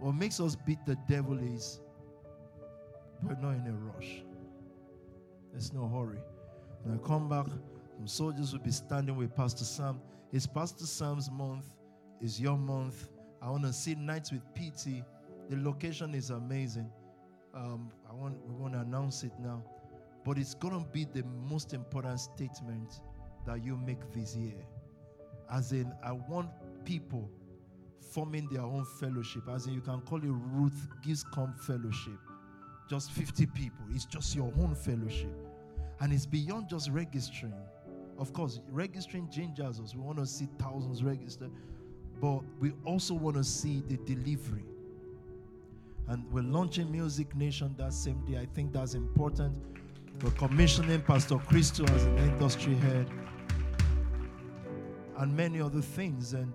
What 0.00 0.14
makes 0.14 0.40
us 0.40 0.56
beat 0.56 0.84
the 0.84 0.96
devil 1.08 1.38
is 1.38 1.80
we're 3.22 3.36
not 3.36 3.56
in 3.56 3.66
a 3.66 3.72
rush. 3.72 4.22
There's 5.52 5.72
no 5.72 5.88
hurry. 5.88 6.20
When 6.82 6.98
I 6.98 7.06
come 7.06 7.28
back, 7.28 7.46
some 7.96 8.08
soldiers 8.08 8.52
will 8.52 8.60
be 8.60 8.70
standing 8.70 9.16
with 9.16 9.34
Pastor 9.34 9.64
Sam. 9.64 10.00
It's 10.32 10.46
Pastor 10.46 10.86
Sam's 10.86 11.30
month, 11.30 11.64
it's 12.20 12.40
your 12.40 12.56
month. 12.56 13.08
I 13.40 13.50
want 13.50 13.64
to 13.64 13.72
see 13.72 13.94
nights 13.94 14.30
with 14.32 14.42
PT 14.54 15.04
the 15.52 15.56
location 15.56 16.14
is 16.14 16.30
amazing. 16.30 16.90
Um, 17.54 17.90
I 18.08 18.14
want 18.14 18.38
we 18.46 18.54
want 18.54 18.72
to 18.72 18.80
announce 18.80 19.22
it 19.22 19.32
now, 19.38 19.62
but 20.24 20.38
it's 20.38 20.54
gonna 20.54 20.84
be 20.92 21.04
the 21.04 21.24
most 21.46 21.74
important 21.74 22.20
statement 22.20 23.02
that 23.46 23.62
you 23.62 23.76
make 23.76 23.98
this 24.12 24.34
year. 24.34 24.64
As 25.50 25.72
in, 25.72 25.92
I 26.02 26.12
want 26.12 26.48
people 26.84 27.28
forming 28.12 28.48
their 28.50 28.62
own 28.62 28.86
fellowship. 28.98 29.42
As 29.50 29.66
in, 29.66 29.74
you 29.74 29.82
can 29.82 30.00
call 30.02 30.18
it 30.18 30.30
Ruth 30.30 30.88
Gives 31.02 31.22
Come 31.22 31.52
Fellowship 31.52 32.18
just 32.88 33.12
50 33.12 33.46
people, 33.46 33.84
it's 33.92 34.04
just 34.04 34.34
your 34.34 34.52
own 34.60 34.74
fellowship. 34.74 35.34
And 36.00 36.12
it's 36.12 36.26
beyond 36.26 36.68
just 36.68 36.90
registering. 36.90 37.54
Of 38.18 38.32
course, 38.32 38.60
registering 38.70 39.28
changes 39.30 39.80
us. 39.80 39.94
We 39.94 40.00
want 40.00 40.18
to 40.18 40.26
see 40.26 40.48
thousands 40.58 41.02
register, 41.02 41.48
but 42.20 42.40
we 42.60 42.72
also 42.84 43.14
want 43.14 43.36
to 43.36 43.44
see 43.44 43.82
the 43.88 43.96
delivery. 43.98 44.64
And 46.08 46.30
we're 46.32 46.42
launching 46.42 46.90
Music 46.90 47.34
Nation 47.36 47.74
that 47.78 47.92
same 47.92 48.24
day. 48.26 48.38
I 48.38 48.46
think 48.46 48.72
that's 48.72 48.94
important. 48.94 49.54
We're 50.22 50.30
commissioning 50.32 51.00
Pastor 51.02 51.38
Christo 51.38 51.84
as 51.84 52.04
an 52.04 52.18
industry 52.18 52.74
head 52.74 53.08
and 55.18 55.36
many 55.36 55.60
other 55.60 55.80
things. 55.80 56.34
And 56.34 56.52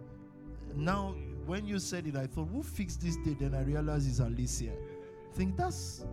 now, 0.75 1.15
when 1.45 1.65
you 1.65 1.79
said 1.79 2.05
it, 2.07 2.15
I 2.15 2.27
thought, 2.27 2.49
who 2.49 2.61
fixed 2.61 3.01
this 3.01 3.17
date? 3.17 3.39
Then 3.39 3.55
I 3.55 3.63
realized 3.63 4.09
it's 4.09 4.19
Alicia. 4.19 4.71
I 4.71 5.35
think 5.35 5.55
that's 5.55 6.05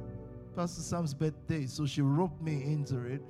Pastor 0.55 0.83
Sam's 0.83 1.15
birthday, 1.15 1.67
so 1.67 1.87
she 1.87 2.03
roped 2.03 2.41
me 2.43 2.63
into 2.65 3.05
it. 3.07 3.23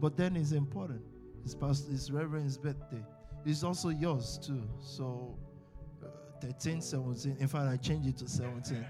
But 0.00 0.16
then 0.16 0.36
it's 0.36 0.52
important. 0.52 1.00
It's 1.44 1.54
Pastor, 1.54 1.92
it's 1.92 2.10
Reverend's 2.10 2.58
birthday. 2.58 3.04
It's 3.44 3.62
also 3.62 3.88
yours 3.88 4.38
too. 4.44 4.62
So 4.80 5.36
uh, 6.02 6.06
13, 6.40 6.80
17. 6.80 7.36
In 7.38 7.48
fact, 7.48 7.68
I 7.68 7.76
changed 7.76 8.08
it 8.08 8.16
to 8.18 8.28
17. 8.28 8.84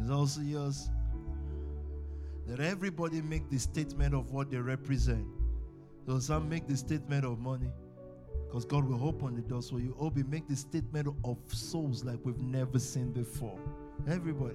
It's 0.00 0.10
also 0.10 0.40
yours. 0.40 0.90
That 2.46 2.60
everybody 2.60 3.22
make 3.22 3.50
the 3.50 3.58
statement 3.58 4.14
of 4.14 4.30
what 4.30 4.50
they 4.50 4.58
represent. 4.58 5.26
So 6.06 6.20
some 6.20 6.48
make 6.48 6.68
the 6.68 6.76
statement 6.76 7.24
of 7.24 7.40
money, 7.40 7.70
because 8.46 8.64
God 8.64 8.84
will 8.84 9.06
open 9.06 9.34
the 9.34 9.42
doors 9.42 9.70
for 9.70 9.80
you. 9.80 9.96
Obi, 9.98 10.22
make 10.22 10.46
the 10.46 10.54
statement 10.54 11.08
of 11.24 11.38
souls 11.48 12.04
like 12.04 12.20
we've 12.22 12.38
never 12.38 12.78
seen 12.78 13.12
before. 13.12 13.58
Everybody. 14.08 14.54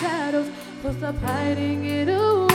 shadows, 0.00 0.48
for 0.80 0.92
stop 0.92 1.16
hiding 1.16 1.84
it 1.84 2.08
away. 2.08 2.53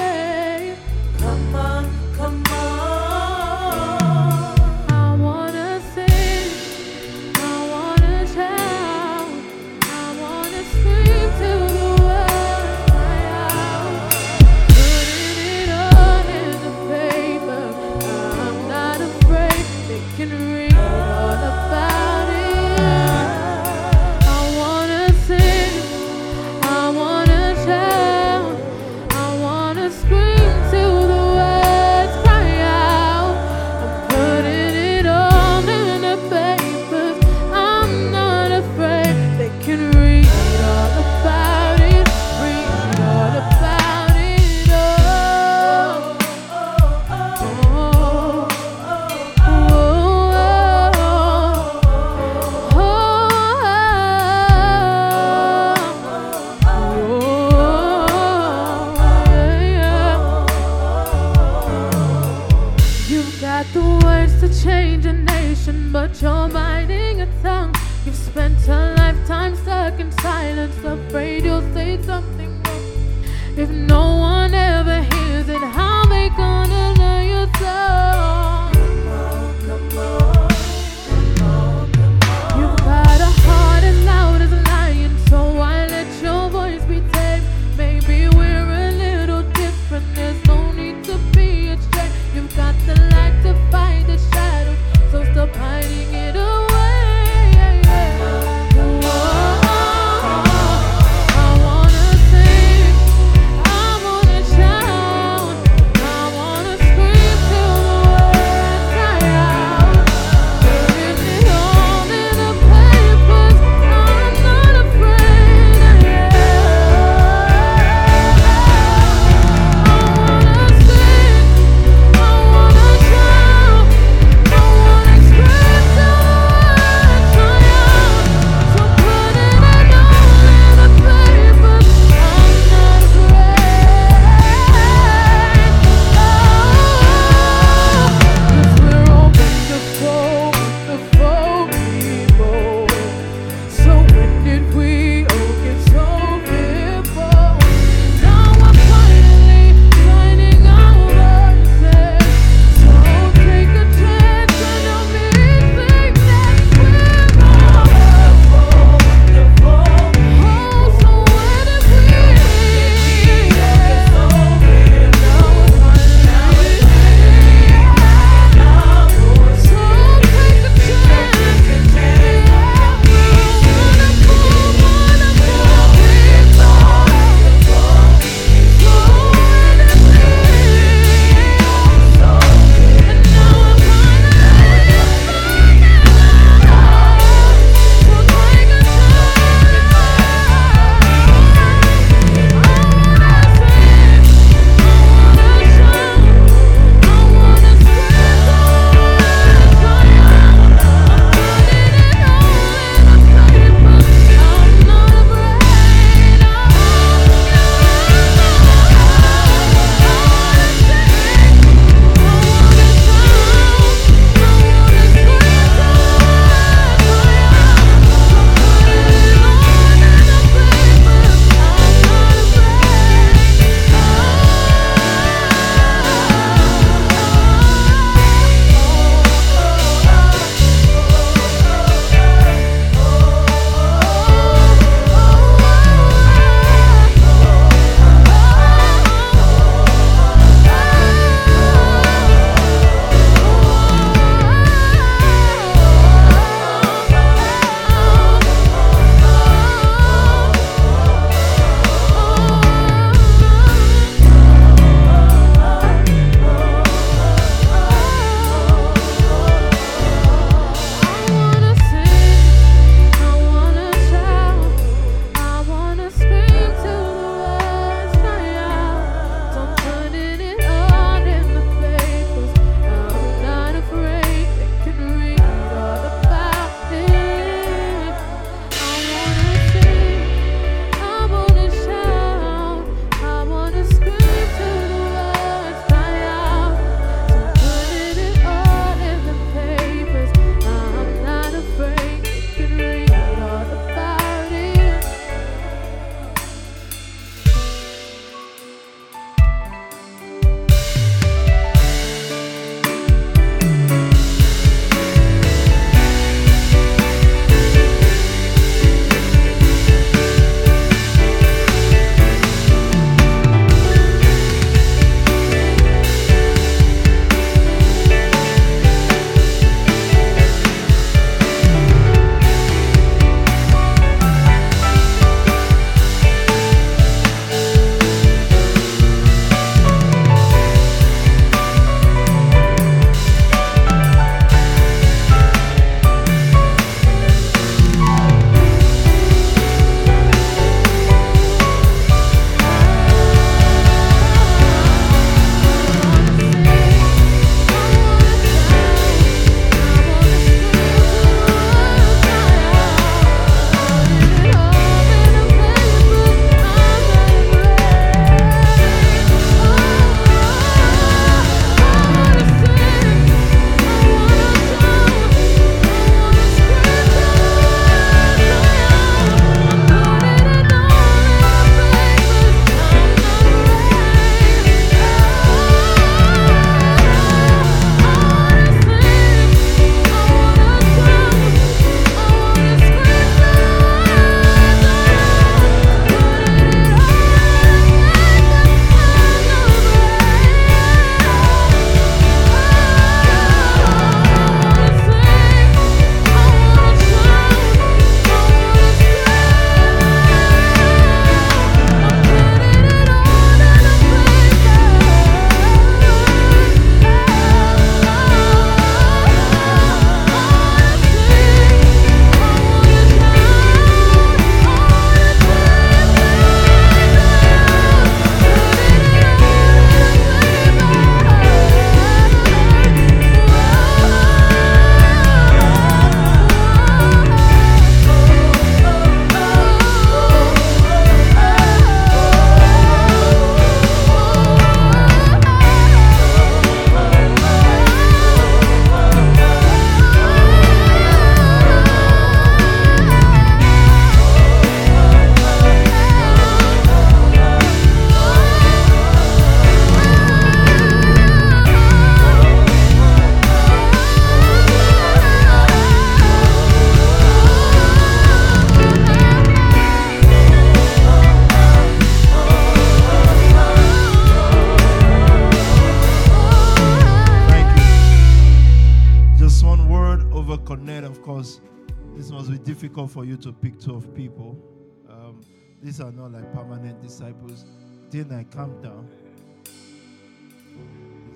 Then 478.12 478.32
I 478.32 478.44
calm 478.56 478.82
down. 478.82 479.08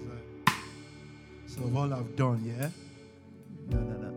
Like, 0.09 0.55
so 1.45 1.61
all 1.75 1.93
I've 1.93 2.15
done, 2.15 2.43
yeah? 2.43 2.69
No, 3.69 3.77
no, 3.77 3.97
no. 3.97 4.13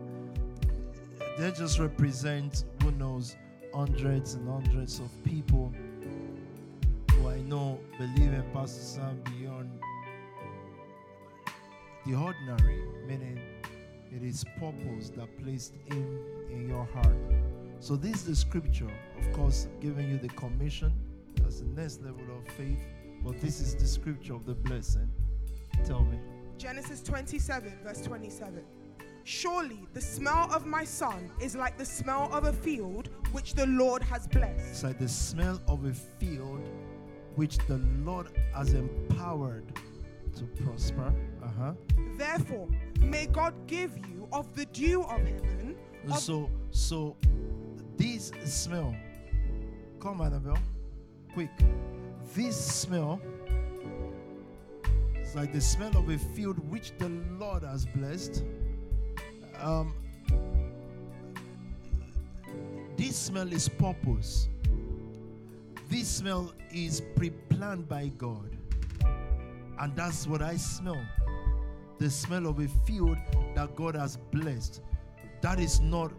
They 1.37 1.51
just 1.51 1.77
represent, 1.77 2.63
who 2.81 2.89
knows, 2.91 3.35
hundreds 3.75 4.33
and 4.33 4.49
hundreds 4.49 4.99
of 4.99 5.09
people 5.23 5.71
who 7.11 7.29
I 7.29 7.39
know 7.41 7.79
believe 7.99 8.33
in 8.33 8.43
Pastor 8.53 8.81
Sam 8.81 9.21
beyond 9.37 9.69
the 12.07 12.15
ordinary, 12.15 12.81
meaning 13.05 13.39
it 14.11 14.23
is 14.23 14.43
purpose 14.59 15.11
that 15.11 15.27
placed 15.43 15.73
him 15.85 16.19
in 16.49 16.67
your 16.67 16.85
heart. 16.85 17.15
So 17.81 17.95
this 17.95 18.15
is 18.15 18.25
the 18.25 18.35
scripture, 18.35 18.89
of 19.19 19.31
course, 19.33 19.67
giving 19.79 20.09
you 20.09 20.17
the 20.17 20.29
commission 20.29 20.91
as 21.47 21.61
the 21.61 21.81
next 21.81 22.01
level 22.01 22.25
of 22.37 22.47
faith. 22.53 22.85
But 23.23 23.39
this 23.41 23.59
is 23.59 23.75
the 23.75 23.87
scripture 23.87 24.35
of 24.35 24.45
the 24.45 24.53
blessing. 24.53 25.09
Tell 25.85 26.03
me. 26.03 26.19
Genesis 26.57 27.01
27, 27.01 27.79
verse 27.83 28.01
27. 28.01 28.63
Surely 29.23 29.87
the 29.93 30.01
smell 30.01 30.49
of 30.53 30.65
my 30.65 30.83
son 30.83 31.29
is 31.41 31.55
like 31.55 31.77
the 31.77 31.85
smell 31.85 32.29
of 32.31 32.45
a 32.45 32.53
field 32.53 33.09
which 33.31 33.53
the 33.53 33.65
Lord 33.67 34.01
has 34.03 34.27
blessed. 34.27 34.69
It's 34.69 34.83
like 34.83 34.99
the 34.99 35.07
smell 35.07 35.61
of 35.67 35.85
a 35.85 35.93
field 35.93 36.61
which 37.35 37.57
the 37.67 37.77
Lord 38.03 38.27
has 38.55 38.73
empowered 38.73 39.65
to 40.37 40.43
prosper. 40.63 41.13
Uh 41.43 41.47
huh. 41.59 41.73
Therefore, 42.17 42.67
may 43.01 43.27
God 43.27 43.53
give 43.67 43.97
you 43.97 44.27
of 44.31 44.55
the 44.55 44.65
dew 44.67 45.03
of 45.03 45.19
heaven. 45.19 45.75
Of 46.09 46.19
So, 46.19 46.49
so 46.71 47.17
this 47.97 48.31
smell, 48.45 48.95
come 49.99 50.21
Annabelle, 50.21 50.57
quick. 51.37 51.51
This 52.33 52.57
smell 52.57 53.21
is 55.21 55.35
like 55.35 55.53
the 55.53 55.61
smell 55.61 55.95
of 55.95 56.09
a 56.09 56.17
field 56.17 56.57
which 56.67 56.93
the 56.97 57.09
Lord 57.37 57.61
has 57.61 57.85
blessed. 57.85 58.43
Um, 59.61 59.93
this 62.95 63.15
smell 63.15 63.53
is 63.53 63.69
purpose. 63.69 64.49
This 65.87 66.07
smell 66.07 66.55
is 66.71 67.03
pre-planned 67.15 67.87
by 67.87 68.07
God, 68.17 68.57
and 69.79 69.95
that's 69.95 70.25
what 70.25 70.41
I 70.41 70.57
smell. 70.57 71.05
The 71.99 72.09
smell 72.09 72.47
of 72.47 72.57
a 72.57 72.67
field 72.87 73.17
that 73.53 73.75
God 73.75 73.93
has 73.93 74.17
blessed. 74.31 74.81
That 75.41 75.59
is 75.59 75.79
not 75.81 76.11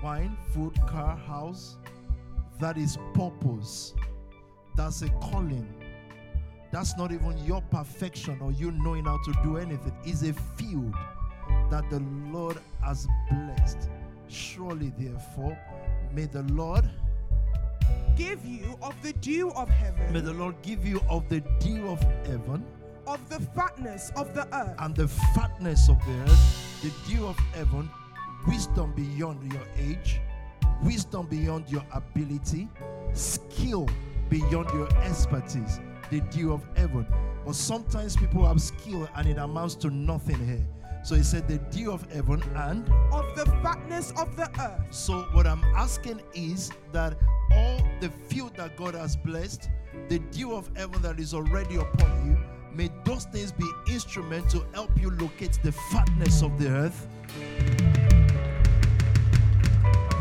wine, 0.00 0.36
food, 0.52 0.78
car, 0.86 1.16
house. 1.16 1.76
That 2.60 2.78
is 2.78 2.98
purpose. 3.14 3.94
That's 4.76 5.02
a 5.02 5.08
calling. 5.20 5.68
That's 6.70 6.96
not 6.96 7.12
even 7.12 7.38
your 7.44 7.62
perfection 7.70 8.38
or 8.40 8.52
you 8.52 8.72
knowing 8.72 9.04
how 9.04 9.18
to 9.24 9.32
do 9.44 9.56
anything. 9.56 9.92
It's 10.04 10.22
a 10.22 10.32
field 10.32 10.94
that 11.70 11.88
the 11.90 12.00
Lord 12.32 12.58
has 12.82 13.06
blessed. 13.30 13.88
Surely, 14.28 14.92
therefore, 14.98 15.56
may 16.12 16.24
the 16.24 16.42
Lord, 16.42 16.88
give 18.16 18.44
you 18.44 18.76
of 18.82 18.94
the 19.02 19.12
dew 19.14 19.50
of 19.52 19.68
heaven, 19.68 20.12
may 20.12 20.20
the 20.20 20.32
Lord 20.32 20.54
give 20.62 20.84
you 20.86 21.00
of 21.08 21.28
the 21.28 21.40
dew 21.60 21.88
of 21.88 22.00
heaven 22.26 22.64
of 23.06 23.28
the 23.28 23.40
fatness 23.40 24.10
of 24.16 24.34
the 24.34 24.46
earth, 24.56 24.74
and 24.78 24.94
the 24.96 25.08
fatness 25.08 25.88
of 25.88 25.98
the 26.06 26.12
earth, 26.22 26.82
the 26.82 27.12
dew 27.12 27.26
of 27.26 27.38
heaven, 27.54 27.90
wisdom 28.46 28.92
beyond 28.94 29.52
your 29.52 29.62
age, 29.78 30.20
wisdom 30.82 31.26
beyond 31.26 31.68
your 31.68 31.84
ability, 31.92 32.68
skill 33.12 33.88
beyond 34.28 34.70
your 34.70 34.88
expertise, 34.98 35.80
the 36.10 36.20
dew 36.20 36.52
of 36.52 36.64
heaven. 36.76 37.06
But 37.44 37.54
sometimes 37.54 38.16
people 38.16 38.46
have 38.46 38.60
skill 38.60 39.08
and 39.16 39.28
it 39.28 39.38
amounts 39.38 39.74
to 39.76 39.90
nothing 39.90 40.44
here. 40.46 40.66
So 41.02 41.14
he 41.14 41.22
said, 41.22 41.46
the 41.46 41.58
dew 41.58 41.92
of 41.92 42.10
heaven 42.10 42.42
and 42.56 42.88
of 43.12 43.36
the 43.36 43.44
fatness 43.62 44.12
of 44.16 44.36
the 44.36 44.48
earth. 44.58 44.80
so 44.90 45.26
what 45.32 45.46
I'm 45.46 45.62
asking 45.76 46.22
is 46.32 46.70
that 46.92 47.18
all 47.52 47.78
the 48.00 48.08
field 48.28 48.56
that 48.56 48.76
God 48.76 48.94
has 48.94 49.14
blessed, 49.14 49.68
the 50.08 50.18
dew 50.18 50.54
of 50.54 50.70
heaven 50.74 51.02
that 51.02 51.20
is 51.20 51.34
already 51.34 51.76
upon 51.76 52.26
you, 52.26 52.38
may 52.74 52.90
those 53.04 53.26
things 53.26 53.52
be 53.52 53.70
instrument 53.90 54.48
to 54.50 54.64
help 54.72 54.98
you 54.98 55.10
locate 55.10 55.58
the 55.62 55.72
fatness 55.72 56.42
of 56.42 56.58
the 56.58 56.68
earth. 56.68 57.06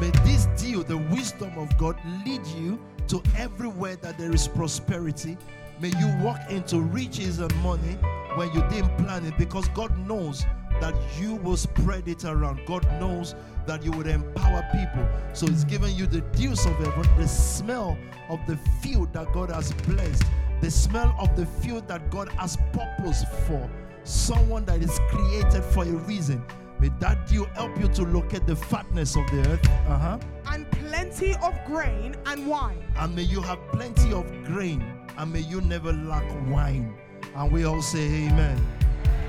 May 0.01 0.11
this 0.25 0.47
dew, 0.61 0.83
the 0.83 0.97
wisdom 0.97 1.57
of 1.57 1.77
God, 1.77 1.97
lead 2.25 2.45
you 2.47 2.77
to 3.07 3.21
everywhere 3.37 3.95
that 3.97 4.17
there 4.17 4.33
is 4.33 4.47
prosperity. 4.47 5.37
May 5.79 5.89
you 5.99 6.13
walk 6.21 6.39
into 6.49 6.79
riches 6.79 7.39
and 7.39 7.53
money 7.57 7.97
when 8.35 8.51
you 8.53 8.61
didn't 8.69 8.95
plan 8.97 9.25
it 9.25 9.37
because 9.37 9.67
God 9.69 9.95
knows 10.07 10.45
that 10.81 10.95
you 11.19 11.35
will 11.35 11.57
spread 11.57 12.07
it 12.07 12.25
around. 12.25 12.61
God 12.65 12.83
knows 12.99 13.35
that 13.65 13.83
you 13.83 13.91
would 13.91 14.07
empower 14.07 14.63
people. 14.71 15.07
So 15.33 15.47
He's 15.47 15.63
giving 15.63 15.95
you 15.95 16.07
the 16.07 16.21
dews 16.21 16.65
of 16.65 16.73
heaven, 16.77 17.07
the 17.17 17.27
smell 17.27 17.97
of 18.29 18.39
the 18.47 18.57
field 18.81 19.13
that 19.13 19.31
God 19.33 19.49
has 19.49 19.71
blessed, 19.87 20.23
the 20.61 20.71
smell 20.71 21.15
of 21.19 21.35
the 21.35 21.45
field 21.45 21.87
that 21.87 22.09
God 22.09 22.29
has 22.33 22.57
purpose 22.71 23.23
for. 23.47 23.69
Someone 24.03 24.65
that 24.65 24.81
is 24.81 24.99
created 25.09 25.63
for 25.63 25.83
a 25.83 25.91
reason. 25.91 26.43
May 26.83 26.91
that 26.99 27.27
dew 27.27 27.45
help 27.53 27.79
you 27.79 27.87
to 27.87 28.03
locate 28.03 28.45
the 28.45 28.57
fatness 28.57 29.15
of 29.15 29.25
the 29.31 29.39
earth. 29.47 29.65
Uh 29.87 29.97
huh. 29.97 30.19
and 30.47 30.69
plenty 30.69 31.33
of 31.35 31.57
grain 31.65 32.13
and 32.25 32.45
wine. 32.45 32.83
And 32.97 33.15
may 33.15 33.21
you 33.21 33.39
have 33.41 33.57
plenty 33.71 34.11
of 34.11 34.25
grain, 34.43 34.83
and 35.17 35.31
may 35.31 35.39
you 35.39 35.61
never 35.61 35.93
lack 35.93 36.25
wine. 36.49 36.93
And 37.35 37.53
we 37.53 37.63
all 37.63 37.81
say, 37.81 38.27
Amen. 38.27 38.57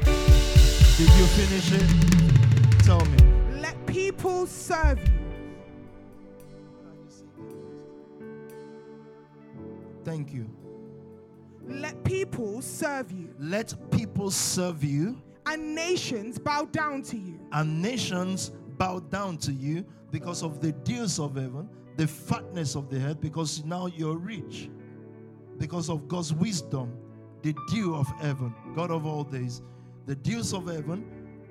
Did 0.02 1.10
you 1.16 1.26
finish 1.38 1.70
it? 1.70 2.82
Tell 2.82 3.04
me. 3.04 3.18
Let 3.60 3.86
people 3.86 4.48
serve 4.48 4.98
you. 4.98 5.14
Thank 10.02 10.32
you. 10.32 10.50
Let 11.68 12.02
people 12.02 12.62
serve 12.62 13.12
you. 13.12 13.32
Let 13.38 13.74
people 13.92 14.32
serve 14.32 14.82
you, 14.82 15.22
And 15.46 15.74
nations 15.74 16.38
bow 16.38 16.64
down 16.66 17.02
to 17.02 17.16
you. 17.16 17.38
and 17.52 17.82
nations 17.82 18.50
bow 18.78 18.98
down 19.00 19.36
to 19.38 19.52
you 19.52 19.84
because 20.10 20.42
of 20.42 20.60
the 20.60 20.72
dews 20.72 21.18
of 21.18 21.36
heaven, 21.36 21.68
the 21.96 22.06
fatness 22.06 22.74
of 22.74 22.88
the 22.90 22.98
earth, 23.04 23.20
because 23.20 23.64
now 23.64 23.86
you're 23.86 24.16
rich. 24.16 24.70
Because 25.58 25.88
of 25.88 26.08
God's 26.08 26.32
wisdom, 26.34 26.92
the 27.42 27.54
dew 27.70 27.94
of 27.94 28.08
heaven, 28.20 28.54
God 28.74 28.90
of 28.90 29.06
all 29.06 29.22
days, 29.22 29.62
the 30.06 30.14
dews 30.16 30.52
of 30.52 30.66
heaven 30.66 31.04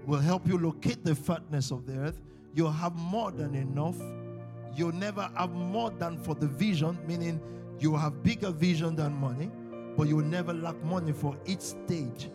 will 0.06 0.20
help 0.20 0.48
you 0.48 0.58
locate 0.58 1.06
the 1.06 1.16
fatness 1.16 1.72
of 1.72 1.86
the 1.86 1.98
earth. 2.00 2.20
You'll 2.54 2.72
have 2.72 2.96
more 2.96 3.32
than 3.32 3.56
enough. 3.56 3.98
You'll 4.76 4.92
never 4.92 5.30
have 5.38 5.52
more 5.52 5.92
than 5.92 6.18
for 6.18 6.36
the 6.36 6.48
vision, 6.48 6.98
meaning 7.08 7.40
you 7.80 7.96
have 7.96 8.24
bigger 8.24 8.52
vision 8.52 8.96
than 8.96 9.14
money, 9.14 9.50
but 9.96 10.08
you 10.08 10.18
will 10.18 10.26
never 10.26 10.54
lack 10.54 10.82
money 10.84 11.14
for 11.14 11.38
each 11.46 11.62
stage 11.62 12.30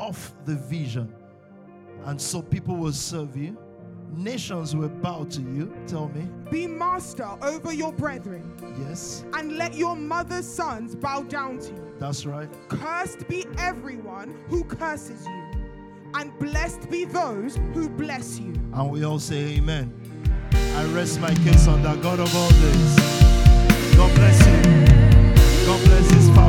of 0.00 0.32
the 0.44 0.54
vision. 0.54 1.12
And 2.04 2.20
so 2.20 2.40
people 2.42 2.76
will 2.76 2.92
serve 2.92 3.36
you. 3.36 3.56
Nations 4.10 4.74
will 4.74 4.88
bow 4.88 5.24
to 5.24 5.40
you. 5.42 5.74
Tell 5.86 6.08
me. 6.08 6.26
Be 6.50 6.66
master 6.66 7.28
over 7.42 7.72
your 7.72 7.92
brethren. 7.92 8.54
Yes, 8.88 9.24
And 9.34 9.58
let 9.58 9.74
your 9.74 9.94
mother's 9.96 10.46
sons 10.48 10.94
bow 10.94 11.22
down 11.22 11.58
to 11.58 11.68
you. 11.68 11.94
that's 11.98 12.24
right. 12.24 12.48
Cursed 12.68 13.28
be 13.28 13.44
everyone 13.58 14.34
who 14.48 14.64
curses 14.64 15.26
you. 15.26 15.44
And 16.14 16.36
blessed 16.38 16.88
be 16.88 17.04
those 17.04 17.56
who 17.74 17.90
bless 17.90 18.38
you. 18.38 18.54
And 18.72 18.90
we 18.90 19.04
all 19.04 19.18
say 19.18 19.56
amen. 19.58 19.92
I 20.54 20.84
rest 20.94 21.20
my 21.20 21.34
case 21.34 21.66
on 21.68 21.82
that 21.82 22.00
God 22.00 22.18
of 22.18 22.34
all 22.34 22.48
days. 22.50 22.96
God 23.94 24.14
bless 24.14 24.38
you. 24.46 25.66
God 25.66 25.84
bless 25.84 26.10
his 26.12 26.28
family. 26.30 26.47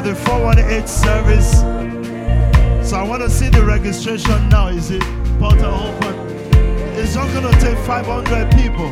For 0.00 0.08
the 0.08 0.14
418 0.14 0.86
service. 0.86 1.60
So 2.88 2.96
I 2.96 3.02
want 3.02 3.22
to 3.22 3.30
see 3.30 3.48
the 3.48 3.62
registration 3.62 4.48
now. 4.48 4.68
Is 4.68 4.90
it 4.90 5.02
portal 5.38 5.74
open? 5.74 6.14
It's 6.96 7.14
not 7.14 7.28
going 7.32 7.52
to 7.52 7.60
take 7.60 7.76
500 7.78 8.50
people. 8.52 8.90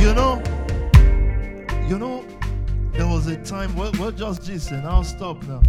You 0.00 0.14
know, 0.14 0.42
you 1.88 1.98
know, 1.98 2.24
there 2.92 3.06
was 3.06 3.26
a 3.26 3.36
time, 3.42 3.74
we're, 3.74 3.90
we're 3.98 4.12
just 4.12 4.42
gisting. 4.42 4.84
I'll 4.84 5.04
stop 5.04 5.42
now. 5.44 5.62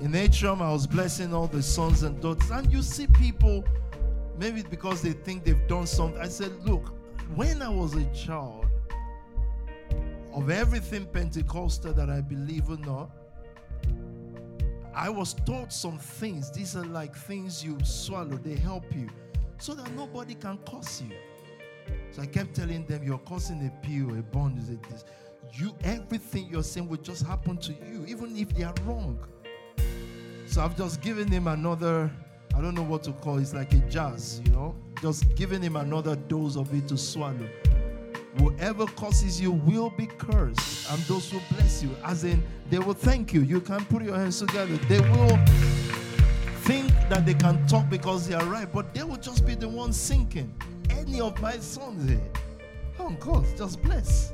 In 0.00 0.14
Atrium, 0.14 0.62
I 0.62 0.72
was 0.72 0.86
blessing 0.86 1.32
all 1.32 1.46
the 1.46 1.62
sons 1.62 2.02
and 2.02 2.20
daughters. 2.20 2.50
And 2.50 2.72
you 2.72 2.82
see 2.82 3.06
people, 3.06 3.64
maybe 4.38 4.62
because 4.62 5.02
they 5.02 5.12
think 5.12 5.44
they've 5.44 5.68
done 5.68 5.86
something. 5.86 6.20
I 6.20 6.28
said, 6.28 6.52
look, 6.64 6.92
when 7.36 7.62
I 7.62 7.68
was 7.68 7.94
a 7.94 8.04
child, 8.06 8.69
of 10.32 10.50
everything 10.50 11.06
Pentecostal 11.06 11.92
that 11.94 12.10
I 12.10 12.20
believe 12.20 12.70
or 12.70 12.78
not, 12.78 13.10
I 14.94 15.08
was 15.08 15.34
taught 15.34 15.72
some 15.72 15.98
things. 15.98 16.50
These 16.50 16.76
are 16.76 16.84
like 16.84 17.14
things 17.14 17.64
you 17.64 17.78
swallow, 17.84 18.36
they 18.36 18.56
help 18.56 18.84
you 18.94 19.08
so 19.58 19.74
that 19.74 19.90
nobody 19.94 20.34
can 20.34 20.58
curse 20.68 21.02
you. 21.02 21.16
So 22.12 22.22
I 22.22 22.26
kept 22.26 22.54
telling 22.54 22.86
them, 22.86 23.04
You're 23.04 23.18
causing 23.18 23.64
a 23.66 23.86
pill, 23.86 24.18
a 24.18 24.22
bond, 24.22 24.58
is 24.58 24.70
it 24.70 24.82
this? 24.90 25.04
You 25.52 25.74
everything 25.84 26.48
you're 26.50 26.62
saying 26.62 26.88
will 26.88 26.96
just 26.98 27.26
happen 27.26 27.56
to 27.58 27.72
you, 27.72 28.04
even 28.06 28.36
if 28.36 28.54
they 28.54 28.64
are 28.64 28.74
wrong. 28.84 29.18
So 30.46 30.62
I've 30.62 30.76
just 30.76 31.00
given 31.00 31.28
him 31.28 31.46
another, 31.46 32.10
I 32.54 32.60
don't 32.60 32.74
know 32.74 32.82
what 32.82 33.02
to 33.04 33.12
call 33.12 33.38
it, 33.38 33.42
it's 33.42 33.54
like 33.54 33.72
a 33.72 33.78
jazz, 33.88 34.40
you 34.44 34.52
know, 34.52 34.74
just 35.00 35.34
giving 35.34 35.62
him 35.62 35.76
another 35.76 36.16
dose 36.16 36.56
of 36.56 36.74
it 36.74 36.88
to 36.88 36.98
swallow. 36.98 37.48
Whoever 38.38 38.86
curses 38.86 39.40
you 39.40 39.50
will 39.50 39.90
be 39.90 40.06
cursed, 40.06 40.90
and 40.90 41.02
those 41.02 41.30
who 41.30 41.40
bless 41.52 41.82
you, 41.82 41.90
as 42.04 42.24
in 42.24 42.42
they 42.70 42.78
will 42.78 42.94
thank 42.94 43.34
you. 43.34 43.42
You 43.42 43.60
can 43.60 43.84
put 43.86 44.02
your 44.02 44.16
hands 44.16 44.38
together. 44.38 44.76
They 44.88 45.00
will 45.00 45.36
think 46.62 46.92
that 47.08 47.26
they 47.26 47.34
can 47.34 47.66
talk 47.66 47.90
because 47.90 48.28
they 48.28 48.34
are 48.34 48.44
right, 48.44 48.72
but 48.72 48.94
they 48.94 49.02
will 49.02 49.16
just 49.16 49.44
be 49.44 49.54
the 49.54 49.68
ones 49.68 49.96
sinking. 49.96 50.52
Any 50.90 51.20
of 51.20 51.40
my 51.40 51.58
sons 51.58 52.08
here, 52.08 52.20
oh 53.00 53.10
God, 53.18 53.44
just 53.56 53.82
bless. 53.82 54.32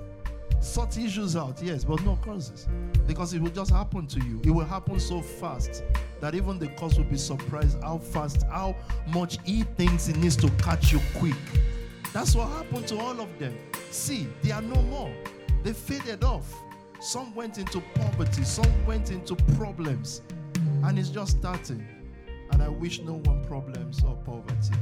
Sort 0.60 0.98
issues 0.98 1.36
out, 1.36 1.62
yes, 1.62 1.84
but 1.84 2.02
no 2.02 2.18
curses. 2.22 2.66
Because 3.06 3.32
it 3.32 3.40
will 3.40 3.50
just 3.50 3.70
happen 3.70 4.06
to 4.08 4.20
you. 4.20 4.40
It 4.44 4.50
will 4.50 4.64
happen 4.64 4.98
so 4.98 5.22
fast 5.22 5.82
that 6.20 6.34
even 6.34 6.58
the 6.58 6.68
curse 6.68 6.98
will 6.98 7.04
be 7.04 7.16
surprised 7.16 7.80
how 7.82 7.98
fast, 7.98 8.42
how 8.50 8.74
much 9.14 9.38
he 9.44 9.62
thinks 9.62 10.06
he 10.06 10.12
needs 10.14 10.36
to 10.36 10.50
catch 10.52 10.92
you 10.92 11.00
quick. 11.14 11.36
That's 12.12 12.34
what 12.34 12.48
happened 12.48 12.86
to 12.88 12.98
all 12.98 13.20
of 13.20 13.38
them. 13.38 13.56
See, 13.90 14.28
they 14.42 14.52
are 14.52 14.62
no 14.62 14.80
more. 14.82 15.12
They 15.62 15.72
faded 15.72 16.24
off. 16.24 16.52
Some 17.00 17.34
went 17.34 17.58
into 17.58 17.82
poverty, 17.94 18.42
some 18.44 18.86
went 18.86 19.10
into 19.10 19.36
problems. 19.56 20.22
And 20.84 20.98
it's 20.98 21.10
just 21.10 21.38
starting. 21.38 21.86
And 22.52 22.62
I 22.62 22.68
wish 22.68 23.00
no 23.00 23.14
one 23.14 23.44
problems 23.44 24.02
or 24.04 24.16
poverty. 24.16 24.74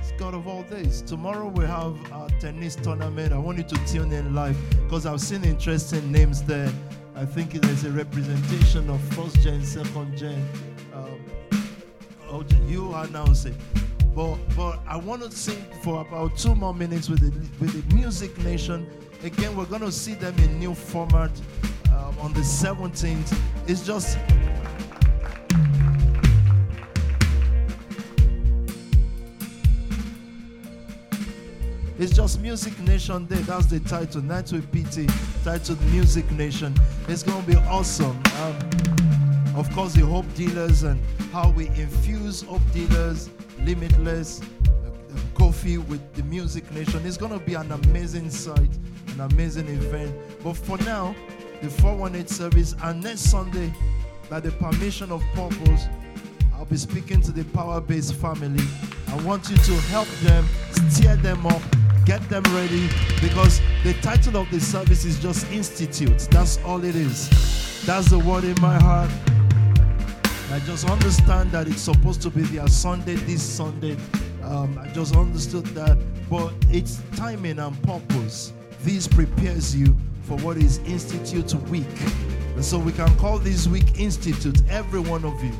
It's 0.00 0.12
God 0.12 0.34
of 0.34 0.46
all 0.46 0.62
days. 0.64 1.02
Tomorrow 1.02 1.48
we 1.48 1.64
have 1.64 1.96
our 2.12 2.28
tennis 2.40 2.76
tournament. 2.76 3.32
I 3.32 3.38
want 3.38 3.58
you 3.58 3.64
to 3.64 3.86
tune 3.86 4.12
in 4.12 4.34
live 4.34 4.56
because 4.82 5.06
I've 5.06 5.20
seen 5.20 5.44
interesting 5.44 6.12
names 6.12 6.42
there. 6.42 6.70
I 7.16 7.24
think 7.24 7.52
there's 7.52 7.84
a 7.84 7.90
representation 7.90 8.90
of 8.90 9.00
first 9.14 9.40
gen, 9.40 9.64
second 9.64 10.16
gen. 10.16 10.48
Um, 10.92 12.44
you 12.66 12.92
announce 12.94 13.44
it. 13.44 13.54
But 14.14 14.36
but 14.56 14.78
I 14.86 14.96
want 14.96 15.22
to 15.22 15.30
sing 15.30 15.64
for 15.82 16.00
about 16.00 16.36
two 16.36 16.54
more 16.54 16.72
minutes 16.74 17.08
with 17.08 17.20
the 17.20 17.30
with 17.60 17.88
the 17.88 17.94
Music 17.94 18.36
Nation. 18.38 18.86
Again, 19.22 19.56
we're 19.56 19.64
gonna 19.64 19.90
see 19.90 20.14
them 20.14 20.34
in 20.38 20.58
new 20.58 20.74
format 20.74 21.30
um, 21.88 22.16
on 22.20 22.32
the 22.32 22.40
17th. 22.40 23.36
It's 23.66 23.84
just 23.84 24.18
It's 31.96 32.12
just 32.12 32.40
Music 32.40 32.76
Nation 32.80 33.26
Day. 33.26 33.36
That's 33.36 33.66
the 33.66 33.78
title. 33.78 34.20
Night 34.20 34.50
with 34.50 34.66
PT, 34.72 35.08
titled 35.44 35.80
Music 35.92 36.28
Nation. 36.32 36.74
It's 37.06 37.22
going 37.22 37.40
to 37.44 37.50
be 37.50 37.56
awesome. 37.68 38.20
Um, 38.42 38.56
of 39.56 39.70
course, 39.72 39.94
the 39.94 40.04
Hope 40.04 40.26
Dealers 40.34 40.82
and 40.82 41.00
how 41.30 41.50
we 41.50 41.68
infuse 41.68 42.42
Hope 42.42 42.60
Dealers, 42.72 43.30
Limitless, 43.60 44.40
uh, 44.40 44.88
uh, 44.88 45.18
Coffee 45.34 45.78
with 45.78 46.00
the 46.14 46.22
Music 46.24 46.70
Nation. 46.72 47.04
It's 47.04 47.16
going 47.16 47.38
to 47.38 47.44
be 47.44 47.54
an 47.54 47.70
amazing 47.70 48.30
sight, 48.30 48.70
an 49.14 49.20
amazing 49.32 49.68
event. 49.68 50.14
But 50.42 50.54
for 50.54 50.78
now, 50.78 51.14
the 51.62 51.70
418 51.70 52.26
service, 52.26 52.74
and 52.82 53.02
next 53.02 53.30
Sunday, 53.30 53.72
by 54.28 54.40
the 54.40 54.50
permission 54.52 55.10
of 55.12 55.22
Purpose, 55.34 55.86
I'll 56.54 56.64
be 56.64 56.76
speaking 56.76 57.20
to 57.22 57.32
the 57.32 57.44
Power 57.44 57.80
Base 57.80 58.10
family. 58.10 58.64
I 59.08 59.16
want 59.22 59.50
you 59.50 59.56
to 59.56 59.72
help 59.88 60.08
them, 60.22 60.44
steer 60.90 61.16
them 61.16 61.46
up, 61.46 61.62
get 62.04 62.26
them 62.28 62.42
ready, 62.54 62.88
because 63.20 63.60
the 63.82 63.94
title 64.02 64.36
of 64.36 64.50
the 64.50 64.60
service 64.60 65.04
is 65.04 65.20
just 65.20 65.50
Institute. 65.52 66.28
That's 66.30 66.58
all 66.64 66.84
it 66.84 66.96
is. 66.96 67.84
That's 67.86 68.10
the 68.10 68.18
word 68.18 68.44
in 68.44 68.60
my 68.60 68.78
heart. 68.80 69.10
I 70.52 70.58
just 70.60 70.88
understand 70.88 71.50
that 71.52 71.66
it's 71.66 71.80
supposed 71.80 72.22
to 72.22 72.30
be 72.30 72.42
their 72.42 72.68
Sunday 72.68 73.14
this 73.14 73.42
Sunday. 73.42 73.96
Um, 74.42 74.78
I 74.78 74.88
just 74.88 75.16
understood 75.16 75.64
that, 75.68 75.98
but 76.28 76.52
it's 76.70 77.00
timing 77.16 77.58
and 77.58 77.82
purpose. 77.82 78.52
This 78.82 79.08
prepares 79.08 79.74
you 79.74 79.96
for 80.22 80.36
what 80.38 80.56
is 80.58 80.78
Institute 80.78 81.54
Week. 81.70 81.86
And 82.54 82.64
so 82.64 82.78
we 82.78 82.92
can 82.92 83.14
call 83.16 83.38
this 83.38 83.66
week 83.66 83.98
Institute, 83.98 84.60
every 84.68 85.00
one 85.00 85.24
of 85.24 85.42
you. 85.42 85.52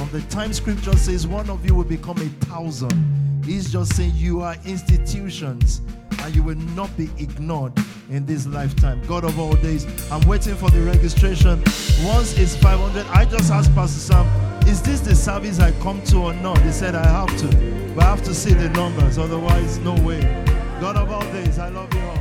From 0.00 0.08
the 0.18 0.26
time 0.28 0.54
scripture 0.54 0.96
says 0.96 1.26
one 1.26 1.50
of 1.50 1.66
you 1.66 1.74
will 1.74 1.84
become 1.84 2.16
a 2.16 2.46
thousand, 2.46 3.42
he's 3.44 3.70
just 3.70 3.94
saying 3.94 4.12
you 4.14 4.40
are 4.40 4.56
institutions 4.64 5.82
and 6.20 6.34
you 6.34 6.42
will 6.42 6.56
not 6.74 6.88
be 6.96 7.10
ignored 7.18 7.74
in 8.08 8.24
this 8.24 8.46
lifetime. 8.46 9.02
God 9.06 9.24
of 9.24 9.38
all 9.38 9.52
days, 9.56 9.84
I'm 10.10 10.26
waiting 10.26 10.54
for 10.54 10.70
the 10.70 10.80
registration. 10.80 11.62
Once 12.02 12.32
it's 12.38 12.56
500, 12.56 13.06
I 13.08 13.26
just 13.26 13.52
asked 13.52 13.74
Pastor 13.74 14.00
Sam, 14.00 14.66
is 14.66 14.80
this 14.80 15.00
the 15.00 15.14
service 15.14 15.60
I 15.60 15.70
come 15.82 16.00
to 16.04 16.16
or 16.16 16.32
not? 16.32 16.56
They 16.62 16.72
said 16.72 16.94
I 16.94 17.06
have 17.06 17.36
to, 17.36 17.94
but 17.94 18.04
I 18.04 18.08
have 18.08 18.22
to 18.22 18.34
see 18.34 18.54
the 18.54 18.70
numbers, 18.70 19.18
otherwise, 19.18 19.76
no 19.80 19.92
way. 20.00 20.22
God 20.80 20.96
of 20.96 21.10
all 21.10 21.20
days, 21.34 21.58
I 21.58 21.68
love 21.68 21.92
you 21.92 22.00
all. 22.00 22.19